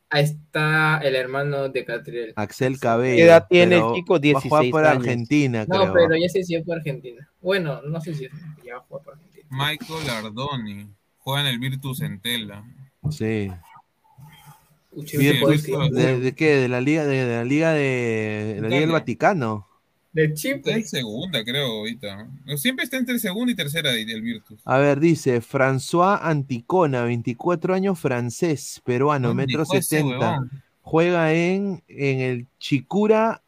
ahí 0.09 0.23
está 0.23 0.99
el 1.03 1.15
hermano 1.15 1.69
de 1.69 1.83
Catriel. 1.85 2.33
Axel 2.35 2.79
Cabello. 2.79 3.15
¿Qué 3.17 3.23
edad 3.23 3.45
tiene 3.49 3.75
el 3.77 3.93
chico? 3.93 4.13
Va 4.13 4.17
a 4.17 4.41
jugar 4.41 4.61
16 4.63 4.71
por 4.71 4.85
años. 4.85 4.97
Argentina, 5.03 5.65
No, 5.67 5.79
creo. 5.81 5.93
pero 5.93 6.15
ya 6.15 6.29
sé 6.29 6.43
si 6.43 6.55
es 6.55 6.63
por 6.65 6.77
Argentina. 6.77 7.29
Bueno, 7.41 7.81
no 7.81 7.99
sé 8.01 8.13
si 8.13 8.25
es, 8.25 8.31
ya 8.65 8.75
va 8.75 8.79
a 8.79 8.83
jugar 8.83 9.03
por 9.03 9.13
Argentina. 9.15 9.47
Michael 9.49 10.09
Ardoni. 10.09 10.87
Juega 11.19 11.41
en 11.41 11.47
el 11.47 11.59
Virtus 11.59 12.01
Entella. 12.01 12.63
Sí. 13.11 13.51
Uche. 14.91 15.17
¿de, 15.17 16.19
de 16.19 16.35
qué? 16.35 16.55
¿De 16.55 16.67
la 16.69 16.81
liga 16.81 17.05
de, 17.05 17.25
de 17.25 17.35
la 17.35 17.43
liga 17.43 17.71
de, 17.73 18.53
de 18.55 18.61
la 18.61 18.67
liga 18.69 18.81
del. 18.81 18.91
Vaticano? 18.91 19.67
De 20.13 20.23
Está 20.25 20.35
Chipre. 20.35 20.73
en 20.73 20.87
segunda, 20.87 21.43
creo, 21.43 21.67
ahorita. 21.67 22.27
Siempre 22.55 22.85
está 22.85 22.97
entre 22.97 23.19
segunda 23.19 23.51
y 23.51 23.55
tercera 23.55 23.91
del 23.91 24.21
Virtus. 24.21 24.59
A 24.65 24.77
ver, 24.77 24.99
dice 24.99 25.41
François 25.41 26.19
Anticona, 26.21 27.03
24 27.03 27.73
años, 27.75 27.99
francés, 27.99 28.81
peruano, 28.83 29.29
¿Dónde 29.29 29.45
metro 29.45 29.65
fue 29.65 29.77
ese 29.79 29.97
70. 29.99 30.17
huevón? 30.31 30.51
Juega 30.81 31.33
en, 31.33 31.83
en 31.87 32.19
el 32.21 32.47
Chicura 32.59 33.43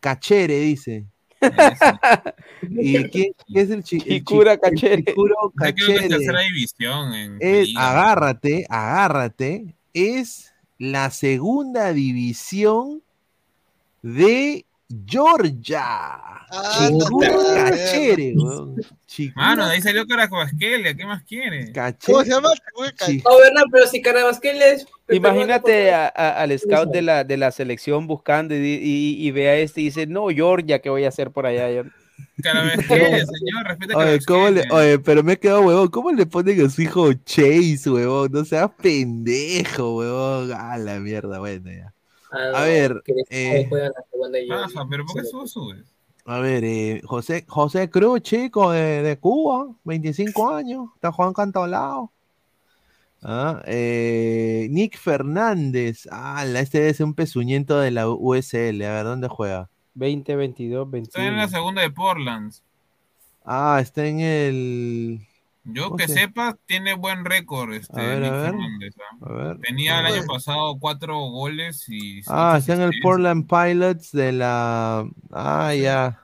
Cachere, 0.00 0.58
dice. 0.60 1.04
¿Y 2.70 3.04
quién, 3.10 3.32
qué 3.52 3.60
es 3.60 3.70
el 3.70 3.82
chi- 3.82 3.96
el 3.96 4.02
Chicura 4.20 4.52
el 4.54 4.60
Cachere. 4.60 5.04
Chicuro 5.04 5.34
Yo 5.42 5.50
creo 5.50 5.74
que 5.74 5.82
es 5.82 5.86
Cachere? 5.98 6.08
tercera 6.08 6.40
división 6.40 7.14
en 7.14 7.36
Es, 7.40 7.68
agárrate, 7.76 8.66
agárrate, 8.70 9.74
es 9.92 10.52
la 10.78 11.10
segunda 11.10 11.92
división 11.92 13.02
de 14.02 14.64
Georgia. 15.06 15.82
Puta 17.10 17.30
Cachere, 17.54 18.34
weón. 18.36 18.76
Mano, 19.34 19.66
de 19.66 19.72
ahí 19.74 19.80
salió 19.82 20.06
Caracobasquelia, 20.06 20.94
¿qué 20.94 21.06
más 21.06 21.22
quiere? 21.24 21.72
Cachere. 21.72 22.12
¿Cómo 22.12 22.22
se 22.24 22.30
llama? 22.30 22.48
Chi- 23.06 23.22
No, 23.24 23.38
¿verdad? 23.38 23.62
Pero 23.72 23.86
si 23.86 24.02
Carabasquel 24.02 24.60
es. 24.62 24.86
Imagínate 25.08 25.92
a- 25.92 26.12
a- 26.14 26.40
al 26.42 26.58
scout 26.58 26.90
de 26.90 27.02
la, 27.02 27.24
de 27.24 27.36
la 27.36 27.50
selección 27.50 28.06
buscando 28.06 28.54
y, 28.54 28.58
y- 28.58 29.16
y 29.26 29.30
ve 29.30 29.48
a 29.48 29.56
este 29.56 29.80
y 29.80 29.84
dice, 29.84 30.06
no, 30.06 30.28
Georgia, 30.28 30.78
¿qué 30.80 30.90
voy 30.90 31.04
a 31.04 31.08
hacer 31.08 31.30
por 31.30 31.46
allá? 31.46 31.70
Yo- 31.70 31.84
Carabasquelia, 32.42 32.86
señor, 33.26 33.64
respeta 33.66 33.96
Oye, 33.98 34.18
¿cómo 34.26 34.48
le, 34.50 34.62
Carabasquelia. 34.62 34.76
oye, 34.76 34.98
pero 35.00 35.22
me 35.22 35.32
he 35.32 35.38
quedado, 35.38 35.62
huevón. 35.62 35.88
¿Cómo 35.88 36.12
le 36.12 36.26
ponen 36.26 36.64
a 36.64 36.68
su 36.70 36.82
hijo 36.82 37.12
Chase, 37.12 37.90
huevón? 37.90 38.30
No 38.32 38.44
seas 38.44 38.70
pendejo, 38.80 39.96
huevón. 39.96 40.52
A 40.52 40.76
la 40.78 40.98
mierda, 41.00 41.38
bueno, 41.38 41.70
ya. 41.70 41.93
A 42.34 42.62
ver, 42.62 43.02
eh, 43.30 43.68
Rafa, 44.48 44.86
pero 44.88 45.04
¿por 45.06 45.16
qué 45.22 45.24
sube, 45.28 45.46
subes? 45.46 45.94
a 46.26 46.38
ver, 46.38 46.64
eh, 46.64 47.00
José, 47.04 47.44
José 47.46 47.90
Cruz, 47.90 48.20
chico, 48.22 48.70
de, 48.70 49.02
de 49.02 49.18
Cuba, 49.18 49.68
25 49.84 50.50
años, 50.54 50.88
está 50.94 51.12
jugando 51.12 51.34
cantolado. 51.34 52.10
Ah, 53.22 53.62
eh, 53.66 54.66
Nick 54.70 54.98
Fernández, 54.98 56.06
ah, 56.10 56.44
la- 56.46 56.60
este 56.60 56.88
es 56.90 57.00
un 57.00 57.14
pezuñento 57.14 57.78
de 57.78 57.90
la 57.90 58.08
USL, 58.08 58.82
a 58.84 58.92
ver, 58.92 59.04
¿dónde 59.04 59.28
juega? 59.28 59.70
20, 59.94 60.36
22, 60.36 60.86
Está 60.92 61.20
en 61.20 61.24
21. 61.34 61.36
la 61.36 61.48
segunda 61.48 61.82
de 61.82 61.90
Portland. 61.90 62.52
Ah, 63.44 63.78
está 63.80 64.06
en 64.06 64.20
el... 64.20 65.20
Yo 65.64 65.84
¿Cómo 65.84 65.96
que 65.96 66.08
se- 66.08 66.14
sepa, 66.14 66.56
tiene 66.66 66.92
buen 66.94 67.24
récord 67.24 67.72
este 67.72 67.98
A 67.98 68.04
ver, 68.04 68.18
Nick 68.20 68.30
a 68.32 68.36
ver. 68.36 68.50
Fernández, 68.50 68.94
¿ah? 69.00 69.16
A 69.26 69.32
ver. 69.32 69.60
Tenía 69.60 70.00
el 70.00 70.06
año 70.06 70.26
pasado 70.26 70.76
cuatro 70.78 71.18
goles 71.18 71.84
y 71.88 72.20
Ah, 72.26 72.56
está 72.58 72.74
en 72.74 72.82
el. 72.82 72.92
Portland 73.02 73.48
Pilots 73.48 74.12
de 74.12 74.32
la... 74.32 75.08
Ah, 75.32 75.74
ya. 75.74 76.20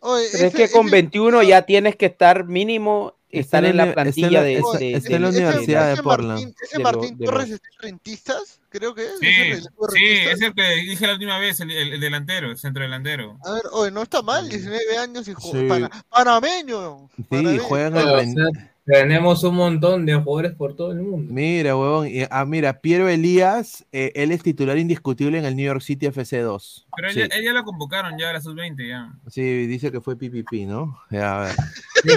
Oye, 0.00 0.26
Pero 0.32 0.46
es 0.48 0.54
ese- 0.54 0.56
que 0.66 0.70
con 0.72 0.86
ese- 0.86 0.92
21 0.96 1.42
ya 1.44 1.62
tienes 1.62 1.94
que 1.94 2.06
estar 2.06 2.44
mínimo, 2.44 3.14
estar 3.30 3.64
en 3.64 3.70
en 3.70 3.76
la 3.76 3.84
en 3.86 3.94
plantilla 3.94 4.30
la- 4.30 4.42
de, 4.42 4.48
de- 4.78 4.96
en 4.96 5.22
la 5.22 5.30
de- 5.30 5.38
Universidad 5.38 5.94
de 5.96 6.02
Portland. 6.02 6.40
Martín, 6.40 6.54
ese 6.60 6.78
de 6.78 6.82
Martín 6.82 7.10
lo- 7.12 7.16
de 7.18 7.24
Torres 7.24 7.50
en 7.52 7.60
rentistas, 7.80 8.60
creo 8.68 8.94
que 8.96 9.04
es. 9.04 9.18
Sí, 9.20 9.26
¿Es 9.28 9.62
de 9.64 9.70
sí, 9.92 10.04
es 10.28 10.40
el 10.42 10.54
que 10.54 10.62
dije 10.74 11.06
la 11.06 11.12
última 11.12 11.38
vez, 11.38 11.60
el, 11.60 11.70
el- 11.70 11.92
el 11.92 12.00
delantero, 12.00 12.50
el 12.50 12.58
centro 12.58 12.82
delantero. 12.82 13.38
A 13.44 13.52
ver, 13.52 13.62
oye, 13.70 13.92
no 13.92 14.02
está 14.02 14.22
mal, 14.22 14.48
19 14.48 14.98
años 14.98 15.28
y 15.28 15.34
Sí. 15.34 15.36
juega 15.38 15.68
pana- 15.88 16.04
panameño. 16.10 17.08
Sí, 17.30 17.58
juegan 17.58 17.96
el... 17.96 18.42
Tenemos 18.84 19.44
un 19.44 19.54
montón 19.54 20.04
de 20.06 20.14
jugadores 20.16 20.56
por 20.56 20.74
todo 20.74 20.90
el 20.90 21.00
mundo. 21.02 21.32
Mira, 21.32 21.76
huevón. 21.76 22.08
y- 22.08 22.24
ah, 22.28 22.44
mira, 22.44 22.80
Piero 22.80 23.08
Elías, 23.08 23.86
eh, 23.92 24.10
él 24.16 24.32
es 24.32 24.42
titular 24.42 24.76
indiscutible 24.76 25.38
en 25.38 25.44
el 25.44 25.54
New 25.54 25.64
York 25.66 25.80
City 25.82 26.06
FC2. 26.06 26.86
Pero 26.96 27.08
él, 27.08 27.14
Sí, 27.14 27.20
ya- 27.20 27.26
él 27.26 27.44
ya 27.44 27.52
lo 27.52 27.62
convocaron 27.62 28.18
ya 28.18 28.30
a 28.30 28.32
la 28.32 28.40
sub-20 28.40 28.88
ya. 28.88 29.12
sí, 29.28 29.66
dice 29.68 29.92
que 29.92 30.00
fue 30.00 30.16
PPP, 30.16 30.66
¿no? 30.66 30.98
Ya, 31.10 31.42
a 31.42 31.44
ver. 31.44 31.54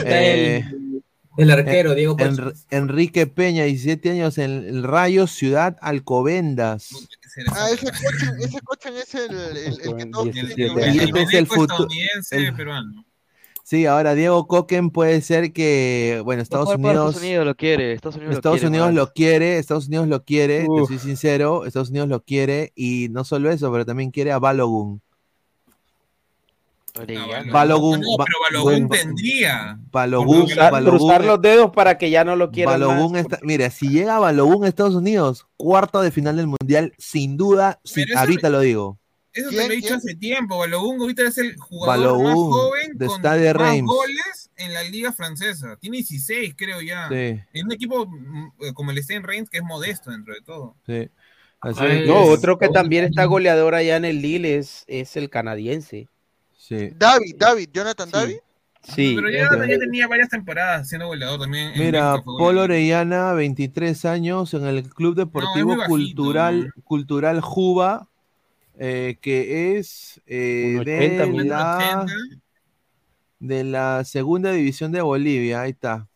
Eh, 0.08 0.66
el, 0.68 1.04
el 1.38 1.52
arquero, 1.52 1.92
eh, 1.92 1.96
Diego 1.96 2.18
Enrique 2.72 3.28
Peña, 3.28 3.66
17 3.66 4.10
años 4.10 4.40
en 4.40 4.50
el 4.66 4.84
Rayo 4.84 5.28
Ciudad 5.28 5.78
Alcobendas. 5.82 6.90
Ah, 7.52 7.68
ese 7.72 7.86
coche, 7.86 8.26
ese 8.44 8.60
coche 8.62 8.90
es 9.04 9.14
el, 9.14 9.36
el, 9.36 9.58
el 9.68 9.96
que 9.98 10.06
todos 10.08 10.28
este 10.28 11.22
es 11.22 11.34
el 11.34 11.46
futuro. 11.48 11.88
estadounidense 11.88 12.54
peruano. 12.54 13.06
Sí, 13.68 13.88
ahora 13.88 14.14
Diego 14.14 14.46
Coquen 14.46 14.92
puede 14.92 15.22
ser 15.22 15.52
que, 15.52 16.22
bueno, 16.24 16.44
Estados 16.44 16.70
Unidos, 16.76 17.16
Estados 17.16 17.18
Unidos 17.24 17.46
lo 17.48 17.56
quiere, 17.56 17.94
Estados 17.94 18.16
Unidos 18.18 18.36
lo 18.36 18.42
quiere, 18.52 18.68
Unidos 18.68 18.88
man. 18.90 18.96
lo 18.96 19.12
quiere, 19.14 19.58
Estados 19.58 19.88
Unidos 19.88 20.08
lo 20.08 20.24
quiere, 20.24 20.60
te 20.66 20.70
Uf. 20.70 20.88
soy 20.88 21.00
sincero, 21.00 21.66
Estados 21.66 21.90
Unidos 21.90 22.08
lo 22.10 22.22
quiere 22.24 22.74
y 22.76 23.08
no 23.10 23.24
solo 23.24 23.50
eso, 23.50 23.72
pero 23.72 23.84
también 23.84 24.12
quiere 24.12 24.32
a 24.32 24.38
Balogun. 24.38 25.02
Balogun, 27.52 28.02
No, 28.02 28.18
Ba- 28.20 28.26
pero 28.26 28.38
Balogun 28.64 28.88
Ba- 28.88 28.98
tendría. 28.98 29.80
Balogun, 29.92 30.46
cruzar, 30.46 30.72
Balogun- 30.72 30.98
cruzar 31.00 31.26
los 31.26 31.42
dedos 31.42 31.72
para 31.72 31.98
que 31.98 32.12
ya 32.12 32.24
no 32.24 32.36
lo 32.36 32.52
quieran 32.52 32.80
Balogun 32.80 33.14
más, 33.14 33.22
está- 33.22 33.40
mira, 33.42 33.72
si 33.72 33.90
llega 33.90 34.20
Balogun 34.20 34.64
a 34.64 34.68
Estados 34.68 34.94
Unidos, 34.94 35.48
cuarto 35.58 36.02
de 36.04 36.12
final 36.12 36.38
del 36.38 36.48
mundial, 36.48 36.94
sin 37.00 37.36
duda, 37.36 37.80
sin- 37.84 38.16
ahorita 38.16 38.50
lo 38.52 38.60
digo. 38.60 39.00
Eso 39.36 39.50
te 39.50 39.56
lo 39.56 39.62
he 39.64 39.76
dicho 39.76 39.88
¿Quién? 39.90 39.98
hace 40.00 40.16
tiempo. 40.16 40.58
Balogun 40.58 41.00
ahorita 41.02 41.24
es 41.24 41.38
el 41.38 41.56
jugador 41.58 42.24
más 42.24 42.34
joven 42.34 42.92
de 42.98 43.06
con 43.08 43.20
Stade 43.20 43.54
más 43.54 43.72
Reims. 43.72 43.88
goles 43.88 44.50
en 44.56 44.74
la 44.74 44.84
liga 44.84 45.12
francesa. 45.12 45.76
Tiene 45.78 45.98
16, 45.98 46.56
creo 46.58 46.82
ya. 46.82 47.10
Sí, 47.10 47.40
En 47.54 47.66
un 47.66 47.72
equipo 47.74 48.06
mm, 48.08 48.72
como 48.74 48.92
el 48.92 48.98
Stade 49.04 49.20
Reims 49.22 49.50
que 49.50 49.58
es 49.58 49.64
modesto 49.64 50.12
dentro 50.12 50.34
de 50.34 50.42
todo. 50.42 50.76
sí. 50.86 51.10
Así 51.62 51.80
Ay, 51.82 52.02
que- 52.02 52.08
No, 52.08 52.24
Es- 52.26 52.30
otro 52.38 52.58
que 52.60 52.70
también 52.70 53.06
está 53.06 53.26
goleador 53.26 53.74
allá 53.76 53.96
en 53.98 54.06
el 54.06 54.22
Lille 54.22 54.58
es, 54.58 54.84
es 54.88 55.16
el 55.18 55.30
canadiense. 55.30 56.08
sí. 56.58 56.92
David, 56.96 57.36
David, 57.38 57.70
Jonathan 57.74 58.08
Sí. 58.08 58.14
David. 58.14 58.36
Sí, 58.88 59.14
Pero 59.16 59.32
ya, 59.32 59.50
ya 59.68 59.80
tenía 59.80 60.08
varias 60.08 60.30
temporadas 60.30 60.88
siendo 60.88 61.08
goleador 61.08 61.40
también. 61.40 61.72
Mira, 61.76 62.18
goleador. 62.24 62.66
Orellana, 62.66 63.34
23 63.34 64.06
años, 64.06 64.54
en 64.54 64.64
el 64.68 64.88
Club 64.94 65.16
Deportivo 65.16 65.70
bajito, 65.76 65.88
Cultural. 65.90 66.72
Cultural 66.84 67.42
Juba, 67.42 68.08
eh, 68.80 69.18
que 69.22 69.78
es 69.78 70.22
eh, 70.26 70.80
de, 70.86 70.98
80, 71.20 71.26
mide 71.28 71.46
la, 71.46 71.78
80, 72.04 72.14
de 73.40 73.64
la 73.64 74.04
segunda 74.04 74.52
división 74.52 74.92
de 74.92 75.02
Bolivia. 75.02 75.62
Ahí 75.62 75.72
está. 75.72 76.08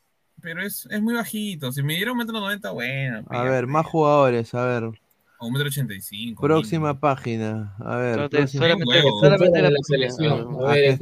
pero 0.41 0.61
es, 0.63 0.87
es 0.89 1.01
muy 1.01 1.13
bajito. 1.13 1.71
Si 1.71 1.83
me 1.83 1.95
dieron 1.95 2.13
un 2.13 2.19
metro 2.19 2.39
noventa, 2.39 2.71
bueno. 2.71 3.23
A 3.29 3.43
ver, 3.43 3.67
más 3.67 3.85
jugadores, 3.85 4.53
a 4.53 4.65
ver. 4.65 4.83
O 5.41 5.47
un 5.47 5.53
metro 5.53 5.67
ochenta 5.69 5.93
y 5.93 6.01
cinco. 6.01 6.41
Próxima 6.41 6.99
página. 6.99 7.73
A 7.79 7.95
ver. 7.95 8.13
Solamente, 8.15 8.37
próxima- 8.37 8.63
solamente, 8.65 8.89
huevo. 9.03 9.19
solamente 9.21 9.61
la 9.61 9.69
la 9.69 9.77
posibilidad. 9.77 10.15
selección. 10.15 10.57
Ah, 10.59 10.69
A 10.69 10.73
ver, 10.73 10.97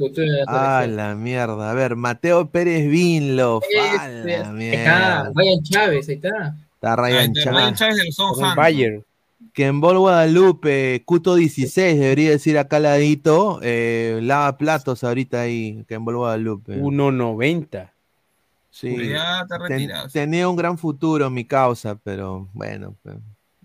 Ah, 0.46 0.80
selección. 0.82 0.96
la 0.96 1.14
mierda. 1.16 1.70
A 1.70 1.74
ver, 1.74 1.96
Mateo 1.96 2.48
Pérez 2.50 2.88
Vinlo. 2.88 3.60
A 3.60 4.06
Este, 4.06 4.28
la 4.28 4.36
Está, 4.38 4.52
mierda. 4.52 5.32
Ryan 5.34 5.62
Chávez, 5.64 6.08
ahí 6.08 6.14
está. 6.14 6.54
Está 6.74 6.94
Ryan 6.96 7.34
Ryan 7.34 7.34
Chávez. 7.34 7.78
Chávez 7.78 7.96
del 7.96 8.14
con 8.14 9.04
Southampton. 9.48 9.52
Bayern. 9.52 9.52
Kembol 9.52 9.98
Guadalupe, 9.98 11.02
Cuto 11.04 11.34
16, 11.34 11.98
debería 11.98 12.30
decir 12.30 12.58
acá 12.58 12.76
al 12.76 12.84
ladito. 12.84 13.60
Eh, 13.62 14.20
lava 14.22 14.56
platos 14.56 15.04
ahorita 15.04 15.40
ahí, 15.40 15.84
Kembol 15.88 16.16
Guadalupe. 16.16 16.76
1.90. 16.80 17.92
Sí. 18.70 18.94
Pero 18.96 19.08
ya 19.10 19.40
está 19.42 19.58
Ten- 19.58 19.68
retirado. 19.68 20.08
tenía 20.08 20.48
un 20.48 20.56
gran 20.56 20.78
futuro 20.78 21.28
mi 21.30 21.44
causa, 21.44 21.96
pero 21.96 22.48
bueno, 22.52 22.94
pues, 23.02 23.16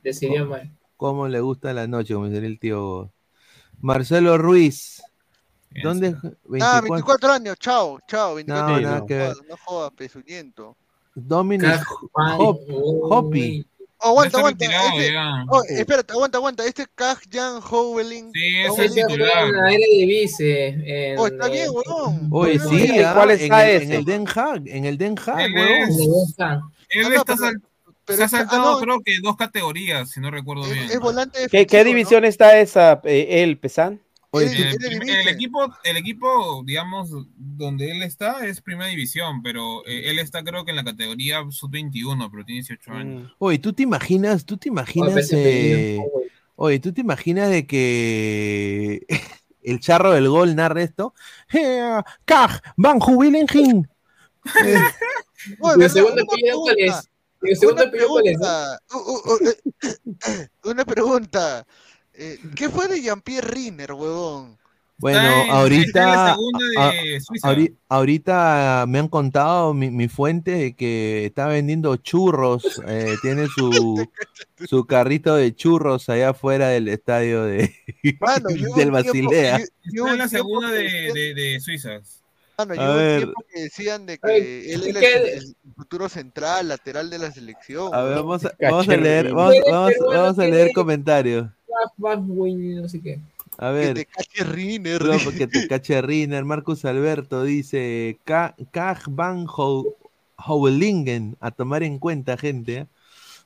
Decidió 0.02 0.46
mal. 0.48 0.72
cómo 0.98 1.28
le 1.28 1.40
gusta 1.42 1.72
la 1.74 1.86
noche, 1.88 2.14
como 2.14 2.28
diría 2.30 2.48
el 2.48 2.58
tío. 2.60 3.12
Marcelo 3.80 4.38
Ruiz, 4.38 5.04
¿dónde? 5.84 6.12
sí. 6.12 6.18
24. 6.48 6.66
Ah, 6.66 6.82
24 6.82 7.32
años, 7.34 7.58
chao, 7.60 8.00
chao, 8.08 8.36
24 8.36 8.68
No, 8.70 8.74
años. 8.76 8.84
nada 8.90 9.00
No, 9.02 9.06
que 9.06 9.34
no 9.50 9.56
jodas, 9.64 9.92
pezuñento. 9.92 10.76
Dominic 11.16 11.68
Caj- 11.68 11.86
Aguanta, 14.04 14.38
aguanta. 14.38 14.66
retirado 14.66 15.00
Este, 15.00 15.18
oh, 15.50 15.62
espérate, 15.70 16.14
aguanta, 16.14 16.38
aguanta. 16.38 16.66
Este 16.66 16.86
Kaj 16.94 17.20
Jan 17.32 17.62
Hoveling. 17.70 18.32
Sí, 18.34 18.60
ese 18.66 18.86
es 18.86 18.94
titular. 18.94 19.46
en 19.48 19.52
la 19.54 19.70
era 19.74 19.78
de 19.80 20.06
vice. 20.06 20.68
En, 20.86 21.20
Oh, 21.20 21.28
está 21.28 21.48
bien, 21.48 21.68
weón. 21.72 22.28
Oye, 22.32 22.60
sí, 22.60 22.98
¿en 23.00 23.06
ah, 23.06 23.14
cuál 23.16 23.32
en, 23.32 23.40
está 23.40 23.70
el, 23.70 23.76
en 23.76 23.82
ese? 23.84 23.96
el 24.00 24.06
Den 24.06 24.28
Haag, 24.28 24.64
en 24.68 24.86
el 24.86 24.98
Den 24.98 25.16
Haag, 25.18 25.40
es- 25.40 26.00
en 26.00 26.12
Ham. 26.40 26.62
Él 26.90 27.06
Ah, 27.06 27.10
no, 27.10 27.16
está 27.16 27.24
pero- 27.26 27.38
sal- 27.38 27.62
pero 28.06 28.18
se 28.18 28.24
ha 28.24 28.26
es 28.26 28.34
ah, 28.34 28.38
saltado, 28.40 28.72
no, 28.74 28.80
creo 28.82 29.00
que 29.04 29.14
dos 29.24 29.38
categorías, 29.38 30.10
si 30.10 30.20
no 30.20 30.30
recuerdo 30.30 30.64
bien. 30.66 30.80
es, 30.86 30.92
es 30.92 31.00
volante 31.00 31.48
¿Qué, 31.50 31.84
división 31.86 32.26
está 32.26 32.60
esa, 32.60 33.00
eh, 33.06 33.42
él, 33.44 33.58
Pesan? 33.58 34.02
Oye, 34.36 34.48
el, 34.48 35.28
equipo, 35.28 35.72
el 35.84 35.96
equipo, 35.96 36.64
digamos, 36.66 37.12
donde 37.38 37.92
él 37.92 38.02
está 38.02 38.48
es 38.48 38.62
primera 38.62 38.90
división, 38.90 39.44
pero 39.44 39.86
eh, 39.86 40.10
él 40.10 40.18
está 40.18 40.44
creo 40.44 40.66
que 40.66 40.72
en 40.72 40.78
la 40.78 40.84
categoría 40.84 41.44
sub-21, 41.48 42.32
pero 42.32 42.44
tiene 42.44 42.62
18 42.62 42.92
años. 42.94 43.32
Oye, 43.38 43.60
¿tú 43.60 43.74
te 43.74 43.84
imaginas, 43.84 44.44
tú 44.44 44.58
te 44.58 44.70
imaginas, 44.70 45.30
eh, 45.34 46.00
oye, 46.56 46.80
tú 46.80 46.92
te 46.92 47.02
imaginas 47.02 47.52
de 47.52 47.68
que 47.68 49.06
el 49.62 49.80
charro 49.80 50.14
del 50.14 50.28
gol 50.28 50.56
narra 50.56 50.82
esto? 50.82 51.14
Eh, 51.54 52.02
Van 52.76 53.00
Jubilenhin. 53.00 53.88
Eh, 54.66 54.78
Oye, 55.60 55.72
¿Y 55.72 55.74
el 55.74 55.78
¿verdad? 55.78 55.94
segundo 55.94 56.22
Una 56.22 56.24
apellido 56.24 56.60
cuál 56.60 57.92
pregunta, 57.92 58.80
Una 60.64 60.86
pregunta. 60.86 61.68
Eh, 62.16 62.40
¿Qué 62.56 62.70
fue 62.70 62.88
de 62.88 63.02
Jean-Pierre 63.02 63.48
Riner, 63.48 63.94
huevón? 63.94 64.58
Bueno, 64.98 65.20
en- 65.44 65.50
ahorita, 65.52 66.06
la 66.06 66.34
segunda 66.36 66.60
de 66.66 67.16
a- 67.18 67.22
Suiza. 67.22 67.48
ahori- 67.50 67.76
ahorita 67.90 68.86
me 68.88 69.00
han 69.00 69.08
contado 69.08 69.74
mi, 69.74 69.90
mi 69.90 70.08
fuente 70.08 70.76
que 70.76 71.26
está 71.26 71.48
vendiendo 71.48 71.96
churros, 71.98 72.80
eh, 72.88 73.16
tiene 73.22 73.48
su, 73.48 74.08
su 74.70 74.86
carrito 74.86 75.36
de 75.36 75.54
churros 75.56 76.08
allá 76.10 76.30
afuera 76.30 76.70
del 76.70 76.88
estadio 76.88 77.44
de, 77.44 77.74
llevo 78.04 78.28
del 78.48 78.66
un 78.66 78.76
tiempo- 78.76 78.92
Basilea. 78.92 79.58
lle- 79.58 79.70
Está 79.84 80.12
en 80.12 80.18
la 80.20 80.28
segunda 80.30 80.70
de, 80.72 81.12
de, 81.14 81.34
de 81.34 81.60
Suiza. 81.60 82.00
A 82.56 82.66
llevo 82.66 82.92
un 82.92 82.98
ver. 82.98 83.18
tiempo 83.18 83.44
que 83.52 83.62
decían 83.62 84.06
de 84.06 84.20
que 84.20 84.32
Ay, 84.32 84.72
él 84.72 84.84
era 84.88 85.00
¿qué? 85.00 85.14
el, 85.16 85.28
el 85.40 85.56
futuro 85.76 86.08
central, 86.08 86.68
lateral 86.68 87.10
de 87.10 87.18
la 87.18 87.32
selección. 87.32 87.94
A 87.94 88.04
ver, 88.04 88.16
vamos 88.18 88.46
a, 88.46 88.54
vamos 88.62 88.88
a 88.88 88.96
leer, 88.96 89.34
vamos, 89.34 89.56
vamos- 89.70 89.94
vamos 90.08 90.40
a 90.40 90.44
leer 90.46 90.72
comentarios. 90.72 91.48
No 91.98 92.90
sé 92.90 93.02
qué. 93.02 93.20
A 93.58 93.68
Que 93.70 93.74
ver. 93.74 93.94
te 93.96 94.06
cache 94.06 94.44
Riner. 94.44 95.04
No, 95.04 95.18
porque 95.24 95.48
te 95.48 95.68
cache 95.68 96.02
Riner. 96.02 96.44
Marcus 96.44 96.86
Alberto 96.86 97.44
dice: 97.44 98.18
"Ka- 98.24 98.56
Kaj 98.72 99.04
van 99.08 99.46
Houwelingen, 100.38 101.36
a 101.40 101.52
tomar 101.52 101.84
en 101.84 102.00
cuenta, 102.00 102.38
gente. 102.38 102.78
¿eh? 102.78 102.88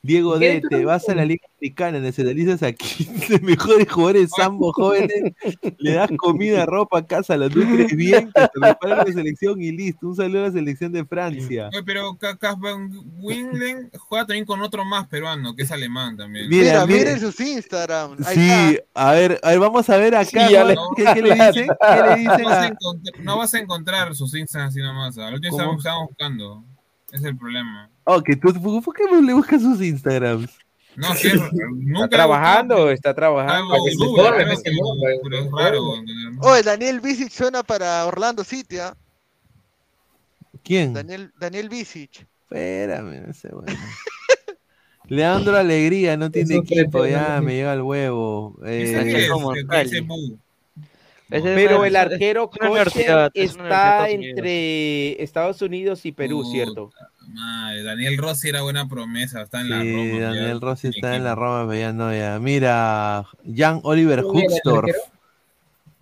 Diego. 0.08 0.40
D, 0.40 0.62
te 0.70 0.86
vas 0.86 1.08
a 1.10 1.16
la 1.16 1.26
Liga 1.26 1.46
Africana, 1.56 2.00
necesitalizas 2.00 2.64
a 2.64 2.72
15 2.72 3.40
mejores 3.42 3.92
jugadores 3.92 4.30
sambo 4.36 4.72
jóvenes, 4.74 5.34
le 5.78 5.92
das 5.94 6.10
comida, 6.18 6.66
ropa, 6.66 7.06
casa, 7.06 7.38
los 7.38 7.56
nutres 7.56 7.96
bien, 7.96 8.32
que 8.34 8.42
te 8.42 8.60
preparan 8.60 8.98
la 9.08 9.14
selección 9.14 9.62
y 9.62 9.72
listo. 9.72 10.08
Un 10.08 10.16
saludo 10.16 10.40
a 10.40 10.48
la 10.48 10.52
selección 10.52 10.92
de 10.94 11.06
Francia. 11.06 11.70
Oye, 11.74 11.84
pero 11.84 12.18
Casper 12.18 12.76
Winglen 13.20 13.92
juega 13.98 14.26
también 14.26 14.46
con 14.46 14.62
otro 14.62 14.86
más 14.86 15.08
peruano, 15.08 15.56
que 15.56 15.64
es 15.64 15.72
alemán 15.72 16.16
también. 16.18 16.48
Mira, 16.50 16.64
Mira, 16.64 16.86
mira. 16.86 16.98
miren 17.00 17.20
sus 17.20 17.40
Instagram. 17.40 18.18
Ahí 18.26 18.36
Sí, 18.36 18.50
está. 18.76 19.10
a 19.10 19.14
ver, 19.14 19.40
a 19.44 19.50
ver, 19.50 19.60
vamos 19.60 19.90
a 19.90 19.98
ver 19.98 20.16
acá. 20.16 20.48
¿Qué, 20.96 21.06
qué 21.14 21.22
le 21.22 21.34
dicen? 21.36 21.68
¿Qué 21.82 22.10
le 22.10 22.16
dicen 22.16 22.42
No 22.42 22.46
vas, 22.48 22.58
a 22.64 22.68
encontrar, 22.68 23.24
no 23.24 23.38
vas 23.38 23.54
a 23.54 23.60
encontrar 23.60 24.16
sus 24.16 24.34
Instagram 24.36 24.70
así 24.70 24.80
nomás. 24.80 25.16
¿Cómo? 25.16 25.36
estábamos, 25.42 25.78
estábamos 25.78 26.08
buscando. 26.10 26.64
Es 27.12 27.24
el 27.24 27.38
problema. 27.38 27.90
Oh, 28.10 28.22
que 28.22 28.38
tú, 28.38 28.54
¿por 28.82 28.96
qué 28.96 29.04
no 29.12 29.22
le 29.22 29.34
buscas 29.34 29.62
sus 29.62 29.82
Instagrams? 29.82 30.50
No, 30.96 31.14
sí, 31.14 31.30
nunca 31.52 32.06
Está 32.06 32.08
trabajando, 32.08 32.90
está 32.90 33.14
trabajando. 33.14 33.76
Oye, 36.40 36.64
Daniel 36.64 37.02
Visic 37.02 37.30
suena 37.30 37.64
para 37.64 38.06
Orlando 38.06 38.46
City, 38.46 38.80
¿ah? 38.80 38.96
¿Quién? 40.64 40.94
Daniel, 40.94 41.34
Daniel 41.38 41.68
Visic. 41.68 42.26
Espérame, 42.44 43.28
no 43.28 43.34
sé, 43.34 43.50
bueno. 43.50 43.78
Leandro 45.08 45.58
Alegría 45.58 46.16
no 46.16 46.32
tiene 46.32 46.56
equipo, 46.56 47.06
ya 47.06 47.42
me 47.42 47.56
llega 47.56 47.74
el 47.74 47.82
huevo. 47.82 48.58
¿Ese 48.66 49.26
Eh, 49.26 49.98
Pero 51.30 51.84
el 51.86 51.95
arquero 51.95 52.49
Kocher 52.49 53.32
está 53.34 54.10
entre 54.10 55.22
Estados 55.22 55.62
Unidos 55.62 56.06
y 56.06 56.12
Perú, 56.12 56.40
Puta 56.41 56.52
¿cierto? 56.52 56.91
Madre, 57.28 57.84
Daniel 57.84 58.18
Rossi 58.18 58.49
era 58.49 58.62
buena 58.62 58.88
promesa, 58.88 59.41
está 59.41 59.62
en 59.62 59.70
la 59.70 59.82
sí, 59.82 59.94
Roma. 59.94 60.20
ya 60.20 60.28
Daniel 60.28 60.62
Rossi 60.62 60.88
está 60.88 61.16
en 61.16 61.24
la 61.26 61.36
Roma, 61.36 61.68
pero 61.68 61.80
ya 61.80 61.94
no, 61.94 62.14
ya. 62.14 62.40
Mira, 62.40 63.26
Jan 63.54 63.82
Oliver 63.84 64.24
arquero. 64.24 64.95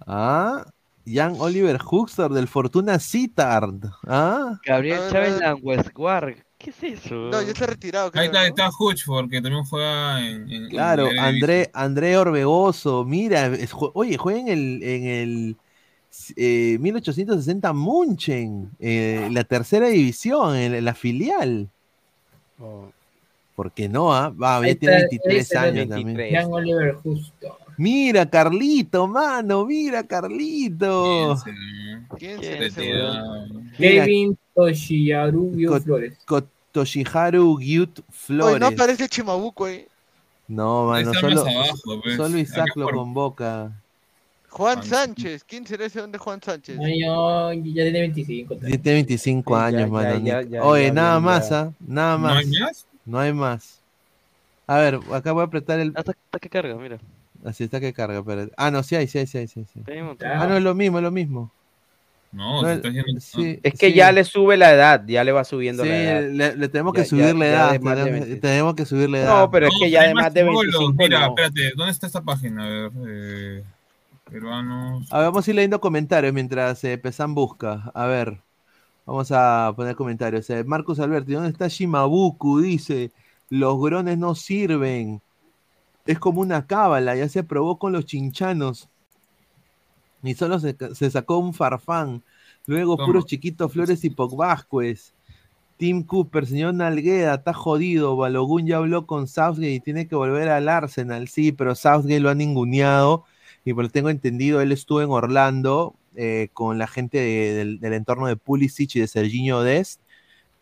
Ah, 0.06 0.66
Jan 1.08 1.36
Oliver 1.40 1.80
Huxtorf 1.84 2.34
del 2.34 2.48
Fortuna 2.48 3.00
Sittard. 3.00 3.86
Ah, 4.08 4.60
Gabriel 4.64 4.98
A 4.98 5.02
ver, 5.02 5.12
Chávez. 5.12 5.40
Langwestguard. 5.40 6.45
¿Qué 6.66 6.72
es 6.72 6.84
eso? 7.06 7.14
No, 7.14 7.44
ya 7.44 7.50
está 7.50 7.68
retirado, 7.68 8.12
creo, 8.12 8.22
Ahí 8.24 8.28
está, 8.28 8.40
¿no? 8.42 8.48
está 8.48 8.70
Hutchford, 8.80 9.30
que 9.30 9.40
también 9.40 9.64
juega 9.66 10.28
en. 10.28 10.52
en- 10.52 10.70
claro, 10.70 11.12
en 11.12 11.20
André, 11.20 11.70
André 11.74 12.18
Orbegoso. 12.18 13.06
Mira, 13.06 13.46
es- 13.54 13.70
oye, 13.94 14.18
juega 14.18 14.40
en 14.40 14.48
el, 14.48 14.82
en 14.84 15.04
el 15.06 15.58
eh, 16.36 16.78
1860 16.80 17.72
Munchen, 17.72 18.72
eh, 18.80 19.30
la 19.32 19.44
tercera 19.44 19.90
división, 19.90 20.56
en 20.56 20.84
la 20.84 20.96
filial. 20.96 21.70
¿Por 23.56 23.72
qué 23.72 23.88
no? 23.88 24.12
ah? 24.12 24.30
Va, 24.30 24.66
ya 24.66 24.74
tiene 24.74 24.96
está, 24.96 25.08
23 25.12 25.40
ese 25.40 25.40
es 25.42 25.52
el 25.52 25.58
años 25.70 25.90
23. 25.90 26.34
también. 26.34 26.52
Oliver 26.52 26.96
Justo. 26.96 27.58
Mira, 27.78 28.28
Carlito, 28.28 29.08
mano, 29.08 29.66
mira, 29.68 30.02
Carlito. 30.02 31.36
¿Quién 32.18 32.40
¿Quién 32.40 32.60
Retirado. 32.60 33.34
weón? 33.44 33.72
Mira, 33.78 34.04
Kevin 34.06 34.38
Toshiyaru 34.56 35.52
Co- 35.68 35.82
Flores. 35.82 36.18
Toshiharu 36.76 37.58
Gyut 37.60 38.00
Oye, 38.00 38.06
Flores. 38.12 38.60
no 38.60 38.68
aparece 38.68 39.08
Chimabuco 39.08 39.64
ahí. 39.66 39.88
No, 40.48 40.88
mano, 40.88 41.14
solo, 41.14 41.42
abajo, 41.42 42.02
pues. 42.04 42.18
solo 42.18 42.38
Isaac 42.38 42.70
lo 42.76 42.90
convoca. 42.90 43.72
Juan 44.50 44.84
Sánchez. 44.84 45.44
¿Quién 45.46 45.66
será 45.66 45.86
ese 45.86 46.02
donde 46.02 46.18
Juan 46.18 46.42
Sánchez? 46.42 46.78
Año, 46.80 47.54
ya 47.54 47.84
tiene 47.84 48.00
25. 48.02 48.56
Tiene 48.58 48.78
25 48.78 49.54
Sí, 49.56 49.60
ya, 49.60 49.66
años, 49.66 49.80
ya, 49.82 49.88
mano. 49.88 50.20
ya, 50.20 50.42
ya, 50.44 50.64
Oye, 50.64 50.88
ya 50.88 50.94
nada 50.94 51.20
más, 51.20 51.50
ya. 51.50 51.60
¿ah? 51.62 51.72
Nada 51.80 52.18
¿No 52.18 52.20
más. 52.24 52.38
hay 52.38 52.46
más? 52.60 52.86
No 53.06 53.20
hay 53.20 53.34
más. 53.34 53.80
A 54.68 54.78
ver, 54.80 55.00
acá 55.14 55.32
voy 55.32 55.42
a 55.42 55.46
apretar 55.46 55.80
el. 55.80 55.94
Hasta, 55.96 56.12
hasta 56.12 56.40
que 56.40 56.50
carga, 56.50 56.76
mira. 56.76 57.00
Así 57.46 57.64
está 57.64 57.80
que 57.80 57.94
carga, 57.94 58.22
pero. 58.24 58.50
Ah, 58.58 58.70
no, 58.70 58.84
sí 58.84 58.96
hay, 58.96 59.08
sí 59.08 59.18
hay, 59.20 59.28
sí 59.28 59.40
hay, 59.40 59.48
sí 59.48 59.62
hay. 59.88 60.00
Ah, 60.24 60.48
no, 60.48 60.58
es 60.58 60.64
lo 60.64 60.76
mismo, 60.76 60.98
es 61.00 61.04
lo 61.04 61.12
mismo. 61.12 61.52
No, 62.36 62.62
No, 62.62 62.68
se 62.68 62.74
está 62.76 62.90
haciendo. 62.90 63.22
sí, 63.22 63.60
Es 63.64 63.74
que 63.80 63.88
sí. 63.92 63.94
ya 63.94 64.12
le 64.12 64.26
sube 64.26 64.58
la 64.58 64.74
edad, 64.74 65.04
ya 65.08 65.24
le 65.24 65.32
va 65.32 65.46
subiendo 65.46 65.84
Sí, 65.84 65.90
la 65.90 65.96
edad. 66.02 66.30
le, 66.30 66.56
le 66.58 66.68
tenemos 66.70 66.94
Ya- 66.94 67.02
que 67.02 67.08
subir 67.08 67.26
ya- 67.28 67.34
la 67.34 67.46
ya 67.46 67.52
edad. 67.52 67.70
tenemos, 67.80 67.96
20. 68.20 68.36
tenemos 68.36 68.76
que 68.76 68.86
subir 68.86 69.10
la 69.10 69.18
edad. 69.20 69.40
No, 69.40 69.52
pero 69.52 69.68
es 69.68 69.74
que 69.80 69.90
ya 69.90 70.02
hay 70.02 70.08
de 70.10 70.14
más 70.16 70.34
de 70.34 70.42
chibolos. 70.42 70.64
25 70.80 70.94
Mira, 70.98 71.20
no. 71.22 71.26
espérate, 71.28 71.72
¿dónde 71.78 71.92
está 71.94 72.08
esta 72.08 72.22
página? 72.22 72.66
A 72.66 72.70
ver, 72.70 72.92
eh, 73.08 73.64
peruanos. 74.30 75.08
A 75.14 75.20
ver, 75.20 75.28
vamos 75.28 75.48
a 75.48 75.50
ir 75.52 75.56
leyendo 75.56 75.80
comentarios 75.80 76.34
mientras 76.34 76.84
eh, 76.84 76.98
Pesan 76.98 77.34
busca. 77.36 77.90
A 77.94 78.06
ver, 78.06 78.38
vamos 79.06 79.32
a 79.32 79.72
poner 79.76 79.96
comentarios. 79.96 80.50
Eh, 80.50 80.64
Marcos 80.66 81.00
Alberti, 81.00 81.34
¿dónde 81.34 81.50
está 81.52 81.68
Shimabuku? 81.68 82.60
Dice, 82.62 83.12
los 83.50 83.80
grones 83.82 84.18
no 84.18 84.36
sirven. 84.36 85.22
Es 86.06 86.20
como 86.20 86.42
una 86.42 86.68
cábala, 86.68 87.16
ya 87.16 87.30
se 87.30 87.44
probó 87.44 87.80
con 87.80 87.94
los 87.94 88.06
chinchanos. 88.06 88.90
Y 90.26 90.34
solo 90.36 90.60
se, 90.60 90.76
se 90.94 91.12
sacó 91.12 91.38
un 91.38 91.54
farfán. 91.54 92.24
Luego 92.66 92.98
puros 93.06 93.26
chiquitos 93.26 93.72
Flores 93.72 94.04
y 94.04 94.10
Pogvasquez. 94.10 95.14
Tim 95.78 96.04
Cooper, 96.04 96.46
señor 96.46 96.74
Nalgueda, 96.74 97.36
está 97.36 97.54
jodido. 97.54 98.16
Balogun 98.16 98.66
ya 98.66 98.78
habló 98.78 99.06
con 99.06 99.28
Southgate 99.28 99.74
y 99.74 99.80
tiene 99.82 100.08
que 100.08 100.16
volver 100.16 100.48
al 100.50 100.70
Arsenal. 100.70 101.28
Sí, 101.28 101.52
pero 101.52 101.76
Southgate 101.76 102.20
lo 102.22 102.30
ha 102.30 102.36
ninguneado. 102.36 103.26
Y 103.66 103.74
por 103.74 103.84
lo 103.84 103.90
que 103.90 103.94
tengo 103.94 104.10
entendido, 104.10 104.62
él 104.62 104.72
estuvo 104.72 105.02
en 105.02 105.10
Orlando 105.10 105.96
eh, 106.16 106.48
con 106.54 106.78
la 106.78 106.88
gente 106.88 107.18
de- 107.18 107.54
del, 107.54 107.80
del 107.80 107.94
entorno 107.94 108.28
de 108.28 108.38
Pulisic 108.38 108.96
y 108.96 109.00
de 109.02 109.08
Serginho 109.08 109.62
Dest. 109.64 110.00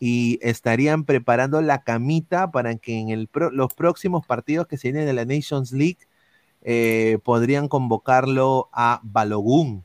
Y 0.00 0.38
estarían 0.42 1.04
preparando 1.04 1.62
la 1.62 1.82
camita 1.84 2.50
para 2.50 2.74
que 2.76 2.98
en 2.98 3.10
el 3.10 3.28
pro- 3.28 3.50
los 3.52 3.72
próximos 3.72 4.26
partidos 4.26 4.66
que 4.66 4.76
se 4.76 4.88
vienen 4.90 5.06
de 5.06 5.12
la 5.14 5.24
Nations 5.24 5.72
League 5.72 5.98
eh, 6.64 7.18
podrían 7.22 7.68
convocarlo 7.68 8.68
a 8.72 9.00
Balogun. 9.04 9.84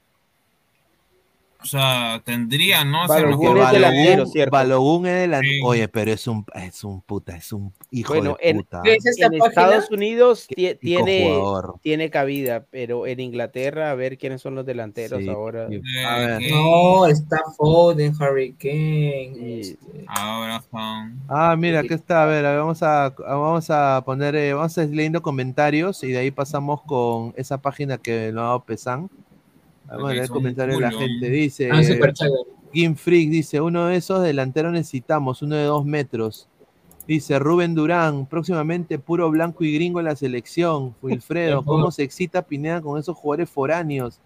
O 1.62 1.66
sea, 1.66 2.22
tendría, 2.24 2.86
¿no? 2.86 3.06
Balogun 3.06 3.58
es 3.58 3.72
delantero, 3.72 4.26
¿cierto? 4.28 4.52
Balogun 4.52 5.06
es 5.08 5.14
delantero. 5.22 5.52
Sí. 5.54 5.62
Oye, 5.66 5.88
pero 5.90 6.12
es 6.14 6.26
un, 6.26 6.46
es 6.56 6.84
un 6.86 7.02
puta, 7.02 7.36
es 7.36 7.52
un 7.52 7.74
hijo 7.92 8.14
Bueno, 8.14 8.38
de 8.42 8.50
en- 8.50 8.58
puta. 8.58 8.82
¿Qué 8.82 8.94
es 8.96 9.06
esta 9.06 9.26
En 9.26 9.40
página? 9.40 9.48
Estados 9.50 9.92
Unidos 9.92 10.48
tiene, 10.48 11.28
jugador. 11.36 11.76
tiene 11.82 12.10
cabida, 12.10 12.66
pero 12.72 13.06
en 13.08 13.20
Inglaterra, 13.20 13.92
a 13.92 13.96
ver 13.96 14.18
quiénes 14.18 14.42
son 14.42 14.56
los 14.56 14.66
delanteros 14.66 15.20
Sí, 15.22 15.28
ahora. 15.28 15.68
Eh. 15.70 16.50
No, 16.50 17.06
está 17.08 17.42
Foden, 17.58 18.14
Harry 18.22 18.54
Kane. 18.54 19.60
este, 19.60 19.78
Ahora, 20.08 20.64
Juan. 20.72 21.20
Ah, 21.28 21.56
mira, 21.58 21.82
aquí 21.82 21.94
está. 21.94 22.24
A 22.24 22.26
ver, 22.26 22.46
a 22.46 22.52
ver, 22.52 22.60
vamos 22.60 22.82
a, 22.84 23.14
vamos 23.20 23.70
a 23.70 24.02
poner, 24.06 24.34
eh, 24.38 24.54
vamos 24.54 24.78
a 24.78 24.84
ir 24.84 24.90
leyendo 24.96 25.22
comentarios 25.22 26.04
y 26.06 26.12
de 26.14 26.20
ahí 26.20 26.32
pasamos 26.32 26.82
con 26.84 27.34
esa 27.36 27.58
página 27.62 27.98
que 27.98 28.32
nos 28.32 28.44
ha 28.44 28.46
dado 28.46 28.64
Pesan. 28.64 29.10
Vamos 29.90 30.12
a 30.12 30.14
leer 30.14 30.30
comentarios 30.30 30.78
de 30.78 30.82
la 30.82 30.92
gente. 30.92 31.30
Dice, 31.30 31.70
Ah. 31.72 31.82
Game 32.74 32.96
Freak 32.96 33.30
dice, 33.30 33.62
uno 33.62 33.88
de 33.88 33.96
esos 33.96 34.22
delanteros 34.22 34.72
necesitamos, 34.72 35.42
uno 35.42 35.56
de 35.56 35.64
dos 35.64 35.86
metros. 35.86 36.48
Dice 37.08 37.40
Rubén 37.40 37.74
Durán, 37.74 38.28
próximamente 38.28 39.00
puro 39.00 39.32
blanco 39.32 39.64
y 39.64 39.74
gringo 39.74 40.00
en 40.00 40.06
la 40.06 40.16
selección. 40.16 40.94
Wilfredo, 41.02 41.64
¿cómo 41.66 41.90
se 41.90 42.04
excita 42.04 42.44
Pineda 42.44 42.82
con 42.82 43.00
esos 43.00 43.18
jugadores 43.18 43.50
foráneos? 43.50 44.20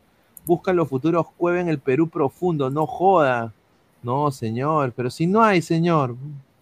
Buscan 0.46 0.76
los 0.76 0.90
futuros 0.90 1.28
Cueva 1.38 1.62
en 1.62 1.70
el 1.70 1.80
Perú 1.80 2.10
profundo, 2.10 2.70
no 2.70 2.86
joda. 2.86 3.54
No, 4.02 4.30
señor, 4.32 4.92
pero 4.94 5.10
si 5.10 5.28
no 5.28 5.42
hay, 5.42 5.62
señor. 5.62 6.18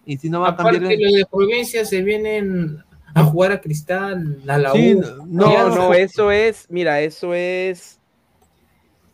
Y 0.06 0.16
si 0.18 0.30
no 0.30 0.40
va 0.40 0.48
a 0.48 0.50
Aparte, 0.52 0.78
cambiar... 0.78 1.00
los 1.00 1.12
de 1.12 1.26
provincia 1.26 1.84
se 1.84 2.02
vienen 2.02 2.78
a 3.14 3.24
jugar 3.24 3.50
a 3.50 3.60
Cristal, 3.60 4.40
a 4.46 4.58
la 4.58 4.70
Sí. 4.70 4.94
No, 5.26 5.68
no, 5.74 5.92
eso 5.92 6.30
es, 6.30 6.66
mira, 6.70 7.00
eso 7.00 7.34
es, 7.34 7.98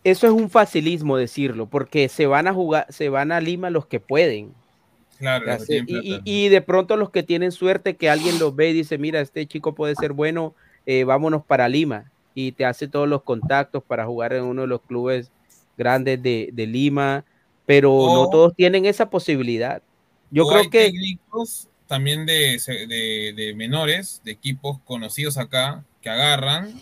eso 0.04 0.26
es 0.26 0.32
un 0.32 0.50
facilismo 0.50 1.16
decirlo, 1.16 1.66
porque 1.66 2.08
se 2.08 2.26
van 2.26 2.46
a 2.46 2.54
jugar, 2.54 2.86
se 2.90 3.08
van 3.08 3.32
a 3.32 3.40
Lima 3.40 3.70
los 3.70 3.86
que 3.86 4.00
pueden. 4.00 4.52
Claro, 5.18 5.44
y, 6.24 6.48
de 6.48 6.62
pronto 6.62 6.96
los 6.96 7.10
que 7.10 7.24
tienen 7.24 7.50
suerte 7.50 7.96
que 7.96 8.08
alguien 8.08 8.38
los 8.38 8.54
ve 8.54 8.70
y 8.70 8.72
dice, 8.72 8.98
mira, 8.98 9.20
este 9.20 9.46
chico 9.46 9.74
puede 9.74 9.96
ser 9.96 10.12
bueno, 10.12 10.54
eh, 10.86 11.02
vámonos 11.02 11.44
para 11.44 11.68
Lima. 11.68 12.10
y 12.34 12.52
te 12.52 12.64
hace 12.64 12.86
todos 12.86 13.08
los 13.08 13.22
contactos 13.24 13.82
para 13.82 14.06
jugar 14.06 14.32
en 14.32 14.44
uno 14.44 14.62
de 14.62 14.68
los 14.68 14.80
clubes 14.82 15.32
grandes 15.76 16.22
de, 16.22 16.50
de 16.52 16.66
Lima, 16.68 17.24
pero 17.66 17.90
no 17.90 18.30
todos 18.30 18.54
tienen 18.54 18.86
esa 18.86 19.10
posibilidad. 19.10 19.82
Yo 20.30 20.46
creo 20.46 20.60
hay 20.60 20.70
que 20.70 20.84
técnicos 20.84 21.68
también 21.88 22.24
de, 22.24 22.60
de, 22.86 23.32
de 23.34 23.54
menores, 23.56 24.20
de 24.24 24.30
equipos 24.30 24.78
conocidos 24.84 25.36
acá, 25.36 25.84
que 26.00 26.10
agarran 26.10 26.80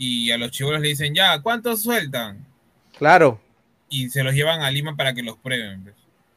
y 0.00 0.30
a 0.30 0.38
los 0.38 0.50
chivolos 0.50 0.80
le 0.80 0.88
dicen, 0.88 1.14
ya, 1.14 1.40
¿cuántos 1.42 1.82
sueltan? 1.82 2.44
Claro. 2.98 3.38
Y 3.90 4.08
se 4.08 4.22
los 4.24 4.34
llevan 4.34 4.62
a 4.62 4.70
Lima 4.70 4.96
para 4.96 5.12
que 5.14 5.22
los 5.22 5.36
prueben. 5.36 5.82
pues. 5.84 5.94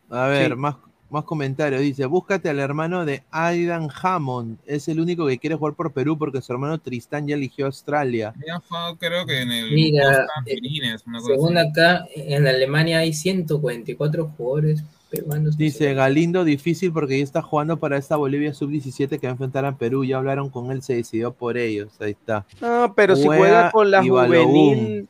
A 0.10 0.28
ver, 0.28 0.52
Sí. 0.52 0.56
más, 0.58 0.76
más 1.10 1.24
comentarios. 1.24 1.82
Dice, 1.82 2.06
búscate 2.06 2.50
al 2.50 2.60
hermano 2.60 3.06
de 3.06 3.24
Aidan 3.32 3.88
Hammond. 4.02 4.58
Es 4.66 4.88
el 4.88 5.00
único 5.00 5.26
que 5.28 5.38
quiere 5.40 5.56
jugar 5.56 5.76
por 5.76 5.94
Perú 5.94 6.18
porque 6.18 6.42
su 6.42 6.52
hermano 6.52 6.78
Tristán 6.80 7.26
ya 7.28 7.36
eligió 7.36 7.68
Australia. 7.68 8.34
Ya 8.46 8.60
jugado, 8.60 8.98
creo 8.98 9.26
que 9.26 9.42
en 9.42 9.52
el 9.52 9.72
Mira, 9.72 10.08
Boston 10.08 10.28
eh, 10.48 10.56
Pirines, 10.60 11.04
una 11.08 11.20
cosa 11.20 11.34
Según 11.34 11.58
así. 11.58 11.70
acá, 11.70 12.06
en 12.16 12.46
Alemania 12.48 12.98
hay 13.00 13.14
144 13.14 14.34
jugadores 14.38 14.84
peruanos. 15.14 15.58
Dice 15.58 15.94
Galindo, 15.94 16.44
difícil 16.44 16.92
porque 16.92 17.18
ya 17.18 17.24
está 17.24 17.42
jugando 17.42 17.78
para 17.78 17.98
esta 17.98 18.16
Bolivia 18.16 18.54
sub-17 18.54 19.20
que 19.20 19.28
va 19.28 19.30
a 19.30 19.32
enfrentar 19.32 19.64
a 19.66 19.78
Perú. 19.78 20.04
Ya 20.04 20.18
hablaron 20.18 20.50
con 20.50 20.72
él, 20.72 20.82
se 20.82 20.96
decidió 20.96 21.32
por 21.32 21.58
ellos. 21.58 21.94
Ahí 22.00 22.12
está. 22.12 22.46
No, 22.60 22.94
pero 22.96 23.16
si 23.16 23.28
Juega 23.28 23.72
con 23.72 23.92
la 23.92 24.04
juvenil, 24.04 25.08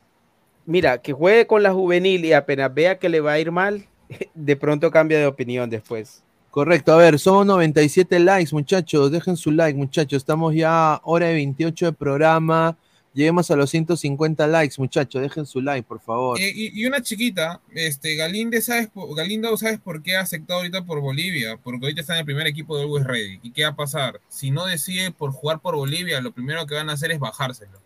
mira, 0.66 0.98
que 0.98 1.12
juegue 1.12 1.46
con 1.46 1.62
la 1.62 1.72
juvenil 1.72 2.24
y 2.24 2.32
apenas 2.34 2.72
vea 2.72 2.98
que 2.98 3.08
le 3.08 3.20
va 3.20 3.32
a 3.32 3.38
ir 3.38 3.50
mal, 3.50 3.86
de 4.34 4.56
pronto 4.56 4.90
cambia 4.90 5.18
de 5.18 5.26
opinión 5.26 5.70
después. 5.70 6.22
Correcto, 6.50 6.92
a 6.92 6.96
ver, 6.98 7.18
somos 7.18 7.46
97 7.46 8.20
likes, 8.20 8.54
muchachos. 8.54 9.10
Dejen 9.10 9.36
su 9.36 9.50
like, 9.50 9.76
muchachos. 9.76 10.18
Estamos 10.18 10.54
ya 10.54 11.00
hora 11.02 11.26
de 11.26 11.34
28 11.34 11.86
de 11.86 11.92
programa. 11.92 12.76
Lleguemos 13.14 13.48
a 13.50 13.56
los 13.56 13.70
150 13.70 14.46
likes, 14.48 14.74
muchachos. 14.78 15.22
Dejen 15.22 15.46
su 15.46 15.60
like, 15.60 15.86
por 15.86 16.00
favor. 16.00 16.38
Eh, 16.40 16.52
y, 16.52 16.82
y 16.82 16.84
una 16.86 17.00
chiquita, 17.00 17.60
este, 17.72 18.16
Galinde, 18.16 18.60
¿sabes, 18.60 18.88
Galindo, 19.16 19.56
¿sabes 19.56 19.78
por 19.78 20.02
qué 20.02 20.16
ha 20.16 20.20
aceptado 20.22 20.58
ahorita 20.60 20.84
por 20.84 21.00
Bolivia? 21.00 21.56
Porque 21.62 21.86
ahorita 21.86 22.00
está 22.00 22.14
en 22.14 22.18
el 22.20 22.24
primer 22.24 22.46
equipo 22.48 22.76
de 22.76 22.82
Always 22.82 23.06
Ready. 23.06 23.38
¿Y 23.42 23.52
qué 23.52 23.62
va 23.62 23.70
a 23.70 23.76
pasar? 23.76 24.20
Si 24.28 24.50
no 24.50 24.66
decide 24.66 25.12
por 25.12 25.30
jugar 25.30 25.60
por 25.60 25.76
Bolivia, 25.76 26.20
lo 26.20 26.32
primero 26.32 26.66
que 26.66 26.74
van 26.74 26.90
a 26.90 26.94
hacer 26.94 27.12
es 27.12 27.20
bajárselo. 27.20 27.78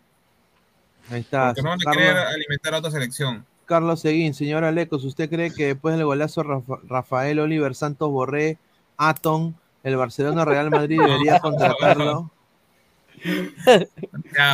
Ahí 1.10 1.20
está. 1.20 1.48
Porque 1.48 1.62
no 1.62 1.68
van 1.70 1.80
a 1.80 1.84
Carlos- 1.84 2.02
querer 2.04 2.16
alimentar 2.18 2.74
a 2.74 2.78
otra 2.78 2.90
selección. 2.90 3.44
Carlos 3.66 4.00
Seguín, 4.00 4.32
señor 4.32 4.64
Alecos, 4.64 5.04
¿usted 5.04 5.28
cree 5.28 5.50
que 5.52 5.66
después 5.66 5.94
del 5.94 6.06
golazo 6.06 6.42
Rafa- 6.42 6.80
Rafael 6.88 7.38
Oliver 7.38 7.74
Santos 7.74 8.10
Borré, 8.10 8.56
Aton, 8.96 9.54
el 9.82 9.96
Barcelona 9.96 10.46
Real 10.46 10.70
Madrid 10.70 10.98
debería 11.06 11.38
contratarlo? 11.40 12.30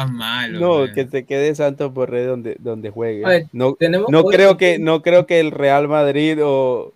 Malo. 0.08 0.60
No, 0.60 0.92
que 0.92 1.06
se 1.06 1.24
quede 1.24 1.54
Santos 1.54 1.92
Borré 1.92 2.24
donde, 2.26 2.56
donde 2.58 2.90
juegue. 2.90 3.24
Ver, 3.24 3.46
no 3.52 3.74
tenemos 3.74 4.10
no 4.10 4.24
creo 4.24 4.56
que 4.56 4.78
no 4.78 5.02
creo 5.02 5.26
que 5.26 5.40
el 5.40 5.50
Real 5.50 5.88
Madrid 5.88 6.38
o, 6.42 6.92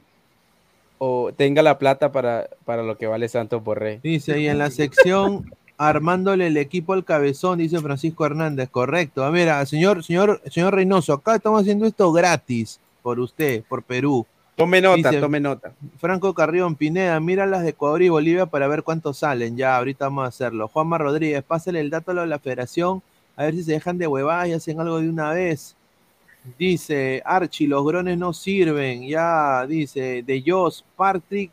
o 0.99 1.33
tenga 1.37 1.63
la 1.63 1.79
plata 1.79 2.13
para, 2.13 2.49
para 2.65 2.83
lo 2.83 2.97
que 2.97 3.07
vale 3.07 3.29
Santos 3.29 3.63
Borré. 3.63 4.01
Dice, 4.03 4.41
y 4.41 4.49
en 4.49 4.59
la 4.59 4.71
sección 4.71 5.45
armándole 5.79 6.49
el 6.49 6.57
equipo 6.57 6.93
al 6.93 7.05
cabezón, 7.05 7.59
dice 7.59 7.79
Francisco 7.79 8.27
Hernández, 8.27 8.69
correcto. 8.69 9.25
A 9.25 9.31
ver, 9.31 9.49
ah, 9.49 9.65
señor, 9.65 10.05
señor, 10.05 10.43
señor 10.51 10.75
Reynoso, 10.75 11.13
acá 11.13 11.37
estamos 11.37 11.63
haciendo 11.63 11.87
esto 11.87 12.13
gratis 12.13 12.81
por 13.03 13.21
usted, 13.21 13.63
por 13.69 13.85
Perú. 13.85 14.27
Tome 14.59 14.81
nota, 14.81 14.97
Dice, 15.11 15.21
tome 15.21 15.39
nota. 15.41 15.73
Franco 15.99 16.35
Carrión 16.35 16.75
Pineda, 16.75 17.19
mira 17.21 17.47
las 17.47 17.63
de 17.63 17.71
Ecuador 17.71 18.03
y 18.03 18.09
Bolivia 18.09 18.45
para 18.47 18.67
ver 18.69 18.83
cuántos 18.83 19.19
salen. 19.19 19.57
Ya, 19.57 19.77
ahorita 19.77 20.07
vamos 20.07 20.25
a 20.25 20.29
hacerlo. 20.29 20.67
Juanma 20.69 20.99
Rodríguez, 20.99 21.43
pásale 21.45 21.79
el 21.81 21.91
dato 21.91 22.11
a 22.11 22.27
la 22.27 22.39
federación, 22.41 23.01
a 23.37 23.45
ver 23.45 23.55
si 23.55 23.63
se 23.63 23.73
dejan 23.73 23.99
de 23.99 24.09
huevadas 24.09 24.49
y 24.49 24.53
hacen 24.55 24.81
algo 24.81 25.01
de 25.01 25.09
una 25.09 25.31
vez. 25.31 25.77
Dice 26.59 27.23
Archie, 27.25 27.69
los 27.69 27.87
grones 27.87 28.19
no 28.19 28.33
sirven. 28.33 29.07
Ya, 29.07 29.65
dice 29.67 30.23
de 30.27 30.43
Jos, 30.45 30.85
Patrick 30.97 31.51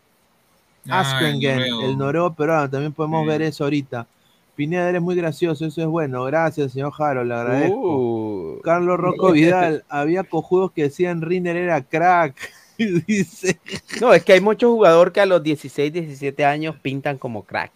el 0.86 0.92
Askengen, 0.92 1.58
noruego. 1.60 1.82
el 1.86 1.98
noruego 1.98 2.34
peruano. 2.34 2.70
También 2.70 2.92
podemos 2.94 3.22
Sí. 3.24 3.28
ver 3.28 3.42
eso 3.44 3.64
ahorita. 3.66 4.08
Pineda, 4.56 4.90
eres 4.90 5.02
muy 5.02 5.16
gracioso, 5.16 5.66
eso 5.66 5.82
es 5.82 5.88
bueno. 5.88 6.24
Gracias, 6.24 6.72
señor 6.72 6.92
Jaro, 6.94 7.24
le 7.24 7.34
agradezco. 7.36 7.76
Uh. 7.76 8.62
Carlos 8.64 8.98
Rocco 8.98 9.32
Vidal, 9.34 9.84
había 9.90 10.24
cojudos 10.24 10.72
que 10.72 10.84
decían 10.84 11.22
Riner 11.22 11.56
era 11.58 11.82
crack. 11.84 12.36
Dice. 13.08 13.60
No, 14.02 14.14
es 14.14 14.24
que 14.24 14.34
hay 14.34 14.42
muchos 14.42 14.70
jugadores 14.72 15.14
que 15.14 15.22
a 15.22 15.26
los 15.26 15.42
16, 15.44 15.94
17 15.94 16.46
años 16.46 16.76
pintan 16.82 17.18
como 17.18 17.44
crack. 17.44 17.72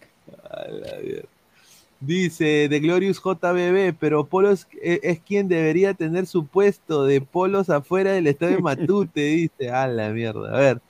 Dice 2.00 2.68
de 2.68 2.80
Glorious 2.80 3.20
JBB, 3.22 3.94
pero 3.98 4.24
Polos 4.24 4.66
es, 4.82 5.00
es 5.02 5.20
quien 5.20 5.48
debería 5.48 5.92
tener 5.92 6.26
su 6.26 6.46
puesto 6.46 7.04
de 7.04 7.20
Polos 7.20 7.68
afuera 7.68 8.12
del 8.12 8.26
estadio 8.26 8.56
de 8.56 8.62
Matute, 8.62 9.20
dice. 9.20 9.70
A 9.70 9.86
la 9.86 10.08
mierda. 10.08 10.54
A 10.54 10.58
ver. 10.58 10.80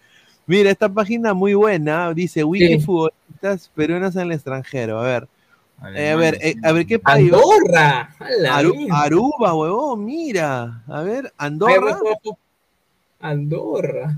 Mira, 0.46 0.70
esta 0.70 0.88
página 0.88 1.34
muy 1.34 1.54
buena, 1.54 2.12
dice 2.12 2.42
Wiki 2.44 2.78
Sí. 2.78 2.80
futbolistas 2.80 3.70
peruanos 3.74 4.14
en 4.16 4.22
el 4.22 4.32
extranjero. 4.32 5.00
A 5.00 5.04
ver. 5.04 5.28
Eh, 5.96 6.10
a 6.10 6.16
ver, 6.16 6.38
eh, 6.42 6.54
a 6.62 6.72
ver 6.72 6.86
qué 6.86 6.98
país. 6.98 7.32
Andorra. 7.32 8.14
a 8.18 8.30
la 8.38 8.56
Aru-. 8.58 8.86
Aruba, 8.90 9.54
huevón, 9.54 10.04
mira. 10.04 10.82
A 10.86 11.02
ver, 11.02 11.32
Andorra. 11.38 11.98
Andorra. 13.20 14.16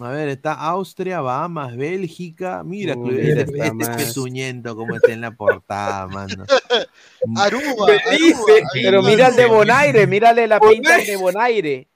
A 0.00 0.08
ver, 0.08 0.28
está 0.30 0.54
Austria, 0.54 1.20
Bahamas, 1.20 1.76
Bélgica. 1.76 2.62
Mira, 2.64 2.96
Uy, 2.96 3.14
este, 3.20 3.42
está 3.42 3.66
este 3.66 3.82
es 3.82 3.88
pezuñento 3.90 4.74
como 4.74 4.96
está 4.96 5.12
en 5.12 5.20
la 5.20 5.32
portada, 5.32 6.06
mano. 6.08 6.44
Aruba, 7.36 7.86
Belice, 7.86 8.34
Aruba. 8.40 8.68
pero 8.72 9.02
mira 9.02 9.28
el 9.28 9.36
de 9.36 9.44
Bonaire, 9.46 10.06
mírale 10.06 10.46
la 10.48 10.58
pinta 10.60 10.94
al 10.94 11.04
de 11.04 11.16
Bonaire. 11.16 11.88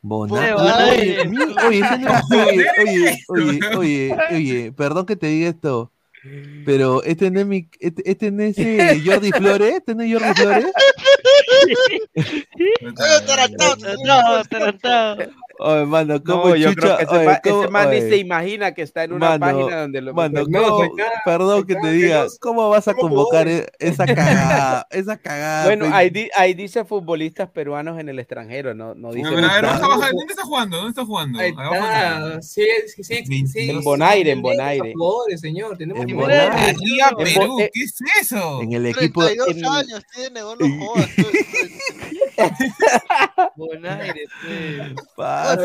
Bonaire. 0.00 0.54
Oye, 0.54 1.18
oye, 1.66 1.78
ese 1.80 1.98
no 1.98 2.08
es- 2.14 2.22
oye, 2.30 2.66
oye, 2.80 3.18
oye, 3.28 3.76
oye, 3.76 4.16
oye, 4.32 4.72
perdón 4.72 5.04
que 5.04 5.16
te 5.16 5.26
diga 5.26 5.48
esto, 5.50 5.92
pero 6.64 7.02
este 7.02 7.30
no 7.30 7.40
es 7.40 7.46
mi, 7.46 7.68
este, 7.80 8.10
este 8.10 8.30
no 8.30 8.42
es 8.44 8.56
eh, 8.58 9.02
Jordi 9.04 9.30
Flores, 9.32 9.74
este 9.74 9.94
no 9.94 10.02
es 10.04 10.12
Jordi 10.12 10.34
Flores. 10.40 10.66
No, 14.04 14.36
atarantado. 14.36 15.16
Oye, 15.58 15.86
mano, 15.86 16.22
¿cómo 16.22 16.48
No, 16.48 16.56
yo 16.56 16.68
chucha? 16.74 16.80
creo 16.80 16.96
que 16.98 17.02
ese, 17.04 17.14
oye, 17.16 17.24
ma- 17.26 17.40
ese 17.42 17.68
man 17.70 17.90
ni 17.90 18.00
se 18.00 18.16
imagina 18.18 18.74
que 18.74 18.82
está 18.82 19.04
en 19.04 19.12
una 19.14 19.38
mano, 19.38 19.58
página 19.60 19.80
donde 19.82 20.00
lo 20.02 20.12
mano, 20.14 20.44
No, 20.46 20.62
¿cómo- 20.62 20.78
soy 20.78 20.88
nada, 20.96 21.10
perdón 21.24 21.64
que 21.66 21.76
te 21.76 21.90
diga, 21.92 22.26
¿cómo 22.40 22.68
vas 22.68 22.88
a 22.88 22.94
convocar 22.94 23.48
e- 23.48 23.66
esa 23.78 24.04
cagada, 24.06 24.86
esa 24.90 25.16
cagada? 25.16 25.64
Bueno, 25.64 25.86
ahí, 25.94 26.10
di- 26.10 26.28
ahí 26.36 26.52
dice 26.54 26.84
futbolistas 26.84 27.48
peruanos 27.48 27.98
en 27.98 28.08
el 28.10 28.18
extranjero, 28.18 28.74
no, 28.74 28.94
no 28.94 29.12
dice. 29.12 29.28
A 29.28 29.30
ver, 29.30 29.44
a 29.44 29.48
ver, 29.48 29.64
futbolistas- 29.64 29.80
baja, 29.80 29.88
baja. 29.88 30.10
¿Dónde 30.12 30.32
está 30.32 30.42
jugando? 30.42 30.76
¿Dónde 30.76 30.90
está 30.90 31.04
jugando? 31.06 31.38
Ahí 31.38 31.52
Abajo 31.56 31.74
está. 31.74 32.42
Sí, 32.42 32.66
sí, 32.94 33.02
sí, 33.04 33.24
sí, 33.26 33.46
sí. 33.46 33.70
En 33.70 33.82
Bonaire, 33.82 34.30
en 34.32 34.42
Bonaire. 34.42 34.92
Jugadores, 34.94 35.40
señor. 35.40 35.76
Tenemos 35.78 36.02
En 36.02 36.08
que 36.08 36.14
Bonaire. 36.14 36.52
Perú, 37.16 37.60
eh, 37.60 37.70
¿qué 37.72 37.80
es 37.82 37.94
eso? 38.20 38.60
en 38.62 38.72
el 38.74 38.86
equipo, 38.86 39.24
32 39.24 39.56
en- 39.56 39.64
años 39.66 40.02
tiene, 40.14 40.40
no 40.40 40.54
lo 40.54 40.66
jodas. 40.78 41.08
Bonaire, 43.56 44.24
ahí, 45.18 45.56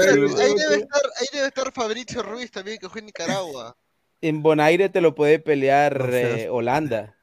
debe 0.55 0.75
estar, 0.75 1.01
ahí 1.19 1.27
debe 1.33 1.47
estar 1.47 1.71
Fabricio 1.73 2.23
Ruiz 2.23 2.51
también, 2.51 2.77
que 2.79 2.87
juega 2.87 2.99
en 2.99 3.05
Nicaragua. 3.07 3.75
En 4.21 4.41
Bonaire 4.43 4.89
te 4.89 5.01
lo 5.01 5.15
puede 5.15 5.39
pelear 5.39 5.99
No 5.99 6.11
seas- 6.11 6.39
eh, 6.41 6.49
Holanda. 6.49 7.15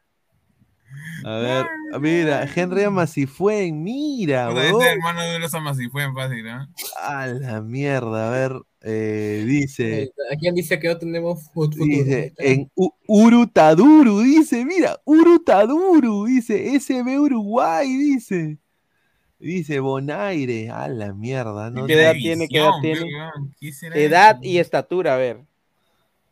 A 1.24 1.36
ver, 1.38 1.66
mira, 2.00 2.48
Henry 2.54 2.84
Amasifuen, 2.84 3.82
mira, 3.82 4.48
Puta, 4.48 4.64
Este 4.70 4.88
hermano 4.92 5.22
de 5.22 5.38
los 5.38 5.52
Amasí 5.54 5.88
fue 5.90 6.04
en 6.04 6.14
fácil, 6.14 6.48
¿ah? 6.48 6.66
A 7.02 7.26
la 7.26 7.60
mierda, 7.60 8.28
a 8.28 8.30
ver, 8.30 8.52
eh, 8.80 9.44
dice, 9.46 10.10
Aquí 10.32 10.50
dice 10.52 10.78
que 10.80 10.88
no 10.88 10.96
tenemos 10.96 11.40
fut- 11.52 11.74
futuro. 11.74 11.84
dice, 11.84 12.32
en 12.38 12.70
U- 12.74 12.94
Urutaduru, 13.06 14.20
dice, 14.22 14.64
mira, 14.64 14.98
Urutaduru, 15.04 16.24
dice, 16.24 16.74
SB 16.76 17.18
Uruguay, 17.18 17.86
dice, 17.88 18.56
dice 19.38 19.80
Bonaire, 19.80 20.70
a 20.70 20.88
la 20.88 21.12
mierda, 21.12 21.70
no 21.70 21.86
¿Qué 21.86 21.94
edad 21.94 22.12
tiene? 22.14 22.48
¿Qué 22.48 22.58
edad 22.58 22.70
tiene? 22.80 23.06
¿qué 23.60 23.70
Edad 23.94 24.36
eso? 24.40 24.40
y 24.42 24.58
estatura, 24.58 25.14
a 25.14 25.16
ver. 25.16 25.40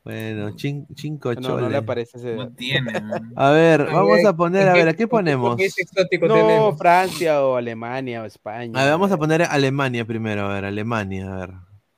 Bueno, 0.04 0.54
chin, 0.54 0.86
cinco 0.94 1.34
No, 1.34 1.40
no 1.40 1.56
le 1.56 1.62
choles. 1.62 1.78
aparece 1.78 2.18
edad. 2.18 2.36
No 2.36 2.50
tiene, 2.50 2.92
man. 3.00 3.32
A 3.34 3.50
ver, 3.50 3.86
vamos 3.86 4.24
a 4.24 4.36
poner, 4.36 4.68
a 4.68 4.72
ver, 4.72 4.88
¿a 4.88 4.94
qué 4.94 5.08
ponemos? 5.08 5.58
exótico 5.60 6.28
No, 6.28 6.34
tenemos? 6.34 6.78
Francia 6.78 7.42
o 7.44 7.56
Alemania 7.56 8.22
o 8.22 8.24
España. 8.24 8.80
A 8.80 8.84
ver, 8.84 8.92
vamos 8.92 9.10
a 9.10 9.16
poner 9.16 9.42
Alemania 9.42 10.04
primero, 10.04 10.46
a 10.46 10.54
ver, 10.54 10.64
Alemania, 10.64 11.32
a 11.32 11.36
ver. 11.36 11.50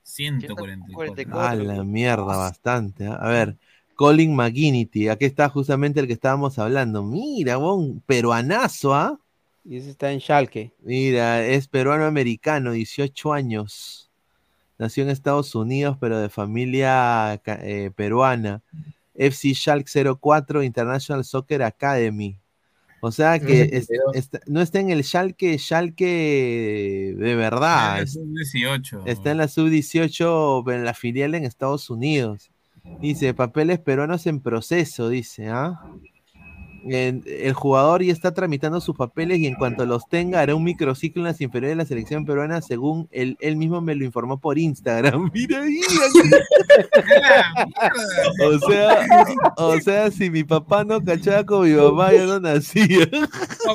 144. 0.02 1.38
A 1.38 1.54
la 1.54 1.84
mierda, 1.84 2.24
bastante. 2.24 3.06
¿ah? 3.06 3.18
A 3.20 3.28
ver, 3.28 3.56
Colin 3.94 4.34
McGuinnity, 4.34 5.08
aquí 5.08 5.26
está 5.26 5.50
justamente 5.50 6.00
el 6.00 6.06
que 6.06 6.14
estábamos 6.14 6.58
hablando. 6.58 7.02
Mira, 7.02 7.58
un 7.58 8.00
peruanazo, 8.00 8.94
¿ah? 8.94 9.18
Y 9.68 9.76
ese 9.76 9.90
está 9.90 10.10
en 10.12 10.20
Schalke. 10.20 10.72
Mira, 10.82 11.44
es 11.44 11.68
peruano-americano, 11.68 12.72
18 12.72 13.32
años. 13.34 14.10
Nació 14.78 15.02
en 15.02 15.10
Estados 15.10 15.54
Unidos, 15.54 15.96
pero 16.00 16.18
de 16.18 16.28
familia 16.30 17.38
eh, 17.44 17.90
peruana. 17.94 18.62
FC 19.14 19.52
Schalke 19.54 19.90
04 19.90 20.62
International 20.62 21.24
Soccer 21.24 21.62
Academy. 21.64 22.38
O 23.00 23.12
sea 23.12 23.38
que 23.38 23.62
es- 23.62 23.86
72. 23.86 24.16
está- 24.16 24.40
no 24.46 24.60
está 24.62 24.80
en 24.80 24.90
el 24.90 25.04
Schalke, 25.04 25.58
Schalke 25.58 27.14
de 27.16 27.34
verdad. 27.36 28.00
es- 28.02 28.18
18. 28.18 29.02
Está 29.06 29.32
en 29.32 29.36
la 29.38 29.48
sub-18, 29.48 30.64
en 30.72 30.84
la 30.84 30.94
filial 30.94 31.34
en 31.34 31.44
Estados 31.44 31.90
Unidos. 31.90 32.50
Dice, 33.00 33.34
papeles 33.34 33.78
peruanos 33.80 34.26
en 34.26 34.40
proceso, 34.40 35.08
dice, 35.10 35.48
¿ah? 35.48 35.78
En- 35.84 36.07
el 36.86 37.52
jugador 37.52 38.02
ya 38.02 38.12
está 38.12 38.32
tramitando 38.32 38.80
sus 38.80 38.96
papeles 38.96 39.38
y 39.38 39.46
en 39.46 39.54
cuanto 39.54 39.86
los 39.86 40.08
tenga 40.08 40.40
hará 40.40 40.54
un 40.54 40.64
microciclo 40.64 41.22
en 41.22 41.26
las 41.26 41.40
inferiores 41.40 41.76
de 41.76 41.82
la 41.82 41.88
selección 41.88 42.24
peruana 42.24 42.60
según 42.60 43.08
él, 43.10 43.36
él 43.40 43.56
mismo 43.56 43.80
me 43.80 43.94
lo 43.94 44.04
informó 44.04 44.38
por 44.38 44.58
Instagram. 44.58 45.30
Mira 45.34 45.62
ahí. 45.62 45.80
o 48.44 48.58
sea, 48.58 49.06
o 49.56 49.80
sea, 49.80 50.10
si 50.10 50.30
mi 50.30 50.44
papá 50.44 50.84
no 50.84 51.02
cachaba 51.02 51.44
con 51.44 51.68
mi 51.68 51.74
mamá, 51.74 52.12
yo 52.12 52.26
no 52.26 52.40
nacía. 52.40 53.08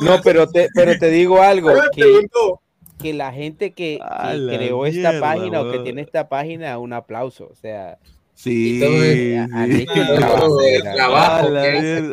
No, 0.02 0.22
pero 0.24 0.48
te, 0.48 0.70
pero 0.74 0.98
te 0.98 1.10
digo 1.10 1.42
algo, 1.42 1.72
que, 1.94 2.28
que 3.00 3.14
la 3.14 3.32
gente 3.32 3.72
que, 3.72 3.98
que 3.98 4.00
A 4.02 4.34
la 4.34 4.58
creó 4.58 4.86
esta 4.86 5.20
página 5.20 5.62
o 5.62 5.72
que 5.72 5.80
tiene 5.80 6.02
esta 6.02 6.30
página, 6.30 6.78
un 6.80 6.94
aplauso. 6.94 7.50
O 7.52 7.56
sea, 7.56 8.00
Sí, 8.36 8.82
hecho 8.84 9.94
un 9.94 10.16
trabajo 10.96 11.46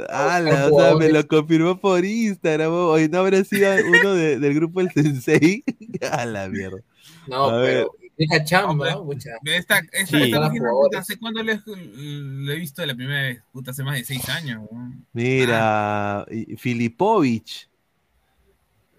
ala, 0.08 0.68
o 0.70 0.78
sea, 0.80 0.94
me 0.96 1.08
lo 1.10 1.26
confirmó 1.26 1.80
por 1.80 2.04
Instagram. 2.04 2.70
Hoy 2.72 3.08
no 3.08 3.18
habrá 3.20 3.42
sido 3.42 3.70
uno 3.88 4.14
de- 4.14 4.38
del 4.38 4.54
grupo 4.54 4.80
El 4.80 4.90
Sensei. 4.92 5.64
A 6.12 6.24
la 6.26 6.48
mierda. 6.48 6.78
No, 7.26 7.46
A 7.46 7.58
ver. 7.58 7.86
pero 7.88 7.96
deja 8.16 8.44
chamba, 8.44 8.90
¿no? 8.92 9.04
Mucha. 9.04 9.30
Esta, 9.44 9.78
esta, 9.92 10.18
Sí. 10.18 10.24
esta 10.24 10.40
página, 10.40 10.70
puta, 10.70 10.98
¿hace 10.98 11.18
cuándo 11.18 11.42
le, 11.42 11.58
le 11.76 12.52
he 12.52 12.56
visto 12.56 12.84
la 12.84 12.94
primera 12.94 13.22
vez? 13.22 13.42
Puta, 13.52 13.70
hace 13.70 13.82
más 13.82 13.96
de 13.96 14.04
seis 14.04 14.28
años. 14.28 14.62
weón. 14.70 15.04
Mira, 15.12 16.26
y- 16.30 16.54
Filipovich. 16.56 17.69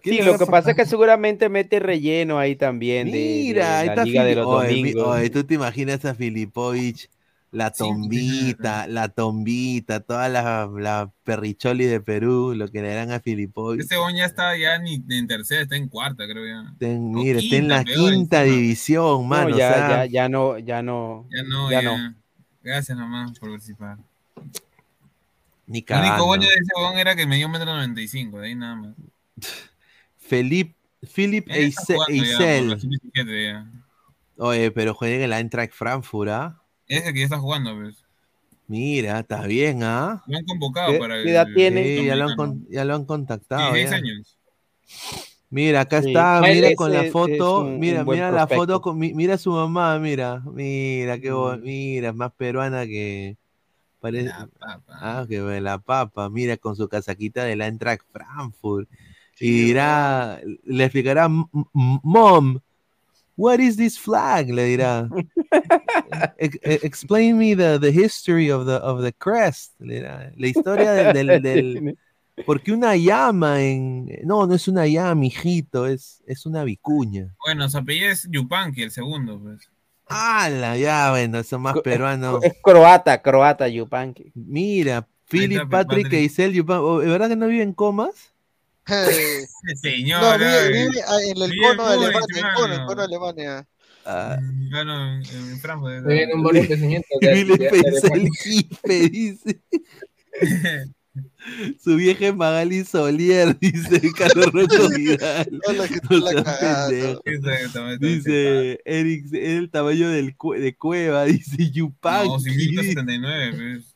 ¿Qué 0.02 0.10
Sí, 0.10 0.22
lo 0.22 0.36
que 0.38 0.46
pasa 0.46 0.70
es 0.70 0.76
que 0.76 0.84
seguramente 0.86 1.48
mete 1.48 1.78
relleno 1.78 2.38
ahí 2.38 2.56
también 2.56 3.10
de, 3.10 3.18
de 3.18 3.42
Mira, 3.44 3.84
la 3.84 3.92
está 3.92 4.04
Liga 4.04 4.24
de 4.24 4.34
los 4.34 4.46
Oye, 4.46 4.68
mi- 4.70 4.90
Domingos. 4.90 5.16
oye, 5.16 5.30
tú 5.30 5.44
te 5.44 5.54
imaginas 5.54 6.04
a 6.04 6.14
Filipovich, 6.14 7.08
la 7.52 7.70
tombita, 7.70 8.86
la 8.88 9.08
tombita, 9.08 10.00
toda 10.00 10.28
la, 10.28 10.68
la 10.76 11.12
perricholi 11.22 11.84
de 11.84 12.00
Perú, 12.00 12.54
lo 12.56 12.68
que 12.68 12.82
le 12.82 12.94
dan 12.94 13.12
a 13.12 13.20
Filipovich. 13.20 13.82
Este 13.82 13.96
weón 13.96 14.16
ya 14.16 14.24
está 14.24 14.56
ya 14.56 14.78
ni 14.78 14.94
en 15.10 15.26
tercera, 15.26 15.62
está 15.62 15.76
en 15.76 15.88
cuarta, 15.88 16.24
creo 16.26 16.46
ya. 16.46 16.68
Está 16.72 16.86
en- 16.86 17.12
mira, 17.12 17.38
está 17.38 17.56
en 17.56 17.68
la 17.68 17.84
peor 17.84 18.12
quinta 18.12 18.40
encima. 18.42 18.56
división, 18.56 19.28
mano. 19.28 19.50
no, 19.50 19.54
o 19.56 19.58
ya, 19.58 19.68
sea, 19.68 20.04
ya, 20.06 20.06
ya 20.06 20.28
no, 20.28 20.58
ya 20.58 20.82
no, 20.82 21.26
Ya 21.30 21.42
no, 21.44 21.70
ya 21.70 21.82
ya. 21.82 21.96
no. 21.96 22.14
Gracias 22.62 22.96
nomás 22.98 23.38
por 23.38 23.50
participar. 23.50 23.98
ni 25.66 25.84
Lo 25.88 25.98
único 25.98 26.26
bueno 26.26 26.44
de 26.44 26.48
ese 26.54 26.72
weón 26.76 26.98
era 26.98 27.14
que 27.16 27.26
me 27.26 27.36
dio 27.36 27.46
un 27.46 27.52
metro 27.52 27.66
noventa 27.74 28.00
y 28.00 28.08
cinco, 28.08 28.38
de 28.40 28.48
ahí 28.48 28.54
nada 28.54 28.76
más. 28.76 28.94
Felipe, 30.26 30.74
Philip 31.14 31.48
Eisel. 31.50 32.68
la 32.70 32.78
sub-17 32.78 33.44
ya. 33.46 33.70
Oye, 34.38 34.70
pero 34.70 34.94
juega 34.94 35.16
en 35.16 35.22
el 35.22 35.32
Eintracht 35.32 35.72
Frankfurt, 35.72 36.30
¿ah? 36.30 36.62
Ese 36.86 37.12
que 37.12 37.20
ya 37.20 37.24
está 37.24 37.38
jugando, 37.38 37.74
pues. 37.74 37.96
Mira, 38.66 39.20
está 39.20 39.46
bien, 39.46 39.82
¿ah? 39.82 40.22
Lo 40.26 40.38
han 40.38 40.44
convocado 40.44 40.92
¿Qué- 40.92 40.98
para 40.98 41.22
qué 41.22 41.30
edad 41.30 41.46
el 41.48 41.54
tiene? 41.54 41.84
Sí, 41.98 42.04
ya 42.06 42.16
lo 42.16 42.28
han, 42.28 42.66
ya 42.68 42.84
lo 42.84 42.94
han 42.94 43.04
contactado. 43.04 43.72
16 43.74 43.90
ya. 43.90 43.96
años. 43.96 44.38
Mira, 45.50 45.80
acá 45.82 46.00
Sí. 46.00 46.08
está, 46.08 46.40
mira 46.40 46.68
es- 46.68 46.76
con 46.76 46.92
la 46.92 47.04
foto, 47.10 47.60
un- 47.60 47.78
mira, 47.78 48.00
un 48.02 48.08
mira 48.08 48.30
la 48.30 48.46
prospecto. 48.46 48.62
foto, 48.62 48.80
con, 48.80 48.98
mi- 48.98 49.12
mira 49.12 49.36
su 49.36 49.50
mamá, 49.52 49.98
mira, 49.98 50.40
mira, 50.46 51.18
qué 51.18 51.30
bo- 51.30 51.56
Mm. 51.58 51.62
mira, 51.62 52.12
más 52.14 52.32
peruana 52.32 52.86
que 52.86 53.36
parece, 54.00 54.28
La 54.28 54.46
papa. 54.58 54.82
ah, 55.00 55.26
que 55.28 55.42
ve 55.42 55.60
la 55.60 55.78
papa, 55.78 56.30
mira 56.30 56.56
con 56.56 56.74
su 56.74 56.88
casaquita 56.88 57.44
de 57.44 57.56
la 57.56 57.66
Eintracht 57.66 58.02
Frankfurt 58.10 58.88
y 59.46 59.50
dirá, 59.66 60.40
le 60.64 60.84
explicará, 60.84 61.24
"M- 61.26 61.44
m- 61.52 62.00
mom, 62.02 62.58
what 63.36 63.58
is 63.58 63.76
this 63.76 63.98
flag? 63.98 64.48
Le 64.50 64.64
dirá, 64.64 65.08
"Ex- 66.38 66.58
e- 66.62 66.80
explain 66.82 67.36
me 67.38 67.54
the, 67.54 67.78
the 67.78 67.90
history 67.92 68.50
of 68.50 68.66
the 68.66 68.76
of 68.76 69.02
the 69.02 69.12
crest, 69.12 69.72
le 69.80 69.94
dirá, 69.96 70.32
la 70.36 70.46
historia 70.46 70.92
del, 70.92 71.12
del, 71.12 71.42
del- 71.42 71.98
porque 72.46 72.72
una 72.72 72.96
llama 72.96 73.62
en. 73.62 74.06
No, 74.24 74.46
no 74.46 74.54
es 74.54 74.66
una 74.66 74.86
llama, 74.86 75.26
hijito, 75.26 75.86
es, 75.86 76.22
es 76.26 76.46
una 76.46 76.64
vicuña. 76.64 77.34
Bueno, 77.44 77.68
su 77.68 77.76
apellido 77.78 78.10
es 78.10 78.26
Yupanqui, 78.30 78.82
el 78.82 78.90
segundo, 78.90 79.38
pues. 79.38 79.68
¡Hala! 80.06 80.76
Ya, 80.76 81.10
bueno, 81.10 81.38
eso 81.38 81.58
más 81.58 81.78
peruano. 81.80 82.40
Es 82.42 82.54
croata, 82.62 83.20
croata, 83.22 83.68
Yupanqui. 83.68 84.32
Mira, 84.34 85.06
Philip 85.28 85.58
Patrick 85.70 85.88
Patrick. 86.04 86.12
Eisel, 86.12 86.52
Yupan- 86.54 86.80
oh, 86.82 87.00
¿es 87.02 87.08
verdad 87.08 87.28
que 87.28 87.36
no 87.36 87.46
vive 87.46 87.62
en 87.62 87.72
comas? 87.72 88.31
Eh, 88.88 89.46
señor. 89.80 90.20
no, 90.22 90.38
vive, 90.38 90.68
vive 90.72 91.00
en 91.30 91.42
el 91.42 91.52
cono 91.60 91.88
de 91.88 91.94
Alemania, 91.94 92.26
en 92.36 92.42
mano. 92.42 92.86
cono 92.86 93.00
de 93.00 93.06
Alemania. 93.06 93.68
Ah, 94.04 94.36
Ah, 94.74 94.84
no, 94.84 95.14
en, 95.14 95.60
Frankfurt. 95.60 96.04
Un 96.04 96.10
Alemania. 96.10 96.68
Jipe, 98.42 99.08
dice. 99.08 99.60
Su 101.82 101.96
vieja 101.96 102.28
es 102.28 102.34
Magali 102.34 102.84
Solier, 102.84 103.58
dice 103.60 104.00
Carlos 104.16 104.50
Vidal. 104.96 105.60
Hola, 105.68 105.86
que 105.88 106.00
No 106.00 106.16
la. 106.18 107.96
Dice 107.98 108.80
Eric, 108.84 109.26
es 109.26 109.32
el 109.58 109.70
tamaño 109.70 110.08
del 110.08 110.36
cue- 110.36 110.58
de 110.58 110.74
cueva, 110.74 111.24
dice 111.26 111.56
No, 111.58 111.70
Yupanqui. 111.70 112.50
si 112.50 112.56
minuto 112.56 112.82
79, 112.82 113.52
pues. 113.56 113.91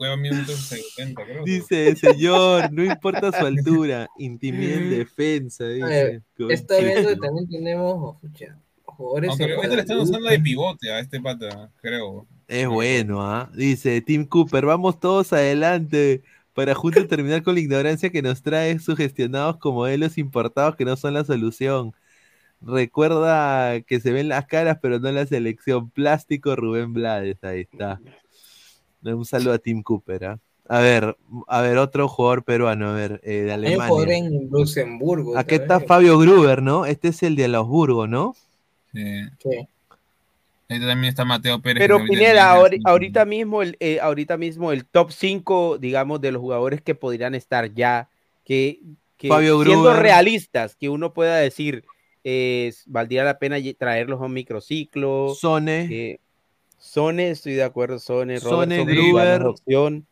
Cueva 0.00 0.16
70, 0.16 1.24
creo. 1.26 1.44
Dice, 1.44 1.94
señor, 1.94 2.72
no 2.72 2.82
importa 2.82 3.38
su 3.38 3.44
altura, 3.44 4.08
intimida 4.16 4.76
en 4.76 4.88
defensa, 4.88 5.64
A 5.64 5.68
dice. 5.68 5.86
ver, 5.86 6.22
Con 6.38 6.50
Estoy 6.50 6.84
viendo 6.86 7.10
que 7.10 7.16
también 7.16 7.46
tenemos 7.50 7.94
oh, 7.96 8.20
jugadores. 8.84 9.28
Aunque 9.28 9.52
ahorita 9.52 9.74
le 9.74 9.80
están 9.82 9.98
usando 9.98 10.26
de 10.30 10.40
pivote 10.40 10.90
a 10.90 11.00
este 11.00 11.20
pata, 11.20 11.70
creo. 11.82 12.26
Es 12.48 12.66
bueno, 12.66 13.20
¿ah? 13.20 13.50
Dice 13.52 14.00
Tim 14.00 14.24
Cooper, 14.24 14.64
vamos 14.64 14.98
todos 14.98 15.34
adelante 15.34 16.22
para 16.54 16.74
juntos 16.74 17.06
terminar 17.06 17.42
con 17.42 17.52
la 17.52 17.60
ignorancia 17.60 18.08
que 18.08 18.22
nos 18.22 18.40
trae 18.40 18.78
sugestionados 18.78 19.58
como 19.58 19.80
modelos 19.80 20.16
importados 20.16 20.76
que 20.76 20.86
no 20.86 20.96
son 20.96 21.12
la 21.12 21.26
solución. 21.26 21.92
Recuerda 22.62 23.82
que 23.82 24.00
se 24.00 24.12
ven 24.12 24.28
las 24.30 24.46
caras, 24.46 24.78
pero 24.80 24.98
no 24.98 25.12
la 25.12 25.26
selección. 25.26 25.90
Plástico 25.90 26.56
Rubén 26.56 26.94
Blades, 26.94 27.36
ahí 27.44 27.60
está. 27.70 28.00
Un 29.02 29.24
saludo 29.24 29.52
a 29.54 29.58
Tim 29.58 29.82
Cooper, 29.82 30.24
¿ah? 30.24 30.38
A 30.68 30.78
ver, 30.80 31.16
a 31.48 31.60
ver, 31.62 31.78
otro 31.78 32.06
jugador 32.06 32.44
peruano, 32.44 32.90
a 32.90 32.92
ver, 32.92 33.20
eh, 33.24 33.40
de 33.42 33.52
Hay 33.52 33.74
un 33.74 33.80
jugador 33.86 34.08
Alemania. 34.08 34.38
en 34.40 34.48
Luxemburgo. 34.50 35.36
Aquí 35.36 35.56
está. 35.56 35.80
Fabio 35.80 36.16
Gruber, 36.18 36.62
¿no? 36.62 36.86
Este 36.86 37.08
es 37.08 37.22
el 37.24 37.34
de 37.34 37.46
Augsburgo, 37.56 38.06
¿no? 38.06 38.36
Sí. 38.92 39.02
Sí. 39.42 39.68
Ahí 40.68 40.78
también 40.78 41.06
está 41.06 41.24
Mateo 41.24 41.60
Pérez. 41.60 41.80
Pero 41.82 41.96
ahorita 41.96 42.08
Pineda, 42.12 42.30
tiene 42.32 42.40
ahori- 42.60 42.76
cinco. 42.76 42.90
ahorita 42.90 43.24
mismo, 43.24 43.62
el, 43.62 43.76
eh, 43.80 43.98
ahorita 44.00 44.36
mismo 44.36 44.70
el 44.70 44.84
top 44.84 45.10
5, 45.10 45.78
digamos, 45.78 46.20
de 46.20 46.30
los 46.30 46.40
jugadores 46.40 46.80
que 46.80 46.94
podrían 46.94 47.34
estar 47.34 47.74
ya, 47.74 48.08
que, 48.44 48.78
que 49.16 49.26
Fabio 49.26 49.60
siendo 49.64 49.82
Gruber. 49.82 50.00
realistas, 50.00 50.76
que 50.76 50.88
uno 50.88 51.12
pueda 51.12 51.38
decir, 51.38 51.84
eh, 52.22 52.72
valdría 52.86 53.24
la 53.24 53.40
pena 53.40 53.56
traerlos 53.76 54.20
a 54.20 54.26
un 54.26 54.32
microciclo. 54.34 55.34
Sone. 55.34 56.20
Eh, 56.80 56.82
Sone, 56.82 57.30
estoy 57.30 57.54
de 57.54 57.62
acuerdo, 57.62 57.98
Sone, 57.98 58.40
Sone, 58.40 58.76
Robertson, 58.76 58.86
Gruber. 58.86 59.12
buena 59.40 59.48
opción. 59.50 60.06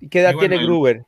¿Y 0.00 0.08
qué 0.08 0.20
edad 0.20 0.32
Igual 0.32 0.48
tiene 0.48 0.64
Gruber? 0.64 1.04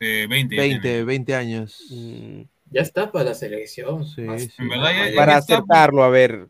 Eh, 0.00 0.26
20. 0.28 0.56
ya 0.56 0.62
20, 0.62 0.80
tiene. 0.80 1.04
20 1.04 1.34
años. 1.34 1.84
Mm, 1.90 2.42
Ya 2.70 2.82
está 2.82 3.10
para 3.10 3.26
la 3.26 3.34
selección. 3.34 4.04
Sí, 4.06 4.20
Más- 4.22 4.42
sí. 4.42 4.50
En 4.58 4.68
verdad 4.68 4.90
ya- 4.92 5.10
ya 5.10 5.16
Para 5.16 5.38
está, 5.38 5.54
acercarlo, 5.56 6.02
a 6.02 6.08
ver, 6.10 6.48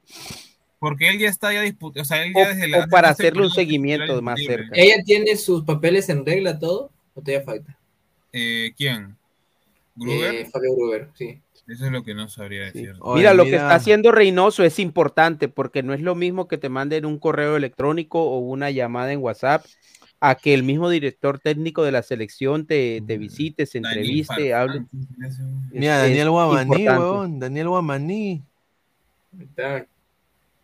Porque 0.80 1.08
él 1.08 1.18
ya 1.18 1.28
está 1.28 1.52
ya 1.52 1.62
disputado. 1.62 2.02
O 2.02 2.04
sea, 2.04 2.22
él 2.24 2.32
o, 2.34 2.40
ya 2.40 2.48
desde 2.50 2.68
la. 2.68 2.84
o 2.84 2.88
para 2.88 3.08
desde 3.08 3.22
hacerle 3.24 3.42
un 3.42 3.50
seguimiento 3.50 4.20
más 4.22 4.40
cerca. 4.40 4.70
¿Ella 4.74 5.02
tiene 5.04 5.36
sus 5.36 5.64
papeles 5.64 6.08
en 6.08 6.24
regla 6.24 6.58
todo? 6.58 6.90
¿O 7.14 7.20
todavía 7.20 7.44
falta? 7.44 7.76
Eh, 8.32 8.72
¿Quién? 8.76 9.16
¿Gruber? 9.96 10.34
Eh, 10.34 10.46
Fabio 10.52 10.74
Gruber, 10.76 11.08
sí. 11.14 11.40
Eso 11.68 11.84
es 11.84 11.92
lo 11.92 12.02
que 12.02 12.14
no 12.14 12.28
sabría 12.30 12.62
decir. 12.64 12.94
Oye, 13.00 13.20
mira, 13.20 13.34
lo 13.34 13.44
que 13.44 13.50
está 13.56 13.74
haciendo 13.74 14.10
Reynoso 14.10 14.64
es 14.64 14.78
importante 14.78 15.48
porque 15.48 15.82
no 15.82 15.92
es 15.92 16.00
lo 16.00 16.14
mismo 16.14 16.48
que 16.48 16.56
te 16.56 16.70
manden 16.70 17.04
un 17.04 17.18
correo 17.18 17.56
electrónico 17.56 18.22
o 18.22 18.38
una 18.38 18.70
llamada 18.70 19.12
en 19.12 19.20
WhatsApp 19.20 19.66
a 20.20 20.34
que 20.34 20.54
el 20.54 20.62
mismo 20.62 20.88
director 20.88 21.38
técnico 21.38 21.84
de 21.84 21.92
la 21.92 22.02
selección 22.02 22.66
te, 22.66 23.02
te 23.06 23.18
visite, 23.18 23.66
se 23.66 23.78
entreviste, 23.78 24.54
hable. 24.54 24.84
Mira, 25.70 26.02
Es- 26.04 26.08
Daniel 26.10 26.30
Guamaní, 26.30 26.88
weón. 26.88 27.38
Daniel 27.38 27.68
Guamaní. 27.68 28.42
Está- 29.38 29.86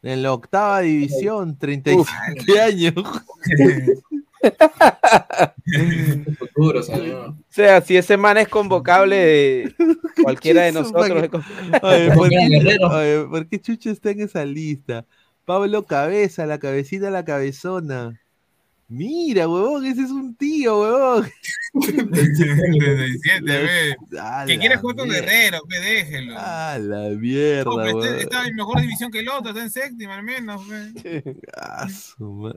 En 0.03 0.23
la 0.23 0.33
octava 0.33 0.81
división, 0.81 1.57
37 1.59 2.61
años. 2.61 2.95
futuro, 6.39 6.81
o 6.81 6.83
sea, 6.83 6.97
no. 6.99 7.21
O 7.21 7.37
sea, 7.49 7.81
si 7.81 7.97
ese 7.97 8.17
man 8.17 8.37
es 8.39 8.49
convocable 8.49 9.17
de 9.17 9.75
cualquiera 10.23 10.63
de 10.63 10.73
nosotros. 10.73 11.31
Oye, 11.83 12.11
¿por, 12.13 12.29
qué, 12.29 12.79
oye, 12.83 13.25
¿por 13.29 13.49
qué 13.49 13.61
Chucho 13.61 13.91
está 13.91 14.11
en 14.11 14.23
esa 14.23 14.45
lista? 14.45 15.07
Pablo 15.45 15.85
Cabeza, 15.85 16.47
la 16.47 16.59
cabecita, 16.59 17.11
la 17.11 17.25
cabezona. 17.25 18.21
Mira, 18.87 19.49
huevón, 19.49 19.87
ese 19.87 20.03
es 20.03 20.11
un 20.11 20.35
tío, 20.37 20.81
huevón. 20.81 21.27
37, 21.81 23.43
ve. 23.43 23.97
Que 24.47 24.59
quiere 24.59 24.77
jugar 24.77 24.97
con. 24.97 25.09
Guerrero, 25.09 25.61
que 25.69 25.81
déjelo. 25.81 26.35
A 26.39 26.79
la 26.79 27.09
mierda, 27.11 27.65
No, 27.65 27.77
pero 27.77 28.05
este- 28.05 28.23
está 28.25 28.47
en 28.47 28.55
mejor 28.55 28.81
división 28.81 29.11
que 29.11 29.21
el 29.21 29.29
otro, 29.29 29.51
está 29.51 29.63
en 29.63 29.71
séptima 29.71 30.17
al 30.17 30.23
menos, 30.23 30.63
ve. 30.69 30.93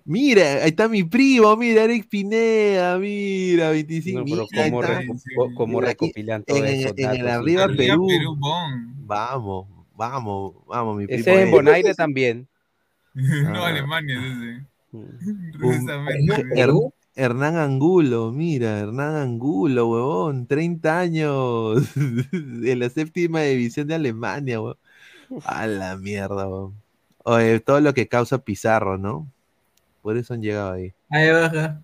Mira, 0.06 0.64
ahí 0.64 0.70
está 0.70 0.88
mi 0.88 1.04
primo, 1.04 1.56
mira, 1.56 1.84
Eric 1.84 2.08
Pineda, 2.10 2.98
mira, 3.00 3.70
25. 3.72 4.20
No, 4.20 4.26
pero 4.26 4.48
mira, 4.52 4.64
ahí 4.64 4.70
¿cómo, 4.72 4.84
está. 4.84 5.00
reco- 5.02 5.54
cómo 5.56 5.78
Mira, 5.80 5.88
recopilan 5.92 6.44
en, 6.48 6.66
en 6.98 7.10
el 7.22 7.28
arriba 7.28 7.68
Perú. 7.68 8.08
Perú, 8.08 8.36
bon. 8.38 8.94
Vamos, 9.08 9.68
vamos, 9.96 10.54
vamos, 10.68 10.98
mi 10.98 11.08
primo. 11.08 11.22
Ese 11.22 11.34
es 11.34 11.40
en. 11.46 11.52
Bonaire 11.52 11.94
también. 11.96 12.48
No, 13.16 13.64
Ah. 13.64 13.70
Alemania 13.70 14.16
es 14.20 14.38
ese. 14.38 14.66
Un-. 14.92 15.88
Her- 16.56 16.92
Hernán 17.16 17.56
Angulo, 17.58 18.32
mira, 18.32 18.80
Hernán 18.80 19.16
Angulo, 19.16 19.88
huevón, 19.90 20.46
30 20.46 21.00
años 21.00 21.82
en 22.32 22.80
la 22.80 22.90
séptima 22.90 23.42
división 23.42 23.88
de 23.88 23.96
Alemania, 23.96 24.62
huevón. 24.62 24.78
A 25.44 25.66
la 25.68 25.98
mierda, 25.98 26.48
huevón. 26.48 26.76
Oye, 27.24 27.60
todo 27.60 27.82
lo 27.82 27.94
que 27.94 28.08
causa 28.08 28.38
Pizarro, 28.38 28.98
¿no? 28.98 29.28
Por 30.04 30.16
eso 30.16 30.34
han 30.36 30.42
llegado 30.42 30.72
ahí. 30.74 30.94
Ahí 31.10 31.30
baja. 31.32 31.82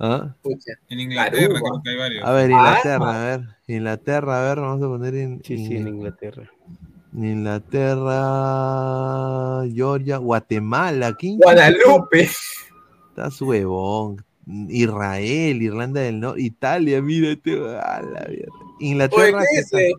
¿Ah? 0.00 0.34
Pucha. 0.42 0.72
En 0.88 0.98
Inglaterra 1.00 1.44
Aruba. 1.44 1.60
creo 1.60 1.82
que 1.84 1.90
hay 1.90 1.96
varios. 1.96 2.24
A 2.24 2.32
ver, 2.32 2.50
Ah. 2.52 2.56
Inglaterra, 2.56 3.10
a 3.22 3.24
ver, 3.36 3.40
Inglaterra, 3.68 4.38
a 4.40 4.48
ver, 4.48 4.60
vamos 4.60 4.82
a 4.82 4.88
poner 4.88 5.14
en, 5.14 5.42
Sí, 5.44 5.56
sí, 5.58 5.76
en- 5.76 5.86
en 5.86 5.94
Inglaterra. 5.96 6.50
Inglaterra, 7.14 9.64
Georgia, 9.72 10.16
Guatemala, 10.18 11.14
¿quién? 11.14 11.38
Guadalupe. 11.38 12.28
Estás 13.10 13.40
huevón. 13.40 14.24
Israel, 14.68 15.62
Irlanda 15.62 16.00
del 16.00 16.18
Norte, 16.20 16.42
Italia, 16.42 17.00
mira 17.00 17.28
este, 17.30 17.52
a 17.78 18.02
la 18.02 18.26
mierda. 18.28 18.28
Oye, 18.28 18.46
Inglaterra, 18.80 19.40
¿qué 19.42 19.46
¿qué 19.54 19.60
es 19.60 19.70
tal? 19.70 19.80
ese? 19.80 19.92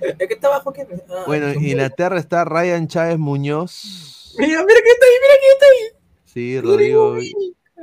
Eh, 0.00 0.16
¿Qué 0.28 0.34
está 0.34 0.46
abajo? 0.48 0.72
Ah, 1.10 1.24
bueno. 1.26 1.52
Inglaterra 1.52 2.18
está 2.18 2.44
Ryan 2.44 2.88
Chávez 2.88 3.18
Muñoz, 3.18 4.34
Mira, 4.38 4.62
mira 4.64 4.80
que 4.82 4.90
está 4.90 5.06
ahí, 5.06 5.12
mira 5.22 5.34
que 5.40 5.48
está 5.52 5.66
ahí. 5.66 5.80
sí, 6.24 6.60
Rodrigo, 6.60 7.16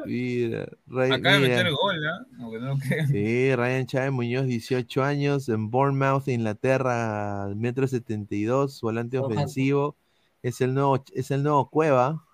mira, 0.05 0.67
Ray- 0.87 1.11
Acaba 1.11 1.35
de 1.35 1.41
meter 1.41 1.71
gol, 1.71 2.05
¿ah? 2.05 2.25
Aunque 2.39 2.59
no 2.59 2.67
lo 2.67 2.77
crean. 2.77 3.07
Sí, 3.07 3.55
Ryan 3.55 3.85
Chávez 3.85 4.11
Muñoz, 4.11 4.45
18 4.47 5.03
años, 5.03 5.49
en 5.49 5.69
Bournemouth, 5.69 6.27
Inglaterra, 6.27 7.47
metro 7.55 7.87
72, 7.87 8.81
volante 8.81 9.17
ofensivo. 9.19 9.95
Es 10.41 10.59
el 10.61 10.73
nuevo, 10.73 11.03
es 11.13 11.31
el 11.31 11.43
nuevo 11.43 11.69
Cueva. 11.69 12.25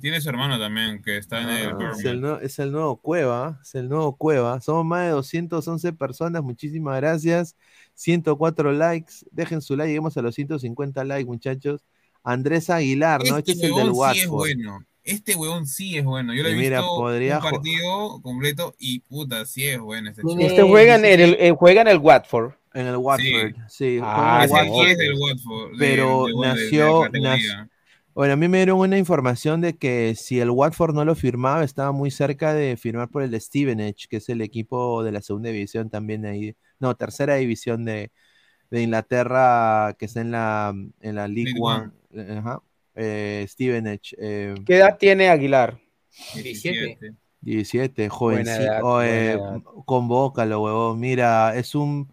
Tiene 0.00 0.20
su 0.20 0.28
hermano 0.28 0.58
también, 0.58 1.02
que 1.02 1.16
está 1.16 1.42
en 1.42 1.48
el 1.48 1.70
Ah, 1.70 1.92
es, 1.98 2.04
el 2.04 2.20
nuevo, 2.20 2.38
es 2.38 2.58
el 2.60 2.70
nuevo 2.70 2.96
Cueva, 2.98 3.58
es 3.62 3.74
el 3.74 3.88
nuevo 3.88 4.16
Cueva. 4.16 4.60
Somos 4.60 4.84
más 4.84 5.04
de 5.06 5.10
211 5.10 5.92
personas, 5.94 6.42
muchísimas 6.42 6.96
gracias. 7.00 7.56
104 7.94 8.72
likes, 8.72 9.14
dejen 9.32 9.60
su 9.60 9.76
like, 9.76 9.88
lleguemos 9.88 10.16
a 10.16 10.22
los 10.22 10.34
150 10.34 11.04
likes, 11.04 11.26
muchachos. 11.26 11.84
Andrés 12.22 12.70
Aguilar, 12.70 13.20
¿no? 13.28 13.38
Este 13.38 13.52
Este 13.52 13.66
es 13.66 13.70
el 13.72 13.76
del 13.78 13.86
sí 13.86 13.90
es 13.92 13.96
Watford. 13.98 14.28
bueno. 14.28 14.84
Este 15.02 15.34
huevón 15.34 15.66
sí 15.66 15.96
es 15.96 16.04
bueno. 16.04 16.34
Yo 16.34 16.42
lo 16.42 16.50
he 16.50 16.54
mira, 16.54 16.80
visto 16.80 16.94
podría 16.96 17.36
un 17.38 17.42
partido 17.42 18.20
completo 18.22 18.74
y 18.78 19.00
puta, 19.00 19.44
sí 19.46 19.66
es 19.66 19.78
bueno 19.78 20.10
este 20.10 20.22
chico. 20.22 20.40
Este 20.40 20.62
juega 20.62 20.96
en 20.96 21.04
el, 21.04 21.36
eh, 21.40 21.54
juega 21.56 21.80
en 21.82 21.88
el 21.88 21.98
Watford. 21.98 22.52
En 22.72 22.86
el 22.86 22.96
Watford, 22.96 23.54
sí. 23.68 23.98
Ah, 24.02 24.42
el 24.44 24.50
Watford. 24.50 24.88
es 24.88 24.98
del 24.98 25.14
Watford. 25.14 25.70
de- 25.72 25.78
pero 25.78 26.26
de- 26.26 26.32
de- 26.32 26.38
nació, 26.40 27.08
nació- 27.12 27.68
Bueno, 28.14 28.34
a 28.34 28.36
mí 28.36 28.48
me 28.48 28.58
dieron 28.58 28.78
una 28.78 28.98
información 28.98 29.60
de 29.60 29.76
que 29.76 30.14
si 30.16 30.40
el 30.40 30.50
Watford 30.50 30.94
no 30.94 31.04
lo 31.04 31.14
firmaba, 31.14 31.64
estaba 31.64 31.92
muy 31.92 32.10
cerca 32.10 32.52
de 32.54 32.76
firmar 32.76 33.08
por 33.08 33.22
el 33.22 33.40
Stevenage, 33.40 34.06
que 34.08 34.18
es 34.18 34.28
el 34.28 34.40
equipo 34.42 35.02
de 35.02 35.12
la 35.12 35.22
segunda 35.22 35.48
división 35.50 35.90
también 35.90 36.26
ahí, 36.26 36.54
no, 36.78 36.94
tercera 36.96 37.36
división 37.36 37.84
de, 37.84 38.10
de 38.70 38.82
Inglaterra, 38.82 39.96
que 39.98 40.04
está 40.04 40.20
en 40.20 40.30
la, 40.32 40.74
en 41.00 41.14
la 41.14 41.26
League, 41.28 41.52
League 41.54 41.60
One. 41.60 42.38
Ajá. 42.38 42.62
Eh, 43.02 43.46
Stevenage, 43.48 44.14
eh, 44.18 44.54
¿Qué 44.66 44.76
edad 44.76 44.98
tiene 44.98 45.30
Aguilar? 45.30 45.80
17. 46.34 47.14
17, 47.40 48.08
Buena 48.08 48.14
jovencito. 48.14 49.02
edad. 49.02 49.62
convócalo, 49.86 50.60
huevón. 50.62 51.00
Mira, 51.00 51.56
es 51.56 51.74
un. 51.74 52.12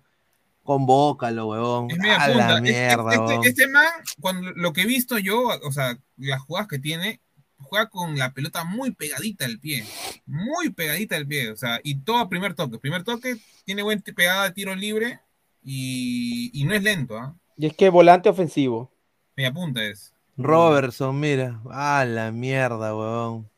Convócalo, 0.64 1.48
huevón. 1.48 1.92
Es 1.92 1.98
media 1.98 2.16
A 2.16 2.28
la 2.30 2.34
punta. 2.34 2.54
Este- 2.58 2.62
mierda, 2.62 3.14
este, 3.36 3.50
este 3.50 3.68
man, 3.68 3.86
cuando 4.22 4.52
lo 4.52 4.72
que 4.74 4.82
he 4.82 4.86
visto 4.86 5.18
yo, 5.18 5.42
o 5.64 5.72
sea, 5.72 5.98
las 6.18 6.42
jugadas 6.42 6.68
que 6.68 6.80
tiene, 6.80 7.20
juega 7.58 7.90
con 7.90 8.18
la 8.18 8.34
pelota 8.34 8.64
muy 8.64 8.92
pegadita 8.92 9.46
al 9.46 9.60
pie. 9.60 9.84
Muy 10.26 10.70
pegadita 10.70 11.16
al 11.18 11.28
pie. 11.28 11.52
O 11.52 11.58
sea, 11.58 11.80
y 11.84 11.96
todo 12.00 12.18
a 12.20 12.30
primer 12.30 12.54
toque. 12.54 12.80
Primer 12.80 13.04
toque, 13.04 13.36
tiene 13.66 13.82
buen 13.84 14.02
pegada 14.02 14.44
de 14.46 14.52
tiro 14.52 14.76
libre 14.76 15.20
y, 15.64 16.50
y 16.54 16.64
no 16.66 16.74
es 16.74 16.84
lento, 16.84 17.18
¿ah? 17.18 17.36
Y 17.58 17.66
es 17.66 17.74
que 17.76 17.90
volante 17.90 18.30
ofensivo. 18.30 18.92
Media 19.36 19.52
punta 19.54 19.84
es. 19.84 20.14
Robertson, 20.38 21.20
mira. 21.20 21.60
A 21.72 22.06
la 22.06 22.32
mierda, 22.32 22.96
huevón. 22.96 23.50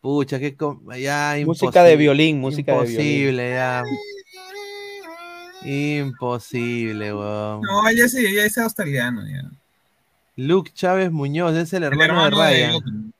Pucha, 0.00 0.38
qué. 0.38 0.56
com- 0.56 0.80
Ya, 0.98 1.34
Música 1.46 1.82
de 1.82 1.92
imposible. 1.92 1.96
violín, 1.96 2.40
música 2.40 2.72
de 2.72 2.78
violín. 2.86 2.94
Imposible, 3.00 3.50
ya. 3.50 3.82
Imposible, 5.62 7.14
huevón. 7.14 7.62
No, 7.62 7.90
ya 7.92 8.04
ese, 8.04 8.22
ya 8.34 8.44
es 8.44 8.58
australiano, 8.58 9.22
ya. 9.26 9.50
Luke 10.36 10.70
Chávez 10.74 11.10
Muñoz, 11.12 11.54
es 11.56 11.72
el 11.72 11.84
El 11.84 11.92
hermano, 11.92 12.24
de 12.24 12.30
de 12.30 12.36
Ryan. 12.36 13.12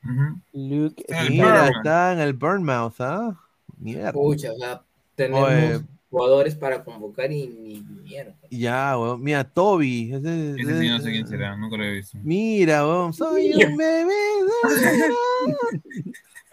Luke, 0.53 1.05
el 1.09 1.31
Mira, 1.31 1.45
Bournemouth. 1.47 1.77
está 1.77 2.13
en 2.13 2.19
el 2.19 2.33
Burnmouth, 2.35 3.01
¿ah? 3.01 3.41
Mierda. 3.79 4.13
Pucha, 4.13 4.53
o 4.53 4.57
sea, 4.59 4.83
tenemos 5.15 5.49
Oye. 5.49 5.81
Jugadores 6.15 6.55
para 6.55 6.85
convocar 6.85 7.33
y 7.33 7.49
ni 7.49 7.81
mierda. 8.05 8.35
Ya, 8.51 8.97
weón. 8.97 9.21
Mira, 9.23 9.43
Toby. 9.43 10.13
ese- 10.15 10.51
Ese 10.53 10.65
sí 10.65 10.71
ese- 10.87 10.89
no 10.91 11.01
sé 11.01 11.11
quién 11.11 11.27
será, 11.27 11.57
nunca 11.57 11.77
lo 11.77 11.85
he 11.85 11.91
visto. 11.95 12.17
Mira, 12.23 12.87
weón. 12.87 13.13
Soy 13.13 13.51
un 13.65 13.77
bebé. 13.77 14.15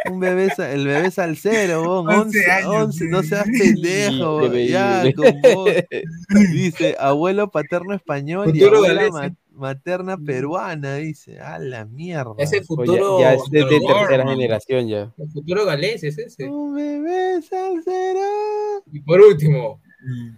Un 0.10 0.20
bebé, 0.20 0.50
el 0.58 0.88
bebé 0.88 1.12
salsero, 1.12 1.84
weón. 1.84 2.08
11 2.10 2.40
11, 2.40 2.52
años, 2.52 2.74
11, 2.86 3.06
no 3.10 3.22
seas 3.22 3.46
Sí, 3.46 3.60
pendejo, 3.60 4.38
weón. 4.38 4.68
Ya, 4.68 5.04
con 5.16 5.42
vos. 5.42 5.70
Dice, 6.52 6.96
abuelo 7.00 7.52
paterno 7.52 7.94
español 7.94 8.52
y 8.56 8.64
abuela. 8.64 9.32
Materna 9.62 10.18
peruana, 10.18 10.96
dice. 10.96 11.40
A 11.40 11.60
la 11.60 11.86
mierda. 11.86 12.34
Ese 12.38 12.62
futuro. 12.64 13.20
ya 13.22 13.36
es 13.36 13.50
de, 13.50 13.64
tercera 13.64 14.28
generación 14.28 14.88
ya. 14.88 15.14
El 15.18 15.32
futuro 15.32 15.66
galés 15.66 16.04
es 16.04 16.18
ese. 16.18 16.50
Un 16.50 16.76
bebé 16.76 17.42
salsero. 17.42 18.84
Y 18.92 19.00
por 19.00 19.22
último, 19.22 19.80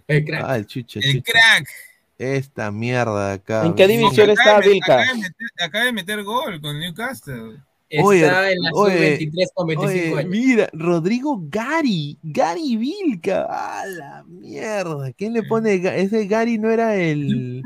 el 0.06 0.24
crack. 0.24 0.44
Ah, 0.46 0.56
el 0.56 0.66
chucho, 0.66 1.00
El 1.02 1.14
chucho. 1.14 1.32
crack. 1.32 1.68
Esta 2.16 2.70
mierda 2.70 3.28
de 3.30 3.34
acá. 3.34 3.66
¿En 3.66 3.74
qué 3.74 3.88
división 3.88 4.30
está 4.30 4.60
Vilca? 4.60 5.00
Acaba 5.00 5.12
de, 5.12 5.14
meter, 5.18 5.48
acaba 5.58 5.84
de 5.86 5.92
meter 5.92 6.22
gol 6.22 6.60
con 6.60 6.78
Newcastle. 6.78 7.60
Está 7.88 8.06
Oye, 8.06 8.52
en 8.52 8.62
la 8.62 8.70
oye, 8.72 9.18
sub-23 9.18 9.46
con 9.54 9.66
25 9.66 9.86
Oye, 9.86 10.18
años. 10.18 10.30
mira, 10.30 10.70
Rodrigo 10.72 11.40
Gary, 11.48 12.18
Gary 12.22 12.76
Vilca, 12.76 13.46
a 13.48 13.86
la 13.86 14.24
mierda. 14.26 15.12
¿Quién 15.12 15.32
le 15.32 15.42
pone? 15.42 15.74
Ese 15.74 16.26
Gary 16.26 16.58
no 16.58 16.70
era 16.70 16.96
el, 16.96 17.62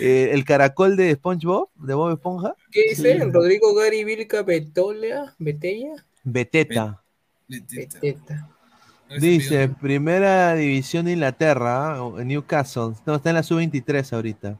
eh, 0.00 0.30
el 0.32 0.44
caracol 0.44 0.96
de 0.96 1.14
SpongeBob, 1.14 1.68
de 1.74 1.94
Bob 1.94 2.12
Esponja. 2.12 2.54
¿Qué 2.70 2.82
dice? 2.90 3.18
Rodrigo 3.24 3.74
Gary 3.74 4.04
Vilca 4.04 4.42
Betolea, 4.42 5.34
Betella, 5.38 5.94
Beteta. 6.22 7.02
Beteta. 7.48 8.50
Dice, 9.20 9.68
primera 9.68 10.54
división 10.54 11.04
de 11.04 11.12
Inglaterra, 11.12 11.96
¿ah? 11.96 12.24
Newcastle. 12.24 12.94
No, 13.06 13.16
está 13.16 13.30
en 13.30 13.36
la 13.36 13.42
sub-23 13.42 14.12
ahorita. 14.12 14.58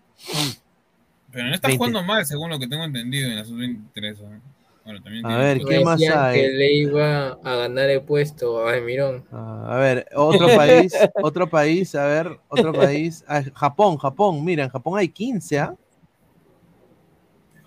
Pero 1.32 1.46
no 1.46 1.54
está 1.54 1.68
20. 1.68 1.78
jugando 1.78 2.02
mal, 2.04 2.24
según 2.24 2.50
lo 2.50 2.58
que 2.58 2.68
tengo 2.68 2.84
entendido 2.84 3.28
en 3.28 3.36
la 3.36 3.44
sub-23. 3.44 4.20
¿no? 4.20 4.40
Bueno, 4.84 5.02
también 5.02 5.24
A 5.26 5.38
ver, 5.38 5.64
¿qué 5.64 5.80
más 5.80 6.08
hay? 6.10 6.40
que 6.40 6.48
le 6.48 6.74
iba 6.74 7.28
a 7.30 7.56
ganar 7.56 7.88
el 7.90 8.02
puesto 8.02 8.68
a 8.68 8.78
Mirón. 8.80 9.24
Ah, 9.32 9.76
a 9.76 9.78
ver, 9.78 10.06
otro 10.14 10.46
país, 10.54 10.94
otro 11.22 11.48
país, 11.48 11.94
a 11.94 12.06
ver, 12.06 12.38
otro 12.48 12.72
país. 12.72 13.24
Ah, 13.26 13.42
Japón, 13.54 13.96
Japón, 13.96 14.44
mira, 14.44 14.64
en 14.64 14.70
Japón 14.70 14.98
hay 14.98 15.08
15, 15.08 15.58
¿ah? 15.58 15.74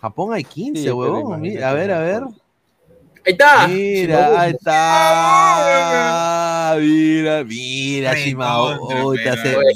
Japón 0.01 0.33
hay 0.33 0.43
15, 0.43 0.83
Sí, 0.83 0.89
huevón. 0.91 1.41
mira, 1.41 1.69
a 1.71 1.73
ver, 1.73 1.91
a 1.91 1.99
ver. 1.99 2.23
Ahí 3.27 3.33
está. 3.33 3.67
Mira, 3.67 4.41
ahí 4.41 4.53
está. 5.67 6.77
Mira, 6.79 7.43
mira, 7.43 8.13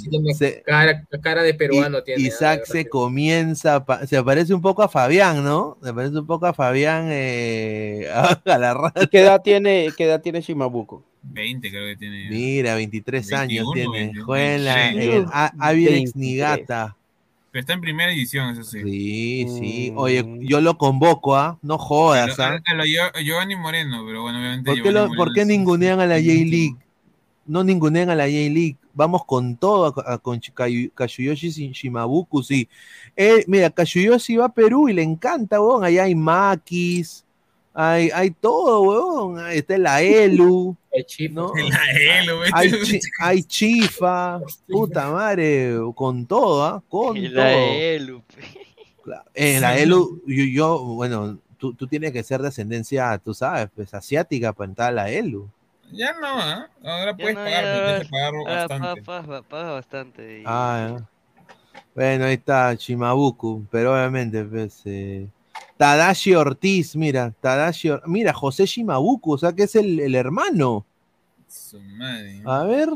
tiene 0.10 0.34
se- 0.34 0.64
cara, 0.66 1.04
cara 1.22 1.44
de 1.44 1.54
peruano 1.54 2.04
tiene. 2.04 2.22
Isaac 2.24 2.64
se 2.66 2.88
comienza, 2.88 3.84
se 4.08 4.24
parece 4.24 4.54
un 4.54 4.62
poco 4.62 4.84
a 4.84 4.90
Fabián, 4.90 5.44
¿no? 5.44 5.78
Se 5.84 5.94
parece 5.94 6.18
un 6.20 6.28
poco 6.28 6.46
a 6.46 6.54
Fabián 6.54 7.08
eh, 7.10 8.08
a 8.46 8.58
la 8.58 8.74
ra- 8.74 8.94
¿Y 9.02 9.08
qué 9.08 9.22
edad 9.22 9.42
tiene, 9.42 9.90
qué 9.98 10.06
edad 10.06 10.22
tiene 10.22 10.42
Shimabuco? 10.42 11.04
20 11.24 11.70
creo 11.70 11.86
que 11.88 11.96
tiene. 11.98 12.30
Mira, 12.30 12.76
23 12.76 13.34
años 13.34 13.66
21, 13.74 13.74
tiene. 13.74 13.98
22, 14.06 14.26
Juega 14.26 14.56
en 14.56 14.66
la- 14.66 14.90
en 14.90 14.94
el 14.94 15.00
23. 15.10 15.30
A- 15.34 15.54
Avirex 15.60 16.14
23. 16.14 16.16
Nigata. 16.16 16.98
Pero 17.52 17.60
está 17.60 17.74
en 17.74 17.82
primera 17.82 18.12
edición, 18.14 18.50
eso 18.52 18.64
sí. 18.64 18.82
Sí, 18.82 19.46
sí. 19.60 19.94
Oye, 19.96 20.26
yo 20.40 20.62
lo 20.62 20.78
convoco, 20.78 21.36
¿ah? 21.36 21.60
No 21.62 21.78
jodas, 21.78 22.40
A, 22.40 22.54
¿ah? 22.56 22.60
a 22.66 22.74
lo 22.74 22.84
Gio- 22.86 23.12
Giovanni 23.24 23.58
Moreno, 23.58 24.04
pero 24.06 24.22
bueno, 24.22 24.40
obviamente. 24.40 24.72
¿Por 24.72 24.82
qué, 24.82 24.92
lo- 24.92 25.10
por 25.14 25.34
ningunean 25.46 26.00
a 26.00 26.06
la 26.06 26.16
J-League? 26.16 26.76
No 27.46 27.64
ningunean 27.64 28.10
a 28.10 28.16
la 28.16 28.24
J-League. 28.24 28.78
Vamos 28.94 29.26
con 29.26 29.58
todo 29.58 29.94
a- 30.06 30.14
a- 30.14 30.18
con 30.18 30.40
Chi- 30.40 30.52
Kayu- 30.54 30.92
Kazuyoshi 30.94 31.50
Shi- 31.50 31.72
Shimabuku, 31.74 32.42
sí. 32.42 32.70
Eh, 33.18 33.44
mira, 33.48 33.70
Kazuyoshi 33.70 34.38
va 34.38 34.46
a 34.46 34.54
Perú 34.54 34.88
y 34.88 34.94
le 34.94 35.04
encanta, 35.04 35.60
weón. 35.62 35.84
Allá 35.84 36.04
hay 36.04 36.16
maquis, 36.16 37.26
hay, 37.74 38.10
hay 38.14 38.32
todo, 38.32 38.82
weón. 38.82 39.40
Ahí 39.46 39.60
está 39.60 39.78
la 39.78 40.02
Elu. 40.02 40.76
¿no? 41.32 41.54
La 41.56 42.20
Elu, 42.20 42.42
hay, 42.54 42.72
chi- 42.84 43.00
hay 43.20 43.44
chifa, 43.44 44.42
puta 44.68 45.10
madre, 45.12 45.74
con 45.96 46.26
todo, 46.26 46.64
¿ah? 46.66 46.84
Con 46.90 47.16
todo. 47.16 47.30
la 47.34 47.54
Elu. 47.54 48.22
Eh, 49.34 49.60
la. 49.60 49.78
Elu, 49.78 50.22
yo, 50.28 50.44
yo, 50.46 50.80
bueno, 50.96 51.40
tú, 51.58 51.74
tú 51.74 51.88
tienes 51.88 52.12
que 52.12 52.24
ser 52.24 52.42
de 52.42 52.50
ascendencia, 52.50 53.18
tú 53.18 53.34
sabes, 53.34 53.70
pues 53.76 53.94
asiática 53.94 54.54
para 54.54 54.70
entrar 54.70 54.90
a 54.90 54.92
la 54.92 55.10
Elu. 55.10 55.48
Ya 55.94 56.14
no, 56.14 56.28
¿ah? 56.40 56.70
Ahora 56.84 57.16
puedes 57.16 57.36
no, 57.36 57.44
pagar, 57.44 57.64
tienes 57.86 58.04
que 58.04 58.10
pagar 58.10 58.34
bastante. 58.46 59.02
pa- 59.02 59.24
pa- 59.24 59.42
paga 59.42 59.72
bastante. 59.72 60.40
y- 60.40 60.44
Ah, 60.46 60.98
ya. 61.00 61.08
Bueno, 61.96 62.26
ahí 62.26 62.34
está 62.36 62.76
Chimabuku, 62.78 63.66
pero 63.72 63.94
obviamente, 63.94 64.44
pues, 64.46 64.82
eh, 64.86 65.28
Tadashi 65.82 66.36
Ortiz, 66.36 66.96
mira, 66.96 67.34
Tadashi, 67.42 67.90
Or- 67.90 68.04
mira, 68.06 68.32
José 68.34 68.68
Shimabuku, 68.68 69.34
o 69.34 69.38
sea 69.40 69.52
que 69.52 69.64
es 69.64 69.76
el, 69.76 70.00
el 70.00 70.14
hermano. 70.14 70.86
Su 71.48 71.80
madre. 71.82 72.40
A 72.46 72.64
ver, 72.66 72.90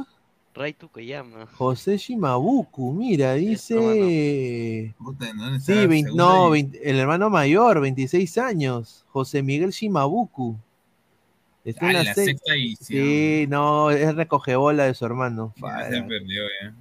Ray 0.53 0.73
Tukeyama. 0.73 1.47
José 1.47 1.97
Shimabuku, 1.97 2.93
mira, 2.93 3.33
dice... 3.33 4.93
Puta, 4.99 5.25
¿dónde 5.33 5.59
Sí, 5.61 6.03
no, 6.13 6.53
el 6.53 6.99
hermano 6.99 7.31
mayor, 7.31 7.81
26 7.81 8.37
años, 8.37 9.03
José 9.09 9.41
Miguel 9.41 9.71
Shimabuku. 9.71 10.55
Está 11.63 11.87
Ah, 11.87 11.89
en 11.89 12.05
la 12.05 12.13
sexta 12.13 12.53
edición. 12.53 13.03
Sí, 13.03 13.45
no, 13.49 13.89
es 13.89 14.13
recogebola 14.13 14.83
de 14.83 14.93
su 14.93 15.03
hermano. 15.07 15.55
Ya 15.59 15.89
se 15.89 16.03
perdió, 16.03 16.43
ya. 16.61 16.75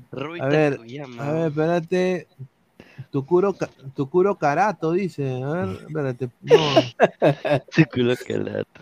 A 0.45 0.49
ver, 0.49 0.81
a 1.19 1.33
ver, 1.33 1.47
espérate. 1.49 2.29
Tukuro, 3.15 3.55
Tukuro 3.95 4.35
Karato 4.35 4.91
dice. 4.91 5.41
A 5.41 5.51
ver, 5.53 5.69
espérate. 5.87 6.31
No. 6.43 6.57
Tukuro 7.77 8.15
Karato. 8.27 8.81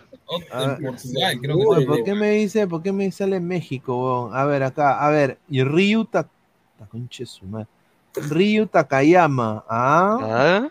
A 0.51 0.65
ver, 0.65 0.77
Portugal, 0.81 1.37
creo 1.39 1.55
que 1.59 1.63
Uy. 1.67 1.85
¿Por 1.85 2.03
qué 2.03 2.15
me 2.15 2.31
dice, 2.31 2.65
por 2.65 2.81
qué 2.81 2.91
me 2.91 3.11
sale 3.11 3.39
México? 3.39 3.95
weón? 4.25 4.35
A 4.35 4.43
ver, 4.45 4.63
acá, 4.63 5.05
a 5.05 5.09
ver, 5.11 5.37
y 5.47 5.63
Ryu 5.63 6.05
Ta-. 6.05 6.27
Ryu 8.31 8.65
Takayama, 8.65 9.63
¿ah? 9.69 10.67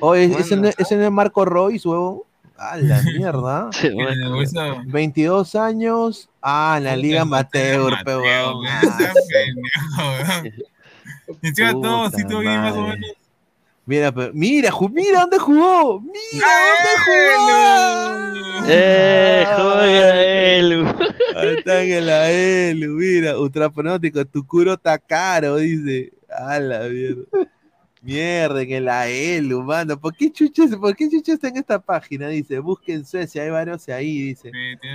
Oye, 0.00 0.24
ese, 0.38 0.54
no, 0.58 0.68
ese 0.68 0.96
no 0.96 1.04
es 1.04 1.10
Marco 1.10 1.46
Royce, 1.46 1.88
huevón. 1.88 2.20
A 2.58 2.76
la 2.76 3.00
mierda. 3.16 3.70
Sí, 3.72 3.86
En 3.86 3.98
el 4.00 4.30
bolso- 4.30 4.82
22 4.88 5.54
años. 5.54 6.28
Ah, 6.42 6.74
en 6.76 6.84
la 6.84 6.96
Liga. 6.96 7.24
Güey, 7.24 7.40
está 7.42 9.12
pendejo, 9.26 10.02
weón. 10.42 10.75
Encima 11.42 11.72
todo, 11.72 12.04
Puta 12.06 12.16
sí, 12.16 12.24
todo 12.26 12.40
bien, 12.40 12.60
más 12.60 12.74
o 12.74 12.80
madre. 12.82 12.98
menos. 13.00 13.16
Mira, 13.86 14.12
pero, 14.12 14.32
mira, 14.34 14.70
mira 14.92 15.20
dónde 15.20 15.38
jugó. 15.38 16.00
Mira 16.00 16.46
dónde 16.72 16.92
jugó. 17.06 18.66
¡Eh, 18.68 19.46
joya 19.56 20.22
Elu! 20.56 20.86
Ahí 21.36 21.54
está 21.58 21.82
en 21.82 22.06
la 22.06 22.30
Elu, 22.30 22.94
mira, 22.94 23.38
ultrapronóstico, 23.38 24.24
Tukuro 24.24 24.76
Takaro, 24.76 25.56
dice. 25.56 26.12
A 26.28 26.58
la 26.58 26.80
mierda. 26.88 27.22
Mierda, 28.06 28.62
en 28.62 28.84
la 28.84 29.08
Elu, 29.08 29.62
mano. 29.64 29.98
¿Por 29.98 30.14
qué 30.16 30.30
chuches, 30.30 30.76
por 30.76 30.94
qué 30.94 31.10
chuches 31.10 31.34
está 31.34 31.48
en 31.48 31.56
esta 31.56 31.80
página? 31.80 32.28
Dice, 32.28 32.60
busquen 32.60 33.04
Suecia, 33.04 33.42
hay 33.42 33.50
varios 33.50 33.88
ahí, 33.88 34.22
dice. 34.22 34.52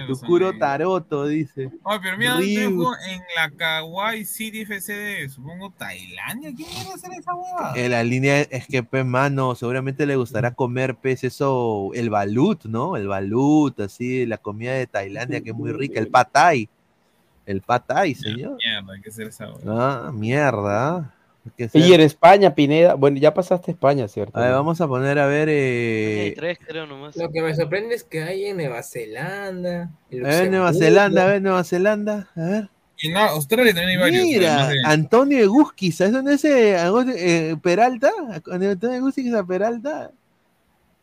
Tukuro 0.07 0.51
ahí. 0.51 0.59
Taroto, 0.59 1.25
dice. 1.27 1.69
Oye, 1.83 1.99
pero 2.01 2.17
mira, 2.17 2.33
¿dónde 2.35 2.55
Ryu. 2.67 2.69
jugó? 2.77 2.93
En 3.09 3.21
la 3.35 3.49
Kawaii 3.51 4.23
City 4.23 4.61
FC 4.61 4.93
de, 4.93 5.29
supongo, 5.29 5.71
Tailandia. 5.77 6.53
¿Quién 6.55 6.69
quiere 6.69 6.93
hacer 6.93 7.11
esa 7.19 7.35
hueva? 7.35 7.73
En 7.75 7.91
la 7.91 8.01
línea 8.03 8.41
es 8.41 8.65
que, 8.65 8.81
pues, 8.81 9.05
mano, 9.05 9.55
seguramente 9.55 10.05
le 10.05 10.15
gustará 10.15 10.53
comer, 10.53 10.95
pues, 10.95 11.25
eso, 11.25 11.89
el 11.93 12.09
balut, 12.09 12.63
¿no? 12.63 12.95
El 12.95 13.09
balut, 13.09 13.77
así, 13.81 14.25
la 14.25 14.37
comida 14.37 14.71
de 14.71 14.87
Tailandia, 14.87 15.41
que 15.41 15.49
es 15.49 15.55
muy 15.55 15.73
rica, 15.73 15.99
el 15.99 16.07
patay. 16.11 16.69
El 17.45 17.61
patay, 17.61 18.15
señor. 18.15 18.55
Mierda, 18.63 18.93
hay 18.93 19.01
que 19.01 19.09
hacer 19.09 19.27
esa 19.27 19.51
hueva. 19.51 20.07
Ah, 20.07 20.11
mierda. 20.13 21.13
Y 21.73 21.93
en 21.93 22.01
España, 22.01 22.53
Pineda, 22.53 22.93
bueno, 22.93 23.17
ya 23.17 23.33
pasaste 23.33 23.71
a 23.71 23.73
España, 23.73 24.07
¿cierto? 24.07 24.37
A 24.37 24.43
ver, 24.43 24.51
vamos 24.51 24.79
a 24.79 24.87
poner 24.87 25.17
a 25.17 25.25
ver. 25.25 25.47
Eh... 25.51 26.33
tres, 26.35 26.59
creo 26.65 26.85
nomás. 26.85 27.15
Lo 27.15 27.31
que 27.31 27.41
me 27.41 27.55
sorprende 27.55 27.95
es 27.95 28.03
que 28.03 28.21
hay 28.21 28.45
en 28.45 28.57
Nueva 28.57 28.83
Zelanda. 28.83 29.89
en 30.11 30.25
A 30.25 30.29
ver, 30.29 30.51
Nueva. 30.51 30.73
Zelanda, 30.73 31.23
a 31.23 31.27
ver, 31.27 31.41
Nueva 31.41 31.63
Zelanda, 31.63 32.29
a 32.35 32.41
ver. 32.41 32.69
Y 33.03 33.09
no, 33.09 33.19
Australia 33.19 33.73
también 33.73 33.89
hay 33.89 33.97
varios. 33.97 34.23
Mira, 34.23 34.67
de- 34.67 34.75
Antonio 34.85 35.39
Eguski, 35.39 35.91
¿sabes 35.91 36.13
dónde 36.13 36.35
es 36.35 36.45
ese 36.45 36.75
eh, 37.51 37.57
Peralta? 37.61 38.11
Antonio 38.51 38.77
Eguski 38.97 39.31
Peralta. 39.47 40.11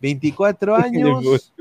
24 0.00 0.76
años, 0.76 1.52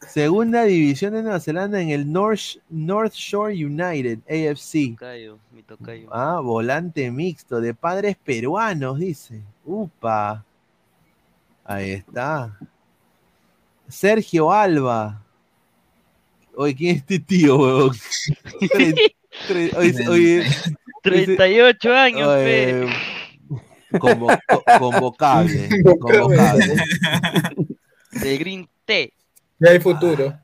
segunda 0.00 0.64
división 0.64 1.14
de 1.14 1.22
Nueva 1.22 1.40
Zelanda 1.40 1.80
en 1.80 1.90
el 1.90 2.10
North, 2.12 2.58
North 2.68 3.12
Shore 3.14 3.54
United, 3.54 4.18
AFC. 4.28 4.92
Tocayo, 4.98 5.38
mi 5.52 5.62
tocayo. 5.62 6.08
Ah, 6.12 6.40
volante 6.40 7.10
mixto, 7.10 7.60
de 7.60 7.74
padres 7.74 8.16
peruanos, 8.22 8.98
dice. 8.98 9.40
Upa. 9.64 10.44
Ahí 11.64 11.90
está. 11.92 12.56
Sergio 13.88 14.52
Alba. 14.52 15.22
Oye, 16.54 16.74
¿quién 16.74 16.90
es 16.96 17.02
este 17.02 17.18
tío, 17.18 17.56
huevón? 17.58 17.90
Tre- 18.60 19.14
tre- 19.48 19.76
oye, 19.76 20.08
oye, 20.08 20.44
38 21.02 21.92
años, 21.92 22.28
oye, 22.28 22.86
convo- 23.92 24.40
convocable. 24.78 25.68
convocable. 26.00 26.74
De 28.12 28.38
Green 28.38 28.66
T. 28.86 29.12
Ya 29.58 29.70
hay 29.70 29.80
futuro. 29.80 30.38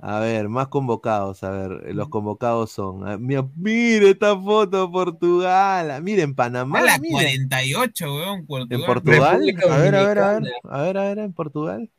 A 0.00 0.20
ver, 0.20 0.48
más 0.48 0.68
convocados. 0.68 1.42
A 1.42 1.50
ver, 1.50 1.94
los 1.94 2.08
convocados 2.08 2.70
son. 2.70 3.08
ah, 3.08 3.18
Mira, 3.18 3.44
mire 3.56 4.10
esta 4.10 4.36
foto 4.38 4.86
de 4.86 4.92
Portugal. 4.92 5.90
ah, 5.90 6.00
Miren, 6.00 6.34
Panamá. 6.34 6.78
A 6.78 6.82
la 6.82 6.98
miren. 6.98 7.48
48, 7.48 8.14
weón, 8.14 8.46
Portugal. 8.46 8.80
¿En 8.80 8.86
Portugal? 8.86 9.56
A 9.70 9.76
ver, 9.78 9.94
a 9.96 10.02
ver, 10.06 10.18
a 10.18 10.32
ver. 10.38 10.52
A 10.70 10.82
ver, 10.82 10.98
a 10.98 11.02
ver, 11.02 11.18
en 11.18 11.32
Portugal. 11.32 11.90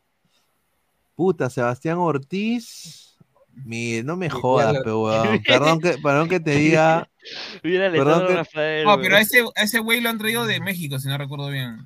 Puta, 1.16 1.50
Sebastián 1.50 1.98
Ortiz. 1.98 3.18
Mire, 3.66 4.04
no 4.04 4.16
me 4.16 4.30
jodas, 4.30 4.78
pe 4.82 4.92
weón. 4.94 5.42
Perdón 5.46 5.80
que, 5.82 5.98
perdón 5.98 6.30
que 6.30 6.40
te 6.40 6.52
diga. 6.52 7.10
Mira, 7.64 7.92
Perdón 7.92 8.28
que- 8.28 8.34
Rafael. 8.36 8.86
No, 8.86 8.96
pero 9.02 9.16
a 9.16 9.20
weón. 9.20 9.22
ese, 9.24 9.42
a 9.58 9.64
ese 9.64 9.80
güey 9.80 10.00
lo 10.00 10.10
han 10.10 10.18
traído 10.18 10.46
de 10.46 10.62
México, 10.62 10.98
si 11.00 11.10
no 11.10 11.18
recuerdo 11.18 11.50
bien. 11.50 11.80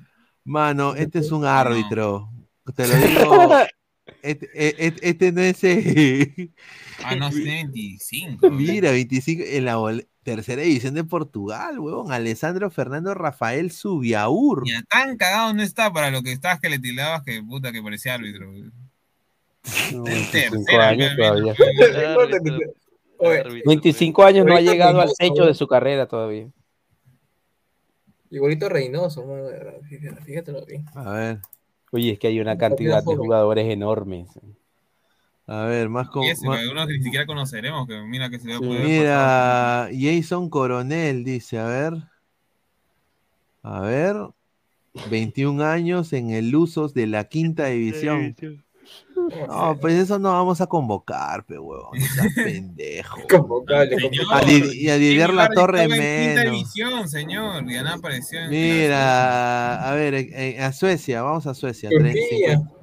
Mano, 0.44 0.94
este 0.94 1.18
es 1.18 1.32
un 1.32 1.44
árbitro. 1.44 2.28
Te 2.76 2.86
lo 2.86 2.94
digo. 3.48 3.50
Este, 4.22 4.48
este- 4.86 5.08
este 5.08 5.32
no 5.32 5.40
es. 5.40 5.64
eh, 5.64 6.50
Ah, 7.02 7.16
no, 7.16 7.30
tiene 7.30 7.64
25. 7.64 8.50
Mira, 8.50 8.90
25 8.90 9.42
en 9.46 9.64
la 9.64 9.76
bol- 9.76 10.06
tercera 10.22 10.62
división 10.62 10.94
de 10.94 11.04
Portugal, 11.04 11.78
huevón. 11.78 12.12
Alessandro 12.12 12.70
Fernando 12.70 13.12
Rafael 13.14 13.70
Subiaur. 13.70 14.66
Ya 14.66 14.82
tan 14.88 15.16
cagado 15.18 15.52
no 15.52 15.62
está 15.62 15.92
para 15.92 16.10
lo 16.10 16.22
que 16.22 16.32
estabas 16.32 16.60
que 16.60 16.70
le 16.70 16.78
tildabas 16.78 17.22
que 17.22 17.42
puta 17.42 17.72
que 17.72 17.82
parecía 17.82 18.14
árbitro. 18.14 18.50
No, 18.52 20.06
En 20.06 20.14
25 20.14 20.30
tercera, 20.30 20.88
años 20.88 21.10
todavía. 21.16 21.52
Árbitro, 21.52 22.58
Oye, 23.18 23.40
árbitro, 23.40 23.68
25 23.70 24.24
años 24.24 24.46
no 24.46 24.54
ha 24.54 24.60
llegado 24.60 25.00
al 25.00 25.12
techo 25.18 25.44
de 25.46 25.54
su 25.54 25.66
carrera 25.66 26.06
todavía. 26.06 26.48
Igualito 28.30 28.68
Reynoso, 28.68 29.24
mano, 29.26 29.44
de 29.44 29.52
verdad, 29.58 29.80
fíjate, 29.88 30.20
fíjatelo 30.22 30.66
bien. 30.66 30.84
A 30.94 31.10
ver, 31.12 31.40
Oye, 31.94 32.12
es 32.12 32.18
que 32.18 32.26
hay 32.26 32.40
una 32.40 32.58
cantidad 32.58 33.04
de 33.04 33.16
jugadores 33.16 33.70
enormes. 33.70 34.28
a 35.46 35.64
ver, 35.66 35.88
más 35.88 36.08
con. 36.08 36.24
Ese, 36.24 36.46
más- 36.46 36.58
algunos 36.60 36.86
que 36.86 36.94
ni 36.98 37.04
siquiera 37.04 37.26
conoceremos, 37.26 37.86
que 37.86 38.00
mira 38.02 38.30
que 38.30 38.38
se 38.38 38.48
le 38.48 38.54
Sí. 38.58 38.64
puede 38.64 38.84
Mira, 38.84 39.88
Jason 39.92 40.48
Coronel 40.50 41.22
dice, 41.24 41.58
a 41.58 41.66
ver. 41.66 41.94
A 43.62 43.80
ver. 43.80 44.16
21 45.10 45.60
años 45.60 46.12
en 46.12 46.30
el 46.30 46.54
Usos 46.54 46.94
de 46.94 47.06
la 47.06 47.24
quinta 47.24 47.66
división. 47.66 48.36
No, 49.48 49.78
pues 49.80 49.94
eso 49.94 50.18
no 50.18 50.32
vamos 50.32 50.60
a 50.60 50.66
convocar, 50.66 51.44
pe 51.44 51.58
huevón. 51.58 51.98
No 51.98 52.24
pendejo. 52.44 53.18
Di- 54.46 54.80
y 54.84 54.88
a 54.90 54.96
Didier 54.96 55.32
La 55.32 55.48
Torre 55.48 55.88
menos. 55.88 56.44
división, 56.44 57.08
señor. 57.08 57.64
Ya 57.70 57.82
nada 57.82 57.96
apareció. 57.96 58.40
en 58.40 58.50
Mira, 58.50 59.88
a 59.90 59.94
ver, 59.94 60.14
eh, 60.14 60.60
a 60.62 60.72
Suecia, 60.72 61.22
vamos 61.22 61.46
a 61.46 61.54
Suecia. 61.54 61.90
Turquía. 61.90 62.12
35. 62.58 62.78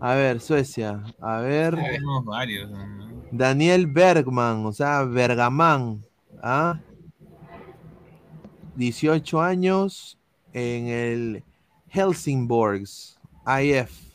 A 0.00 0.14
ver, 0.14 0.40
Suecia. 0.40 1.02
A 1.20 1.40
ver, 1.40 1.74
Tenemos 1.76 2.24
varios. 2.24 2.70
¿no? 2.70 3.10
Daniel 3.32 3.86
Bergman, 3.86 4.64
o 4.66 4.72
sea, 4.72 5.02
Bergamán. 5.02 6.04
¿ah? 6.42 6.80
18 8.76 9.40
años. 9.42 10.16
en 10.52 10.86
el 10.88 11.44
Helsingborgs 11.90 13.18
IF. 13.62 14.09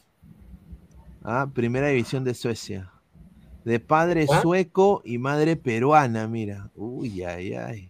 Ah, 1.27 1.49
primera 1.51 1.87
división 1.87 2.23
de 2.23 2.33
Suecia. 2.35 2.91
De 3.63 3.79
padre 3.79 4.27
¿Ah? 4.29 4.41
sueco 4.41 5.01
y 5.03 5.17
madre 5.17 5.55
peruana, 5.55 6.27
mira. 6.27 6.69
Uy, 6.75 7.23
ay, 7.23 7.55
ay. 7.55 7.89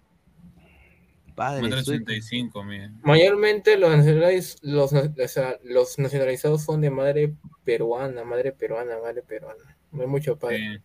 Padre 1.36 1.64
Metro 1.64 1.84
sueco. 1.84 2.04
85, 2.06 2.64
mira. 2.64 2.92
Mayormente 3.04 3.78
los, 3.78 3.90
nacionaliz- 3.92 4.58
los, 4.62 4.94
na- 4.94 5.14
o 5.22 5.28
sea, 5.28 5.58
los 5.66 6.00
nacionalizados 6.00 6.64
son 6.64 6.80
de 6.80 6.90
madre 6.90 7.34
peruana, 7.66 8.24
madre 8.24 8.54
peruana, 8.54 8.96
madre 9.04 9.22
peruana. 9.22 9.76
No 9.92 10.02
hay 10.04 10.08
mucho 10.08 10.38
padre. 10.38 10.78
Sí. 10.78 10.84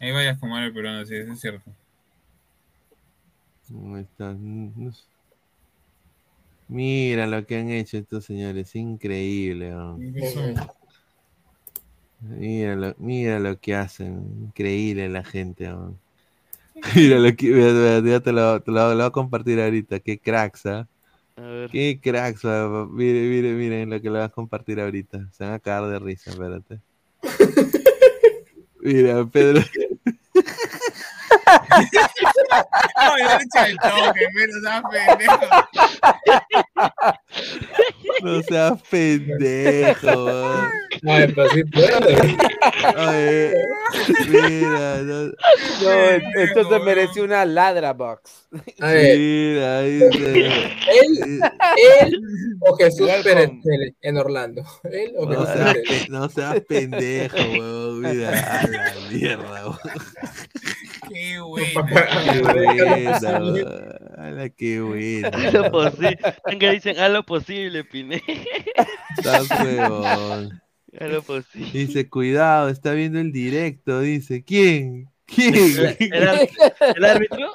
Hay 0.00 0.12
varias 0.12 0.38
comadres 0.38 0.72
peruanas, 0.74 1.08
sí, 1.08 1.14
eso 1.16 1.32
es 1.32 1.40
cierto. 1.40 1.70
Ahí 3.94 4.02
está. 4.02 4.34
No 4.34 4.92
sé. 4.92 5.02
Mira 6.68 7.26
lo 7.26 7.46
que 7.46 7.56
han 7.56 7.70
hecho 7.70 7.96
estos 7.96 8.26
señores, 8.26 8.74
increíble. 8.76 9.70
¿no? 9.70 9.98
Mira 12.22 12.76
lo, 12.76 12.94
mira 12.98 13.38
lo 13.40 13.58
que 13.58 13.74
hacen, 13.74 14.22
increíble 14.46 15.08
la 15.08 15.24
gente. 15.24 15.66
¿no? 15.68 15.96
Mira 16.96 17.18
lo 17.18 17.34
que, 17.36 17.50
mira, 17.50 17.72
mira, 17.72 18.10
ya 18.10 18.20
te 18.20 18.32
lo, 18.32 18.60
te 18.62 18.70
lo- 18.70 18.88
lo 18.90 18.96
voy 18.96 19.04
a 19.06 19.10
compartir 19.10 19.60
ahorita, 19.60 20.00
qué 20.00 20.18
cracks, 20.18 20.66
¿ah? 20.66 20.86
A 21.36 21.40
ver. 21.40 21.70
Qué 21.70 21.98
cracks, 22.00 22.44
va, 22.44 22.86
miren, 22.86 23.30
miren, 23.30 23.58
miren 23.58 23.90
lo 23.90 24.00
que 24.00 24.10
le 24.10 24.18
vas 24.18 24.28
a 24.28 24.32
compartir 24.32 24.80
ahorita. 24.80 25.28
Se 25.32 25.44
van 25.44 25.54
a 25.54 25.58
cagar 25.58 25.90
de 25.90 25.98
risa, 25.98 26.30
espérate. 26.30 26.78
Mira, 28.80 29.24
Pedro. 29.26 29.62
No, 32.96 33.18
yo 33.18 33.24
le 33.24 33.34
eché 33.34 33.70
el 33.70 33.76
toque, 33.78 34.26
pero 34.34 34.52
seas 34.62 34.82
pendejo. 34.90 35.46
No 38.22 38.42
seas 38.42 38.82
pendejo. 38.90 40.60
Ay, 41.08 41.32
pero 41.34 41.48
sí 41.50 41.64
puede. 41.64 42.36
Oye, 42.96 43.54
mira, 44.28 44.96
no, 45.02 45.24
No, 45.24 45.90
esto 46.42 46.68
se 46.68 46.78
merece 46.80 47.22
una 47.22 47.44
ladra 47.44 47.92
box. 47.92 48.46
A 48.80 48.86
ver, 48.88 49.18
mira, 49.18 49.80
dice, 49.82 50.46
él, 50.92 51.40
él 52.00 52.20
o 52.60 52.76
Jesús. 52.76 53.10
Pérez 53.24 53.50
en- 54.02 54.16
Orlando. 54.18 54.62
Él 54.84 55.12
o 55.16 55.26
no 55.26 55.40
Jesús 55.46 55.54
seas, 55.54 55.74
Pérez. 55.74 56.08
no 56.10 56.28
seas 56.28 56.60
pendejo, 56.68 57.36
weón. 57.36 58.00
Mira, 58.02 58.30
a 58.60 58.66
la 58.68 58.92
mierda, 59.10 59.44
weón. 59.68 59.78
Qué 61.08 61.40
bueno. 61.40 61.86
Qué 62.46 62.52
buena. 62.52 63.98
Ala, 64.18 64.48
qué 64.50 64.80
buena. 64.80 65.28
Haz 65.28 65.52
lo 65.54 65.70
posible. 65.70 66.18
Venga, 66.46 66.70
dicen, 66.70 66.98
haz 66.98 67.10
lo 67.12 67.24
posible, 67.24 67.84
Pine. 67.84 68.22
Estás 69.18 69.48
huevón. 69.50 70.60
Haz 70.98 71.10
lo 71.10 71.22
posible. 71.22 71.70
Dice, 71.72 72.08
cuidado, 72.08 72.68
está 72.68 72.92
viendo 72.92 73.18
el 73.18 73.32
directo. 73.32 74.00
Dice, 74.00 74.44
¿quién? 74.44 75.08
¿Quién? 75.24 75.54
¿El, 75.54 76.48
el 76.96 77.04
árbitro? 77.04 77.48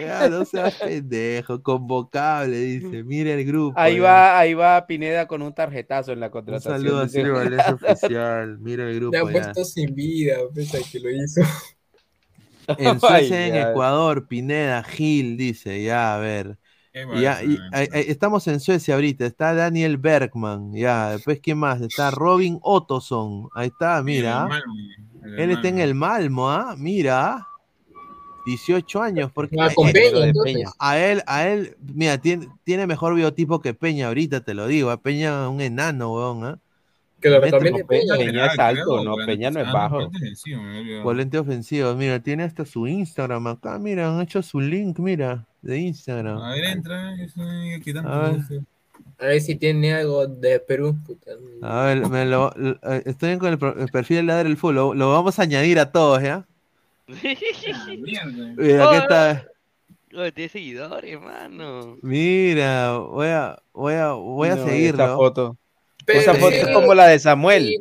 Ya, 0.00 0.28
no 0.28 0.44
seas 0.44 0.74
pendejo, 0.74 1.62
convocable, 1.62 2.58
dice. 2.58 3.04
Mira 3.04 3.32
el 3.34 3.44
grupo. 3.44 3.78
Ahí 3.78 3.96
ya. 3.96 4.02
va, 4.02 4.38
ahí 4.40 4.54
va 4.54 4.86
Pineda 4.88 5.28
con 5.28 5.42
un 5.42 5.54
tarjetazo 5.54 6.10
en 6.12 6.18
la 6.20 6.26
Un 6.26 6.32
contratación. 6.32 6.74
saludo 6.80 7.00
a. 7.00 7.08
Silvio 7.08 7.34
Valdés 7.34 7.62
oficial. 7.68 8.58
Mira 8.58 8.90
el 8.90 8.96
grupo 8.96 9.12
Le 9.12 9.18
han 9.18 9.26
ya. 9.26 9.32
puesto 9.32 9.64
sin 9.64 9.94
vida, 9.94 10.38
pese 10.52 10.78
a 10.78 10.80
que 10.90 10.98
lo 10.98 11.10
hizo. 11.10 11.42
En 12.78 13.00
Suecia, 13.00 13.36
Ay, 13.36 13.50
en. 13.50 13.56
Ecuador, 13.70 14.26
Pineda, 14.26 14.82
Gil, 14.82 15.36
dice, 15.36 15.82
ya, 15.82 16.14
a 16.14 16.18
ver. 16.18 16.58
Ya, 17.20 17.42
y- 17.42 17.58
estamos 18.10 18.46
en 18.46 18.60
Suecia 18.60 18.94
ahorita, 18.94 19.26
está 19.26 19.52
Daniel 19.54 19.96
Bergman, 19.98 20.72
ya, 20.74 21.12
después 21.12 21.40
quién 21.42 21.58
más, 21.58 21.80
está 21.80 22.10
Robin 22.10 22.58
Ottoson, 22.62 23.48
ahí 23.54 23.68
está, 23.68 24.02
mira, 24.02 24.42
El 24.42 24.48
Malmo, 24.48 24.74
el 25.24 25.38
él 25.38 25.50
está 25.50 25.68
en 25.68 25.74
Malmo. 25.74 25.88
el 25.88 25.94
Malmo, 25.94 26.50
¿ah? 26.50 26.74
Mira, 26.78 27.46
18 28.46 29.02
años, 29.02 29.30
porque 29.32 29.56
Ah, 29.60 29.66
a- 29.66 29.74
con 29.74 29.92
Peña, 29.92 30.72
él, 30.98 31.22
a 31.26 31.48
él, 31.48 31.76
mira, 31.80 32.18
tiene, 32.18 32.48
tiene 32.64 32.86
mejor 32.86 33.14
biotipo 33.14 33.60
que 33.60 33.74
Peña 33.74 34.08
ahorita, 34.08 34.42
te 34.44 34.54
lo 34.54 34.66
digo, 34.66 34.90
a 34.90 35.00
Peña 35.02 35.48
un 35.48 35.60
enano, 35.60 36.14
weón, 36.14 36.44
¿ah? 36.44 36.58
Que 37.20 37.28
lo 37.28 37.40
recomiende 37.40 37.84
Pe- 37.84 38.00
Peña. 38.00 38.16
Peña 38.16 38.46
es 38.46 38.58
alto, 38.58 38.82
creo, 38.84 39.04
no, 39.04 39.14
Peña 39.26 39.50
no 39.50 39.60
es 39.60 39.72
bajo. 39.72 40.10
volante 41.02 41.38
ofensivo, 41.38 41.94
mira, 41.94 42.20
tiene 42.22 42.44
hasta 42.44 42.64
su 42.64 42.86
Instagram 42.86 43.46
acá, 43.46 43.78
mira, 43.78 44.08
han 44.08 44.20
hecho 44.22 44.40
su 44.42 44.60
link, 44.60 44.98
mira, 44.98 45.46
de 45.62 45.78
Instagram. 45.78 46.38
A 46.38 46.52
ver, 46.54 46.64
entra. 46.64 47.14
Eso, 47.22 47.40
que 47.84 47.92
tanto 47.92 48.08
A 48.10 48.30
ver. 49.26 49.40
si 49.42 49.54
tiene 49.56 49.92
algo 49.94 50.26
de 50.26 50.60
Perú. 50.60 50.96
Puta. 51.06 51.32
A 51.62 51.84
ver, 51.84 52.08
me 52.08 52.24
lo, 52.24 52.52
lo- 52.56 52.78
eh, 52.90 53.02
estoy 53.04 53.36
con 53.36 53.50
el, 53.52 53.58
perfil 53.90 54.16
de 54.16 54.22
Ladra 54.22 54.48
el 54.48 54.56
Full, 54.56 54.74
lo, 54.74 54.94
lo 54.94 55.12
vamos 55.12 55.38
a 55.38 55.42
añadir 55.42 55.78
a 55.78 55.92
todos, 55.92 56.22
¿ya? 56.22 56.46
Mira, 57.98 58.22
Oh, 58.26 58.88
aquí 58.88 58.96
está. 58.96 59.46
Oye, 60.12 60.32
tiene 60.32 60.48
seguidores, 60.48 61.12
hermano. 61.12 61.96
Mira, 62.02 62.98
voy 62.98 63.28
a, 63.28 63.58
voy 63.72 63.94
a, 63.94 64.12
voy 64.12 64.48
a 64.48 64.56
No, 64.56 64.64
seguirlo. 64.66 65.04
Esa 65.04 65.14
foto. 65.16 65.56
Pero 66.12 66.20
esa 66.20 66.34
foto 66.34 66.50
sí, 66.50 66.56
es 66.56 66.68
como 66.68 66.94
la 66.94 67.06
de 67.06 67.18
Samuel. 67.18 67.76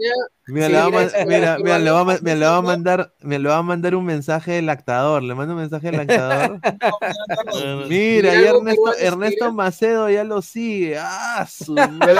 mira, 0.47 0.67
Sí, 0.67 0.73
le 0.73 0.79
va 0.79 0.89
mira, 0.89 1.57
mira, 1.59 1.79
le 1.79 2.19
me 2.21 2.35
le 2.35 2.45
va 2.45 2.57
a 2.57 2.61
mandar, 2.61 3.13
me 3.21 3.39
le 3.39 3.49
va 3.49 3.57
a 3.57 3.61
mandar 3.63 3.95
un 3.95 4.05
mensaje 4.05 4.53
del 4.53 4.69
actador, 4.69 5.21
le 5.23 5.35
mando 5.35 5.53
un 5.53 5.59
mensaje 5.59 5.91
del 5.91 5.99
actador. 6.01 6.59
Mira, 7.87 8.31
Mira, 8.33 8.35
y 8.35 8.45
Ernesto, 8.45 9.45
mira. 9.45 9.51
Macedo 9.51 10.09
ya 10.09 10.23
lo 10.23 10.41
sigue. 10.41 10.97
Ah, 10.99 11.47
su 11.49 11.73
madre. 11.73 12.15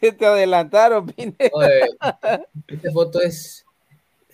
Se 0.00 0.12
te 0.12 0.26
adelantaron. 0.26 1.12
Oye, 1.16 1.80
esta 2.68 2.92
foto 2.92 3.20
es, 3.20 3.64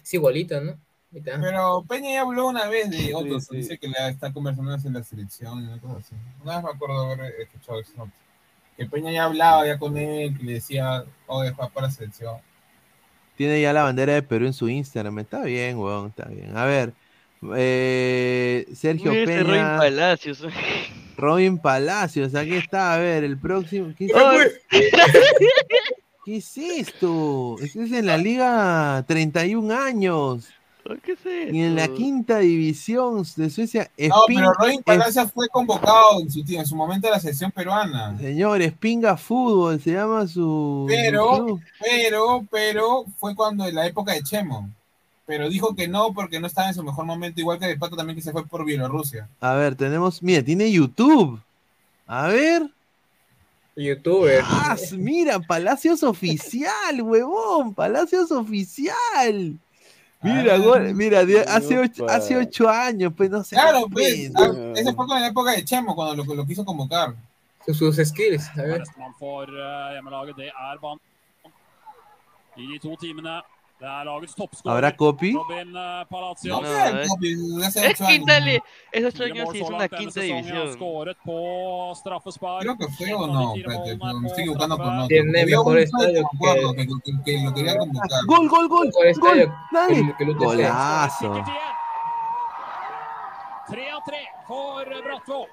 es 0.03 0.15
igualita, 0.15 0.61
¿no? 0.61 0.79
Pero 1.11 1.85
Peña 1.89 2.11
ya 2.13 2.21
habló 2.21 2.49
una 2.49 2.69
vez 2.69 2.91
de 2.91 3.15
otros. 3.15 3.47
sí. 3.47 3.57
Dice 3.57 3.79
que 3.79 3.89
la 3.89 4.09
está 4.09 4.33
conversando 4.33 4.75
en 4.75 4.93
la 4.93 5.03
selección 5.03 5.63
y 5.63 5.67
una 5.67 5.81
cosa 5.81 5.97
así. 5.99 6.15
Una 6.43 6.57
vez 6.57 6.65
me 6.65 6.71
acuerdo 6.71 7.13
haber 7.13 7.35
escuchado 7.41 7.81
eso. 7.81 8.09
Que 8.79 8.87
Peña 8.87 9.11
ya 9.11 9.25
hablaba 9.25 9.67
ya 9.67 9.77
con 9.77 9.99
él, 9.99 10.39
que 10.39 10.45
le 10.45 10.53
decía, 10.55 11.05
oh, 11.27 11.43
deja 11.43 11.69
para 11.69 11.89
la 11.89 11.93
selección. 11.93 12.37
Tiene 13.37 13.61
ya 13.61 13.73
la 13.73 13.83
bandera 13.83 14.15
de 14.15 14.23
Perú 14.23 14.47
en 14.47 14.53
su 14.53 14.69
Instagram. 14.69 15.19
Está 15.19 15.43
bien, 15.43 15.79
weón, 15.79 16.09
está 16.09 16.29
bien. 16.29 16.57
A 16.57 16.65
ver, 16.65 16.95
eh, 17.57 18.67
Sergio 18.75 19.11
Mira 19.11 19.23
ese 19.25 19.43
Robin 19.43 19.53
Peña, 19.53 19.77
Palacios. 19.79 20.47
Robin 21.17 21.59
Palacios, 21.59 22.35
aquí 22.37 22.55
está. 22.55 22.95
A 22.95 22.99
ver, 22.99 23.25
el 23.25 23.37
próximo. 23.37 23.93
¿Qué, 23.99 24.09
Oh, 24.15 24.39
qué 26.25 26.37
es 26.37 26.57
esto? 26.57 27.57
Esto 27.61 27.83
es 27.83 27.93
en 27.93 28.07
la 28.07 28.17
Liga 28.17 29.05
31 29.09 29.75
años. 29.75 30.49
¿Qué 31.03 31.13
es 31.13 31.19
eso? 31.27 31.55
Y 31.55 31.61
en 31.63 31.77
la 31.77 31.89
quinta 31.89 32.39
división 32.39 33.23
de 33.37 33.51
Suecia, 33.51 33.91
No, 33.99 34.15
pero 34.27 34.53
Robin 34.55 34.79
es- 34.79 34.85
Palacios 34.85 35.33
fue 35.33 35.49
convocado 35.49 36.21
en 36.21 36.31
su, 36.31 36.43
en 36.49 36.67
su 36.67 36.75
momento 36.77 37.09
a 37.09 37.13
la 37.13 37.21
selección 37.21 37.51
peruana. 37.51 38.17
Señor, 38.19 38.63
Espinga 38.63 39.17
Fútbol 39.17 39.81
se 39.81 39.93
llama 39.93 40.27
su. 40.27 40.87
Pero, 40.89 41.59
pero, 41.81 42.47
pero 42.51 43.05
fue 43.19 43.35
cuando 43.35 43.67
en 43.67 43.75
la 43.75 43.87
época 43.87 44.13
de 44.13 44.23
Chemo. 44.23 44.71
Pero 45.27 45.51
dijo 45.51 45.75
que 45.77 45.89
no 45.89 46.15
porque 46.15 46.41
no 46.41 46.47
estaba 46.47 46.69
en 46.69 46.75
su 46.75 46.83
mejor 46.83 47.05
momento, 47.05 47.39
igual 47.41 47.59
que 47.59 47.67
de 47.67 47.77
Pato 47.77 47.97
también 47.97 48.17
que 48.17 48.23
se 48.23 48.33
fue 48.33 48.47
por 48.47 48.65
Bielorrusia. 48.65 49.29
A 49.41 49.53
ver, 49.55 49.75
tenemos. 49.77 50.23
Mira, 50.23 50.43
tiene 50.43 50.71
YouTube. 50.73 51.39
A 52.07 52.29
ver. 52.29 52.63
Youtuber. 53.77 54.43
Ah, 54.45 54.77
mira, 54.93 55.39
Palacios 55.39 56.03
Oficial, 56.03 57.01
huevón. 57.03 57.75
Palacios 57.75 58.33
Oficial. 58.33 59.57
Mira, 60.21 60.55
Ah. 60.55 60.59
gol- 60.59 60.95
mira, 60.95 61.21
hace 61.49 61.79
ocho, 61.79 62.05
Upa. 62.05 62.15
hace 62.17 62.37
ocho 62.37 62.69
años, 62.69 63.13
pues 63.17 63.31
no 63.31 63.45
sé. 63.45 63.55
Claro, 63.55 63.87
pues, 63.91 64.31
ah, 64.37 64.73
ese 64.75 64.93
fue 64.93 65.07
con 65.07 65.21
la 65.21 65.29
época 65.29 65.53
de 65.53 65.65
Chemo, 65.65 65.95
cuando 65.95 66.25
lo, 66.25 66.35
lo 66.35 66.45
quiso 66.47 66.65
convocar. 66.65 67.15
Sus, 67.65 67.79
sus 67.79 67.97
skills, 67.97 68.49
a 68.59 68.63
ver. 68.63 68.83
Det 73.79 73.87
er 73.87 74.05
Ban. 74.05 74.19
I 74.19 74.27
de 74.27 74.35
to 74.35 74.47
timene. 74.49 74.59
Det 74.59 74.65
er 74.65 74.65
lagets 74.65 74.65
toppskårer. 74.65 74.75
¿Habrá 74.75 74.91
copy? 74.97 75.33
Robin 75.35 75.77
eh. 75.77 76.05
No, 76.49 76.61
No, 76.61 76.67
es- 77.01 77.77
Es 77.77 77.97
quinta 77.99 78.41
es 79.55 79.71
una 79.71 79.89
quinta 79.89 80.21
división. 80.21 80.73
Skåret 80.73 81.17
på 81.25 81.95
straffespark. 81.95 82.63
Creo 82.63 82.77
que 82.77 82.89
fue 82.89 83.15
o 83.15 83.27
no, 83.27 83.55
espérate, 83.57 83.97
me 84.21 84.29
estoy 84.29 84.43
equivocando 84.43 84.77
con 84.79 84.95
otro. 84.99 85.07
Tiene 85.09 85.41
Había 85.43 85.57
mejor 85.59 85.73
un 85.77 85.79
estadio 85.83 86.21
me 86.23 86.29
acuerdo, 86.35 86.73
que- 86.75 86.87
que, 86.87 86.95
que- 87.05 87.23
que 87.25 87.45
lo 87.45 87.55
quería 87.55 87.77
convocar. 87.79 88.21
Gol, 88.27 88.49
gol, 88.49 88.69
gol. 88.69 88.87
Mejor 88.87 89.07
estadio 89.07 89.47
Gol. 89.47 89.55
Dale. 89.73 89.95
que- 89.95 90.15
que 90.17 90.25
el 90.25 90.31
UTC. 90.31 90.45
Golazo. 90.45 91.35
Sikkert 91.35 91.49
igjen. 91.49 91.75
3 93.71 93.93
av 93.93 94.03
3 94.05 94.29
for 94.49 94.87
Brattvåg. 95.05 95.47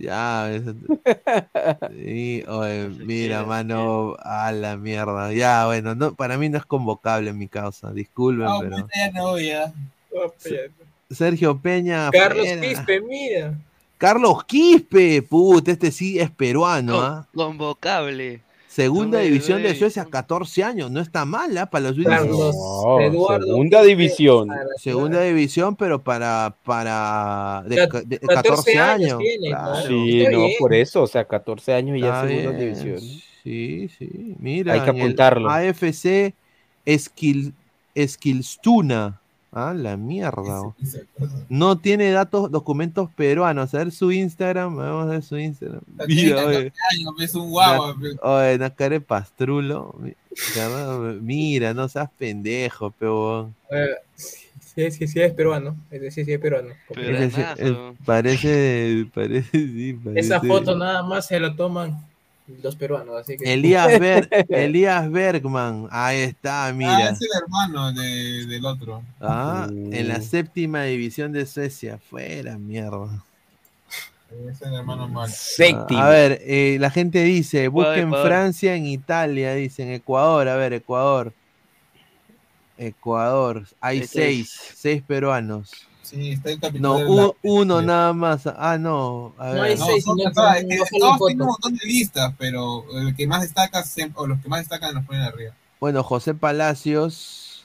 Ya, 0.00 0.50
eso- 0.52 0.74
sí, 1.90 2.42
oye, 2.48 2.88
mira, 3.04 3.44
mano, 3.44 4.16
a 4.20 4.50
la 4.52 4.76
mierda. 4.76 5.32
Ya, 5.32 5.66
bueno, 5.66 5.94
no, 5.94 6.14
para 6.14 6.38
mí 6.38 6.48
no 6.48 6.58
es 6.58 6.64
convocable 6.64 7.30
en 7.30 7.38
mi 7.38 7.48
causa, 7.48 7.92
disculpen, 7.92 8.46
No, 8.46 8.60
pero 8.60 8.76
ya 8.94 9.10
no, 9.12 9.38
ya. 9.38 9.72
Sergio 11.10 11.58
Peña. 11.58 12.10
Carlos 12.10 12.46
fuera. 12.46 12.60
Quispe, 12.62 13.00
mira. 13.00 13.54
Carlos 13.98 14.44
Quispe, 14.44 15.20
puta, 15.22 15.72
este 15.72 15.90
sí 15.90 16.18
es 16.18 16.30
peruano, 16.30 16.94
Con- 16.94 17.04
¿ah? 17.04 17.26
Convocable. 17.34 18.40
Segunda 18.70 19.18
No 19.18 19.24
división 19.24 19.62
de. 19.64 19.74
Suecia, 19.74 20.04
14 20.04 20.62
años, 20.62 20.92
no 20.92 21.00
está 21.00 21.24
mal, 21.24 21.58
¿ah? 21.58 21.66
Para 21.66 21.90
los 21.90 22.04
Carlos 22.06 22.54
No, 22.54 23.00
Eduardo 23.00 23.46
segunda 23.48 23.82
división. 23.82 24.46
para- 24.46 24.64
Segunda 24.78 25.22
división, 25.22 25.74
pero 25.74 26.00
para, 26.04 26.54
para 26.64 27.64
de, 27.66 27.74
de 28.06 28.18
14 28.20 28.26
14 28.28 28.78
años 28.78 29.12
años. 29.12 29.18
tiene, 29.18 29.48
claro. 29.48 29.86
Sí, 29.88 30.24
no, 30.30 30.38
bien. 30.38 30.52
por 30.60 30.72
eso, 30.72 31.02
o 31.02 31.06
sea, 31.08 31.24
14 31.24 31.74
años 31.74 31.98
y 31.98 32.00
ya 32.02 32.06
Está 32.24 32.28
segunda 32.28 32.50
bien. 32.58 32.74
división. 32.74 32.98
Sí, 33.42 33.90
sí. 33.98 34.36
Mira, 34.38 34.74
Hay 34.74 34.80
que 34.82 34.90
apuntarlo. 34.90 35.50
AFC 35.50 36.34
Esquil, 36.86 37.54
Esquilstuna. 37.96 39.20
Ah, 39.52 39.74
la 39.74 39.96
mierda. 39.96 40.60
oh. 40.62 40.74
No 41.48 41.76
tiene 41.78 42.12
datos, 42.12 42.50
documentos 42.52 43.10
peruanos. 43.16 43.74
A 43.74 43.78
ver 43.78 43.90
su 43.90 44.12
Instagram. 44.12 44.76
Vamos 44.76 45.06
a 45.06 45.10
ver 45.10 45.22
su 45.22 45.36
Instagram. 45.36 45.80
Mira, 46.06 46.46
oye. 46.46 46.72
es 47.20 47.34
un. 47.34 47.52
Na- 47.52 47.80
Oye, 48.22 48.58
Nacare 48.58 49.00
Pastrulo. 49.00 49.94
Mira, 51.20 51.74
no 51.74 51.88
seas 51.88 52.10
pendejo, 52.16 52.90
peón. 52.92 53.54
Sí, 54.16 54.90
sí, 54.92 55.08
sí, 55.08 55.20
es 55.20 55.32
peruano. 55.34 55.76
Sí, 55.90 56.24
sí, 56.24 56.32
es 56.32 56.38
peruano. 56.38 56.68
Eh, 56.96 57.92
parece, 58.04 59.06
parece, 59.12 59.50
sí, 59.52 59.98
Esa 60.14 60.36
parece- 60.40 60.46
foto 60.48 60.76
nada 60.76 61.02
más 61.02 61.26
se 61.26 61.40
la 61.40 61.54
toman 61.56 61.98
los 62.62 62.76
peruanos, 62.76 63.16
así 63.20 63.36
que... 63.36 63.52
Elías, 63.52 63.98
Ber- 63.98 64.28
Elías 64.48 65.10
Bergman, 65.10 65.88
ahí 65.90 66.18
está, 66.20 66.66
Ah, 66.68 66.72
mira. 66.72 67.10
es 67.10 67.20
el 67.22 67.28
hermano 67.42 67.92
de- 67.92 68.46
del 68.46 68.64
otro. 68.64 69.02
Ah, 69.20 69.68
en 69.70 70.08
la 70.08 70.20
séptima 70.20 70.84
división 70.84 71.32
de 71.32 71.46
Suecia, 71.46 71.98
fuera 71.98 72.58
mierda. 72.58 73.24
Es 74.48 74.62
el 74.62 74.74
hermano 74.74 75.08
malo. 75.08 75.32
A 75.96 76.08
ver, 76.08 76.40
eh, 76.44 76.76
la 76.80 76.90
gente 76.90 77.22
dice, 77.24 77.66
busquen. 77.68 78.10
Francia 78.10 78.76
en 78.76 78.86
Italia, 78.86 79.54
dicen 79.54 79.90
Ecuador, 79.90 80.48
a 80.48 80.56
ver, 80.56 80.72
Ecuador. 80.72 81.32
Ecuador, 82.78 83.66
hay 83.80 84.00
Hay 84.00 84.06
seis, 84.06 84.58
seis 84.74 85.02
peruanos. 85.02 85.89
Sí, 86.10 86.32
está 86.32 86.50
el 86.50 86.58
capitán 86.58 86.82
No, 86.82 86.98
de 86.98 87.04
u- 87.06 87.16
la- 87.16 87.30
uno 87.42 87.82
nada 87.82 88.12
más. 88.12 88.44
Ah, 88.46 88.76
no. 88.78 89.32
A 89.38 89.48
No 89.48 89.54
ver. 89.54 89.62
hay 89.62 89.76
seis, 89.76 90.04
no, 90.06 90.16
que 90.16 90.24
no, 90.24 90.30
no 90.30 90.34
todos 90.34 91.26
tienen 91.28 91.40
un 91.42 91.46
montón 91.46 91.76
de 91.76 91.86
listas, 91.86 92.34
pero 92.36 92.84
el 92.98 93.14
que 93.14 93.26
más 93.28 93.42
destaca, 93.42 93.84
o 94.16 94.26
los 94.26 94.40
que 94.40 94.48
más 94.48 94.60
destacan 94.60 94.94
los 94.94 95.04
ponen 95.04 95.22
arriba. 95.22 95.54
Bueno, 95.78 96.02
José 96.02 96.34
Palacios, 96.34 97.64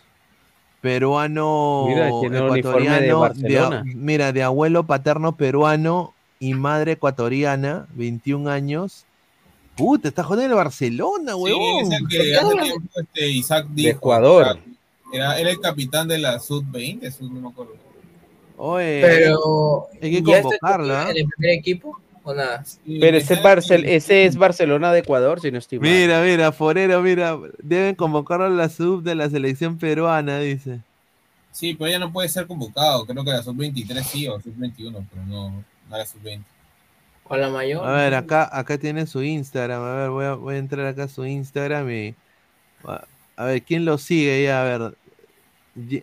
peruano, 0.82 1.86
Mira, 1.88 2.06
de 2.06 2.10
ecuatoriano, 2.10 3.20
Barcelona. 3.20 3.80
a- 3.80 3.84
mira, 3.84 4.32
de 4.32 4.44
abuelo 4.44 4.86
paterno 4.86 5.36
peruano 5.36 6.14
y 6.40 6.54
madre 6.54 6.94
ecuatoriana, 6.94 7.88
21 7.96 8.48
años. 8.48 9.06
Puta, 9.76 10.08
está 10.08 10.26
en 10.32 10.40
el 10.42 10.54
Barcelona, 10.54 11.34
Sí, 11.34 11.38
huevón. 11.40 11.92
es 11.92 12.00
el 12.00 12.08
que 12.08 12.36
hace 12.38 12.56
tiempo 12.62 12.90
este 12.96 13.30
Isaac 13.30 13.66
dijo. 13.72 13.90
Ecuador. 13.98 14.60
Era, 15.12 15.38
era 15.40 15.50
el 15.50 15.60
capitán 15.60 16.08
de 16.08 16.18
la 16.20 16.40
Sub-20, 16.40 17.12
Sub, 17.12 17.32
no 17.32 17.42
me 17.42 17.50
acuerdo. 17.50 17.74
Oye, 18.58 19.02
Pero... 19.02 19.88
hay 20.02 20.12
que 20.12 20.22
¿ya 20.22 20.38
está 20.38 20.44
convocarlo, 20.44 21.10
en 21.10 21.18
el 21.18 21.26
primer 21.28 21.52
equipo 21.58 22.00
o 22.24 22.34
nada? 22.34 22.64
Pero 22.86 23.18
ese, 23.18 23.34
es 23.34 23.44
Barcel- 23.44 23.86
ese 23.86 24.26
es 24.26 24.38
Barcelona 24.38 24.92
de 24.92 25.00
Ecuador, 25.00 25.42
si 25.42 25.52
no 25.52 25.58
estoy 25.58 25.80
mal. 25.80 25.90
Mira, 25.90 26.22
mira, 26.22 26.52
Forero, 26.52 27.02
mira, 27.02 27.38
deben 27.62 27.96
convocarlo 27.96 28.46
a 28.46 28.50
la 28.50 28.70
sub 28.70 29.04
de 29.04 29.16
la 29.16 29.30
selección 29.30 29.78
peruana, 29.78 30.40
dice. 30.40 30.80
Sí, 31.52 31.74
pero 31.74 31.90
ya 31.90 32.00
no 32.00 32.12
puede 32.12 32.28
ser 32.28 32.48
convocado. 32.48 33.06
Creo 33.06 33.24
que 33.24 33.32
la 33.32 33.42
Sub-23 33.42 34.04
sí 34.04 34.28
o 34.28 34.42
Sub-21, 34.42 35.06
pero 35.10 35.26
no, 35.26 35.52
no 35.90 35.98
la 35.98 36.06
Sub-20. 36.06 36.44
O 37.30 37.38
la 37.38 37.50
mayor. 37.50 37.88
A 37.88 37.94
ver, 37.94 38.14
acá, 38.14 38.50
acá 38.52 38.78
tiene 38.78 39.08
su 39.08 39.24
Instagram. 39.24 39.82
A 39.82 39.96
ver, 39.96 40.10
voy 40.10 40.26
a, 40.26 40.34
voy 40.34 40.56
a 40.56 40.58
entrar 40.58 40.86
acá 40.86 41.04
a 41.04 41.08
su 41.08 41.26
Instagram 41.26 41.90
y. 41.90 42.16
A, 42.84 43.06
a 43.38 43.46
ver, 43.46 43.64
¿quién 43.64 43.86
lo 43.86 43.98
sigue 43.98 44.44
ya? 44.44 44.62
A 44.62 44.64
ver. 44.66 44.98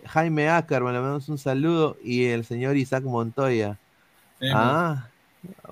Jaime 0.05 0.49
Ackerman, 0.49 0.93
le 0.93 0.99
mandamos 0.99 1.29
un 1.29 1.37
saludo. 1.37 1.97
Y 2.01 2.25
el 2.25 2.45
señor 2.45 2.77
Isaac 2.77 3.03
Montoya. 3.03 3.79
Sí, 4.39 4.47
ah, 4.51 5.11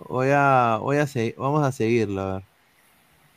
voy 0.10 0.30
a, 0.34 0.78
voy 0.82 0.98
a 0.98 1.08
se- 1.08 1.36
vamos 1.38 1.64
a 1.66 1.72
seguirlo, 1.72 2.22
a 2.22 2.34
ver. 2.36 2.44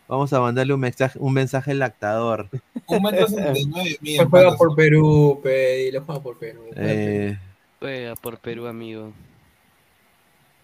Vamos 0.09 0.32
a 0.32 0.41
mandarle 0.41 0.74
un 0.74 0.81
mensaje, 0.81 1.19
un 1.20 1.32
mensaje 1.32 1.74
lactador. 1.74 2.51
Un 2.86 3.03
metro 3.03 3.27
69 3.27 3.97
mide. 4.03 4.16
Él 4.20 4.28
juega 4.28 4.57
por 4.57 4.74
Perú, 4.74 5.41
pe, 5.43 5.91
lo 5.93 6.03
juega 6.05 6.23
por 6.23 6.39
Perú. 6.39 6.65
Eh, 6.77 7.39
Juega 7.81 8.15
por 8.16 8.39
Perú, 8.41 8.66
amigo. 8.66 9.12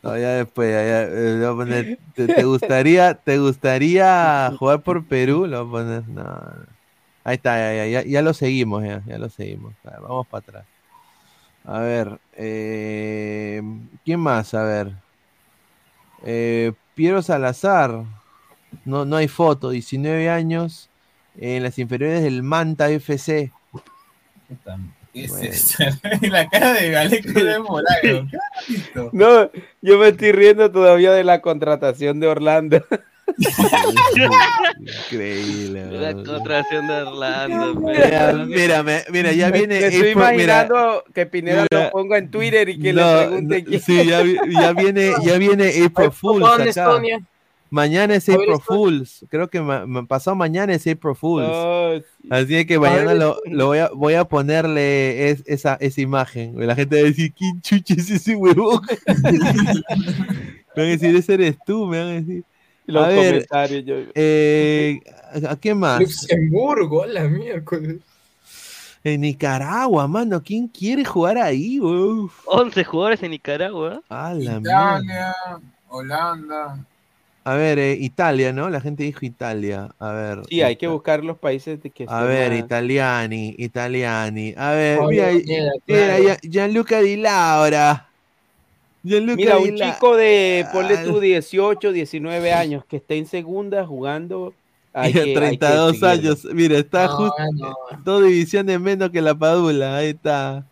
no, 0.02 0.16
ya 0.18 0.31
después, 0.36 0.70
ya, 0.70 0.82
ya, 0.82 1.02
eh, 1.05 1.36
voy 1.39 1.44
a 1.47 1.55
poner, 1.55 1.93
¿te, 2.14 2.28
te 2.28 2.44
gustaría, 2.44 3.14
¿te 3.22 3.39
gustaría 3.39 4.52
jugar 4.59 4.82
por 4.82 5.06
Perú? 5.06 5.47
Le 5.47 5.59
voy 5.59 5.66
a 5.68 5.70
poner, 5.70 6.09
no, 6.09 6.22
no. 6.24 6.80
Ahí 7.24 7.36
está, 7.36 7.56
ya, 7.56 7.84
ya, 7.84 7.86
ya, 7.86 8.09
ya 8.09 8.22
lo 8.22 8.32
seguimos, 8.32 8.82
ya, 8.84 9.02
ya 9.06 9.18
lo 9.18 9.28
seguimos. 9.28 9.74
A 9.84 9.90
ver, 9.90 10.01
vamos 10.01 10.26
para 10.26 10.40
atrás. 10.40 10.64
A 11.64 11.80
ver, 11.80 12.18
eh, 12.36 13.62
¿quién 14.05 14.20
más? 14.20 14.55
A 14.55 14.62
ver. 14.64 14.92
Eh, 16.24 16.72
Piero 16.94 17.22
Salazar. 17.22 18.05
No, 18.84 19.05
no 19.05 19.16
hay 19.16 19.28
foto, 19.28 19.70
19 19.70 20.30
años. 20.30 20.88
En 21.36 21.62
las 21.62 21.78
inferiores 21.78 22.22
del 22.22 22.42
Manta 22.42 22.90
FC. 22.90 23.52
¿Qué 25.12 25.24
es 25.24 25.76
Bueno. 25.78 25.97
la 26.34 26.48
cara 26.48 26.72
de 26.74 26.90
Galeco 26.90 27.40
de 27.40 27.59
Morago. 27.59 28.26
No, 29.12 29.51
yo 29.80 29.98
me 29.98 30.09
estoy 30.09 30.32
riendo 30.32 30.70
todavía 30.70 31.12
de 31.12 31.24
la 31.24 31.40
contratación 31.40 32.20
de 32.20 32.26
Orlando. 32.26 32.84
Increíble. 34.78 35.86
La 35.93 36.12
contracción 36.15 36.86
de 36.86 36.94
Orlando. 37.02 37.74
Mira, 37.81 38.32
pe. 38.32 38.44
mira, 38.47 38.82
me- 38.82 39.05
mira, 39.12 39.32
ya 39.32 39.51
viene. 39.51 39.81
me 39.81 39.86
estoy 39.86 40.11
April, 40.11 40.16
mira, 40.16 40.31
imaginando 40.65 41.05
que 41.15 41.27
Pineda 41.27 41.66
mira. 41.70 41.85
lo 41.86 41.90
ponga 41.90 42.19
en 42.19 42.31
Twitter 42.31 42.69
y 42.69 42.78
que 42.78 42.93
no, 42.93 43.01
le 43.20 43.27
pregunte 43.27 43.62
no, 43.62 43.69
quién. 43.69 43.81
sí, 43.81 44.07
ya, 44.07 44.23
vi- 44.23 44.39
ya 44.52 44.73
viene, 44.73 45.12
ya 45.23 45.39
viene 45.39 45.65
April 45.85 46.11
Fools 46.12 46.40
¿Dónde 46.40 46.70
acá. 46.70 46.82
Estonia? 46.89 47.20
Mañana 47.73 48.16
es 48.16 48.28
April. 48.28 48.57
Fools. 48.66 49.24
Creo 49.28 49.48
que 49.48 49.61
ma- 49.61 49.86
ma- 49.86 50.05
pasado 50.05 50.35
mañana 50.35 50.74
es 50.74 50.85
April 50.89 51.15
Fools. 51.15 51.47
Oh, 51.48 51.94
sí. 52.01 52.28
Así 52.28 52.66
que 52.66 52.81
mañana 52.81 53.15
lo, 53.15 53.39
lo 53.47 53.66
voy, 53.66 53.78
a, 53.78 53.90
voy 53.94 54.15
a 54.15 54.24
ponerle 54.24 55.31
es- 55.31 55.44
esa, 55.47 55.77
esa 55.81 56.01
imagen. 56.01 56.55
La 56.66 56.74
gente 56.74 56.97
va 56.97 57.02
a 57.02 57.11
decir, 57.11 57.32
¿quién 57.32 57.61
chucha 57.62 57.94
es 57.94 58.11
ese 58.11 58.35
huevón? 58.35 58.81
me 59.07 59.23
van 60.77 60.86
a 60.86 60.90
decir, 60.90 61.15
ese 61.15 61.35
eres 61.35 61.57
tú, 61.65 61.86
me 61.86 61.98
van 62.01 62.09
a 62.09 62.12
decir. 62.20 62.43
Los 62.91 63.05
a 63.05 63.09
ver, 63.09 63.33
comentarios, 63.49 63.85
yo- 63.85 64.12
eh, 64.15 65.01
¿a, 65.47 65.53
a 65.53 65.57
qué 65.57 65.75
más? 65.75 66.01
Luxemburgo, 66.01 67.03
a 67.03 67.07
la 67.07 67.25
miércoles. 67.29 67.97
En 69.03 69.23
Nicaragua, 69.23 70.07
mano, 70.07 70.43
¿quién 70.43 70.69
quiere 70.69 71.05
jugar 71.05 71.39
ahí, 71.39 71.81
weón? 71.81 72.31
11 72.45 72.85
jugadores 72.85 73.23
en 73.23 73.31
Nicaragua. 73.31 74.03
A 74.11 74.35
la 74.35 74.61
mierda. 74.61 74.99
Italia, 75.01 75.35
Holanda. 75.89 76.85
A 77.43 77.55
ver, 77.55 77.79
eh, 77.79 77.97
Italia, 77.99 78.53
¿no? 78.53 78.69
La 78.69 78.83
gente 78.83 79.03
dijo 79.03 79.25
Italia. 79.25 79.89
A 79.99 80.12
ver. 80.12 80.43
Sí, 80.47 80.61
hay 80.61 80.77
que 80.77 80.87
buscar 80.87 81.25
los 81.25 81.39
países 81.39 81.83
de 81.83 81.89
que 81.89 82.05
A 82.07 82.23
ver, 82.25 82.51
más- 82.51 82.61
Italiani, 82.61 83.55
Italiani. 83.57 84.53
A 84.59 84.73
ver, 84.73 85.01
mira, 85.09 85.31
mira, 85.87 86.37
Gianluca 86.43 87.01
Di 87.01 87.17
Laura. 87.17 88.10
Gianluca 89.02 89.36
Mira, 89.36 89.59
un 89.59 89.78
La- 89.78 89.94
chico 89.94 90.16
de, 90.16 90.66
ponle 90.72 90.97
Ah, 90.98 91.05
tú, 91.05 91.20
18, 91.20 91.93
19 91.93 92.52
años, 92.52 92.85
que 92.85 92.97
esté 92.98 93.16
en 93.16 93.27
segunda 93.27 93.86
jugando. 93.86 94.52
Hay 94.93 95.12
Mira, 95.14 95.24
que, 95.24 95.28
hay 95.31 95.35
que 95.35 95.40
32 95.59 95.90
seguirlo. 95.98 96.09
años. 96.09 96.44
Mira, 96.52 96.78
está 96.78 97.06
No, 97.06 97.16
justo 97.16 97.43
no. 97.55 97.74
dos 98.05 98.24
divisiones 98.24 98.81
menos 98.81 99.10
que 99.10 99.22
la 99.22 99.35
Padula. 99.35 99.97
Ahí 99.97 100.09
está. 100.10 100.66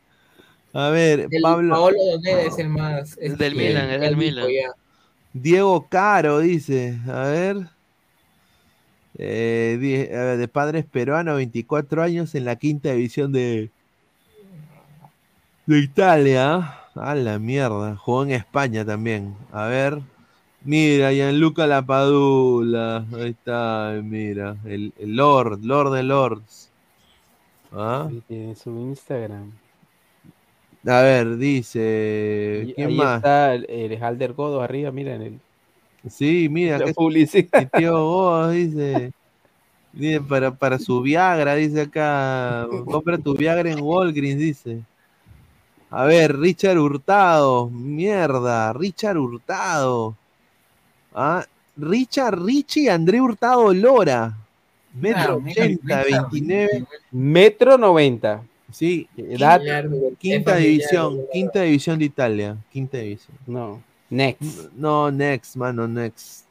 A 0.75 0.91
ver, 0.91 1.29
El 1.31 1.41
Pablo. 1.41 1.75
Paolo 1.75 1.97
Doneda 2.13 2.43
es 2.43 2.59
el 2.59 2.69
más. 2.69 3.17
Es 3.19 3.39
del 3.39 3.53
el- 3.53 3.59
Milan, 3.69 3.89
es 3.89 3.95
el 3.95 4.01
del 4.03 4.17
Milan. 4.17 4.47
ya. 4.49 4.71
Diego 5.33 5.87
Caro 5.89 6.41
dice, 6.41 6.99
a 7.09 7.23
ver. 7.29 7.57
Eh, 9.17 9.77
ver, 9.81 10.37
de 10.39 10.49
padres 10.49 10.85
peruanos, 10.85 11.37
24 11.37 12.03
años 12.03 12.35
en 12.35 12.45
la 12.45 12.57
quinta 12.57 12.93
división 12.93 13.33
de, 13.33 13.71
de 15.67 15.79
Italia. 15.79 16.75
A 17.01 17.15
la 17.15 17.39
mierda. 17.39 17.97
Jugó 17.97 18.25
en 18.25 18.33
España 18.33 18.85
también. 18.85 19.35
A 19.53 19.67
ver. 19.67 20.01
Mira, 20.63 21.13
Gianluca 21.13 21.67
Lapadula. 21.67 23.07
Ahí 23.15 23.31
está, 23.31 23.99
mira. 24.03 24.57
El, 24.65 24.93
el 24.99 25.17
Lord, 25.17 25.61
Lord 25.63 25.93
de 25.95 26.03
Lords. 26.03 26.71
¿Ah? 27.73 28.09
Tiene 28.27 28.55
su 28.55 28.71
Instagram. 28.71 29.53
A 30.87 31.03
ver, 31.03 31.37
dice. 31.37 32.73
¿Quién 32.75 32.89
ahí 32.89 32.97
más? 32.97 33.17
está 33.17 33.55
el, 33.55 33.67
el 33.69 34.03
Halder 34.03 34.33
Godo 34.33 34.63
arriba, 34.63 34.91
mira 34.91 35.15
en 35.15 35.23
el. 35.23 35.41
Sí, 36.09 36.49
mira, 36.49 36.79
la 36.79 36.93
publicidad. 36.93 37.69
Tío 37.77 38.03
vos, 38.05 38.53
dice. 38.53 39.13
Dice, 39.93 40.21
para, 40.21 40.55
para 40.55 40.79
su 40.79 41.03
Viagra, 41.03 41.55
dice 41.57 41.83
acá. 41.83 42.67
Compra 42.87 43.19
tu 43.19 43.35
Viagra 43.35 43.71
en 43.71 43.81
Walgreens, 43.81 44.39
dice. 44.39 44.83
A 45.91 46.05
ver, 46.05 46.39
Richard 46.39 46.79
Hurtado. 46.79 47.69
Mierda, 47.71 48.73
Richard 48.73 49.17
Hurtado. 49.17 50.17
Ah, 51.15 51.45
Richard 51.77 52.43
Richie 52.43 52.91
André 52.91 53.21
Hurtado 53.21 53.73
Lora. 53.73 54.37
Metro 54.95 55.41
mira, 55.41 55.65
80, 55.65 56.03
Richard, 56.03 56.31
29. 56.31 56.87
Metro 57.13 57.79
90. 57.79 58.43
Sí, 58.73 59.09
Edad. 59.17 59.61
Quinta 60.19 60.57
división, 60.57 61.21
quinta 61.33 61.63
división 61.63 61.99
de 61.99 62.05
Italia. 62.05 62.57
Quinta 62.71 62.99
división. 62.99 63.37
No. 63.47 63.83
Next. 64.11 64.73
No, 64.75 65.11
next, 65.11 65.57
mano, 65.57 65.87
next. 65.87 66.48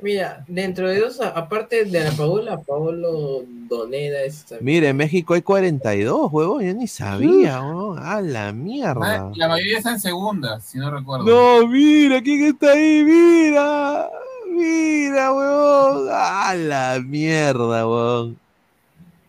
Mira, 0.00 0.44
dentro 0.46 0.88
de 0.88 1.00
dos, 1.00 1.20
aparte 1.20 1.84
de 1.84 2.04
la 2.04 2.12
Paola, 2.12 2.60
Paolo 2.60 3.42
Doneda 3.68 4.22
es 4.22 4.44
también. 4.44 4.64
Mire, 4.64 4.88
en 4.88 4.96
México 4.96 5.34
hay 5.34 5.42
42, 5.42 6.32
huevón. 6.32 6.64
Yo 6.64 6.74
ni 6.74 6.86
sabía, 6.86 7.60
huevón. 7.60 7.98
A 7.98 8.20
la 8.20 8.52
mierda. 8.52 9.32
La 9.34 9.48
mayoría 9.48 9.78
está 9.78 9.90
en 9.90 10.00
segunda, 10.00 10.60
si 10.60 10.78
no 10.78 10.90
recuerdo. 10.90 11.24
No, 11.24 11.66
mira, 11.66 12.22
¿quién 12.22 12.44
está 12.44 12.72
ahí? 12.72 13.02
Mira, 13.02 14.08
mira, 14.50 15.32
huevón. 15.32 16.08
A 16.12 16.54
la 16.54 17.00
mierda, 17.04 17.86
huevón. 17.86 18.38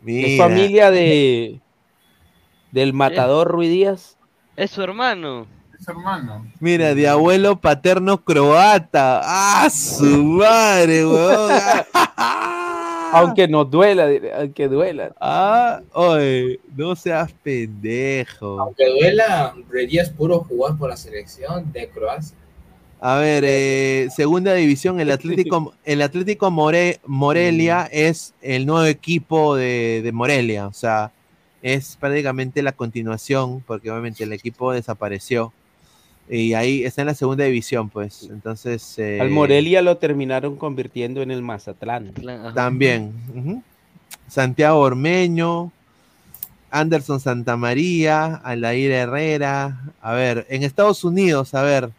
Mira. 0.01 0.27
Es 0.27 0.37
familia 0.37 0.91
de 0.91 1.59
del 2.71 2.93
matador 2.93 3.47
Ruiz 3.47 3.69
Díaz. 3.71 4.17
Es 4.55 4.71
su 4.71 4.81
hermano. 4.83 5.47
Hermano. 5.89 6.45
Mira, 6.59 6.93
de 6.95 7.07
abuelo 7.07 7.59
paterno 7.59 8.23
croata. 8.23 9.21
¡Ah, 9.23 9.69
su 9.69 10.05
madre, 10.23 11.05
huevón! 11.05 11.51
Aunque 13.11 13.47
nos 13.47 13.69
duela, 13.71 14.07
aunque 14.37 14.67
duela. 14.67 15.11
Ah, 15.19 15.81
oye, 15.93 16.59
no 16.75 16.95
seas 16.95 17.33
pendejo. 17.43 18.59
Aunque 18.61 18.85
duela, 18.87 19.55
Reyes 19.67 20.09
puro 20.11 20.41
jugar 20.41 20.77
por 20.77 20.89
la 20.91 20.97
selección 20.97 21.71
de 21.71 21.89
Croacia. 21.89 22.37
A 23.01 23.15
ver, 23.15 23.45
eh, 23.47 24.09
segunda 24.15 24.53
división, 24.53 24.99
el 24.99 25.09
Atlético, 25.09 25.73
el 25.85 26.01
Atlético 26.03 26.51
More- 26.51 26.99
Morelia 27.05 27.89
es 27.91 28.33
el 28.41 28.65
nuevo 28.67 28.85
equipo 28.85 29.55
de, 29.55 30.01
de 30.03 30.11
Morelia, 30.11 30.67
o 30.67 30.73
sea, 30.73 31.11
es 31.63 31.97
prácticamente 31.99 32.61
la 32.61 32.73
continuación, 32.73 33.63
porque 33.65 33.89
obviamente 33.89 34.23
el 34.23 34.33
equipo 34.33 34.71
desapareció. 34.73 35.51
Y 36.31 36.53
ahí 36.53 36.83
está 36.83 37.01
en 37.01 37.07
la 37.07 37.15
segunda 37.15 37.43
división, 37.45 37.89
pues. 37.89 38.27
Entonces. 38.31 38.99
eh, 38.99 39.19
Al 39.19 39.31
Morelia 39.31 39.81
lo 39.81 39.97
terminaron 39.97 40.55
convirtiendo 40.57 41.21
en 41.23 41.31
el 41.31 41.41
Mazatlán. 41.41 42.13
También. 42.53 43.63
Santiago 44.27 44.79
Ormeño, 44.79 45.71
Anderson 46.69 47.19
Santamaría, 47.19 48.35
Alair 48.35 48.91
Herrera. 48.91 49.81
A 50.01 50.13
ver, 50.13 50.45
en 50.49 50.61
Estados 50.63 51.03
Unidos, 51.03 51.53
a 51.55 51.63
ver. 51.63 51.89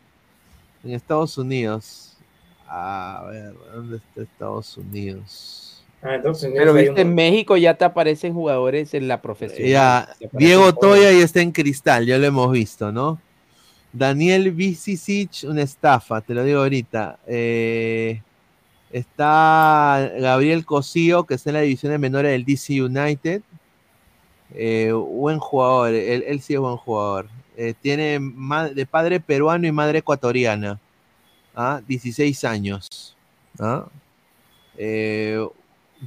En 0.85 0.93
Estados 0.93 1.37
Unidos. 1.37 2.17
A 2.69 3.25
ver, 3.31 3.53
¿dónde 3.75 3.97
está 3.97 4.23
Estados 4.23 4.77
Unidos? 4.77 5.83
Ah, 6.03 6.19
Pero 6.23 6.73
viste, 6.73 6.91
un- 6.93 6.99
en 6.99 7.15
México 7.15 7.57
ya 7.57 7.75
te 7.75 7.85
aparecen 7.85 8.33
jugadores 8.33 8.95
en 8.95 9.09
la 9.09 9.21
profesión. 9.21 9.69
Ya, 9.69 10.09
Diego 10.33 10.73
Toya 10.73 11.13
y 11.13 11.17
está 11.21 11.43
en 11.43 11.51
cristal, 11.51 12.07
ya 12.07 12.17
lo 12.17 12.27
hemos 12.27 12.51
visto, 12.53 12.93
¿no? 12.93 13.21
Daniel 13.93 14.53
Vicicic, 14.53 15.45
una 15.45 15.63
estafa, 15.63 16.21
te 16.21 16.35
lo 16.35 16.45
digo 16.45 16.61
ahorita. 16.61 17.19
Eh, 17.27 18.23
está 18.91 20.11
Gabriel 20.19 20.65
Cosío, 20.65 21.25
que 21.25 21.35
está 21.35 21.51
en 21.51 21.55
la 21.55 21.61
división 21.63 21.93
de 21.93 21.99
menores 21.99 22.31
del 22.33 22.45
DC 22.45 22.83
United. 22.83 23.43
Eh, 24.55 24.93
buen 24.93 25.39
jugador, 25.39 25.95
él, 25.95 26.41
sí 26.41 26.55
es 26.55 26.61
buen 26.61 26.77
jugador. 26.77 27.29
Eh, 27.57 27.75
tiene 27.81 28.21
de 28.75 28.87
padre 28.87 29.21
peruano 29.21 29.67
y 29.67 29.73
madre 29.73 29.99
ecuatoriana. 29.99 30.79
¿ah? 31.57 31.81
16 31.87 32.45
años. 32.45 33.17
¿ah? 33.59 33.87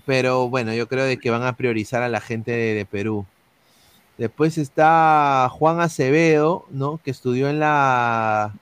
Pero 0.05 0.49
bueno, 0.49 0.73
yo 0.73 0.88
creo 0.88 1.05
de 1.05 1.18
que 1.18 1.30
van 1.30 1.43
a 1.43 1.55
priorizar 1.55 2.01
a 2.01 2.10
la 2.10 2.22
gente 2.22 2.51
de, 2.51 2.73
de 2.73 2.85
Perú. 2.85 3.26
Después 4.18 4.57
está 4.57 5.49
Juan 5.52 5.80
Acevedo, 5.80 6.65
¿no? 6.69 6.99
Que 7.03 7.11
estudió 7.11 7.49
en 7.49 7.60
la. 7.60 8.53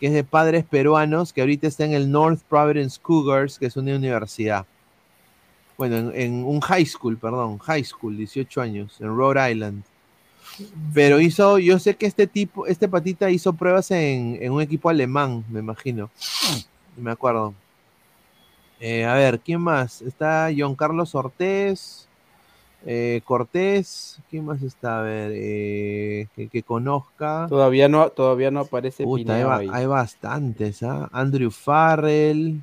que 0.00 0.08
es 0.08 0.12
de 0.12 0.24
padres 0.24 0.64
peruanos, 0.64 1.32
que 1.32 1.40
ahorita 1.40 1.66
está 1.66 1.84
en 1.84 1.92
el 1.92 2.10
North 2.10 2.40
Providence 2.48 2.98
Cougars, 3.00 3.58
que 3.58 3.66
es 3.66 3.76
una 3.76 3.94
universidad. 3.94 4.66
Bueno, 5.78 6.12
en, 6.12 6.44
un 6.44 6.60
high 6.60 6.86
school, 6.86 7.16
perdón, 7.16 7.58
high 7.58 7.84
school, 7.84 8.16
18 8.16 8.60
años, 8.60 9.00
en 9.00 9.08
Rhode 9.08 9.52
Island. 9.52 9.84
Pero 10.92 11.20
hizo, 11.20 11.58
yo 11.58 11.78
sé 11.78 11.96
que 11.96 12.06
este 12.06 12.26
tipo, 12.26 12.66
este 12.66 12.88
patita 12.88 13.30
hizo 13.30 13.52
pruebas 13.52 13.90
en, 13.90 14.38
en 14.40 14.52
un 14.52 14.60
equipo 14.60 14.90
alemán, 14.90 15.44
me 15.48 15.60
imagino. 15.60 16.10
Me 16.96 17.10
acuerdo. 17.10 17.54
Eh, 18.84 19.04
a 19.04 19.14
ver, 19.14 19.38
¿quién 19.38 19.60
más? 19.60 20.02
Está 20.02 20.50
John 20.56 20.74
Carlos 20.74 21.14
Ortiz, 21.14 22.08
eh, 22.86 23.20
Cortés, 23.24 24.20
¿quién 24.30 24.44
más 24.44 24.62
está? 24.62 25.00
A 25.00 25.02
ver, 25.02 25.32
eh, 25.34 26.28
que, 26.34 26.48
que 26.48 26.62
conozca. 26.62 27.48
Todavía 27.48 27.88
no, 27.88 28.10
todavía 28.10 28.50
no 28.50 28.60
aparece 28.60 29.04
Puta, 29.04 29.34
hay, 29.34 29.42
ahí. 29.60 29.68
hay 29.68 29.86
bastantes, 29.86 30.82
¿ah? 30.82 31.08
Andrew 31.12 31.50
Farrell. 31.50 32.60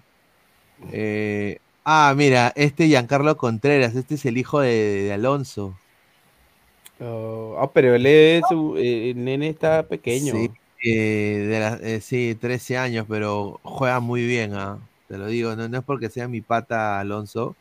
eh, 0.91 1.59
ah, 1.85 2.13
mira, 2.15 2.53
este 2.55 2.87
Giancarlo 2.87 3.37
Contreras, 3.37 3.95
este 3.95 4.15
es 4.15 4.25
el 4.25 4.37
hijo 4.37 4.59
de, 4.61 4.69
de 5.03 5.13
Alonso. 5.13 5.75
Oh, 7.01 7.55
ah, 7.59 7.71
pero 7.73 7.95
él 7.95 8.05
es, 8.05 8.51
el 8.51 9.23
nene 9.23 9.49
está 9.49 9.87
pequeño. 9.87 10.53
Sí, 10.81 10.95
de 11.47 11.57
la- 11.59 11.75
eh, 11.81 12.01
sí, 12.01 12.35
13 12.39 12.77
años, 12.77 13.05
pero 13.09 13.59
juega 13.63 13.99
muy 13.99 14.25
bien, 14.25 14.53
¿ah? 14.55 14.79
Te 15.07 15.17
lo 15.17 15.27
digo, 15.27 15.55
no, 15.55 15.67
no 15.69 15.77
es 15.79 15.83
porque 15.83 16.09
sea 16.09 16.27
mi 16.27 16.41
pata 16.41 16.99
Alonso, 16.99 17.55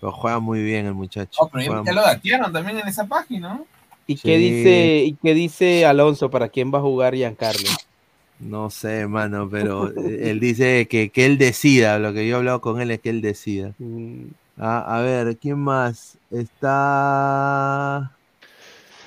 pero 0.00 0.12
juega 0.12 0.38
muy 0.40 0.62
bien 0.62 0.86
el 0.86 0.94
muchacho. 0.94 1.38
Oh, 1.42 1.48
pero 1.48 1.84
ya, 1.84 1.92
lo 1.92 2.02
datearon 2.02 2.52
también 2.52 2.78
en 2.78 2.88
esa 2.88 3.06
página, 3.06 3.54
¿no? 3.54 3.66
¿Y 4.06 4.16
qué 4.16 4.38
dice, 4.38 5.04
y 5.04 5.12
qué 5.14 5.34
dice 5.34 5.84
Alonso 5.84 6.30
para 6.30 6.48
quién 6.48 6.72
va 6.72 6.78
a 6.78 6.82
jugar 6.82 7.14
Giancarlo? 7.14 7.68
No 8.40 8.70
sé, 8.70 9.06
mano, 9.06 9.48
pero 9.50 9.88
eh, 9.90 10.30
él 10.30 10.40
dice 10.40 10.86
que, 10.88 11.10
que 11.10 11.26
él 11.26 11.38
decida. 11.38 11.98
Lo 11.98 12.12
que 12.12 12.26
yo 12.26 12.36
he 12.36 12.38
hablado 12.38 12.60
con 12.60 12.80
él 12.80 12.90
es 12.90 13.00
que 13.00 13.10
él 13.10 13.20
decida. 13.20 13.74
Mm, 13.78 14.26
Ah, 14.60 14.96
a 14.96 15.00
ver, 15.02 15.36
¿quién 15.36 15.56
más? 15.58 16.18
Está. 16.32 17.96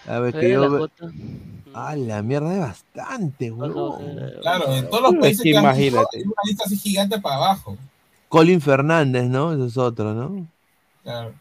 A 0.08 0.20
ver, 0.20 0.34
que 0.34 0.48
Eh, 0.48 0.54
yo. 0.54 0.88
Ah, 1.74 1.96
la 1.96 2.22
mierda, 2.22 2.52
hay 2.52 2.60
bastante, 2.60 3.52
huevón. 3.52 4.20
Claro, 4.42 4.74
en 4.74 4.90
todos 4.90 5.04
los 5.04 5.14
Es 5.16 5.20
países 5.20 5.44
que 5.44 5.50
imagínate. 5.50 6.18
hay 6.18 6.24
una 6.24 6.34
lista 6.46 6.64
así 6.66 6.78
gigante 6.78 7.20
para 7.20 7.36
abajo. 7.36 7.78
Colin 8.30 8.62
Fernández, 8.62 9.26
¿no? 9.26 9.54
Ese 9.54 9.66
es 9.66 9.78
otro, 9.78 10.14
¿no? 10.14 10.48
Claro. 11.04 11.34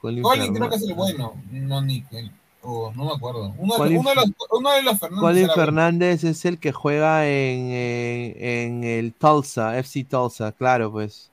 Colin, 0.00 0.22
Colin 0.22 0.54
creo 0.54 0.68
que 0.70 0.76
es 0.76 0.82
el 0.82 0.94
bueno, 0.94 1.34
no 1.50 1.82
Nickel. 1.82 2.30
O 2.62 2.92
no 2.94 3.06
me 3.06 3.12
acuerdo. 3.12 3.54
Uno, 3.56 3.74
Colin- 3.74 3.98
uno 4.00 4.10
de 4.10 4.16
los, 4.16 4.24
uno 4.50 4.70
de 4.72 4.82
los 4.82 4.98
Fernández. 4.98 5.20
Colin. 5.22 5.48
Fernández 5.54 6.24
es 6.24 6.44
el 6.44 6.58
que 6.58 6.72
juega 6.72 7.26
en, 7.26 7.70
en, 7.70 8.34
en 8.38 8.84
el 8.84 9.12
Tulsa, 9.14 9.78
FC 9.78 10.04
Tulsa, 10.04 10.52
claro, 10.52 10.90
pues. 10.92 11.30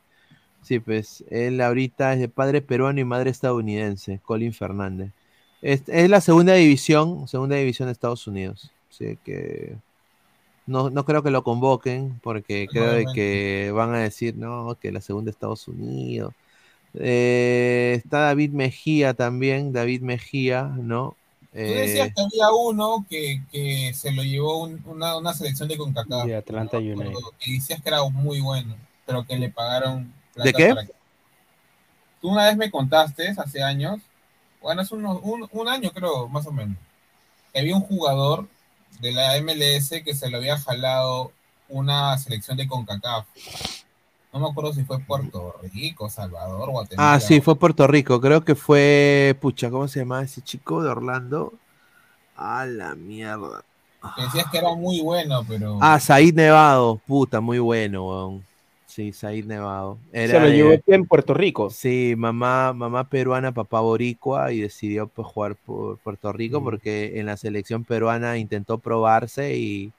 Sí, 0.64 0.80
pues 0.80 1.24
él 1.30 1.62
ahorita 1.62 2.14
es 2.14 2.20
de 2.20 2.28
padre 2.28 2.62
peruano 2.62 3.00
y 3.00 3.06
madre 3.06 3.30
estadounidense, 3.30 4.20
Colin 4.26 4.54
Fernández. 4.54 5.12
Es, 5.62 5.84
es 5.88 6.10
la 6.10 6.20
segunda 6.22 6.54
división, 6.54 7.28
segunda 7.28 7.56
división 7.56 7.88
de 7.88 7.94
Estados 7.94 8.28
Unidos. 8.28 8.70
Así 8.90 9.18
que 9.24 9.76
no, 10.66 10.90
no 10.90 11.06
creo 11.06 11.24
que 11.24 11.32
lo 11.32 11.44
convoquen 11.44 12.20
porque 12.22 12.68
creo 12.70 13.02
que 13.14 13.72
van 13.74 13.94
a 13.94 14.00
decir, 14.00 14.36
no, 14.36 14.76
que 14.80 14.92
la 14.92 15.00
segunda 15.02 15.26
de 15.26 15.32
Estados 15.32 15.68
Unidos. 15.70 16.34
Eh, 17.00 17.94
está 17.96 18.20
David 18.22 18.52
Mejía 18.52 19.14
también, 19.14 19.72
David 19.74 20.02
Mejía, 20.02 20.64
¿no? 20.64 21.16
Tú 21.52 21.58
decías 21.58 22.08
Eh, 22.10 22.14
que 22.16 22.22
había 22.22 22.52
uno 22.52 23.06
que, 23.10 23.42
que 23.52 23.92
se 23.96 24.12
lo 24.12 24.24
llevó 24.24 24.62
un- 24.64 24.82
una, 24.86 25.18
una 25.18 25.34
selección 25.34 25.68
de 25.68 25.78
CONCACAF. 25.78 26.26
De 26.26 26.36
Atlanta 26.36 26.78
United. 26.78 27.14
Y 27.46 27.56
decías 27.56 27.82
que 27.82 27.90
era 27.90 28.04
muy 28.10 28.42
bueno, 28.42 28.76
pero 29.06 29.26
que 29.26 29.38
le 29.38 29.50
pagaron. 29.50 30.14
¿De 30.36 30.52
plata 30.52 30.58
qué? 30.58 30.70
para 30.70 30.86
que- 30.86 30.94
Tú 32.22 32.30
una 32.30 32.46
vez 32.48 32.58
me 32.58 32.70
contaste, 32.72 33.30
hace 33.38 33.62
años, 33.64 34.00
bueno, 34.62 34.82
es 34.82 34.92
unos- 34.92 35.20
un, 35.24 35.48
un 35.52 35.68
año 35.68 35.92
creo, 35.92 36.28
más 36.28 36.46
o 36.48 36.52
menos, 36.52 36.78
que 37.54 37.60
había 37.60 37.76
un 37.76 37.82
jugador 37.84 38.48
de 39.00 39.12
la 39.14 39.38
MLS 39.38 40.04
que 40.04 40.14
se 40.16 40.30
lo 40.30 40.38
había 40.38 40.58
jalado 40.60 41.32
una 41.70 42.18
selección 42.18 42.58
de 42.58 42.68
CONCACAF. 42.68 43.26
No 44.38 44.46
me 44.46 44.52
acuerdo 44.52 44.72
si 44.74 44.84
fue 44.84 45.00
Puerto 45.00 45.56
Rico, 45.74 46.10
Salvador, 46.10 46.70
Guatemala. 46.70 47.14
Ah, 47.14 47.20
sí, 47.20 47.42
fue 47.42 47.56
Puerto 47.56 47.88
Rico. 47.88 48.22
Creo 48.22 48.46
que 48.46 48.54
fue. 48.54 49.36
Pucha, 49.42 49.72
¿cómo 49.72 49.88
se 49.88 50.00
llama 50.02 50.22
ese 50.22 50.42
chico 50.42 50.84
de 50.84 50.90
Orlando? 50.90 51.54
A 52.36 52.66
la 52.68 52.94
mierda. 52.94 53.64
Decías 54.16 54.46
que 54.52 54.60
era 54.60 54.76
muy 54.76 55.02
bueno, 55.02 55.44
pero. 55.48 55.80
Ah, 55.82 56.00
Said 56.00 56.36
Nevado. 56.36 57.02
Puta, 57.08 57.42
muy 57.42 57.58
bueno, 57.58 58.08
weón. 58.08 58.44
Sí, 58.86 59.12
Said 59.12 59.46
Nevado. 59.46 59.98
Se 60.14 60.40
lo 60.40 60.48
llevó 60.50 60.72
en 60.86 61.06
Puerto 61.08 61.34
Rico. 61.34 61.72
Sí, 61.72 62.14
mamá, 62.16 62.74
mamá 62.74 63.06
peruana, 63.06 63.52
papá 63.52 63.80
boricua 63.80 64.52
y 64.52 64.62
decidió 64.62 65.08
pues, 65.08 65.28
jugar 65.28 65.56
por 65.56 65.98
Puerto 65.98 66.32
Rico 66.32 66.62
Mm. 66.62 66.64
porque 66.64 67.20
en 67.20 67.26
la 67.26 67.38
selección 67.38 67.84
peruana 67.84 68.38
intentó 68.38 68.78
probarse 68.78 69.58
y 69.58 69.92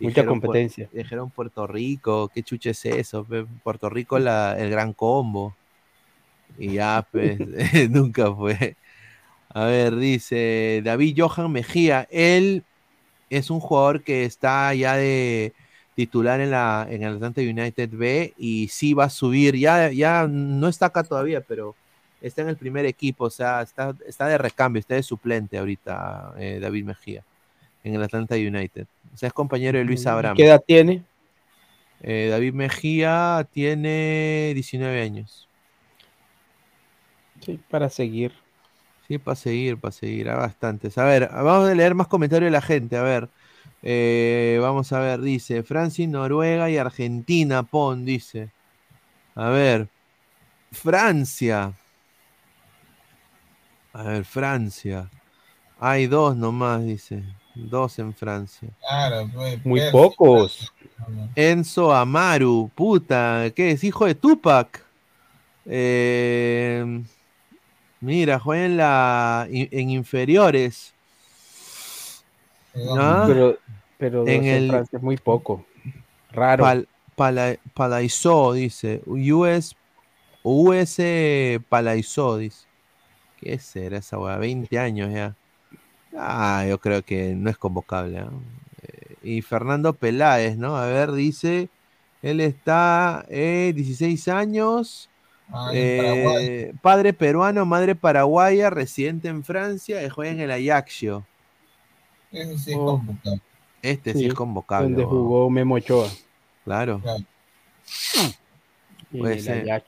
Mucha 0.00 0.22
dijeron, 0.22 0.40
"Pu- 0.40 0.40
competencia. 0.42 0.88
Dijeron 0.92 1.30
Puerto 1.30 1.66
Rico, 1.66 2.28
qué 2.34 2.42
chuche 2.42 2.70
es 2.70 2.84
eso, 2.86 3.24
pe? 3.24 3.44
Puerto 3.62 3.88
Rico 3.90 4.18
la, 4.18 4.56
el 4.58 4.70
gran 4.70 4.92
combo. 4.92 5.54
Y 6.58 6.74
ya, 6.74 7.06
pues, 7.10 7.38
nunca 7.90 8.32
fue. 8.32 8.76
A 9.50 9.66
ver, 9.66 9.96
dice 9.96 10.82
David 10.84 11.16
Johan 11.18 11.52
Mejía, 11.52 12.08
él 12.10 12.64
es 13.30 13.50
un 13.50 13.60
jugador 13.60 14.02
que 14.02 14.24
está 14.24 14.74
ya 14.74 14.96
de 14.96 15.52
titular 15.96 16.40
en 16.40 16.50
la 16.50 16.86
en 16.90 17.02
el 17.04 17.14
Atlanta 17.16 17.40
United 17.40 17.90
B 17.92 18.34
y 18.38 18.68
sí 18.68 18.94
va 18.94 19.04
a 19.04 19.10
subir, 19.10 19.56
ya, 19.56 19.90
ya 19.92 20.26
no 20.28 20.68
está 20.68 20.86
acá 20.86 21.04
todavía, 21.04 21.40
pero 21.40 21.76
está 22.20 22.42
en 22.42 22.48
el 22.48 22.56
primer 22.56 22.86
equipo, 22.86 23.24
o 23.26 23.30
sea, 23.30 23.62
está, 23.62 23.94
está 24.06 24.26
de 24.28 24.38
recambio, 24.38 24.80
está 24.80 24.94
de 24.96 25.02
suplente 25.04 25.58
ahorita 25.58 26.34
eh, 26.38 26.58
David 26.60 26.84
Mejía 26.86 27.22
en 27.84 27.94
el 27.94 28.02
Atlanta 28.02 28.34
United. 28.36 28.86
O 29.14 29.16
sea, 29.16 29.28
es 29.28 29.32
compañero 29.32 29.78
de 29.78 29.84
Luis 29.84 30.06
Abraham. 30.06 30.36
¿Qué 30.36 30.44
edad 30.44 30.62
tiene? 30.66 31.04
Eh, 32.00 32.28
David 32.30 32.52
Mejía 32.52 33.48
tiene 33.52 34.52
19 34.54 35.00
años. 35.00 35.48
Sí, 37.40 37.60
para 37.70 37.88
seguir. 37.88 38.32
Sí, 39.06 39.18
para 39.18 39.36
seguir, 39.36 39.78
para 39.78 39.92
seguir, 39.92 40.28
hay 40.28 40.36
bastantes. 40.36 40.98
A 40.98 41.04
ver, 41.04 41.28
vamos 41.30 41.68
a 41.68 41.74
leer 41.74 41.94
más 41.94 42.08
comentarios 42.08 42.48
de 42.48 42.52
la 42.52 42.62
gente. 42.62 42.96
A 42.96 43.02
ver, 43.02 43.28
eh, 43.82 44.58
vamos 44.60 44.92
a 44.92 45.00
ver, 45.00 45.20
dice 45.20 45.62
Francia, 45.62 46.06
Noruega 46.06 46.70
y 46.70 46.78
Argentina, 46.78 47.62
pon, 47.62 48.04
dice. 48.04 48.50
A 49.34 49.48
ver, 49.50 49.88
Francia. 50.72 51.72
A 53.92 54.02
ver, 54.02 54.24
Francia. 54.24 55.10
Hay 55.78 56.06
dos 56.06 56.36
nomás, 56.36 56.84
dice. 56.84 57.24
Dos 57.54 57.98
en 57.98 58.14
Francia. 58.14 58.68
Claro, 58.80 59.30
pues, 59.32 59.64
Muy 59.64 59.80
pocos. 59.92 60.72
Enzo 61.36 61.92
Amaru, 61.94 62.70
puta, 62.74 63.50
¿qué 63.54 63.72
es? 63.72 63.84
Hijo 63.84 64.06
de 64.06 64.14
Tupac. 64.14 64.84
Eh, 65.66 67.02
mira, 68.00 68.38
juega 68.38 68.64
en, 68.66 68.76
la, 68.76 69.46
en 69.50 69.90
inferiores. 69.90 70.92
¿no? 72.74 73.24
Pero, 73.26 73.58
pero 73.98 74.20
dos 74.20 74.28
En 74.28 74.44
en 74.44 74.46
el- 74.46 74.68
Francia 74.70 74.96
es 74.96 75.02
muy 75.02 75.16
poco. 75.16 75.64
Raro. 76.32 76.64
Pal, 76.64 76.88
Pala- 77.16 77.56
Palaiso, 77.74 78.52
dice. 78.54 79.00
US, 79.06 79.76
US 80.42 81.60
Palaiso, 81.68 82.36
dice. 82.38 82.66
¿Qué 83.40 83.58
será 83.58 83.98
esa 83.98 84.18
weá? 84.18 84.36
20 84.36 84.78
años 84.78 85.12
ya. 85.12 85.34
Ah, 86.16 86.64
yo 86.68 86.78
creo 86.78 87.02
que 87.02 87.34
no 87.34 87.50
es 87.50 87.56
convocable. 87.58 88.18
Eh, 88.82 89.14
Y 89.22 89.42
Fernando 89.42 89.92
Peláez, 89.94 90.56
¿no? 90.56 90.76
A 90.76 90.86
ver, 90.86 91.12
dice. 91.12 91.68
Él 92.22 92.40
está 92.40 93.26
eh, 93.28 93.72
16 93.74 94.28
años. 94.28 95.10
Ah, 95.52 95.70
eh, 95.74 96.72
padre 96.80 97.12
peruano, 97.12 97.66
madre 97.66 97.94
paraguaya, 97.94 98.70
residente 98.70 99.28
en 99.28 99.44
Francia, 99.44 100.02
y 100.02 100.08
juega 100.08 100.32
en 100.32 100.40
el 100.40 100.50
Ajaxio. 100.50 101.26
Ese 102.32 102.58
sí 102.58 102.70
es 102.70 102.76
Oh. 102.78 102.86
complicado. 102.86 103.36
Este 103.82 104.12
sí, 104.14 104.20
Sí, 104.20 104.26
es 104.26 104.34
convocable. 104.34 104.88
Donde 104.88 105.04
jugó 105.04 105.50
Memo 105.50 105.74
Ochoa. 105.74 106.08
Claro. 106.64 107.02
Puede 109.12 109.38
ser. 109.40 109.84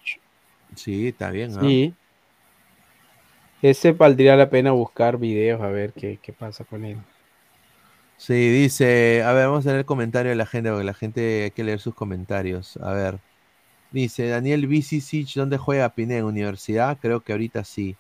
Sí, 0.74 1.08
está 1.08 1.30
bien. 1.30 1.52
¿ah? 1.56 1.60
Sí. 1.62 1.94
Ese 3.62 3.92
valdría 3.92 4.36
la 4.36 4.50
pena 4.50 4.72
buscar 4.72 5.18
videos 5.18 5.60
a 5.62 5.68
ver 5.68 5.92
qué, 5.92 6.18
qué 6.22 6.32
pasa 6.32 6.64
con 6.64 6.84
él. 6.84 6.98
Sí, 8.18 8.50
dice, 8.50 9.22
a 9.22 9.32
ver, 9.32 9.46
vamos 9.48 9.66
a 9.66 9.70
leer 9.70 9.80
el 9.80 9.84
comentario 9.84 10.30
de 10.30 10.36
la 10.36 10.46
gente, 10.46 10.70
porque 10.70 10.84
la 10.84 10.94
gente 10.94 11.44
hay 11.44 11.50
que 11.50 11.64
leer 11.64 11.80
sus 11.80 11.94
comentarios. 11.94 12.78
A 12.78 12.92
ver, 12.92 13.20
dice 13.92 14.28
Daniel 14.28 14.66
Vicicic, 14.66 15.34
¿dónde 15.34 15.58
juega 15.58 15.94
Pineda? 15.94 16.20
¿En 16.20 16.24
universidad? 16.26 16.98
Creo 17.00 17.20
que 17.22 17.32
ahorita 17.32 17.64
sí. 17.64 17.96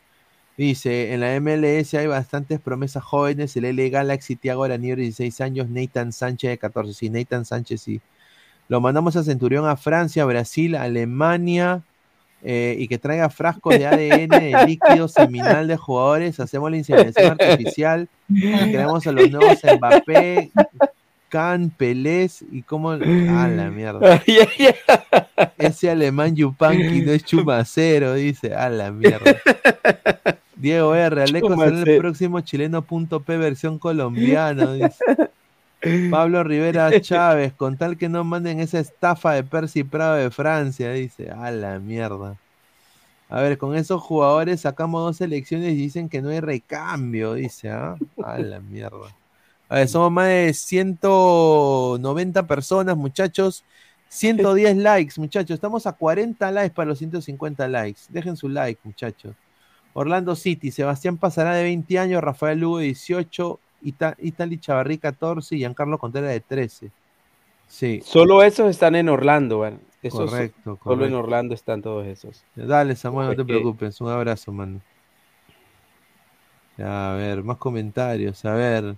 Dice, 0.56 1.12
en 1.12 1.20
la 1.20 1.38
MLS 1.40 1.94
hay 1.94 2.06
bastantes 2.06 2.60
promesas 2.60 3.04
jóvenes, 3.04 3.56
el 3.56 3.66
LA 3.66 3.90
Galaxy, 3.90 4.36
Thiago 4.36 4.64
Araniero, 4.64 5.02
16 5.02 5.40
años, 5.42 5.68
Nathan 5.70 6.12
Sánchez, 6.12 6.50
de 6.50 6.58
14, 6.58 6.94
sí, 6.94 7.10
Nathan 7.10 7.44
Sánchez, 7.44 7.82
sí. 7.82 8.00
Lo 8.68 8.80
mandamos 8.80 9.16
a 9.16 9.24
Centurión, 9.24 9.68
a 9.68 9.76
Francia, 9.76 10.24
Brasil, 10.24 10.76
Alemania, 10.76 11.82
eh, 12.48 12.76
y 12.78 12.86
que 12.86 12.96
traiga 12.96 13.28
frascos 13.28 13.76
de 13.76 13.86
ADN, 13.88 14.28
de 14.28 14.54
líquido 14.68 15.08
seminal 15.08 15.66
de 15.66 15.76
jugadores, 15.76 16.38
hacemos 16.38 16.70
la 16.70 16.76
inseminación 16.76 17.32
artificial, 17.32 18.08
creamos 18.28 19.04
a 19.04 19.10
los 19.10 19.28
nuevos 19.28 19.58
Mbappé, 19.64 20.52
Can, 21.28 21.70
Pelés, 21.70 22.44
y 22.52 22.62
cómo... 22.62 22.92
Ah, 22.92 23.48
la 23.48 23.68
mierda. 23.68 24.22
Ese 25.58 25.90
alemán 25.90 26.36
Yupanqui 26.36 27.02
no 27.02 27.10
es 27.10 27.24
chumacero, 27.24 28.14
dice. 28.14 28.54
A 28.54 28.70
la 28.70 28.92
mierda. 28.92 29.36
Diego 30.54 30.94
R. 30.94 31.22
Aleco 31.24 31.56
será 31.56 31.82
el 31.82 31.98
próximo 31.98 32.40
chileno 32.42 32.82
punto 32.82 33.20
P 33.20 33.38
versión 33.38 33.80
colombiana, 33.80 34.72
dice. 34.72 35.04
Pablo 36.10 36.42
Rivera 36.42 36.90
Chávez, 37.00 37.52
con 37.52 37.76
tal 37.76 37.96
que 37.96 38.08
no 38.08 38.24
manden 38.24 38.60
esa 38.60 38.80
estafa 38.80 39.32
de 39.32 39.44
Percy 39.44 39.84
Prado 39.84 40.16
de 40.16 40.30
Francia, 40.30 40.92
dice. 40.92 41.30
A 41.30 41.50
la 41.50 41.78
mierda. 41.78 42.36
A 43.28 43.40
ver, 43.40 43.58
con 43.58 43.74
esos 43.74 44.00
jugadores 44.02 44.60
sacamos 44.60 45.02
dos 45.02 45.20
elecciones 45.20 45.72
y 45.72 45.76
dicen 45.76 46.08
que 46.08 46.22
no 46.22 46.30
hay 46.30 46.40
recambio, 46.40 47.34
dice. 47.34 47.70
¿ah? 47.70 47.96
A 48.24 48.38
la 48.38 48.60
mierda. 48.60 49.14
A 49.68 49.76
ver, 49.76 49.88
somos 49.88 50.12
más 50.12 50.28
de 50.28 50.54
190 50.54 52.46
personas, 52.46 52.96
muchachos. 52.96 53.64
110 54.08 54.76
likes, 54.76 55.14
muchachos. 55.16 55.54
Estamos 55.54 55.86
a 55.86 55.92
40 55.92 56.50
likes 56.52 56.74
para 56.74 56.88
los 56.88 56.98
150 56.98 57.66
likes. 57.68 58.02
Dejen 58.08 58.36
su 58.36 58.48
like, 58.48 58.80
muchachos. 58.84 59.34
Orlando 59.92 60.36
City, 60.36 60.70
Sebastián 60.70 61.16
pasará 61.16 61.54
de 61.54 61.64
20 61.64 61.98
años, 61.98 62.22
Rafael 62.22 62.60
Lugo 62.60 62.78
18, 62.78 63.58
Ita- 63.82 64.16
Itali 64.18 64.58
Chavarrí 64.58 64.98
14 64.98 65.54
y 65.54 65.58
Giancarlo 65.58 65.98
Contreras 65.98 66.30
de 66.30 66.40
13. 66.40 66.90
Sí. 67.68 68.00
Solo 68.04 68.42
esos 68.42 68.70
están 68.70 68.94
en 68.94 69.08
Orlando, 69.08 69.58
Correcto, 70.08 70.78
Solo 70.84 71.04
en. 71.06 71.14
Orlando 71.14 71.54
están 71.54 71.82
todos 71.82 72.06
esos. 72.06 72.44
Dale, 72.54 72.94
Samuel, 72.94 73.28
no 73.28 73.36
te 73.36 73.44
preocupes. 73.44 74.00
Un 74.00 74.10
abrazo, 74.10 74.52
mano. 74.52 74.80
Ya, 76.76 77.12
a 77.12 77.16
ver, 77.16 77.42
más 77.42 77.56
comentarios. 77.56 78.44
A 78.44 78.52
ver. 78.54 78.96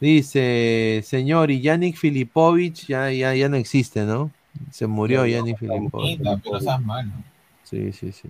Dice, 0.00 1.00
señor, 1.04 1.52
y 1.52 1.60
Yannick 1.60 1.96
Filipovic 1.96 2.86
ya, 2.88 3.10
ya, 3.12 3.34
ya 3.34 3.48
no 3.48 3.56
existe, 3.56 4.04
¿no? 4.04 4.32
Se 4.72 4.88
murió 4.88 5.24
Yannick 5.26 5.58
Filipovic. 5.58 5.90
Bonita, 5.92 6.40
pero 6.42 6.60
seas 6.60 6.82
malo. 6.82 7.12
Sí, 7.62 7.92
sí, 7.92 8.10
sí. 8.10 8.28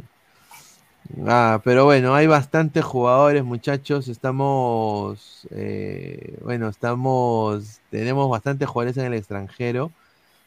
Ah, 1.27 1.61
pero 1.65 1.85
bueno, 1.85 2.15
hay 2.15 2.27
bastantes 2.27 2.85
jugadores, 2.85 3.45
muchachos. 3.45 4.09
Estamos, 4.09 5.47
eh, 5.51 6.39
bueno, 6.43 6.69
estamos, 6.69 7.81
tenemos 7.91 8.31
bastantes 8.31 8.69
jugadores 8.69 8.97
en 8.97 9.07
el 9.07 9.15
extranjero. 9.15 9.91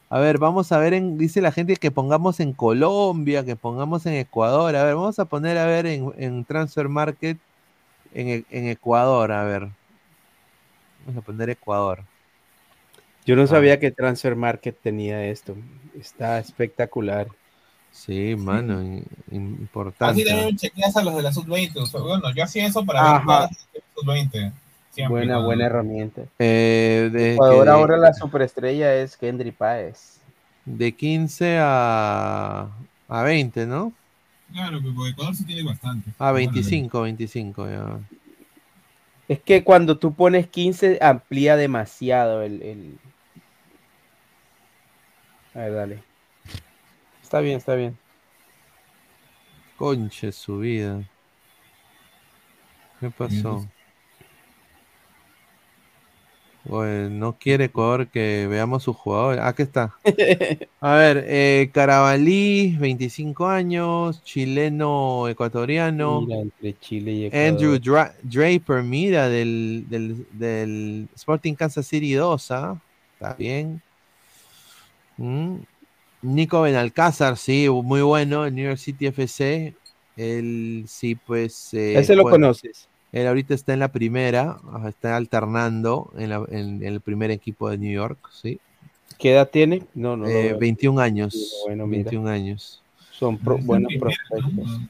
A 0.08 0.18
ver, 0.20 0.38
vamos 0.38 0.72
a 0.72 0.78
ver, 0.78 0.94
en, 0.94 1.18
dice 1.18 1.40
la 1.40 1.52
gente 1.52 1.76
que 1.76 1.90
pongamos 1.90 2.40
en 2.40 2.52
Colombia, 2.52 3.44
que 3.44 3.56
pongamos 3.56 4.06
en 4.06 4.14
Ecuador. 4.14 4.74
A 4.76 4.84
ver, 4.84 4.94
vamos 4.94 5.18
a 5.18 5.24
poner, 5.26 5.58
a 5.58 5.66
ver, 5.66 5.86
en, 5.86 6.12
en 6.16 6.44
Transfer 6.44 6.88
Market, 6.88 7.38
en, 8.14 8.44
en 8.50 8.68
Ecuador, 8.68 9.32
a 9.32 9.44
ver. 9.44 9.68
Vamos 11.06 11.22
a 11.22 11.26
poner 11.26 11.50
Ecuador. 11.50 12.00
Yo 13.26 13.36
no 13.36 13.42
Ah. 13.42 13.46
sabía 13.48 13.78
que 13.80 13.90
Transfer 13.90 14.36
Market 14.36 14.76
tenía 14.80 15.24
esto. 15.26 15.56
Está 15.98 16.38
espectacular. 16.38 17.28
Sí, 17.96 18.36
mano, 18.36 18.78
Así 18.80 19.02
importante. 19.34 20.24
también 20.24 20.56
chequeas 20.56 20.96
a 20.96 21.02
los 21.02 21.16
de 21.16 21.22
la 21.22 21.32
sub-20. 21.32 21.76
o 21.80 21.86
sea, 21.86 22.00
bueno, 22.00 22.22
yo 22.34 22.44
hacía 22.44 22.66
eso 22.66 22.84
para 22.84 23.02
ver 23.02 23.10
Ajá. 23.22 23.40
la 23.42 23.48
sub-20. 23.96 24.52
Siempre, 24.90 25.08
buena, 25.08 25.38
buena 25.38 25.66
herramienta. 25.66 26.22
Eh, 26.38 27.10
de, 27.12 27.34
Ecuador 27.34 27.64
que- 27.64 27.70
ahora 27.70 27.96
la 27.96 28.12
superestrella 28.14 28.94
es 28.94 29.16
Kendry 29.16 29.50
Páez. 29.50 30.20
de 30.64 30.92
15 30.92 31.58
a, 31.60 32.68
a 33.08 33.22
20, 33.22 33.66
¿no? 33.66 33.92
Claro, 34.52 34.78
porque 34.82 35.10
Ecuador 35.10 35.34
sí 35.34 35.44
tiene 35.44 35.62
bastante. 35.64 36.10
A 36.18 36.30
Bueno, 36.32 36.50
25, 36.52 37.02
25 37.02 37.68
ya. 37.68 37.98
Es 39.28 39.40
que 39.40 39.64
cuando 39.64 39.98
tú 39.98 40.14
pones 40.14 40.46
15 40.46 40.98
amplía 41.00 41.56
demasiado 41.56 42.42
el, 42.42 42.62
el- 42.62 42.98
A 45.54 45.58
ver, 45.60 45.74
dale. 45.74 46.05
Está 47.26 47.40
bien, 47.40 47.56
está 47.56 47.74
bien. 47.74 47.98
Conche 49.76 50.30
su 50.30 50.58
vida. 50.60 51.02
¿Qué 53.00 53.10
pasó? 53.10 53.66
Bueno, 56.64 57.10
no 57.10 57.36
quiere 57.36 57.64
Ecuador 57.64 58.06
que 58.06 58.46
veamos 58.48 58.84
su 58.84 58.92
jugador. 58.92 59.40
Aquí 59.40 59.62
está. 59.62 59.92
A 60.80 60.94
ver, 60.94 61.24
eh, 61.26 61.68
Carabalí, 61.74 62.76
25 62.78 63.48
años, 63.48 64.22
chileno 64.22 65.26
ecuatoriano. 65.26 66.20
Mira, 66.20 66.42
entre 66.42 66.78
Chile 66.78 67.10
y 67.12 67.24
Ecuador. 67.24 67.48
Andrew 67.48 67.76
Dra- 67.80 68.14
Draper, 68.22 68.84
mira, 68.84 69.28
del, 69.28 69.84
del, 69.88 70.26
del 70.30 71.08
Sporting 71.16 71.54
Kansas 71.54 71.88
City 71.88 72.12
2, 72.14 72.52
¿ah? 72.52 72.80
Está 73.14 73.34
bien. 73.34 73.82
Mm. 75.18 75.56
Nico 76.34 76.62
Benalcázar, 76.62 77.36
sí, 77.36 77.68
muy 77.68 78.02
bueno, 78.02 78.44
el 78.46 78.54
New 78.54 78.64
York 78.66 78.78
City 78.78 79.06
FC. 79.06 79.74
Él 80.16 80.84
sí, 80.88 81.14
pues. 81.14 81.72
eh, 81.74 81.98
Ese 81.98 82.16
lo 82.16 82.24
conoces. 82.24 82.88
Él 83.12 83.26
ahorita 83.26 83.54
está 83.54 83.72
en 83.72 83.78
la 83.80 83.88
primera, 83.92 84.58
está 84.88 85.16
alternando 85.16 86.10
en, 86.18 86.30
la- 86.30 86.44
en- 86.50 86.82
en 86.82 86.92
el 86.92 87.00
primer 87.00 87.30
equipo 87.30 87.70
de 87.70 87.78
New 87.78 87.92
York, 87.92 88.18
sí. 88.32 88.58
¿Qué 89.18 89.32
edad 89.32 89.48
tiene? 89.48 89.82
No, 89.94 90.16
no. 90.16 90.24
lo 90.24 90.30
Eh, 90.30 90.48
veo. 90.48 90.58
21 90.58 91.00
años. 91.00 91.54
Bueno, 91.66 91.86
mira. 91.86 92.02
21 92.04 92.28
años. 92.28 92.82
Son 93.12 93.38
pro- 93.38 93.56
buenos 93.58 93.92
prospectos. 93.98 94.80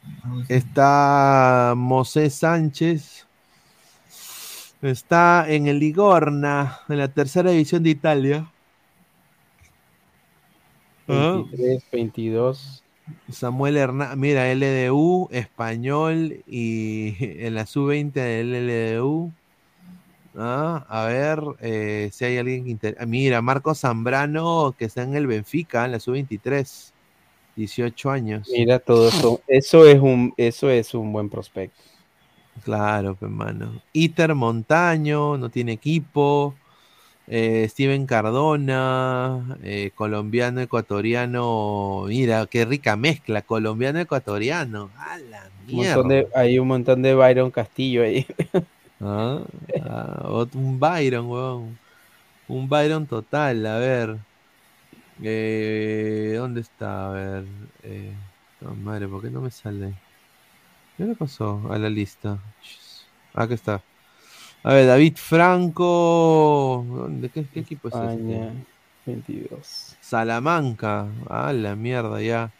Está 0.49 1.73
Mosé 1.77 2.29
Sánchez. 2.29 3.25
Está 4.81 5.45
en 5.47 5.67
el 5.67 5.79
Ligorna, 5.79 6.79
en 6.89 6.97
la 6.97 7.07
tercera 7.07 7.51
división 7.51 7.83
de 7.83 7.89
Italia. 7.91 8.51
Ah. 11.07 11.43
23, 11.51 11.83
22. 11.91 12.83
Samuel 13.31 13.77
Hernández, 13.77 14.17
mira, 14.17 14.51
LDU, 14.51 15.29
español 15.31 16.43
y 16.47 17.15
en 17.45 17.55
la 17.55 17.65
sub-20 17.65 18.11
del 18.11 18.53
LDU. 18.67 19.31
Ah, 20.39 20.85
a 20.87 21.05
ver 21.05 21.41
eh, 21.61 22.09
si 22.11 22.25
hay 22.25 22.37
alguien 22.37 22.65
que 22.65 22.71
inter- 22.71 22.97
ah, 22.99 23.05
Mira, 23.05 23.41
Marco 23.41 23.73
Zambrano, 23.73 24.75
que 24.77 24.85
está 24.85 25.01
en 25.03 25.15
el 25.15 25.25
Benfica, 25.25 25.85
en 25.85 25.93
la 25.93 25.99
sub-23, 25.99 26.91
18 27.55 28.11
años. 28.11 28.47
Mira, 28.51 28.77
todo 28.79 29.07
eso. 29.07 29.41
Eso 29.47 29.87
es 29.87 29.99
un, 29.99 30.33
eso 30.37 30.69
es 30.69 30.93
un 30.93 31.11
buen 31.11 31.29
prospecto. 31.29 31.81
Claro, 32.63 33.15
pues, 33.15 33.31
mano. 33.31 33.81
Iter 33.93 34.35
Montaño, 34.35 35.37
no 35.37 35.49
tiene 35.49 35.71
equipo. 35.73 36.53
Eh, 37.29 37.67
Steven 37.69 38.05
Cardona, 38.05 39.57
eh, 39.61 39.91
colombiano, 39.93 40.61
ecuatoriano. 40.61 42.05
Mira, 42.07 42.45
qué 42.45 42.63
rica 42.63 42.95
mezcla, 42.95 43.41
colombiano, 43.41 43.99
ecuatoriano. 43.99 44.89
A 44.97 45.17
la 45.17 45.49
Un 45.69 45.75
montón 45.75 46.07
de- 46.07 46.15
mierda. 46.23 46.39
hay 46.39 46.57
un 46.59 46.67
montón 46.69 47.01
de 47.01 47.13
Byron 47.15 47.51
Castillo 47.51 48.03
ahí. 48.03 48.25
Ah, 49.01 49.41
ah, 49.83 50.45
un 50.53 50.79
Byron, 50.79 51.27
weón. 51.29 51.77
Un 52.47 52.69
Byron 52.69 53.05
total, 53.05 53.65
a 53.65 53.77
ver. 53.77 54.17
Eh, 55.21 56.35
¿Dónde 56.37 56.61
está? 56.61 57.09
A 57.09 57.11
ver. 57.11 57.43
Madre, 58.83 59.07
¿por 59.07 59.21
qué 59.21 59.29
no 59.29 59.41
me 59.41 59.51
sale? 59.51 59.93
¿Qué 60.97 61.03
le 61.03 61.15
pasó 61.15 61.61
a 61.69 61.77
la 61.77 61.89
lista? 61.89 62.37
Ah, 63.33 63.43
Acá 63.43 63.53
está. 63.53 63.81
A 64.67 64.73
ver, 64.73 64.85
David 64.85 65.15
Franco. 65.15 66.85
¿De 67.07 67.29
qué, 67.29 67.45
qué 67.53 67.61
equipo 67.61 67.87
es 67.87 67.93
España, 67.95 68.47
este? 68.47 68.65
22. 69.05 69.95
Salamanca. 70.01 71.07
Ah, 71.29 71.53
la 71.53 71.73
mierda 71.77 72.21
ya. 72.21 72.51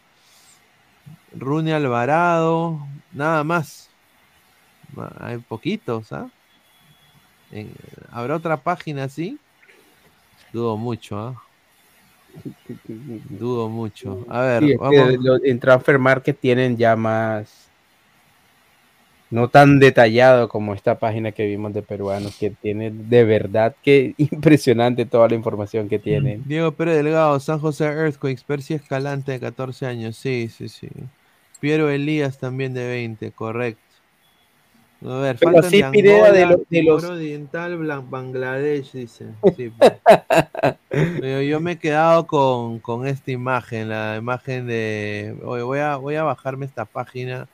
Rune 1.35 1.73
Alvarado. 1.73 2.79
Nada 3.11 3.43
más. 3.43 3.89
Hay 5.19 5.39
poquitos, 5.39 6.13
¿ah? 6.13 6.29
¿Habrá 8.09 8.37
otra 8.37 8.55
página 8.55 9.03
así? 9.03 9.37
Dudo 10.53 10.77
mucho, 10.77 11.19
¿ah? 11.19 11.43
Dudo 13.37 13.67
mucho. 13.67 14.25
A 14.29 14.39
ver, 14.43 14.63
Sí, 14.63 14.75
vamos. 14.77 15.41
en 15.43 15.59
Transfer 15.59 15.99
Market 15.99 16.39
tienen 16.39 16.77
ya 16.77 16.95
más. 16.95 17.66
No 19.29 19.49
tan 19.49 19.79
detallado 19.79 20.47
como 20.47 20.73
esta 20.73 20.99
página 20.99 21.31
que 21.31 21.45
vimos 21.45 21.73
de 21.73 21.81
peruanos, 21.81 22.35
que 22.37 22.49
tiene 22.49 22.91
de 22.91 23.23
verdad 23.25 23.75
que 23.83 24.13
impresionante 24.17 25.05
toda 25.05 25.27
la 25.27 25.35
información 25.35 25.89
que 25.89 25.99
tienen. 25.99 26.43
Diego 26.47 26.71
Pérez 26.71 26.97
Delgado, 26.97 27.39
San 27.39 27.59
José 27.59 27.85
Earthquakes, 27.85 28.43
Percy 28.47 28.75
Escalante 28.75 29.33
de 29.33 29.39
14 29.39 29.85
años, 29.85 30.15
sí, 30.15 30.47
sí, 30.49 30.69
sí. 30.69 30.87
Piero 31.59 31.89
Elías 31.89 32.37
también 32.37 32.73
de 32.73 32.87
20, 32.87 33.31
correcto. 33.31 33.81
A 35.05 35.19
ver, 35.19 35.37
Pero 35.37 35.51
faltan 35.51 35.69
sí, 35.69 35.81
de 35.81 35.89
Pineda, 35.91 36.31
de 36.69 36.83
los- 36.83 37.03
Oriental, 37.03 37.77
Bangladesh, 38.09 38.93
dice. 38.93 39.25
Sí, 39.55 39.71
Pero 40.89 41.41
yo 41.41 41.59
me 41.59 41.73
he 41.73 41.77
quedado 41.77 42.25
con, 42.27 42.79
con 42.79 43.05
esta 43.05 43.31
imagen, 43.31 43.89
la 43.89 44.15
imagen 44.17 44.67
de... 44.67 45.35
Oye, 45.45 45.61
voy 45.63 45.79
a, 45.79 45.97
voy 45.97 46.15
a 46.15 46.23
bajarme 46.23 46.65
esta 46.65 46.85
página, 46.85 47.47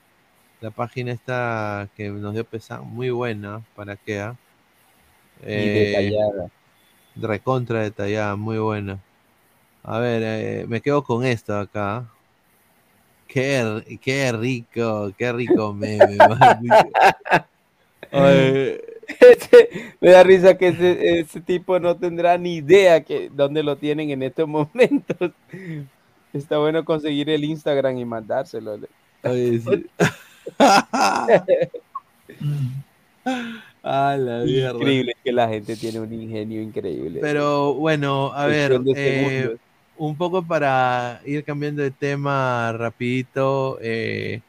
la 0.64 0.70
página 0.70 1.12
esta 1.12 1.90
que 1.94 2.08
nos 2.08 2.32
dio 2.32 2.42
pesar, 2.42 2.80
muy 2.80 3.10
buena, 3.10 3.62
¿para 3.76 3.96
qué? 3.96 4.20
ah? 4.20 4.34
Y 5.42 5.68
detallada. 5.68 6.50
Recontra 7.16 7.82
detallada, 7.82 8.34
muy 8.34 8.56
buena. 8.56 8.98
A 9.82 9.98
ver, 9.98 10.22
eh, 10.24 10.64
me 10.66 10.80
quedo 10.80 11.04
con 11.04 11.22
esto 11.26 11.54
acá. 11.54 12.06
Qué, 13.28 13.98
qué 14.00 14.32
rico, 14.32 15.12
qué 15.18 15.32
rico 15.34 15.74
meme. 15.74 16.16
me 20.00 20.10
da 20.10 20.22
risa 20.22 20.56
que 20.56 20.68
ese, 20.68 21.18
ese 21.20 21.42
tipo 21.42 21.78
no 21.78 21.94
tendrá 21.94 22.38
ni 22.38 22.54
idea 22.54 23.04
que 23.04 23.28
dónde 23.28 23.62
lo 23.62 23.76
tienen 23.76 24.08
en 24.08 24.22
estos 24.22 24.48
momentos. 24.48 25.32
Está 26.32 26.56
bueno 26.56 26.86
conseguir 26.86 27.28
el 27.28 27.44
Instagram 27.44 27.98
y 27.98 28.06
mandárselo. 28.06 28.78
Oye, 29.24 29.60
sí. 29.60 29.86
Ah, 33.82 34.16
la 34.18 34.40
mierda. 34.44 34.80
Increíble 34.80 35.12
que 35.22 35.32
la 35.32 35.48
gente 35.48 35.76
tiene 35.76 36.00
un 36.00 36.12
ingenio 36.12 36.60
increíble. 36.62 37.20
Pero 37.20 37.74
bueno, 37.74 38.32
a 38.34 38.46
ver, 38.46 38.72
eh, 38.94 39.56
un 39.96 40.16
poco 40.16 40.46
para 40.46 41.20
ir 41.24 41.44
cambiando 41.44 41.82
de 41.82 41.90
tema 41.90 42.72
rapidito. 42.76 43.78
eh, 43.80 44.42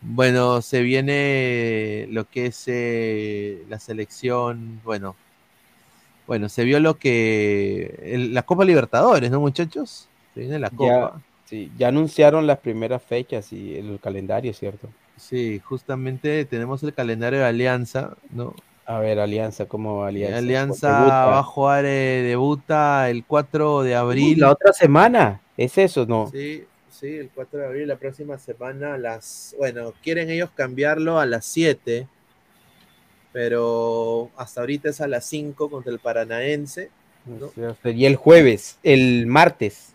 bueno, 0.00 0.62
se 0.62 0.82
viene 0.82 2.06
lo 2.10 2.26
que 2.28 2.46
es 2.46 2.64
eh, 2.68 3.64
la 3.68 3.78
selección, 3.80 4.80
bueno, 4.84 5.16
bueno, 6.26 6.48
se 6.48 6.64
vio 6.64 6.80
lo 6.80 6.98
que 6.98 7.98
el- 8.02 8.32
la 8.34 8.42
Copa 8.44 8.64
Libertadores, 8.64 9.30
¿no, 9.30 9.40
muchachos? 9.40 10.08
Se 10.34 10.40
viene 10.40 10.58
la 10.58 10.70
ya, 10.70 11.10
Copa. 11.10 11.22
sí, 11.44 11.72
ya 11.76 11.88
anunciaron 11.88 12.46
las 12.46 12.58
primeras 12.60 13.02
fechas 13.02 13.52
y 13.52 13.76
el 13.76 14.00
calendario, 14.00 14.52
¿cierto? 14.54 14.88
Sí, 15.16 15.60
justamente 15.64 16.44
tenemos 16.44 16.82
el 16.82 16.92
calendario 16.92 17.40
de 17.40 17.44
Alianza, 17.46 18.16
¿no? 18.30 18.54
A 18.86 18.98
ver, 18.98 19.18
Alianza, 19.18 19.66
¿cómo 19.66 19.98
va 19.98 20.08
Alianza? 20.08 20.38
Alianza 20.38 20.88
va 20.90 21.38
a 21.38 21.42
jugar, 21.42 21.84
eh, 21.86 22.22
debuta 22.26 23.08
el 23.08 23.24
4 23.24 23.82
de 23.82 23.94
abril. 23.94 24.40
La 24.40 24.50
otra 24.50 24.72
semana, 24.72 25.40
¿es 25.56 25.78
eso, 25.78 26.04
no? 26.04 26.28
Sí, 26.30 26.64
sí, 26.90 27.06
el 27.16 27.30
4 27.34 27.60
de 27.60 27.66
abril, 27.66 27.88
la 27.88 27.96
próxima 27.96 28.36
semana, 28.38 28.94
a 28.94 28.98
las, 28.98 29.54
bueno, 29.58 29.94
quieren 30.02 30.28
ellos 30.28 30.50
cambiarlo 30.54 31.18
a 31.18 31.24
las 31.26 31.46
7, 31.46 32.06
pero 33.32 34.30
hasta 34.36 34.60
ahorita 34.60 34.90
es 34.90 35.00
a 35.00 35.06
las 35.06 35.24
5 35.24 35.70
contra 35.70 35.90
el 35.92 35.98
Paranaense. 35.98 36.90
¿no? 37.26 37.50
Sería 37.82 38.08
el 38.08 38.16
jueves, 38.16 38.78
el 38.82 39.26
martes. 39.26 39.92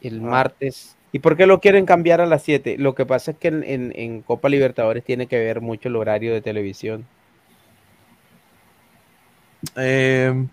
El 0.00 0.20
Ah. 0.20 0.22
martes. 0.22 0.96
¿Y 1.12 1.18
por 1.20 1.36
qué 1.36 1.46
lo 1.46 1.60
quieren 1.60 1.86
cambiar 1.86 2.20
a 2.20 2.26
las 2.26 2.42
7? 2.42 2.76
Lo 2.78 2.94
que 2.94 3.06
pasa 3.06 3.32
es 3.32 3.36
que 3.38 3.48
en, 3.48 3.62
en- 3.64 3.92
en 3.96 4.22
Copa 4.22 4.48
Libertadores 4.48 5.04
tiene 5.04 5.26
que 5.28 5.38
ver 5.38 5.60
mucho 5.60 5.88
el 5.88 5.96
horario 5.96 6.32
de 6.32 6.40
televisión. 6.42 7.06
Eh, 9.76 10.46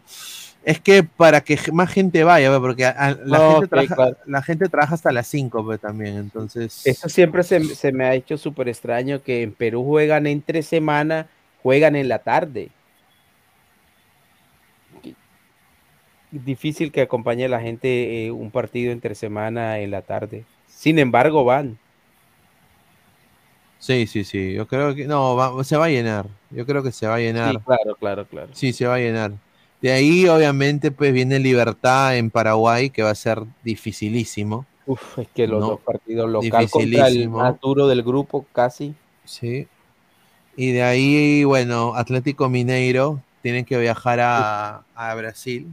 es 0.63 0.79
que 0.81 1.03
para 1.03 1.41
que 1.41 1.57
más 1.73 1.91
gente 1.91 2.23
vaya, 2.23 2.49
pues, 2.49 2.59
porque 2.59 2.85
a- 2.85 2.89
a- 2.91 3.11
la, 3.25 3.39
No, 3.39 3.47
gente 3.47 3.65
ok, 3.65 3.69
trabaja, 3.69 3.95
claro. 3.95 4.17
la 4.25 4.41
gente 4.43 4.69
trabaja 4.69 4.95
hasta 4.95 5.11
las 5.11 5.27
5 5.27 5.63
pues, 5.63 5.79
también, 5.79 6.17
entonces... 6.17 6.81
Eso 6.83 7.09
siempre 7.09 7.43
se, 7.43 7.63
se 7.75 7.91
me 7.91 8.05
ha 8.05 8.13
hecho 8.15 8.37
súper 8.37 8.67
extraño 8.69 9.21
que 9.23 9.41
en 9.43 9.53
Perú 9.53 9.83
juegan 9.85 10.27
entre 10.27 10.61
semana, 10.63 11.27
juegan 11.63 11.95
en 11.95 12.07
la 12.09 12.19
tarde. 12.19 12.69
Difícil 16.31 16.91
que 16.91 17.01
acompañe 17.01 17.45
a 17.45 17.49
la 17.49 17.59
gente 17.61 18.25
eh, 18.25 18.31
un 18.31 18.51
partido 18.51 18.91
entre 18.91 19.15
semana 19.15 19.79
en 19.79 19.91
la 19.91 20.01
tarde. 20.03 20.45
Sin 20.67 20.99
embargo, 20.99 21.43
van. 21.43 21.79
Sí, 23.77 24.07
sí, 24.07 24.23
sí, 24.25 24.53
yo 24.53 24.67
creo 24.67 24.93
que... 24.93 25.05
No, 25.07 25.35
va- 25.35 25.63
se 25.63 25.77
va 25.77 25.85
a 25.85 25.89
llenar, 25.89 26.27
yo 26.49 26.65
creo 26.65 26.83
que 26.83 26.91
se 26.91 27.07
va 27.07 27.15
a 27.15 27.19
llenar. 27.19 27.55
Sí, 27.55 27.57
claro, 27.65 27.95
claro, 27.95 28.27
claro. 28.27 28.53
Sí, 28.53 28.73
se 28.73 28.87
va 28.87 28.95
a 28.95 28.99
llenar. 28.99 29.33
De 29.81 29.91
ahí, 29.91 30.27
obviamente, 30.27 30.91
pues 30.91 31.13
viene 31.13 31.39
Libertad 31.39 32.17
en 32.17 32.31
Paraguay, 32.31 32.89
que 32.89 33.03
va 33.03 33.11
a 33.11 33.15
ser 33.15 33.39
dificilísimo. 33.63 34.65
Uf, 34.85 35.19
es 35.19 35.29
que 35.29 35.47
los 35.47 35.59
No, 35.59 35.67
dos 35.67 35.79
partidos 35.79 36.29
local 36.29 36.69
contra 36.69 37.07
el 37.07 37.29
más 37.29 37.57
duro 37.61 37.87
del 37.87 38.03
grupo, 38.03 38.45
casi. 38.51 38.93
Sí. 39.25 39.67
Y 40.57 40.73
de 40.73 40.83
ahí, 40.83 41.43
bueno, 41.45 41.95
Atlético 41.95 42.49
Mineiro, 42.49 43.21
tienen 43.41 43.65
que 43.65 43.77
viajar 43.79 44.19
a, 44.21 44.85
a 44.95 45.15
Brasil. 45.15 45.67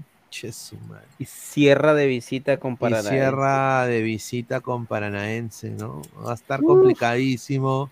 Y 1.18 1.24
cierra 1.24 1.94
de 1.94 2.06
visita 2.06 2.58
con 2.58 2.74
Y 2.74 2.76
Paranaense. 2.76 3.10
cierra 3.10 3.86
de 3.86 4.02
visita 4.02 4.60
con 4.60 4.86
Paranaense, 4.86 5.70
¿no? 5.70 6.02
Va 6.24 6.32
a 6.32 6.34
estar 6.34 6.60
Uf. 6.60 6.66
complicadísimo. 6.66 7.90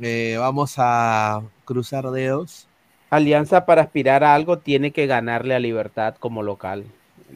Eh, 0.00 0.36
vamos 0.38 0.74
a 0.76 1.42
cruzar 1.64 2.04
dedos. 2.10 2.68
Alianza 3.10 3.64
para 3.64 3.82
aspirar 3.82 4.24
a 4.24 4.34
algo 4.34 4.58
tiene 4.58 4.90
que 4.90 5.06
ganarle 5.06 5.54
a 5.54 5.60
Libertad 5.60 6.16
como 6.18 6.42
local 6.42 6.84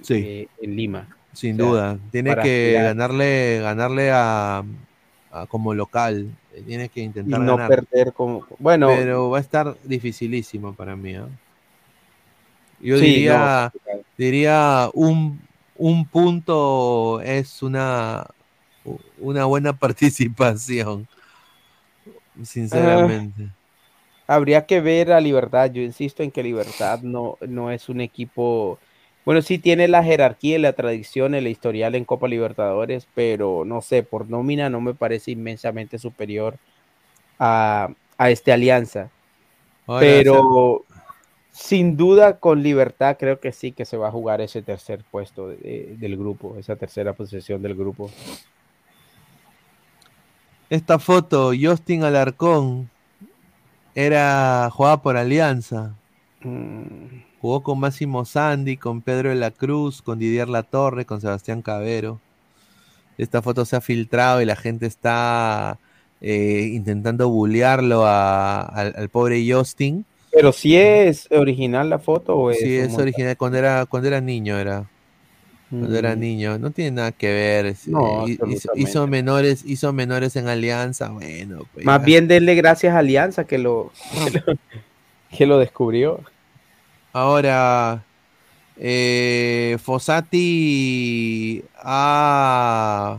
Sí. 0.02 0.15
eh, 0.15 0.48
en 0.61 0.77
Lima. 0.77 1.09
Sin 1.32 1.55
O 1.55 1.65
sea, 1.65 1.66
duda. 1.70 1.98
Tiene 2.11 2.35
que 2.35 2.40
aspirar. 2.40 2.85
ganarle, 2.85 3.61
ganarle 3.62 4.11
a, 4.12 4.65
a 5.32 5.47
como 5.47 5.74
local. 5.74 6.28
Eh, 6.55 6.62
Tiene 6.66 6.89
que 6.89 7.01
y 7.01 7.05
intentar 7.05 7.40
no 7.40 7.57
ganar. 7.57 7.69
perder 7.86 8.12
como 8.12 8.44
bueno 8.59 8.89
Pero 8.89 9.31
va 9.31 9.39
a 9.39 9.40
estar 9.40 9.77
dificilísimo 9.85 10.74
para 10.74 10.97
mí. 10.97 11.15
¿ah? 11.15 11.28
Yo 12.81 12.98
Sí, 12.98 13.01
diría, 13.01 13.73
no. 13.85 14.05
diría 14.16 14.90
un, 14.94 15.40
un 15.77 16.09
punto 16.09 17.20
es 17.23 17.62
una, 17.62 18.27
una 19.19 19.44
buena 19.47 19.78
participación. 19.78 21.09
Sinceramente. 22.44 23.52
habría 24.27 24.66
que 24.66 24.81
ver 24.81 25.12
a 25.12 25.20
Libertad. 25.20 25.70
Yo 25.73 25.82
insisto 25.82 26.23
en 26.23 26.31
que 26.31 26.43
Libertad 26.43 27.01
no, 27.02 27.36
no 27.40 27.70
es 27.70 27.89
un 27.89 28.01
equipo. 28.01 28.78
Bueno, 29.24 29.43
sí 29.43 29.59
tiene 29.59 29.89
la 29.89 30.02
jerarquía, 30.05 30.59
la 30.59 30.73
tradición, 30.74 31.35
el 31.35 31.47
historial 31.47 31.94
en 31.94 32.05
Copa 32.05 32.28
Libertadores, 32.28 33.09
pero 33.15 33.65
no 33.65 33.82
sé, 33.82 34.02
por 34.02 34.28
nómina 34.31 34.70
no 34.70 34.81
me 34.81 34.94
parece 34.94 35.32
inmensamente 35.32 35.98
superior 35.98 36.59
a, 37.39 37.90
a 38.19 38.31
este 38.31 38.52
Alianza. 38.52 39.12
Pero 39.98 40.86
sin 41.52 41.97
duda 41.97 42.39
con 42.39 42.62
Libertad 42.62 43.16
creo 43.18 43.40
que 43.40 43.52
sí 43.52 43.72
que 43.72 43.85
se 43.85 43.97
va 43.97 44.09
a 44.09 44.12
jugar 44.12 44.40
ese 44.40 44.62
tercer 44.62 45.05
puesto 45.10 45.48
de- 45.48 45.56
de- 45.56 45.97
del 45.98 46.16
grupo, 46.16 46.56
esa 46.59 46.77
tercera 46.77 47.12
posición 47.12 47.60
del 47.62 47.74
grupo. 47.74 48.10
Esta 50.68 50.98
foto, 50.98 51.52
Justin 51.60 52.05
Alarcón, 52.05 52.89
era 53.94 54.68
jugaba 54.72 55.02
por 55.02 55.16
Alianza. 55.16 55.94
Mm. 56.43 57.22
Jugó 57.40 57.62
con 57.62 57.81
Máximo 57.81 58.24
Sandy, 58.24 58.77
con 58.77 59.01
Pedro 59.01 59.31
de 59.31 59.35
la 59.35 59.51
Cruz, 59.51 60.02
con 60.02 60.18
Didier 60.18 60.48
Latorre, 60.48 61.06
con 61.06 61.20
Sebastián 61.20 61.62
Cabero. 61.62 62.20
Esta 63.18 63.43
foto 63.43 63.64
se 63.64 63.77
ha 63.77 63.81
filtrado 63.81 64.40
y 64.40 64.44
la 64.44 64.56
gente 64.56 64.86
está 64.86 65.78
eh, 66.22 66.70
intentando 66.74 67.31
bullearlo 67.31 68.05
a- 68.06 68.60
al 68.60 69.09
pobre 69.09 69.43
Justin. 69.51 70.05
Pero 70.32 70.52
si 70.52 70.77
es 70.77 71.27
original 71.31 71.90
la 71.90 71.98
foto 71.98 72.36
o 72.36 72.51
es 72.51 72.59
Sí, 72.59 72.77
es 72.77 72.89
montaje? 72.89 73.02
original. 73.02 73.36
Cuando 73.36 73.59
era, 73.59 73.86
cuando 73.86 74.09
era 74.09 74.20
niño 74.20 74.59
era. 74.59 74.86
Cuando 75.70 75.97
era 75.97 76.15
Mm. 76.16 76.20
niño. 76.20 76.59
No 76.59 76.70
tiene 76.70 76.93
nada 76.93 77.12
que 77.12 77.28
ver. 77.32 77.74
No, 77.86 78.27
eh, 78.27 78.36
hizo, 78.77 79.07
menores, 79.07 79.62
hizo 79.65 79.93
menores 79.93 80.36
en 80.36 80.48
Alianza. 80.48 81.09
Bueno, 81.11 81.62
pues 81.73 81.85
Más 81.85 82.01
ya. 82.01 82.05
bien 82.07 82.28
denle 82.28 82.55
gracias 82.55 82.94
a 82.94 82.98
Alianza 82.98 83.44
que 83.44 83.59
lo, 83.59 83.93
que 84.24 84.31
lo, 84.31 84.43
que 85.39 85.47
lo 85.47 85.59
descubrió. 85.59 86.20
Ahora, 87.12 88.02
eh, 88.77 89.78
Fossati 89.82 91.62
ha, 91.77 93.19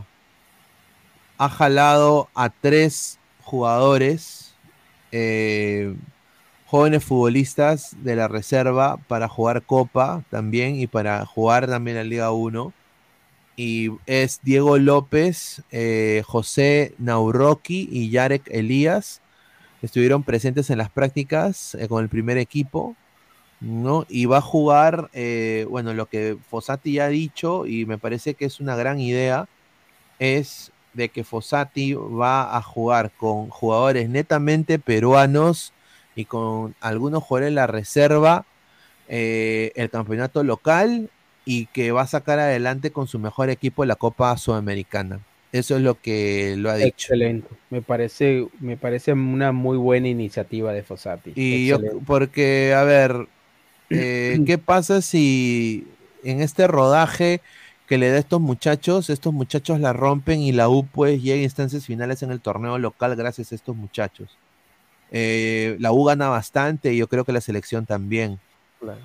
ha 1.38 1.48
jalado 1.48 2.28
a 2.34 2.48
tres 2.50 3.18
jugadores, 3.42 4.54
eh, 5.10 5.94
jóvenes 6.72 7.04
futbolistas 7.04 7.94
de 8.02 8.16
la 8.16 8.28
reserva 8.28 8.96
para 9.06 9.28
jugar 9.28 9.60
Copa 9.60 10.24
también 10.30 10.76
y 10.76 10.86
para 10.86 11.26
jugar 11.26 11.66
también 11.66 11.98
la 11.98 12.02
Liga 12.02 12.32
1. 12.32 12.72
Y 13.56 13.90
es 14.06 14.40
Diego 14.42 14.78
López, 14.78 15.62
eh, 15.70 16.22
José 16.24 16.94
Nauroki 16.96 17.90
y 17.92 18.08
Yarek 18.08 18.48
Elías. 18.50 19.20
Estuvieron 19.82 20.22
presentes 20.22 20.70
en 20.70 20.78
las 20.78 20.88
prácticas 20.88 21.74
eh, 21.74 21.88
con 21.88 22.02
el 22.02 22.08
primer 22.08 22.38
equipo. 22.38 22.96
¿no? 23.60 24.06
Y 24.08 24.24
va 24.24 24.38
a 24.38 24.40
jugar, 24.40 25.10
eh, 25.12 25.66
bueno, 25.68 25.92
lo 25.92 26.06
que 26.06 26.38
Fossati 26.48 26.94
ya 26.94 27.04
ha 27.04 27.08
dicho, 27.08 27.66
y 27.66 27.84
me 27.84 27.98
parece 27.98 28.32
que 28.32 28.46
es 28.46 28.60
una 28.60 28.76
gran 28.76 28.98
idea, 28.98 29.46
es 30.18 30.72
de 30.94 31.10
que 31.10 31.22
Fossati 31.22 31.92
va 31.92 32.56
a 32.56 32.62
jugar 32.62 33.12
con 33.14 33.50
jugadores 33.50 34.08
netamente 34.08 34.78
peruanos 34.78 35.74
y 36.14 36.24
con 36.24 36.74
algunos 36.80 37.22
jugadores 37.22 37.48
en 37.48 37.54
la 37.54 37.66
reserva 37.66 38.44
eh, 39.08 39.72
el 39.74 39.90
campeonato 39.90 40.42
local 40.44 41.10
y 41.44 41.66
que 41.66 41.92
va 41.92 42.02
a 42.02 42.06
sacar 42.06 42.38
adelante 42.38 42.92
con 42.92 43.08
su 43.08 43.18
mejor 43.18 43.50
equipo 43.50 43.84
la 43.84 43.96
Copa 43.96 44.36
Sudamericana. 44.36 45.20
Eso 45.52 45.76
es 45.76 45.82
lo 45.82 46.00
que 46.00 46.54
lo 46.56 46.70
ha 46.70 46.76
dicho. 46.76 46.88
Excelente. 46.88 47.48
Me 47.68 47.82
parece, 47.82 48.46
me 48.60 48.76
parece 48.78 49.12
una 49.12 49.52
muy 49.52 49.76
buena 49.76 50.08
iniciativa 50.08 50.72
de 50.72 50.82
Fossati. 50.82 51.32
Y 51.34 51.66
yo, 51.66 51.78
porque, 52.06 52.72
a 52.74 52.84
ver, 52.84 53.26
eh, 53.90 54.40
¿qué 54.46 54.56
pasa 54.56 55.02
si 55.02 55.86
en 56.24 56.40
este 56.40 56.66
rodaje 56.66 57.42
que 57.86 57.98
le 57.98 58.08
da 58.08 58.16
a 58.16 58.20
estos 58.20 58.40
muchachos, 58.40 59.10
estos 59.10 59.34
muchachos 59.34 59.78
la 59.78 59.92
rompen 59.92 60.40
y 60.40 60.52
la 60.52 60.70
U 60.70 60.86
pues 60.86 61.22
llega 61.22 61.40
a 61.40 61.42
instancias 61.42 61.84
finales 61.84 62.22
en 62.22 62.30
el 62.30 62.40
torneo 62.40 62.78
local 62.78 63.14
gracias 63.16 63.52
a 63.52 63.54
estos 63.54 63.76
muchachos? 63.76 64.38
Eh, 65.12 65.76
la 65.78 65.92
U 65.92 66.04
gana 66.04 66.28
bastante 66.28 66.92
y 66.92 66.96
yo 66.96 67.06
creo 67.06 67.24
que 67.24 67.32
la 67.32 67.40
selección 67.40 67.86
también. 67.86 68.40
Claro. 68.80 69.00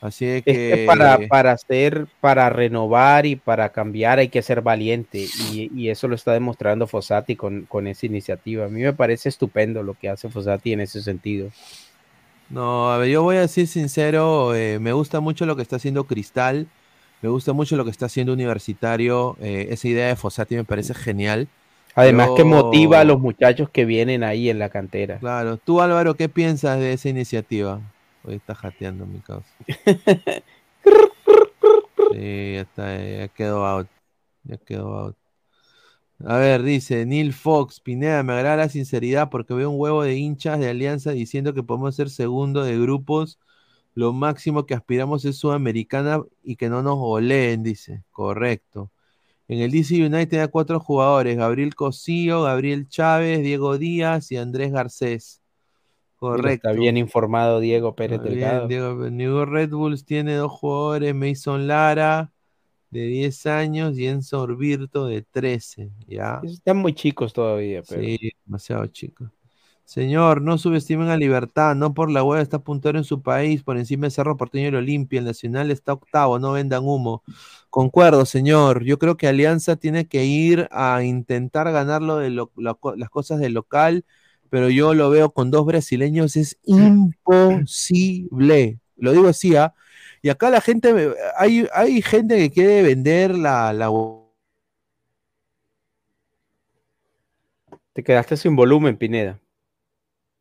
Así 0.00 0.26
Es 0.26 0.44
que, 0.44 0.52
que 0.52 0.84
para, 0.86 1.18
para 1.28 1.52
hacer, 1.52 2.06
para 2.20 2.50
renovar 2.50 3.24
y 3.24 3.36
para 3.36 3.70
cambiar 3.70 4.18
hay 4.18 4.28
que 4.28 4.42
ser 4.42 4.60
valiente 4.60 5.26
y, 5.50 5.70
y 5.74 5.88
eso 5.88 6.08
lo 6.08 6.14
está 6.14 6.32
demostrando 6.32 6.86
Fossati 6.86 7.36
con, 7.36 7.62
con 7.62 7.86
esa 7.86 8.04
iniciativa. 8.04 8.66
A 8.66 8.68
mí 8.68 8.82
me 8.82 8.92
parece 8.92 9.30
estupendo 9.30 9.82
lo 9.82 9.94
que 9.94 10.10
hace 10.10 10.28
Fossati 10.28 10.74
en 10.74 10.80
ese 10.80 11.00
sentido. 11.00 11.48
No, 12.50 12.92
a 12.92 12.98
ver, 12.98 13.08
yo 13.08 13.22
voy 13.22 13.36
a 13.36 13.40
decir 13.40 13.66
sincero, 13.66 14.54
eh, 14.54 14.78
me 14.78 14.92
gusta 14.92 15.20
mucho 15.20 15.46
lo 15.46 15.56
que 15.56 15.62
está 15.62 15.76
haciendo 15.76 16.04
Cristal, 16.04 16.66
me 17.22 17.30
gusta 17.30 17.54
mucho 17.54 17.74
lo 17.74 17.86
que 17.86 17.90
está 17.90 18.04
haciendo 18.04 18.34
Universitario, 18.34 19.38
eh, 19.40 19.68
esa 19.70 19.88
idea 19.88 20.08
de 20.08 20.16
Fossati 20.16 20.54
me 20.54 20.64
parece 20.64 20.92
genial. 20.92 21.48
Además 21.94 22.30
que 22.36 22.44
motiva 22.44 23.00
a 23.00 23.04
los 23.04 23.20
muchachos 23.20 23.70
que 23.70 23.84
vienen 23.84 24.24
ahí 24.24 24.50
en 24.50 24.58
la 24.58 24.68
cantera. 24.68 25.18
Claro, 25.18 25.56
tú 25.58 25.80
Álvaro, 25.80 26.14
¿qué 26.14 26.28
piensas 26.28 26.78
de 26.78 26.92
esa 26.92 27.08
iniciativa? 27.08 27.80
Hoy 28.24 28.34
está 28.34 28.54
jateando 28.54 29.06
mi 29.06 29.20
causa. 29.20 29.48
Sí, 32.14 32.54
ya 32.54 32.60
está, 32.60 33.04
ya 33.04 33.28
quedó 33.28 33.66
out. 33.66 33.88
Ya 34.44 34.56
quedó 34.58 34.98
out. 34.98 35.16
A 36.24 36.36
ver, 36.38 36.62
dice 36.62 37.04
Neil 37.06 37.32
Fox, 37.32 37.80
Pineda, 37.80 38.22
me 38.22 38.34
agrada 38.34 38.56
la 38.56 38.68
sinceridad 38.68 39.30
porque 39.30 39.52
veo 39.52 39.70
un 39.70 39.80
huevo 39.80 40.02
de 40.04 40.14
hinchas 40.14 40.60
de 40.60 40.70
Alianza 40.70 41.10
diciendo 41.10 41.54
que 41.54 41.62
podemos 41.62 41.96
ser 41.96 42.10
segundo 42.10 42.62
de 42.62 42.78
grupos. 42.78 43.38
Lo 43.94 44.12
máximo 44.12 44.64
que 44.64 44.74
aspiramos 44.74 45.24
es 45.24 45.38
Sudamericana 45.38 46.22
y 46.42 46.56
que 46.56 46.68
no 46.68 46.82
nos 46.82 46.96
goleen, 46.96 47.62
dice. 47.62 48.04
Correcto. 48.12 48.90
En 49.48 49.60
el 49.60 49.70
DC 49.70 49.94
United 50.04 50.40
hay 50.40 50.48
cuatro 50.48 50.80
jugadores: 50.80 51.36
Gabriel 51.36 51.74
Cosío, 51.74 52.42
Gabriel 52.42 52.88
Chávez, 52.88 53.42
Diego 53.42 53.78
Díaz 53.78 54.32
y 54.32 54.36
Andrés 54.36 54.72
Garcés. 54.72 55.42
Correcto. 56.16 56.68
Está 56.68 56.72
bien 56.72 56.96
informado 56.96 57.60
Diego 57.60 57.94
Pérez 57.94 58.22
bien, 58.22 58.34
Delgado. 58.34 58.68
Diego, 58.68 59.10
New 59.10 59.44
Red 59.44 59.70
Bulls 59.70 60.04
tiene 60.04 60.34
dos 60.34 60.52
jugadores, 60.52 61.14
Mason 61.14 61.66
Lara 61.66 62.32
de 62.94 63.06
10 63.06 63.46
años 63.46 63.98
y 63.98 64.06
Enzo 64.06 64.40
Orvirto 64.40 65.06
de 65.06 65.22
13, 65.22 65.90
¿ya? 66.06 66.40
Están 66.44 66.76
muy 66.76 66.94
chicos 66.94 67.32
todavía, 67.32 67.82
pero 67.82 68.00
Sí, 68.00 68.30
demasiado 68.46 68.86
chicos. 68.86 69.28
Señor, 69.84 70.40
no 70.40 70.56
subestimen 70.56 71.08
a 71.08 71.16
Libertad, 71.16 71.74
no 71.76 71.92
por 71.92 72.10
la 72.10 72.24
web 72.24 72.40
está 72.40 72.58
puntero 72.58 72.98
en 72.98 73.04
su 73.04 73.22
país, 73.22 73.62
por 73.62 73.76
encima 73.76 74.06
de 74.06 74.10
Cerro 74.10 74.36
Porteño 74.36 74.64
y 74.64 74.68
el 74.68 74.76
Olimpia, 74.76 75.18
el 75.18 75.26
Nacional 75.26 75.70
está 75.70 75.92
octavo, 75.92 76.38
no 76.38 76.52
vendan 76.52 76.84
humo. 76.84 77.22
Concuerdo, 77.70 78.24
señor, 78.24 78.84
yo 78.84 78.98
creo 78.98 79.16
que 79.16 79.28
Alianza 79.28 79.76
tiene 79.76 80.06
que 80.06 80.24
ir 80.24 80.68
a 80.70 81.02
intentar 81.04 81.70
ganar 81.70 82.02
de 82.02 82.30
las 82.30 83.10
cosas 83.10 83.40
del 83.40 83.52
local, 83.52 84.04
pero 84.48 84.70
yo 84.70 84.94
lo 84.94 85.10
veo 85.10 85.32
con 85.32 85.50
dos 85.50 85.66
brasileños, 85.66 86.36
es 86.36 86.58
imposible. 86.64 87.58
Lo 88.96 89.12
digo 89.12 89.28
así, 89.28 89.56
¿ah? 89.56 89.74
Y 90.22 90.30
acá 90.30 90.48
la 90.50 90.60
gente, 90.62 91.14
hay, 91.36 91.66
hay 91.74 92.00
gente 92.00 92.38
que 92.38 92.50
quiere 92.50 92.82
vender 92.82 93.36
la, 93.36 93.72
la 93.74 93.90
te 97.92 98.02
quedaste 98.02 98.36
sin 98.36 98.56
volumen, 98.56 98.96
Pineda. 98.96 99.40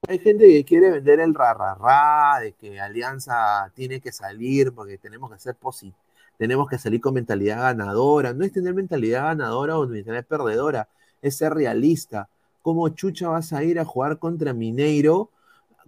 Hay 0.07 0.19
gente 0.19 0.45
que 0.47 0.65
quiere 0.65 0.91
vender 0.91 1.19
el 1.21 1.33
ra, 1.33 1.53
ra, 1.53 2.39
de 2.41 2.53
que 2.53 2.79
Alianza 2.79 3.71
tiene 3.73 4.01
que 4.01 4.11
salir 4.11 4.73
porque 4.73 4.97
tenemos 4.97 5.31
que 5.31 5.39
ser 5.39 5.55
posi- 5.55 5.93
tenemos 6.37 6.67
que 6.69 6.77
salir 6.77 6.99
con 6.99 7.13
mentalidad 7.13 7.61
ganadora. 7.61 8.33
No 8.33 8.43
es 8.43 8.51
tener 8.51 8.73
mentalidad 8.73 9.23
ganadora 9.23 9.77
o 9.77 9.87
mentalidad 9.87 10.25
perdedora, 10.25 10.89
es 11.21 11.37
ser 11.37 11.53
realista. 11.53 12.27
¿Cómo 12.61 12.89
chucha 12.89 13.29
vas 13.29 13.53
a 13.53 13.63
ir 13.63 13.79
a 13.79 13.85
jugar 13.85 14.19
contra 14.19 14.53
Mineiro 14.53 15.29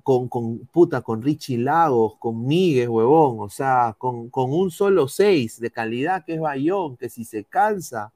con, 0.04 0.30
con, 0.30 0.60
puta, 0.68 1.02
con 1.02 1.22
Richie 1.22 1.58
Lagos, 1.58 2.16
con 2.20 2.46
Miguel, 2.48 2.90
huevón, 2.90 3.38
o 3.40 3.50
sea, 3.50 3.96
con, 3.98 4.30
con 4.30 4.54
un 4.54 4.72
solo 4.72 5.08
seis 5.08 5.60
de 5.60 5.72
calidad 5.72 6.24
que 6.26 6.36
es 6.36 6.40
Bayón, 6.42 6.96
que 6.98 7.10
si 7.10 7.26
se 7.26 7.44
cansa 7.46 8.14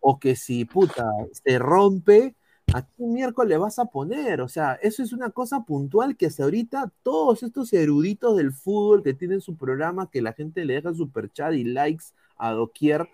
o 0.00 0.18
que 0.18 0.36
si, 0.36 0.64
puta, 0.64 1.04
se 1.32 1.58
rompe, 1.58 2.34
¿a 2.74 2.82
qué 2.82 3.04
miércoles 3.04 3.58
vas 3.58 3.78
a 3.78 3.86
poner? 3.86 4.40
O 4.40 4.48
sea, 4.48 4.74
eso 4.74 5.02
es 5.02 5.12
una 5.12 5.30
cosa 5.30 5.64
puntual 5.64 6.16
que 6.16 6.26
hasta 6.26 6.44
ahorita 6.44 6.92
todos 7.02 7.42
estos 7.42 7.72
eruditos 7.72 8.36
del 8.36 8.52
fútbol 8.52 9.02
que 9.02 9.14
tienen 9.14 9.40
su 9.40 9.56
programa, 9.56 10.10
que 10.10 10.22
la 10.22 10.32
gente 10.32 10.64
le 10.64 10.74
deja 10.74 10.92
super 10.94 11.30
chat 11.32 11.54
y 11.54 11.64
likes 11.64 12.06
a 12.36 12.52
doquier, 12.52 13.08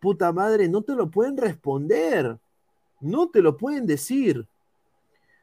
puta 0.00 0.32
madre, 0.32 0.68
no 0.68 0.82
te 0.82 0.94
lo 0.94 1.10
pueden 1.10 1.36
responder, 1.36 2.38
no 3.00 3.28
te 3.28 3.42
lo 3.42 3.56
pueden 3.56 3.86
decir. 3.86 4.46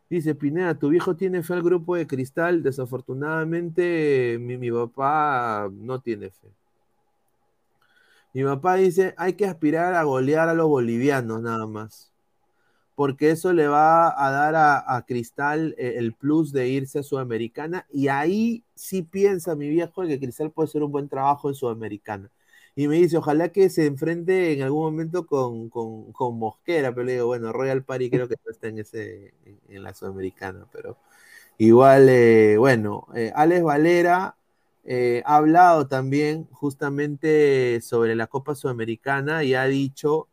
Dice 0.09 0.35
Pineda, 0.35 0.75
tu 0.75 0.89
viejo 0.89 1.15
tiene 1.15 1.41
fe 1.41 1.53
al 1.53 1.63
grupo 1.63 1.95
de 1.95 2.05
cristal. 2.05 2.63
Desafortunadamente, 2.63 4.37
mi 4.41 4.69
papá 4.69 5.69
no 5.71 6.01
tiene 6.01 6.29
fe. 6.29 6.49
Mi 8.33 8.43
papá 8.43 8.75
dice, 8.75 9.13
hay 9.17 9.33
que 9.33 9.45
aspirar 9.45 9.93
a 9.93 10.03
golear 10.03 10.49
a 10.49 10.53
los 10.53 10.67
bolivianos 10.67 11.41
nada 11.41 11.65
más. 11.65 12.10
Porque 13.01 13.31
eso 13.31 13.51
le 13.51 13.67
va 13.67 14.13
a 14.15 14.29
dar 14.29 14.53
a, 14.55 15.03
Cristal 15.07 15.73
eh, 15.79 15.95
el 15.97 16.13
plus 16.13 16.51
de 16.51 16.67
irse 16.67 16.99
a 16.99 17.03
Sudamericana. 17.03 17.87
Y 17.91 18.09
ahí 18.09 18.63
sí 18.75 19.01
piensa 19.01 19.55
mi 19.55 19.69
viejo 19.69 20.03
que 20.03 20.19
Cristal 20.19 20.51
puede 20.51 20.67
hacer 20.67 20.83
un 20.83 20.91
buen 20.91 21.09
trabajo 21.09 21.49
en 21.49 21.55
Sudamericana. 21.55 22.29
Y 22.75 22.87
me 22.87 22.97
dice, 22.97 23.17
ojalá 23.17 23.49
que 23.51 23.71
se 23.71 23.87
enfrente 23.87 24.53
en 24.53 24.61
algún 24.61 24.83
momento 24.83 25.25
con, 25.25 25.69
con, 25.71 26.13
con 26.13 26.37
Mosquera, 26.37 26.93
pero 26.93 27.05
le 27.05 27.13
digo, 27.13 27.25
bueno, 27.25 27.51
Royal 27.51 27.83
Party 27.83 28.11
creo 28.11 28.27
que 28.27 28.35
no 28.45 28.51
está 28.51 28.67
en, 28.67 28.77
ese, 28.77 29.33
en, 29.45 29.59
en 29.69 29.83
la 29.83 29.95
Sudamericana, 29.95 30.67
pero 30.71 30.95
igual, 31.57 32.07
eh, 32.07 32.57
bueno, 32.59 33.07
eh, 33.15 33.31
Alex 33.35 33.63
Valera 33.63 34.35
eh, 34.83 35.23
ha 35.25 35.37
hablado 35.37 35.87
también 35.87 36.47
justamente 36.51 37.81
sobre 37.81 38.15
la 38.15 38.27
Copa 38.27 38.53
Sudamericana 38.53 39.43
y 39.43 39.55
ha 39.55 39.65
dicho 39.65 40.27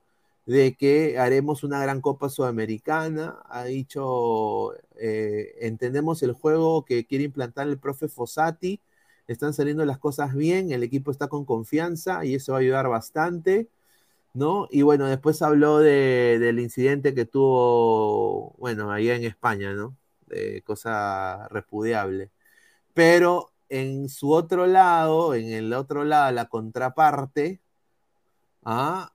de 0.48 0.76
que 0.76 1.18
haremos 1.18 1.62
una 1.62 1.78
gran 1.82 2.00
Copa 2.00 2.30
Sudamericana, 2.30 3.42
ha 3.50 3.64
dicho, 3.64 4.72
eh, 4.96 5.54
entendemos 5.60 6.22
el 6.22 6.32
juego 6.32 6.86
que 6.86 7.04
quiere 7.06 7.24
implantar 7.24 7.68
el 7.68 7.78
profe 7.78 8.08
Fossati, 8.08 8.80
están 9.26 9.52
saliendo 9.52 9.84
las 9.84 9.98
cosas 9.98 10.34
bien, 10.34 10.72
el 10.72 10.82
equipo 10.82 11.10
está 11.10 11.28
con 11.28 11.44
confianza 11.44 12.24
y 12.24 12.34
eso 12.34 12.52
va 12.52 12.58
a 12.58 12.60
ayudar 12.62 12.88
bastante, 12.88 13.68
¿no? 14.34 14.68
Y 14.70 14.82
bueno, 14.82 15.06
después 15.08 15.42
habló 15.42 15.80
de, 15.80 16.38
del 16.40 16.60
incidente 16.60 17.14
que 17.14 17.26
tuvo, 17.26 18.54
bueno, 18.58 18.90
allá 18.92 19.16
en 19.16 19.24
España, 19.24 19.74
¿no? 19.74 19.96
De 20.28 20.62
cosa 20.62 21.48
repudiable. 21.48 22.30
Pero 22.94 23.52
en 23.68 24.08
su 24.08 24.32
otro 24.32 24.66
lado, 24.66 25.34
en 25.34 25.52
el 25.52 25.72
otro 25.74 26.04
lado, 26.04 26.32
la 26.32 26.48
contraparte, 26.48 27.60
¿ah? 28.64 29.12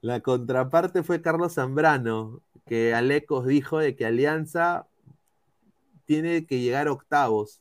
La 0.00 0.20
contraparte 0.20 1.02
fue 1.02 1.22
Carlos 1.22 1.54
Zambrano, 1.54 2.42
que 2.66 2.94
Alecos 2.94 3.46
dijo 3.46 3.78
de 3.78 3.96
que 3.96 4.06
Alianza 4.06 4.86
tiene 6.04 6.46
que 6.46 6.60
llegar 6.60 6.88
octavos. 6.88 7.60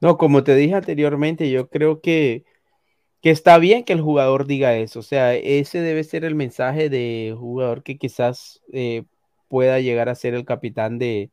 No, 0.00 0.16
como 0.16 0.44
te 0.44 0.54
dije 0.54 0.74
anteriormente, 0.74 1.50
yo 1.50 1.68
creo 1.68 2.00
que, 2.00 2.44
que 3.20 3.30
está 3.30 3.58
bien 3.58 3.84
que 3.84 3.92
el 3.92 4.00
jugador 4.00 4.46
diga 4.46 4.76
eso. 4.76 5.00
O 5.00 5.02
sea, 5.02 5.34
ese 5.34 5.80
debe 5.80 6.04
ser 6.04 6.24
el 6.24 6.34
mensaje 6.36 6.88
de 6.88 7.34
jugador 7.36 7.82
que 7.82 7.98
quizás 7.98 8.62
eh, 8.72 9.04
pueda 9.48 9.80
llegar 9.80 10.08
a 10.08 10.14
ser 10.14 10.34
el 10.34 10.44
capitán 10.44 10.98
de, 10.98 11.30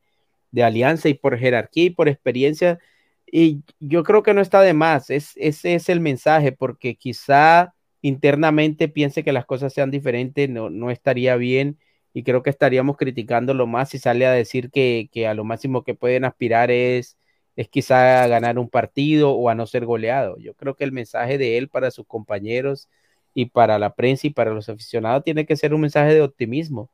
de 0.52 0.64
Alianza 0.64 1.10
y 1.10 1.14
por 1.14 1.38
jerarquía 1.38 1.86
y 1.86 1.90
por 1.92 2.10
experiencia. 2.10 2.80
Y 3.28 3.62
yo 3.80 4.04
creo 4.04 4.24
que 4.24 4.34
no 4.34 4.42
está 4.42 4.62
de 4.62 4.74
más. 4.74 5.10
Es, 5.12 5.34
ese 5.36 5.76
es 5.76 5.90
el 5.90 6.00
mensaje, 6.00 6.52
porque 6.52 6.96
quizá 6.96 7.75
internamente 8.08 8.88
piense 8.88 9.24
que 9.24 9.32
las 9.34 9.46
cosas 9.46 9.74
sean 9.74 9.90
diferentes, 9.90 10.48
no, 10.48 10.70
no 10.70 10.92
estaría 10.92 11.36
bien 11.38 11.80
y 12.14 12.24
creo 12.24 12.44
que 12.44 12.52
estaríamos 12.52 12.98
criticándolo 12.98 13.66
más 13.66 13.90
si 13.90 13.98
sale 13.98 14.28
a 14.28 14.32
decir 14.32 14.70
que, 14.70 15.10
que, 15.12 15.28
a 15.28 15.34
lo 15.34 15.44
máximo 15.44 15.84
que 15.84 15.96
pueden 15.96 16.24
aspirar 16.24 16.70
es, 16.70 17.18
es 17.56 17.68
quizá 17.68 18.24
a 18.24 18.28
ganar 18.28 18.60
un 18.60 18.70
partido 18.70 19.32
o 19.32 19.50
a 19.50 19.56
no 19.56 19.66
ser 19.66 19.86
goleado. 19.86 20.38
Yo 20.38 20.54
creo 20.54 20.76
que 20.76 20.84
el 20.84 20.92
mensaje 20.92 21.40
de 21.40 21.58
él 21.58 21.68
para 21.68 21.90
sus 21.90 22.06
compañeros 22.06 22.90
y 23.34 23.48
para 23.48 23.80
la 23.80 23.96
prensa 23.96 24.28
y 24.28 24.30
para 24.30 24.52
los 24.54 24.70
aficionados 24.70 25.24
tiene 25.24 25.48
que 25.48 25.58
ser 25.58 25.74
un 25.74 25.82
mensaje 25.82 26.14
de 26.14 26.22
optimismo. 26.22 26.92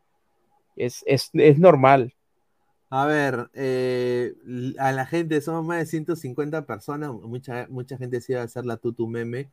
Es, 0.77 1.03
es, 1.06 1.30
es 1.33 1.59
normal. 1.59 2.14
A 2.90 3.06
ver, 3.06 3.49
eh, 3.53 4.33
a 4.80 4.93
la 4.93 5.06
gente, 5.06 5.41
somos 5.41 5.65
más 5.65 5.80
de 5.80 5.85
150 5.88 6.65
personas, 6.65 7.11
mucha, 7.11 7.67
mucha 7.69 7.98
gente 7.98 8.17
decía 8.17 8.43
hacer 8.43 8.65
la 8.65 8.77
tutu 8.77 9.07
meme. 9.07 9.49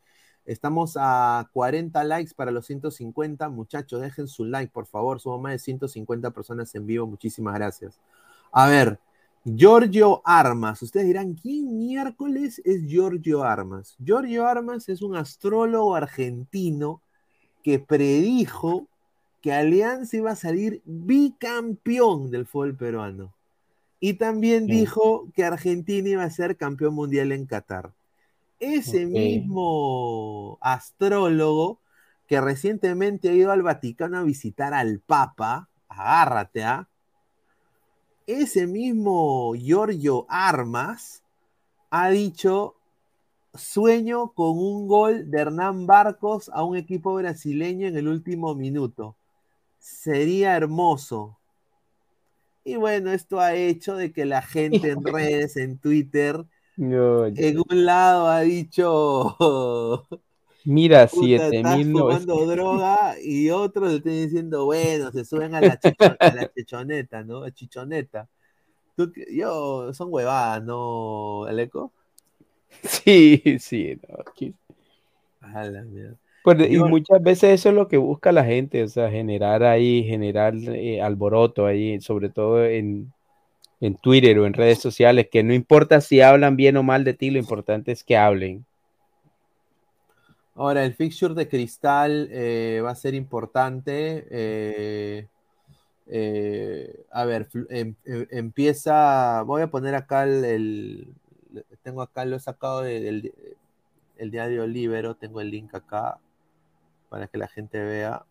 Estamos 0.49 0.97
a 0.99 1.47
40 1.53 2.03
likes 2.05 2.33
para 2.35 2.51
los 2.51 2.65
150. 2.65 3.51
Muchachos, 3.51 4.01
dejen 4.01 4.27
su 4.27 4.47
like, 4.47 4.73
por 4.73 4.87
favor. 4.87 5.21
Somos 5.21 5.43
más 5.43 5.53
de 5.53 5.59
150 5.59 6.31
personas 6.31 6.75
en 6.75 6.87
vivo. 6.87 7.07
Muchísimas 7.07 7.55
gracias. 7.55 8.01
A 8.51 8.67
ver, 8.67 8.99
Giorgio 9.45 10.23
Armas. 10.25 10.81
Ustedes 10.81 11.07
dirán, 11.07 11.35
¿quién 11.35 11.77
miércoles 11.77 12.63
es 12.65 12.81
Giorgio 12.87 13.45
Armas? 13.45 13.95
Giorgio 14.03 14.47
Armas 14.47 14.89
es 14.89 15.03
un 15.03 15.17
astrólogo 15.17 15.95
argentino 15.95 17.03
que 17.63 17.79
predijo 17.79 18.87
que 19.43 19.53
Alianza 19.53 20.17
iba 20.17 20.31
a 20.31 20.37
salir 20.37 20.81
bicampeón 20.87 22.31
del 22.31 22.47
fútbol 22.47 22.75
peruano. 22.75 23.35
Y 24.01 24.15
también 24.15 24.65
sí. 24.65 24.73
dijo 24.73 25.29
que 25.35 25.45
Argentina 25.45 26.09
iba 26.09 26.25
a 26.25 26.31
ser 26.31 26.57
campeón 26.57 26.95
mundial 26.95 27.33
en 27.33 27.45
Qatar. 27.45 27.93
Ese 28.61 29.07
okay. 29.07 29.39
mismo 29.39 30.59
astrólogo 30.61 31.81
que 32.27 32.41
recientemente 32.41 33.29
ha 33.29 33.33
ido 33.33 33.53
al 33.53 33.63
Vaticano 33.63 34.19
a 34.19 34.23
visitar 34.23 34.75
al 34.75 35.01
Papa, 35.01 35.69
agárrate, 35.89 36.65
¿ah? 36.65 36.89
Ese 38.27 38.67
mismo 38.67 39.55
Giorgio 39.55 40.27
Armas 40.29 41.23
ha 41.89 42.11
dicho 42.11 42.77
sueño 43.55 44.33
con 44.33 44.59
un 44.59 44.87
gol 44.87 45.31
de 45.31 45.41
Hernán 45.41 45.87
Barcos 45.87 46.51
a 46.53 46.63
un 46.63 46.77
equipo 46.77 47.15
brasileño 47.15 47.87
en 47.89 47.97
el 47.97 48.07
último 48.07 48.55
minuto. 48.55 49.17
Sería 49.79 50.57
hermoso. 50.57 51.39
Y 52.65 52.77
bueno, 52.77 53.13
esto 53.13 53.41
ha 53.41 53.55
hecho 53.55 53.97
de 53.97 54.13
que 54.13 54.27
la 54.27 54.43
gente 54.43 54.91
en 54.91 55.03
redes, 55.05 55.57
en 55.57 55.79
Twitter, 55.79 56.45
no, 56.79 57.27
en 57.27 57.59
un 57.59 57.85
lado 57.85 58.29
ha 58.29 58.41
dicho. 58.43 59.37
Mira, 60.65 61.09
7000 61.09 61.91
fumando 61.91 62.47
droga 62.47 63.17
y 63.21 63.51
otros 63.51 63.91
le 63.91 63.97
están 63.97 64.13
diciendo, 64.13 64.67
bueno, 64.67 65.11
se 65.11 65.25
suben 65.25 65.57
a 65.57 65.61
la, 65.61 65.77
chichon, 65.81 66.17
a 66.21 66.35
la 66.35 66.53
chichoneta, 66.53 67.25
¿no? 67.25 67.43
A 67.43 67.51
chichoneta. 67.51 68.29
¿Tú, 68.95 69.13
yo, 69.29 69.93
son 69.93 70.09
huevadas, 70.13 70.63
¿no, 70.63 71.45
Aleco? 71.47 71.93
Sí, 72.85 73.43
sí, 73.59 73.99
no. 74.09 74.19
Aquí... 74.21 74.55
A 75.41 75.65
la 75.65 75.83
mierda. 75.83 76.17
Pues, 76.45 76.71
y 76.71 76.79
muchas 76.79 77.21
veces 77.21 77.59
eso 77.59 77.71
es 77.71 77.75
lo 77.75 77.89
que 77.89 77.97
busca 77.97 78.31
la 78.31 78.45
gente, 78.45 78.85
o 78.85 78.89
sea, 78.89 79.11
generar 79.11 79.65
ahí, 79.65 80.05
generar 80.05 80.55
eh, 80.55 81.03
alboroto 81.03 81.67
ahí, 81.67 82.01
sobre 82.01 82.29
todo 82.29 82.65
en, 82.65 83.13
en 83.81 83.97
Twitter 83.97 84.39
o 84.39 84.47
en 84.47 84.55
redes 84.55 84.81
sociales, 84.81 85.29
que 85.31 85.43
no 85.43 85.55
importa 85.55 86.01
si 86.01 86.21
hablan 86.21 86.57
bien 86.57 86.77
o 86.77 86.83
mal 86.83 87.05
de 87.05 87.15
ti, 87.15 87.31
lo 87.31 87.39
importante 87.39 87.93
es 87.93 88.03
que 88.05 88.17
hablen. 88.17 88.65
Ahora, 90.59 90.85
el 90.85 90.93
fixture 90.95 91.35
de 91.35 91.49
Cristal 91.49 92.29
eh, 92.33 92.81
va 92.85 92.91
a 92.91 92.97
ser 92.97 93.15
importante. 93.15 94.27
Eh, 94.29 95.29
eh, 96.09 97.05
a 97.13 97.25
ver, 97.25 97.49
em, 97.71 97.95
em, 98.05 98.27
empieza. 98.31 99.43
Voy 99.43 99.63
a 99.63 99.71
poner 99.71 99.95
acá 99.95 100.25
el, 100.25 101.15
Tengo 101.83 102.03
acá, 102.03 102.25
lo 102.25 102.35
he 102.35 102.41
sacado 102.41 102.81
del 102.83 103.23
de, 103.23 103.57
el 104.17 104.33
diario 104.33 104.67
Libero. 104.67 105.15
Tengo 105.15 105.41
el 105.41 105.53
link 105.53 105.73
acá 105.77 106.19
para 107.09 107.29
que 107.29 107.39
la 107.39 107.47
gente 107.47 107.81
vea. 107.81 108.25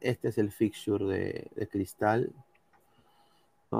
Este 0.00 0.28
es 0.28 0.38
el 0.38 0.52
fixture 0.52 1.06
de, 1.06 1.48
de 1.56 1.66
Cristal. 1.66 2.32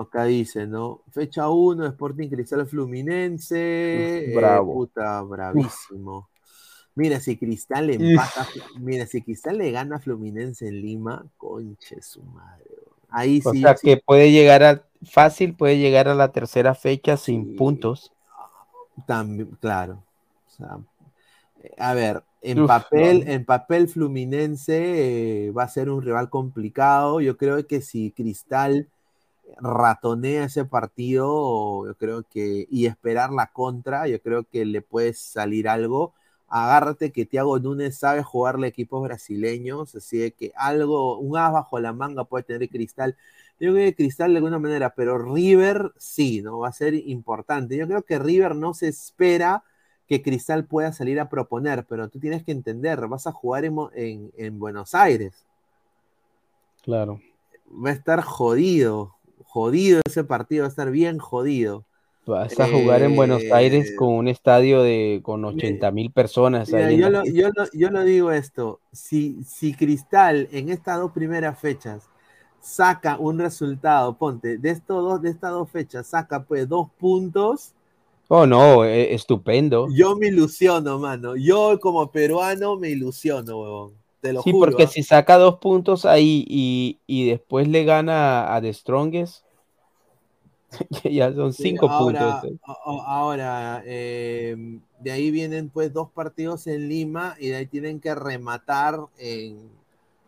Acá 0.01 0.25
dice, 0.25 0.67
¿no? 0.67 1.03
Fecha 1.11 1.51
1, 1.51 1.87
Sporting 1.87 2.29
Cristal 2.29 2.67
Fluminense. 2.67 4.33
Bravo. 4.35 4.73
Eh, 4.73 4.75
puta, 4.75 5.23
bravísimo. 5.23 6.29
Mira, 6.95 7.21
si 7.21 7.37
Cristal 7.37 7.91
empata, 7.91 8.47
mira, 8.79 9.07
si 9.07 9.23
Cristal 9.23 9.59
le 9.59 9.71
gana 9.71 9.97
a 9.97 10.01
Fluminense 10.01 10.69
en 10.69 10.81
Lima, 10.81 11.25
conche 11.37 12.03
su 12.03 12.23
madre. 12.23 12.65
Ahí 13.09 13.41
o 13.45 13.53
sí. 13.53 13.61
sea, 13.61 13.77
sí. 13.77 13.87
que 13.87 13.97
puede 13.99 14.31
llegar 14.31 14.63
a, 14.63 14.83
fácil, 15.05 15.55
puede 15.55 15.79
llegar 15.79 16.09
a 16.09 16.15
la 16.15 16.33
tercera 16.33 16.75
fecha 16.75 17.17
sin 17.17 17.51
sí. 17.51 17.57
puntos. 17.57 18.13
También, 19.07 19.57
claro. 19.61 20.03
O 20.47 20.51
sea, 20.51 20.79
a 21.79 21.95
ver, 21.95 22.23
en 22.43 22.61
Uf, 22.61 22.69
papel, 22.69 23.25
no. 23.25 23.33
en 23.33 23.45
papel 23.45 23.89
Fluminense 23.89 25.47
eh, 25.47 25.51
va 25.51 25.65
a 25.65 25.69
ser 25.69 25.89
un 25.91 26.03
rival 26.03 26.29
complicado. 26.29 27.21
Yo 27.21 27.37
creo 27.37 27.67
que 27.67 27.81
si 27.81 28.11
Cristal 28.11 28.89
ratonea 29.61 30.45
ese 30.45 30.65
partido, 30.65 31.87
yo 31.87 31.95
creo 31.97 32.25
que, 32.25 32.67
y 32.71 32.87
esperar 32.87 33.31
la 33.33 33.49
contra, 33.53 34.09
yo 34.09 34.21
creo 34.23 34.45
que 34.45 34.65
le 34.65 34.83
puede 34.83 35.15
salir 35.15 35.69
algo. 35.69 36.15
Agárrate 36.49 37.13
que 37.13 37.25
Thiago 37.27 37.59
Núñez 37.59 37.97
sabe 37.99 38.23
jugarle 38.23 38.67
equipos 38.69 39.03
brasileños, 39.03 39.95
así 39.95 40.19
de 40.19 40.33
que 40.33 40.53
algo, 40.57 41.19
un 41.19 41.37
as 41.39 41.53
bajo 41.53 41.81
la 41.81 41.93
manga 41.93 42.25
puede 42.25 42.45
tener 42.45 42.69
Cristal. 42.69 43.17
Yo 43.61 43.73
creo 43.73 43.87
que 43.91 43.95
Cristal 43.97 44.33
de 44.33 44.39
alguna 44.39 44.59
manera, 44.59 44.95
pero 44.95 45.19
River 45.19 45.93
sí, 45.97 46.43
¿no? 46.43 46.59
Va 46.59 46.69
a 46.69 46.73
ser 46.73 46.95
importante. 46.95 47.77
Yo 47.77 47.87
creo 47.87 48.03
que 48.03 48.19
River 48.19 48.55
no 48.57 48.75
se 48.75 48.89
espera 48.89 49.65
que 50.09 50.23
Cristal 50.23 50.67
pueda 50.67 50.93
salir 50.93 51.21
a 51.21 51.29
proponer, 51.31 51.87
pero 51.87 52.09
tú 52.11 52.19
tienes 52.21 52.45
que 52.45 52.53
entender, 52.53 53.07
vas 53.09 53.27
a 53.27 53.33
jugar 53.33 53.65
en, 53.65 53.77
en- 53.95 54.33
en 54.37 54.59
Buenos 54.59 54.95
Aires, 54.95 55.47
Claro. 56.83 57.21
va 57.85 57.91
a 57.91 57.93
estar 57.93 58.23
jodido, 58.23 59.17
jodido 59.45 60.01
ese 60.07 60.25
partido, 60.25 60.63
va 60.63 60.67
a 60.67 60.71
estar 60.71 60.91
bien 60.91 61.19
jodido. 61.19 61.85
Vas 62.25 62.59
a 62.61 62.69
jugar 62.69 63.03
en 63.03 63.17
Buenos 63.17 63.43
Aires 63.53 63.91
Eh, 63.91 63.97
con 63.97 64.11
un 64.11 64.29
estadio 64.29 64.83
de 64.83 65.21
con 65.25 65.45
80 65.45 65.91
mil 65.91 66.13
personas. 66.13 66.71
Mira, 66.71 66.93
yo, 66.93 67.11
lo, 67.11 67.23
pista. 67.23 67.41
yo, 67.41 67.49
lo, 67.55 67.65
yo 67.73 67.91
lo 67.91 68.05
digo 68.05 68.31
esto, 68.31 68.81
si, 68.93 69.43
si 69.45 69.75
Cristal 69.75 70.49
en 70.53 70.69
estas 70.69 70.99
dos 70.99 71.11
primeras 71.11 71.59
fechas 71.59 72.09
saca 72.61 73.17
un 73.19 73.41
resultado, 73.41 74.17
ponte, 74.17 74.57
de, 74.59 74.71
estos 74.71 75.03
dos, 75.03 75.21
de 75.21 75.31
estas 75.31 75.51
dos 75.51 75.69
fechas 75.69 76.07
saca 76.07 76.45
pues 76.45 76.69
dos 76.69 76.89
puntos, 76.99 77.75
Oh, 78.35 78.47
no, 78.47 78.83
eh, 78.87 79.13
estupendo. 79.13 79.89
yo 79.91 80.17
me 80.17 80.29
ilusiono, 80.29 80.99
mano. 80.99 81.37
Yo 81.37 81.79
como 81.79 82.11
peruano 82.11 82.77
me 82.77 82.89
ilusiono, 82.89 83.61
huevón. 83.61 84.02
Te 84.23 84.33
lo 84.33 84.43
Sí, 84.43 84.53
juro. 84.53 84.71
porque 84.71 84.85
¿ah? 84.85 84.89
si 84.89 85.03
saca 85.03 85.37
dos 85.39 85.59
puntos 85.59 86.05
ahí 86.07 86.45
y, 86.49 87.01
y 87.07 87.29
después 87.29 87.69
le 87.69 87.85
gana 87.85 88.55
a 88.55 88.61
The 88.63 88.73
Strongest, 88.73 89.45
ya 91.05 91.33
son 91.35 91.53
Sí, 91.53 91.65
cinco 91.65 91.89
ahora, 91.89 92.41
puntos. 92.41 92.51
eh. 92.51 92.59
ahora 93.07 93.83
eh, 93.85 94.57
de 95.01 95.11
ahí 95.13 95.31
vienen 95.31 95.69
pues 95.71 95.93
dos 95.93 96.11
partidos 96.11 96.67
en 96.67 96.89
Lima 96.89 97.37
y 97.39 97.49
de 97.49 97.57
ahí 97.57 97.67
tienen 97.67 98.01
que 98.01 98.15
rematar 98.15 98.99
en, 99.19 99.71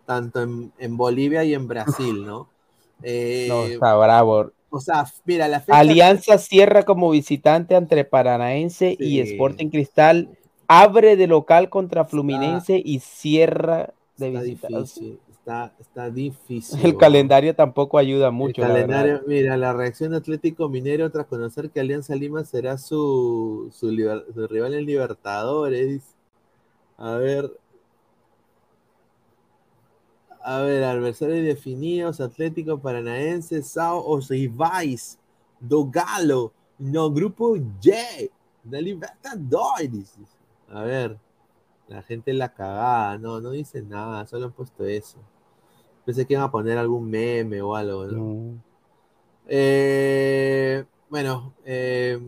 tanto 0.07 0.43
en, 0.43 0.73
en 0.79 0.97
Bolivia 0.97 1.45
y 1.45 1.55
en 1.55 1.67
Brasil, 1.67 2.25
¿no? 2.27 2.49
Eh, 3.03 3.47
No, 3.49 3.65
está 3.65 3.95
bravo. 3.97 4.53
o 4.71 4.81
sea, 4.81 5.07
mira, 5.25 5.49
la 5.49 5.61
fecha... 5.61 5.79
Alianza 5.79 6.39
cierra 6.39 6.83
como 6.85 7.11
visitante 7.11 7.75
entre 7.75 8.05
Paranaense 8.05 8.97
y. 8.99 9.21
Sporting 9.21 9.69
Cristal, 9.71 10.29
abre 10.69 11.17
de 11.17 11.27
local 11.27 11.69
contra 11.71 12.05
Fluminense 12.05 12.81
y 12.85 13.01
cierra 13.01 13.93
de 14.17 14.29
Está 14.29 14.41
visitante. 14.43 14.77
difícil, 14.79 15.21
está, 15.31 15.73
está 15.81 16.11
difícil. 16.11 16.81
El 16.85 16.97
calendario 16.97 17.55
tampoco 17.55 17.99
ayuda 17.99 18.29
El 18.29 18.33
mucho. 18.33 18.61
la 18.63 18.69
verdad. 18.69 18.87
calendario, 18.87 19.23
mira, 19.27 19.57
la 19.57 19.73
reacción 19.73 20.13
de 20.13 20.19
Atlético 20.19 20.69
Minero 20.69 21.11
tras 21.11 21.27
conocer 21.27 21.71
que 21.71 21.81
Alianza 21.81 22.15
Lima 22.15 22.45
será 22.45 22.79
su, 22.79 23.71
su, 23.73 23.91
liber- 23.91 24.25
su 24.33 24.47
rival 24.47 24.75
en 24.75 24.87
Libertadores. 24.87 26.03
A 26.97 27.13
ver. 27.17 27.51
A 30.47 30.61
ver, 30.61 30.85
adversarios 30.85 31.43
definidos, 31.45 32.21
Atlético 32.21 32.79
Paranaense, 32.79 33.63
Sao 33.63 34.05
Osivais, 34.07 35.19
do 35.59 35.87
Galo, 35.87 36.53
no 36.79 37.11
grupo 37.11 37.57
J, 37.83 37.97
de 38.63 38.83
Libertadores. 38.83 40.13
A 40.75 40.83
ver, 40.83 41.17
la 41.87 42.03
gente 42.03 42.33
la 42.33 42.53
cagada, 42.53 43.17
no, 43.17 43.41
no 43.41 43.53
dice 43.53 43.81
nada, 43.81 44.27
solo 44.27 44.47
han 44.47 44.53
puesto 44.53 44.85
eso. 44.85 45.19
Pensé 46.05 46.27
que 46.27 46.35
iban 46.35 46.45
a 46.45 46.51
poner 46.51 46.77
algún 46.79 47.09
meme 47.09 47.63
o 47.63 47.77
algo, 47.77 48.07
¿no? 48.07 48.61
Eh, 49.47 50.85
bueno, 51.09 51.55
eh, 51.65 52.19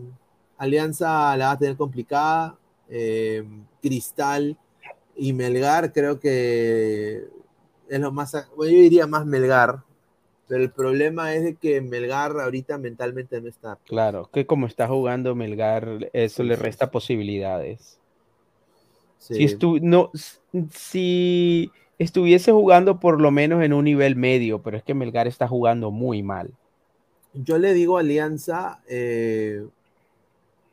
Alianza 0.57 1.35
la 1.35 1.47
va 1.47 1.51
a 1.51 1.57
tener 1.57 1.75
complicada. 1.75 2.57
eh, 2.89 3.43
Cristal 3.81 4.57
y 5.17 5.33
Melgar 5.33 5.91
creo 5.91 6.17
que 6.17 7.27
es 7.89 7.99
lo 7.99 8.13
más... 8.13 8.31
Bueno, 8.55 8.71
yo 8.71 8.79
diría 8.79 9.07
más 9.07 9.25
Melgar, 9.25 9.83
pero 10.47 10.63
el 10.63 10.71
problema 10.71 11.33
es 11.33 11.43
de 11.43 11.55
que 11.55 11.81
Melgar 11.81 12.39
ahorita 12.39 12.77
mentalmente 12.77 13.41
no 13.41 13.49
está. 13.49 13.77
Claro, 13.85 14.29
que 14.31 14.45
como 14.45 14.67
está 14.67 14.87
jugando 14.87 15.35
Melgar, 15.35 16.09
eso 16.13 16.43
le 16.43 16.55
resta 16.55 16.91
posibilidades. 16.91 17.99
Sí. 19.19 19.35
Si, 19.35 19.43
estu- 19.45 19.81
no, 19.81 20.11
si 20.71 21.71
estuviese 21.97 22.51
jugando 22.51 22.99
por 22.99 23.19
lo 23.19 23.31
menos 23.31 23.63
en 23.63 23.73
un 23.73 23.85
nivel 23.85 24.15
medio, 24.15 24.61
pero 24.61 24.77
es 24.77 24.83
que 24.83 24.93
Melgar 24.93 25.27
está 25.27 25.47
jugando 25.47 25.91
muy 25.91 26.23
mal. 26.23 26.53
Yo 27.33 27.57
le 27.57 27.73
digo 27.73 27.97
a 27.97 28.01
Alianza, 28.01 28.81
eh, 28.87 29.67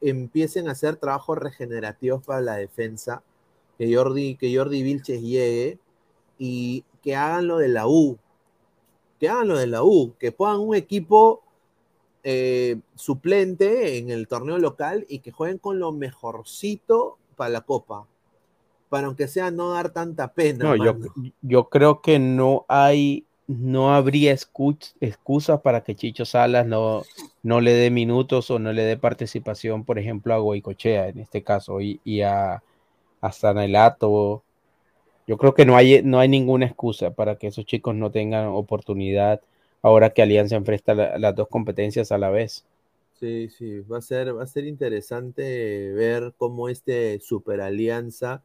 empiecen 0.01 0.69
a 0.69 0.73
hacer 0.73 0.97
trabajos 0.97 1.39
regenerativos 1.39 2.23
para 2.25 2.41
la 2.41 2.57
defensa, 2.57 3.23
que 3.79 3.95
Jordi, 3.95 4.37
que 4.37 4.55
Jordi 4.55 4.83
Vilches 4.83 5.21
llegue 5.23 5.79
y 6.39 6.85
que 7.03 7.17
hagan 7.17 7.49
lo 7.49 7.59
de 7.59 7.69
la 7.69 7.87
U, 7.87 8.19
que 9.19 9.29
hagan 9.29 9.49
lo 9.49 9.59
de 9.59 9.67
la 9.67 9.83
U, 9.83 10.15
que 10.19 10.33
pongan 10.33 10.61
un 10.61 10.75
equipo 10.75 11.43
eh, 12.23 12.81
suplente 12.95 13.99
en 13.99 14.11
el 14.11 14.29
torneo 14.29 14.59
local 14.59 15.05
y 15.09 15.19
que 15.19 15.33
jueguen 15.33 15.59
con 15.59 15.79
lo 15.79 15.93
mejorcito 15.93 17.19
para 17.37 17.51
la 17.51 17.61
Copa, 17.63 18.07
para 18.89 19.07
aunque 19.09 19.29
sea 19.29 19.51
no 19.51 19.71
dar 19.71 19.93
tanta 19.93 20.35
pena. 20.35 20.61
No, 20.61 20.77
yo, 20.77 20.99
yo 21.43 21.69
creo 21.69 22.01
que 22.01 22.19
no 22.19 22.65
hay, 22.69 23.27
no 23.47 23.95
habría 23.95 24.33
excu- 24.33 24.95
excusas 25.01 25.61
para 25.61 25.83
que 25.83 25.97
Chicho 25.97 26.25
Salas 26.25 26.67
no, 26.67 27.03
no 27.43 27.61
le 27.61 27.73
dé 27.73 27.91
minutos 27.91 28.51
o 28.51 28.59
no 28.59 28.73
le 28.73 28.83
dé 28.85 28.97
participación, 28.97 29.85
por 29.85 29.99
ejemplo, 29.99 30.33
a 30.35 30.39
Goicochea 30.39 31.09
en 31.09 31.19
este 31.21 31.43
caso 31.43 31.81
y, 31.81 32.01
y 32.05 32.23
a, 32.23 32.63
a 33.21 33.33
Sanelato. 33.33 34.45
Yo 35.27 35.39
creo 35.39 35.55
que 35.55 35.67
no 35.67 35.77
hay, 35.77 36.03
no 36.05 36.21
hay 36.21 36.29
ninguna 36.29 36.67
excusa 36.67 37.13
para 37.13 37.37
que 37.39 37.49
esos 37.49 37.67
chicos 37.67 37.95
no 37.97 38.11
tengan 38.13 38.49
oportunidad 38.49 39.43
ahora 39.83 40.11
que 40.11 40.23
Alianza 40.23 40.57
enfrenta 40.57 40.95
la- 40.95 41.19
las 41.19 41.35
dos 41.37 41.49
competencias 41.49 42.13
a 42.13 42.19
la 42.19 42.31
vez. 42.31 42.67
Sí, 43.19 43.49
sí, 43.49 43.81
va 43.81 43.99
a 43.99 44.01
ser, 44.03 44.37
va 44.37 44.43
a 44.43 44.47
ser 44.47 44.67
interesante 44.67 45.93
ver 45.93 46.35
cómo 46.37 46.69
este 46.69 47.21
Super 47.21 47.61
Alianza 47.61 48.45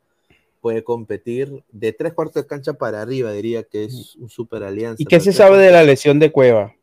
puede 0.62 0.84
competir 0.84 1.64
de 1.72 1.94
tres 1.94 2.14
cuartos 2.14 2.44
de 2.44 2.48
cancha 2.48 2.74
para 2.74 3.02
arriba, 3.02 3.32
diría 3.32 3.64
que 3.64 3.86
es 3.86 4.16
un 4.16 4.30
Super 4.30 4.64
Alianza. 4.64 5.02
¿Y 5.02 5.06
qué 5.06 5.20
se 5.20 5.34
sabe 5.34 5.58
de 5.58 5.72
la 5.72 5.84
lesión 5.84 6.20
de 6.20 6.32
Cueva? 6.32 6.76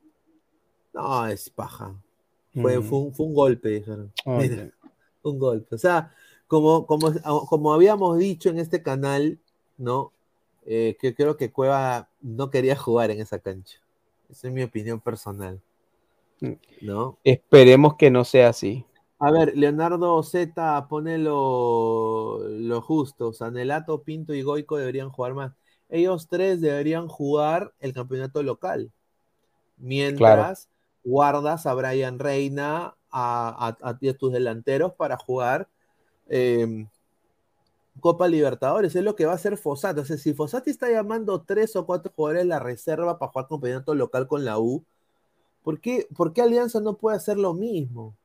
No, 0.95 1.27
es 1.27 1.51
paja. 1.51 1.95
Fue, 2.55 2.79
Mm. 2.79 2.83
fue, 2.83 2.99
un, 2.99 3.15
fue 3.15 3.27
un 3.27 3.35
golpe, 3.35 3.69
dijeron. 3.69 4.13
Ya. 4.25 4.71
un 5.23 5.39
golpe. 5.39 5.75
O 5.75 5.79
sea, 5.79 6.13
como, 6.47 6.87
como, 6.87 7.13
como 7.47 7.75
habíamos 7.75 8.19
dicho 8.19 8.49
en 8.49 8.59
este 8.59 8.83
canal, 8.83 9.39
¿no? 9.77 10.13
Eh, 10.65 10.97
que 11.01 11.15
creo 11.15 11.37
que 11.37 11.53
Cueva 11.53 12.09
no 12.23 12.51
quería 12.51 12.75
jugar 12.77 13.11
en 13.11 13.21
esa 13.21 13.39
cancha. 13.39 13.79
Esa 14.31 14.49
es 14.49 14.53
mi 14.53 14.63
opinión 14.63 15.01
personal. 15.01 15.61
¿No? 16.81 17.19
Esperemos 17.25 17.97
que 17.97 18.11
no 18.11 18.25
sea 18.25 18.49
así. 18.51 18.85
A 19.19 19.31
ver, 19.31 19.57
Leonardo 19.57 20.23
Z 20.23 20.87
pone 20.89 21.17
lo, 21.19 22.39
lo 22.49 22.83
justo. 22.83 23.33
Sanelato, 23.33 24.03
Pinto 24.03 24.35
y 24.35 24.43
Goico 24.43 24.77
deberían 24.77 25.11
jugar 25.11 25.35
más. 25.35 25.53
Ellos 25.89 26.29
tres 26.29 26.61
deberían 26.61 27.09
jugar 27.09 27.73
el 27.81 27.93
campeonato 27.95 28.43
local. 28.43 28.93
Mientras 29.79 30.69
guardas 31.05 31.67
a 31.67 31.75
Brian 31.75 32.19
Reina, 32.19 32.97
a, 33.11 33.77
a- 33.83 33.89
a 33.91 33.99
tus 34.15 34.33
delanteros 34.33 34.95
para 34.95 35.17
jugar 35.19 35.69
eh, 36.29 36.87
Copa 38.01 38.29
Libertadores. 38.29 38.95
Es 38.95 39.03
lo 39.05 39.17
que 39.17 39.27
va 39.27 39.33
a 39.33 39.37
hacer 39.37 39.57
Fossati. 39.57 40.01
O 40.01 40.05
sea, 40.05 40.17
si 40.19 40.35
Fossati 40.35 40.71
está 40.71 40.91
llamando 40.91 41.43
tres 41.43 41.77
o 41.77 41.87
cuatro 41.87 42.13
jugadores 42.15 42.43
de 42.45 42.49
la 42.49 42.59
reserva 42.59 43.19
para 43.19 43.33
jugar 43.33 43.49
campeonato 43.49 43.95
local 43.95 44.27
con 44.29 44.45
la 44.45 44.59
U, 44.59 44.85
¿por 45.63 45.81
qué, 45.81 46.09
por 46.17 46.33
qué 46.33 46.43
Alianza 46.43 46.81
no 46.81 46.97
puede 46.99 47.17
hacer 47.19 47.39
lo 47.39 47.55
mismo? 47.55 48.17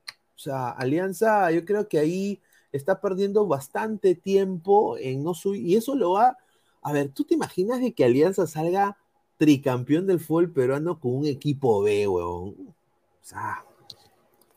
Sea, 0.42 0.70
Alianza, 0.70 1.52
yo 1.52 1.64
creo 1.66 1.88
que 1.88 2.00
ahí 2.00 2.42
está 2.72 3.00
perdiendo 3.00 3.46
bastante 3.46 4.16
tiempo 4.16 4.98
en 4.98 5.24
no 5.24 5.34
subir. 5.34 5.66
Y 5.66 5.76
eso 5.76 5.96
lo 5.96 6.14
va. 6.14 6.38
A 6.82 6.92
ver, 6.92 7.10
¿tú 7.10 7.24
te 7.24 7.36
imaginas 7.36 7.80
de 7.80 7.94
que 7.94 8.06
Alianza 8.06 8.48
salga 8.48 8.98
tricampeón 9.38 10.08
del 10.08 10.20
fútbol 10.20 10.52
peruano 10.52 11.00
con 11.00 11.16
un 11.16 11.26
equipo 11.28 11.82
B, 11.84 12.08
huevón? 12.08 12.56
O 12.60 12.74
sea, 13.22 13.64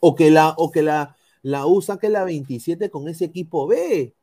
o 0.01 0.15
que 0.15 0.31
la, 0.31 0.55
o 0.57 0.71
que 0.71 0.83
la, 0.83 1.17
la 1.43 1.67
U 1.67 1.83
saque 1.83 2.09
la 2.09 2.25
27 2.25 2.91
con 2.91 3.09
ese 3.09 3.27
equipo 3.27 3.67
B. 3.67 4.15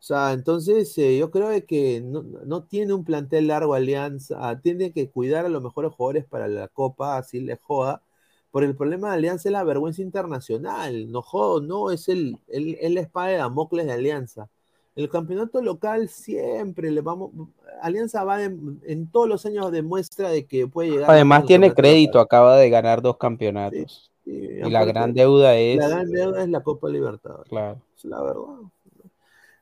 O 0.00 0.02
sea, 0.06 0.32
entonces 0.32 0.96
eh, 0.98 1.18
yo 1.18 1.30
creo 1.30 1.50
que 1.66 2.00
no, 2.02 2.22
no 2.22 2.64
tiene 2.64 2.94
un 2.94 3.04
plantel 3.04 3.48
largo 3.48 3.74
Alianza, 3.74 4.60
tiene 4.62 4.92
que 4.92 5.10
cuidar 5.10 5.46
a 5.46 5.48
los 5.50 5.62
mejores 5.62 5.92
jugadores 5.92 6.24
para 6.24 6.48
la 6.48 6.68
Copa, 6.68 7.18
así 7.18 7.40
le 7.40 7.56
joda. 7.56 8.02
Por 8.54 8.62
el 8.62 8.76
problema 8.76 9.08
de 9.08 9.14
Alianza 9.16 9.48
es 9.48 9.52
la 9.52 9.64
vergüenza 9.64 10.00
internacional. 10.00 11.10
No 11.10 11.22
jodo, 11.22 11.60
no, 11.60 11.90
es 11.90 12.08
el, 12.08 12.38
el, 12.46 12.78
el 12.80 12.98
espada 12.98 13.26
de 13.26 13.36
Damocles 13.38 13.84
de 13.84 13.92
Alianza. 13.94 14.48
El 14.94 15.08
campeonato 15.08 15.60
local 15.60 16.08
siempre 16.08 16.92
le 16.92 17.00
vamos. 17.00 17.32
Alianza 17.82 18.22
va 18.22 18.38
de- 18.38 18.56
en 18.86 19.08
todos 19.10 19.28
los 19.28 19.44
años 19.44 19.72
demuestra 19.72 20.28
de 20.30 20.46
que 20.46 20.68
puede 20.68 20.92
llegar. 20.92 21.10
Además 21.10 21.46
tiene 21.46 21.74
crédito, 21.74 22.18
local. 22.18 22.26
acaba 22.26 22.56
de 22.56 22.70
ganar 22.70 23.02
dos 23.02 23.16
campeonatos. 23.16 24.12
Sí, 24.24 24.30
y 24.30 24.70
la 24.70 24.84
gran 24.84 25.12
deuda 25.14 25.56
es... 25.56 25.76
La 25.76 25.88
gran 25.88 26.08
deuda 26.08 26.44
es 26.44 26.48
la 26.48 26.62
Copa 26.62 26.88
Libertadores. 26.88 27.48
Claro. 27.48 27.80
Es 27.96 28.04
la 28.04 28.22
verdad. 28.22 28.44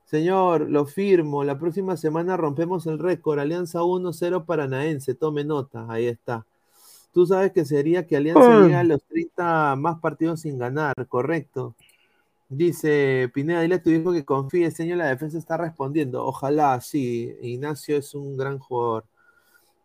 Señor, 0.04 0.68
lo 0.68 0.84
firmo. 0.84 1.44
La 1.44 1.58
próxima 1.58 1.96
semana 1.96 2.36
rompemos 2.36 2.86
el 2.86 2.98
récord. 2.98 3.38
Alianza 3.38 3.80
1-0 3.80 4.44
Paranaense. 4.44 5.14
Tome 5.14 5.44
nota. 5.44 5.86
Ahí 5.88 6.08
está. 6.08 6.44
Tú 7.12 7.26
sabes 7.26 7.52
que 7.52 7.64
sería 7.64 8.06
que 8.06 8.16
Alianza 8.16 8.48
Mm. 8.48 8.62
llegue 8.62 8.74
a 8.76 8.84
los 8.84 9.02
30 9.04 9.76
más 9.76 10.00
partidos 10.00 10.40
sin 10.40 10.58
ganar, 10.58 10.94
correcto. 11.08 11.74
Dice 12.48 13.30
Pineda, 13.32 13.62
dile 13.62 13.76
a 13.76 13.82
tu 13.82 13.90
hijo 13.90 14.12
que 14.12 14.24
confíe, 14.24 14.70
señor, 14.70 14.98
la 14.98 15.06
defensa 15.08 15.38
está 15.38 15.56
respondiendo. 15.56 16.24
Ojalá, 16.24 16.80
sí. 16.80 17.34
Ignacio 17.40 17.96
es 17.96 18.14
un 18.14 18.36
gran 18.36 18.58
jugador. 18.58 19.04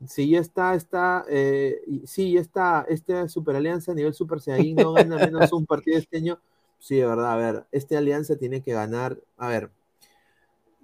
Si 0.05 0.29
ya 0.29 0.39
está, 0.39 0.75
está, 0.75 1.25
eh, 1.29 1.81
sí, 2.05 2.33
ya 2.33 2.41
está, 2.41 2.85
esta 2.87 3.27
Super 3.29 3.55
Alianza 3.55 3.93
a 3.93 3.95
nivel 3.95 4.13
Super 4.13 4.39
Saiyajin 4.39 4.75
no 4.75 4.93
gana 4.93 5.15
menos 5.15 5.51
un 5.53 5.65
partido 5.65 5.97
este 5.97 6.17
año. 6.17 6.39
Sí, 6.79 6.97
de 6.97 7.05
verdad, 7.07 7.31
a 7.33 7.35
ver, 7.37 7.65
esta 7.71 7.97
alianza 7.97 8.35
tiene 8.35 8.61
que 8.61 8.73
ganar. 8.73 9.17
A 9.37 9.47
ver, 9.47 9.71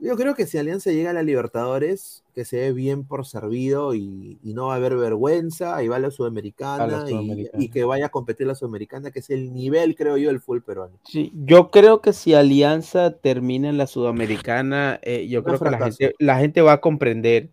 yo 0.04 0.16
creo 0.18 0.36
que 0.36 0.46
si 0.46 0.58
Alianza 0.58 0.92
llega 0.92 1.12
a 1.12 1.14
la 1.14 1.24
Libertadores, 1.24 2.24
que 2.36 2.46
se 2.46 2.58
ve 2.58 2.74
bien 2.74 3.06
por 3.06 3.26
servido 3.26 3.96
y, 3.96 4.38
y 4.44 4.54
no 4.54 4.68
va 4.68 4.74
a 4.74 4.78
haber 4.78 4.98
vergüenza, 4.98 5.82
y 5.82 5.88
va 5.88 5.96
a 5.96 6.00
la 6.00 6.12
Sudamericana, 6.12 6.84
A 6.84 6.88
la 6.88 7.06
y- 7.06 7.10
Sudamericana. 7.14 7.64
Y, 7.64 7.70
que 7.70 7.84
vaya 7.84 8.08
a 8.08 8.10
competir 8.10 8.48
la 8.48 8.56
Sudamericana, 8.56 9.12
que 9.12 9.20
es 9.20 9.30
el 9.30 9.54
nivel, 9.54 9.96
creo 9.96 10.18
yo, 10.18 10.28
del 10.30 10.42
full 10.42 10.60
peruano. 10.60 10.94
Sí, 11.06 11.32
yo 11.46 11.72
creo 11.72 12.02
que 12.02 12.12
si 12.14 12.34
Alianza 12.34 13.12
termina 13.18 13.70
en 13.70 13.78
la 13.78 13.88
Sudamericana, 13.88 15.00
eh, 15.02 15.28
yo 15.28 15.44
creo 15.44 15.60
que 15.60 15.70
la 15.70 15.80
gente, 15.80 16.14
la 16.20 16.38
gente 16.38 16.62
va 16.62 16.74
a 16.74 16.82
comprender, 16.82 17.50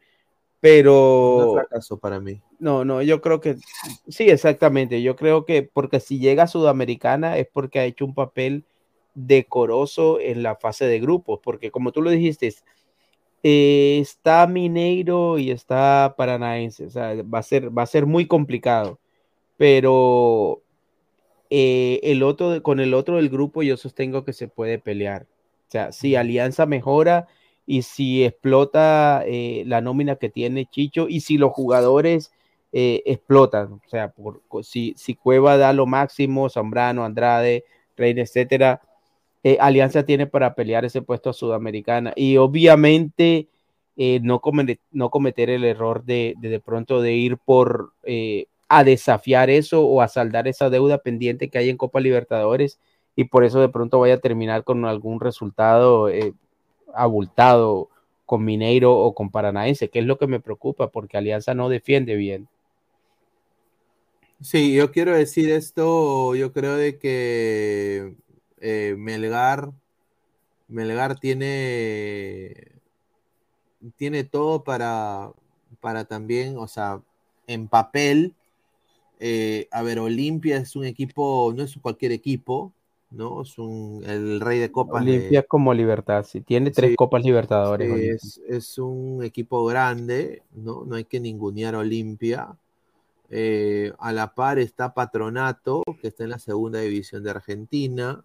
pero 0.61 1.53
fracaso 1.55 1.99
para 1.99 2.21
mí. 2.21 2.41
no, 2.59 2.85
no, 2.85 3.03
yo 3.03 3.21
creo 3.21 3.41
que 3.41 3.57
sí, 4.09 4.25
exactamente. 4.29 5.03
Yo 5.03 5.17
creo 5.17 5.45
que 5.45 5.63
porque 5.63 6.01
si 6.01 6.19
llega 6.19 6.45
a 6.45 6.49
Sudamericana 6.49 7.39
es 7.39 7.47
porque 7.47 7.79
ha 7.81 7.85
hecho 7.85 8.05
un 8.05 8.15
papel 8.15 8.65
decoroso 9.27 10.21
en 10.21 10.43
la 10.43 10.57
fase 10.57 10.87
de 10.87 11.01
grupos, 11.01 11.41
porque 11.43 11.71
como 11.71 11.93
tú 11.93 12.03
lo 12.03 12.11
dijiste, 12.11 12.53
eh, 13.43 13.99
está 14.01 14.47
Mineiro 14.47 15.39
y 15.39 15.51
está 15.51 16.15
Paranaense, 16.17 16.87
o 16.87 16.91
sea, 16.91 17.15
va 17.23 17.39
a 17.39 17.43
ser, 17.43 17.77
va 17.77 17.83
a 17.83 17.87
ser 17.87 18.07
muy 18.07 18.27
complicado, 18.27 18.99
pero 19.57 20.63
eh, 21.51 22.01
el 22.03 22.23
otro, 22.23 22.63
con 22.63 22.81
el 22.81 22.95
otro 22.95 23.17
del 23.17 23.29
grupo 23.29 23.63
yo 23.63 23.77
sostengo 23.77 24.25
que 24.25 24.33
se 24.33 24.49
puede 24.49 24.79
pelear. 24.79 25.27
O 25.69 25.71
sea, 25.71 25.93
si 25.93 26.17
Alianza 26.17 26.67
mejora 26.67 27.29
y 27.67 27.83
si 27.83 28.25
explota 28.25 29.23
eh, 29.27 29.65
la 29.67 29.81
nómina 29.81 30.17
que 30.17 30.29
tiene 30.29 30.67
Chicho 30.67 31.09
y 31.09 31.21
si 31.21 31.39
los 31.39 31.53
jugadores 31.53 32.33
eh, 32.73 33.03
explotan, 33.07 33.75
o 33.75 33.81
sea, 33.89 34.11
por- 34.13 34.43
si, 34.63 34.95
si 34.97 35.15
Cueva 35.15 35.57
da 35.57 35.73
lo 35.73 35.87
máximo, 35.87 36.49
Zambrano, 36.49 37.05
Andrade, 37.05 37.65
Reina, 37.97 38.23
etcétera, 38.23 38.81
eh, 39.43 39.57
Alianza 39.61 40.05
tiene 40.05 40.27
para 40.27 40.55
pelear 40.55 40.85
ese 40.85 41.03
puesto 41.03 41.31
a 41.31 41.33
Sudamericana 41.33 42.13
y 42.15 42.37
obviamente 42.37 43.49
eh, 43.97 44.21
no, 44.23 44.41
cometer, 44.41 44.79
no 44.93 45.11
cometer 45.11 45.49
el 45.49 45.65
error 45.65 46.05
de, 46.05 46.35
de 46.39 46.61
pronto 46.61 47.01
de 47.01 47.15
ir 47.15 47.39
por 47.39 47.93
eh, 48.05 48.47
a 48.69 48.85
desafiar 48.85 49.49
eso 49.51 49.83
o 49.87 50.03
a 50.03 50.09
saldar 50.09 50.47
esa 50.47 50.69
deuda 50.71 50.99
pendiente 50.99 51.49
que 51.49 51.59
hay 51.59 51.71
en 51.71 51.77
Copa 51.77 52.01
Libertadores 52.01 52.79
y 53.17 53.25
por 53.25 53.45
eso 53.45 53.61
de 53.61 53.69
pronto 53.69 53.99
vaya 53.99 54.15
a 54.15 54.21
terminar 54.21 54.63
con 54.63 54.85
algún 54.85 55.21
resultado 55.21 56.09
abultado 56.95 57.89
con 58.27 58.45
Mineiro 58.45 58.97
o 58.97 59.15
con 59.15 59.31
Paranaense, 59.31 59.89
que 59.89 59.99
es 59.99 60.05
lo 60.05 60.19
que 60.19 60.27
me 60.27 60.39
preocupa 60.39 60.89
porque 60.91 61.17
Alianza 61.17 61.55
no 61.55 61.69
defiende 61.69 62.15
bien. 62.15 62.47
Sí, 64.41 64.73
yo 64.73 64.93
quiero 64.93 65.15
decir 65.15 65.51
esto, 65.51 66.35
yo 66.35 66.53
creo 66.53 66.77
de 66.77 66.99
que 66.99 68.15
eh, 68.61 68.95
Melgar, 68.97 69.73
Melgar 70.69 71.19
tiene, 71.19 72.55
tiene 73.97 74.25
todo 74.25 74.63
para, 74.63 75.33
para 75.81 76.05
también, 76.05 76.57
o 76.59 76.69
sea, 76.69 77.01
en 77.47 77.69
papel, 77.69 78.35
eh, 79.19 79.69
a 79.71 79.83
ver, 79.83 79.99
Olimpia 79.99 80.59
es 80.59 80.77
un 80.77 80.85
equipo, 80.85 81.53
no 81.57 81.63
es 81.63 81.77
cualquier 81.81 82.13
equipo, 82.13 82.73
¿no? 83.11 83.43
Es 83.43 83.59
un, 83.59 84.03
el 84.07 84.41
rey 84.41 84.59
de 84.59 84.71
copas 84.71 85.05
de- 85.05 85.13
Olimpia 85.13 85.43
como 85.43 85.75
Libertad, 85.75 86.25
si 86.25 86.41
tiene 86.41 86.71
tres 86.71 86.91
Sí, 86.91 86.97
Copas 86.97 87.25
Libertadores. 87.25 88.23
Sí, 88.23 88.39
es, 88.39 88.41
es 88.49 88.79
un 88.79 89.23
equipo 89.25 89.65
grande, 89.67 90.43
¿no? 90.55 90.85
No 90.85 90.97
hay 90.97 91.05
que 91.05 91.21
ningunear 91.21 91.75
a 91.75 91.79
Olimpia. 91.81 92.57
Eh, 93.33 93.93
a 93.99 94.13
la 94.13 94.35
par 94.35 94.59
está 94.59 94.93
Patronato, 94.93 95.83
que 96.01 96.09
está 96.09 96.25
en 96.25 96.31
la 96.31 96.39
segunda 96.39 96.81
división 96.81 97.23
de 97.23 97.31
Argentina. 97.31 98.25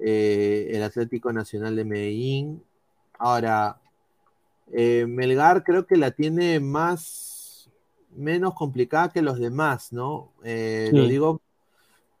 Eh, 0.00 0.70
el 0.72 0.82
Atlético 0.82 1.32
Nacional 1.32 1.76
de 1.76 1.84
Medellín. 1.84 2.62
Ahora, 3.18 3.78
eh, 4.72 5.06
Melgar 5.06 5.64
creo 5.64 5.86
que 5.86 5.96
la 5.96 6.10
tiene 6.10 6.60
más, 6.60 7.70
menos 8.16 8.54
complicada 8.54 9.10
que 9.10 9.22
los 9.22 9.38
demás, 9.38 9.92
¿no? 9.92 10.32
Eh, 10.42 10.90
Lo 10.92 11.06
digo, 11.06 11.40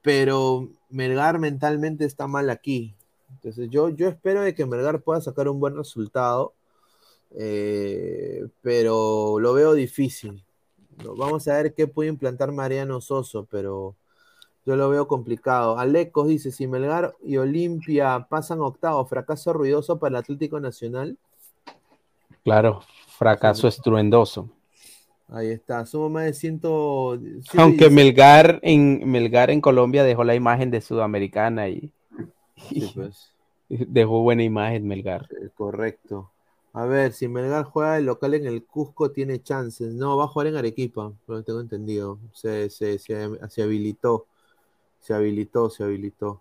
pero 0.02 0.68
Melgar 0.90 1.38
mentalmente 1.38 2.04
está 2.04 2.26
mal 2.26 2.50
aquí. 2.50 2.94
Entonces 3.30 3.68
yo, 3.70 3.88
yo 3.88 4.08
espero 4.08 4.42
de 4.42 4.54
que 4.54 4.66
Melgar 4.66 5.00
pueda 5.00 5.20
sacar 5.20 5.48
un 5.48 5.58
buen 5.58 5.74
resultado, 5.74 6.54
pero 8.60 9.40
lo 9.40 9.52
veo 9.54 9.72
difícil. 9.72 10.44
Vamos 11.16 11.48
a 11.48 11.54
ver 11.54 11.74
qué 11.74 11.88
puede 11.88 12.10
implantar 12.10 12.52
Mariano 12.52 13.00
Soso, 13.00 13.48
pero 13.50 13.96
yo 14.64 14.76
lo 14.76 14.88
veo 14.88 15.08
complicado. 15.08 15.78
Alecos 15.78 16.28
dice, 16.28 16.52
si 16.52 16.66
Melgar 16.66 17.14
y 17.22 17.36
Olimpia 17.36 18.26
pasan 18.28 18.60
octavo, 18.60 19.04
fracaso 19.06 19.52
ruidoso 19.52 19.98
para 19.98 20.10
el 20.10 20.16
Atlético 20.16 20.60
Nacional. 20.60 21.16
Claro, 22.44 22.82
fracaso 23.08 23.68
estruendoso. 23.68 24.48
Ahí 25.28 25.48
está, 25.48 25.86
somos 25.86 26.10
más 26.10 26.24
de 26.24 26.34
100... 26.34 26.60
Aunque 27.56 27.88
Melgar 27.88 28.58
en 28.62 29.10
Melgar 29.10 29.50
en 29.50 29.62
Colombia 29.62 30.04
dejó 30.04 30.24
la 30.24 30.34
imagen 30.34 30.70
de 30.70 30.82
Sudamericana 30.82 31.68
y, 31.68 31.90
Sí, 32.68 32.90
pues. 32.94 33.32
dejó 33.68 34.20
buena 34.22 34.42
imagen 34.42 34.86
Melgar. 34.86 35.28
Eh, 35.30 35.48
Correcto. 35.54 36.30
A 36.74 36.86
ver, 36.86 37.12
si 37.12 37.28
Melgar 37.28 37.64
juega 37.64 37.98
el 37.98 38.06
local 38.06 38.32
en 38.34 38.46
el 38.46 38.64
Cusco, 38.64 39.10
tiene 39.10 39.42
chances. 39.42 39.92
No, 39.92 40.16
va 40.16 40.24
a 40.24 40.28
jugar 40.28 40.46
en 40.46 40.56
Arequipa, 40.56 41.12
por 41.26 41.36
lo 41.36 41.42
que 41.42 41.46
tengo 41.46 41.60
entendido. 41.60 42.18
Se, 42.32 42.70
se, 42.70 42.98
se, 42.98 43.28
se 43.50 43.62
habilitó. 43.62 44.26
Se 45.02 45.12
habilitó, 45.12 45.68
se 45.68 45.84
habilitó. 45.84 46.40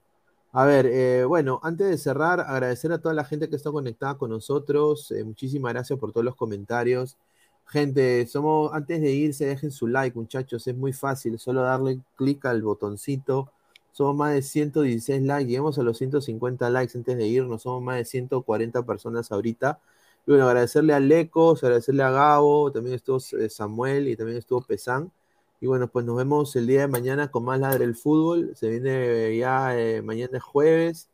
A 0.53 0.65
ver, 0.65 0.85
eh, 0.85 1.25
bueno, 1.25 1.59
antes 1.63 1.89
de 1.89 1.97
cerrar, 1.97 2.41
agradecer 2.41 2.91
a 2.91 2.99
toda 2.99 3.13
la 3.13 3.25
gente 3.25 3.49
que 3.49 3.55
está 3.55 3.71
conectada 3.71 4.17
con 4.17 4.29
nosotros. 4.29 5.11
Eh, 5.11 5.23
muchísimas 5.23 5.73
gracias 5.73 5.99
por 5.99 6.11
todos 6.13 6.25
los 6.25 6.35
comentarios. 6.35 7.17
Gente, 7.67 8.27
somos, 8.27 8.73
antes 8.73 9.01
de 9.01 9.11
irse, 9.11 9.45
dejen 9.45 9.71
su 9.71 9.87
like, 9.87 10.17
muchachos. 10.17 10.67
Es 10.67 10.75
muy 10.75 10.93
fácil, 10.93 11.39
solo 11.39 11.61
darle 11.61 11.99
clic 12.17 12.45
al 12.45 12.61
botoncito. 12.61 13.49
Somos 13.93 14.15
más 14.15 14.33
de 14.33 14.41
116 14.41 15.21
likes, 15.23 15.49
llegamos 15.49 15.77
a 15.79 15.83
los 15.83 15.97
150 15.97 16.69
likes 16.69 16.97
antes 16.97 17.17
de 17.17 17.27
irnos. 17.27 17.61
Somos 17.63 17.81
más 17.81 17.97
de 17.97 18.05
140 18.05 18.85
personas 18.85 19.31
ahorita. 19.31 19.79
Bueno, 20.27 20.47
agradecerle 20.47 20.93
a 20.93 20.99
Lecos, 20.99 21.63
agradecerle 21.63 22.03
a 22.03 22.11
Gabo, 22.11 22.71
también 22.71 22.95
estuvo 22.95 23.17
eh, 23.39 23.49
Samuel 23.49 24.07
y 24.07 24.15
también 24.15 24.37
estuvo 24.37 24.61
Pesán. 24.61 25.11
Y 25.61 25.67
bueno, 25.67 25.87
pues 25.87 26.03
nos 26.05 26.17
vemos 26.17 26.55
el 26.55 26.65
día 26.65 26.81
de 26.81 26.87
mañana 26.87 27.29
con 27.29 27.45
más 27.45 27.59
Ladre 27.59 27.85
el 27.85 27.95
Fútbol. 27.95 28.51
Se 28.55 28.67
viene 28.67 29.37
ya 29.37 29.77
eh, 29.79 30.01
mañana 30.01 30.37
es 30.37 30.43
jueves. 30.43 31.07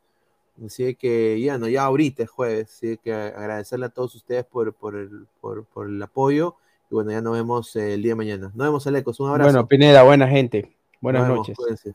Así 0.64 0.94
que 0.94 1.38
ya 1.40 1.58
no, 1.58 1.68
ya 1.68 1.84
ahorita 1.84 2.22
es 2.22 2.30
jueves. 2.30 2.72
Así 2.74 2.96
que 2.96 3.12
agradecerle 3.12 3.86
a 3.86 3.90
todos 3.90 4.14
ustedes 4.14 4.46
por, 4.46 4.72
por, 4.72 4.96
el, 4.96 5.26
por, 5.42 5.64
por 5.66 5.86
el 5.86 6.02
apoyo. 6.02 6.56
Y 6.90 6.94
bueno, 6.94 7.10
ya 7.10 7.20
nos 7.20 7.34
vemos 7.34 7.76
eh, 7.76 7.92
el 7.92 8.02
día 8.02 8.12
de 8.12 8.16
mañana. 8.16 8.50
Nos 8.54 8.66
vemos, 8.66 8.86
Alecos. 8.86 9.20
Un 9.20 9.28
abrazo. 9.28 9.50
Bueno, 9.50 9.68
Pineda, 9.68 10.02
buena 10.02 10.26
gente. 10.26 10.74
Buenas 11.02 11.28
Nos 11.28 11.48
noches. 11.48 11.94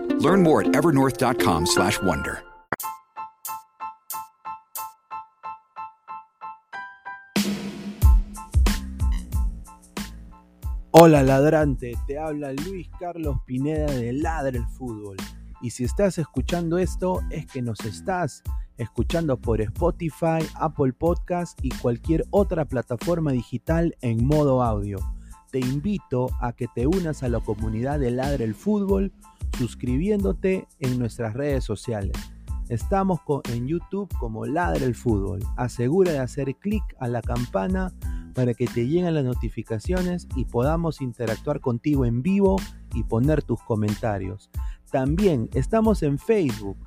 Learn 0.21 0.43
more 0.43 0.61
at 0.61 0.75
evernorth.com/wonder. 0.75 2.51
Hola 10.93 11.23
ladrante, 11.23 11.97
te 12.05 12.19
habla 12.19 12.53
Luis 12.53 12.87
Carlos 12.99 13.37
Pineda 13.45 13.87
de 13.87 14.13
Ladre 14.13 14.59
el 14.59 14.67
Fútbol. 14.67 15.17
Y 15.61 15.71
si 15.71 15.85
estás 15.85 16.17
escuchando 16.17 16.77
esto 16.77 17.21
es 17.31 17.47
que 17.47 17.61
nos 17.61 17.79
estás 17.85 18.43
escuchando 18.77 19.37
por 19.37 19.61
Spotify, 19.61 20.45
Apple 20.55 20.93
Podcast 20.93 21.57
y 21.63 21.69
cualquier 21.69 22.25
otra 22.29 22.65
plataforma 22.65 23.31
digital 23.31 23.95
en 24.01 24.27
modo 24.27 24.61
audio. 24.61 24.99
Te 25.49 25.59
invito 25.59 26.29
a 26.39 26.53
que 26.53 26.67
te 26.67 26.85
unas 26.85 27.23
a 27.23 27.29
la 27.29 27.39
comunidad 27.39 27.97
de 27.97 28.11
Ladre 28.11 28.43
el 28.43 28.53
Fútbol 28.53 29.11
suscribiéndote 29.57 30.67
en 30.79 30.99
nuestras 30.99 31.33
redes 31.33 31.63
sociales. 31.63 32.13
Estamos 32.69 33.19
en 33.49 33.67
YouTube 33.67 34.09
como 34.17 34.45
Ladre 34.45 34.85
el 34.85 34.95
Fútbol. 34.95 35.41
Asegura 35.57 36.13
de 36.13 36.19
hacer 36.19 36.55
clic 36.55 36.83
a 36.99 37.09
la 37.09 37.21
campana 37.21 37.91
para 38.33 38.53
que 38.53 38.65
te 38.65 38.87
lleguen 38.87 39.13
las 39.13 39.25
notificaciones 39.25 40.27
y 40.35 40.45
podamos 40.45 41.01
interactuar 41.01 41.59
contigo 41.59 42.05
en 42.05 42.21
vivo 42.21 42.55
y 42.93 43.03
poner 43.03 43.43
tus 43.43 43.61
comentarios. 43.63 44.49
También 44.89 45.49
estamos 45.53 46.01
en 46.03 46.17
Facebook, 46.17 46.77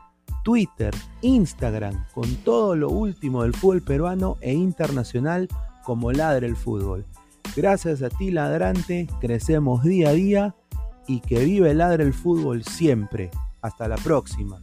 Twitter, 0.43 0.95
Instagram, 1.21 2.07
con 2.15 2.35
todo 2.37 2.77
lo 2.77 2.89
último 2.89 3.43
del 3.43 3.55
fútbol 3.55 3.83
peruano 3.83 4.37
e 4.41 4.55
internacional 4.55 5.49
como 5.85 6.13
Ladre 6.13 6.47
el 6.47 6.57
Fútbol. 6.57 7.05
Gracias 7.57 8.03
a 8.03 8.09
ti, 8.09 8.31
ladrante, 8.31 9.07
crecemos 9.21 9.83
día 9.85 10.09
a 10.09 10.13
día 10.13 10.55
y 11.07 11.21
que 11.21 11.45
vive 11.45 11.75
Ladre 11.75 12.05
el 12.05 12.15
Fútbol 12.15 12.65
siempre. 12.65 13.31
Hasta 13.61 13.89
la 13.89 13.97
próxima. 13.97 14.61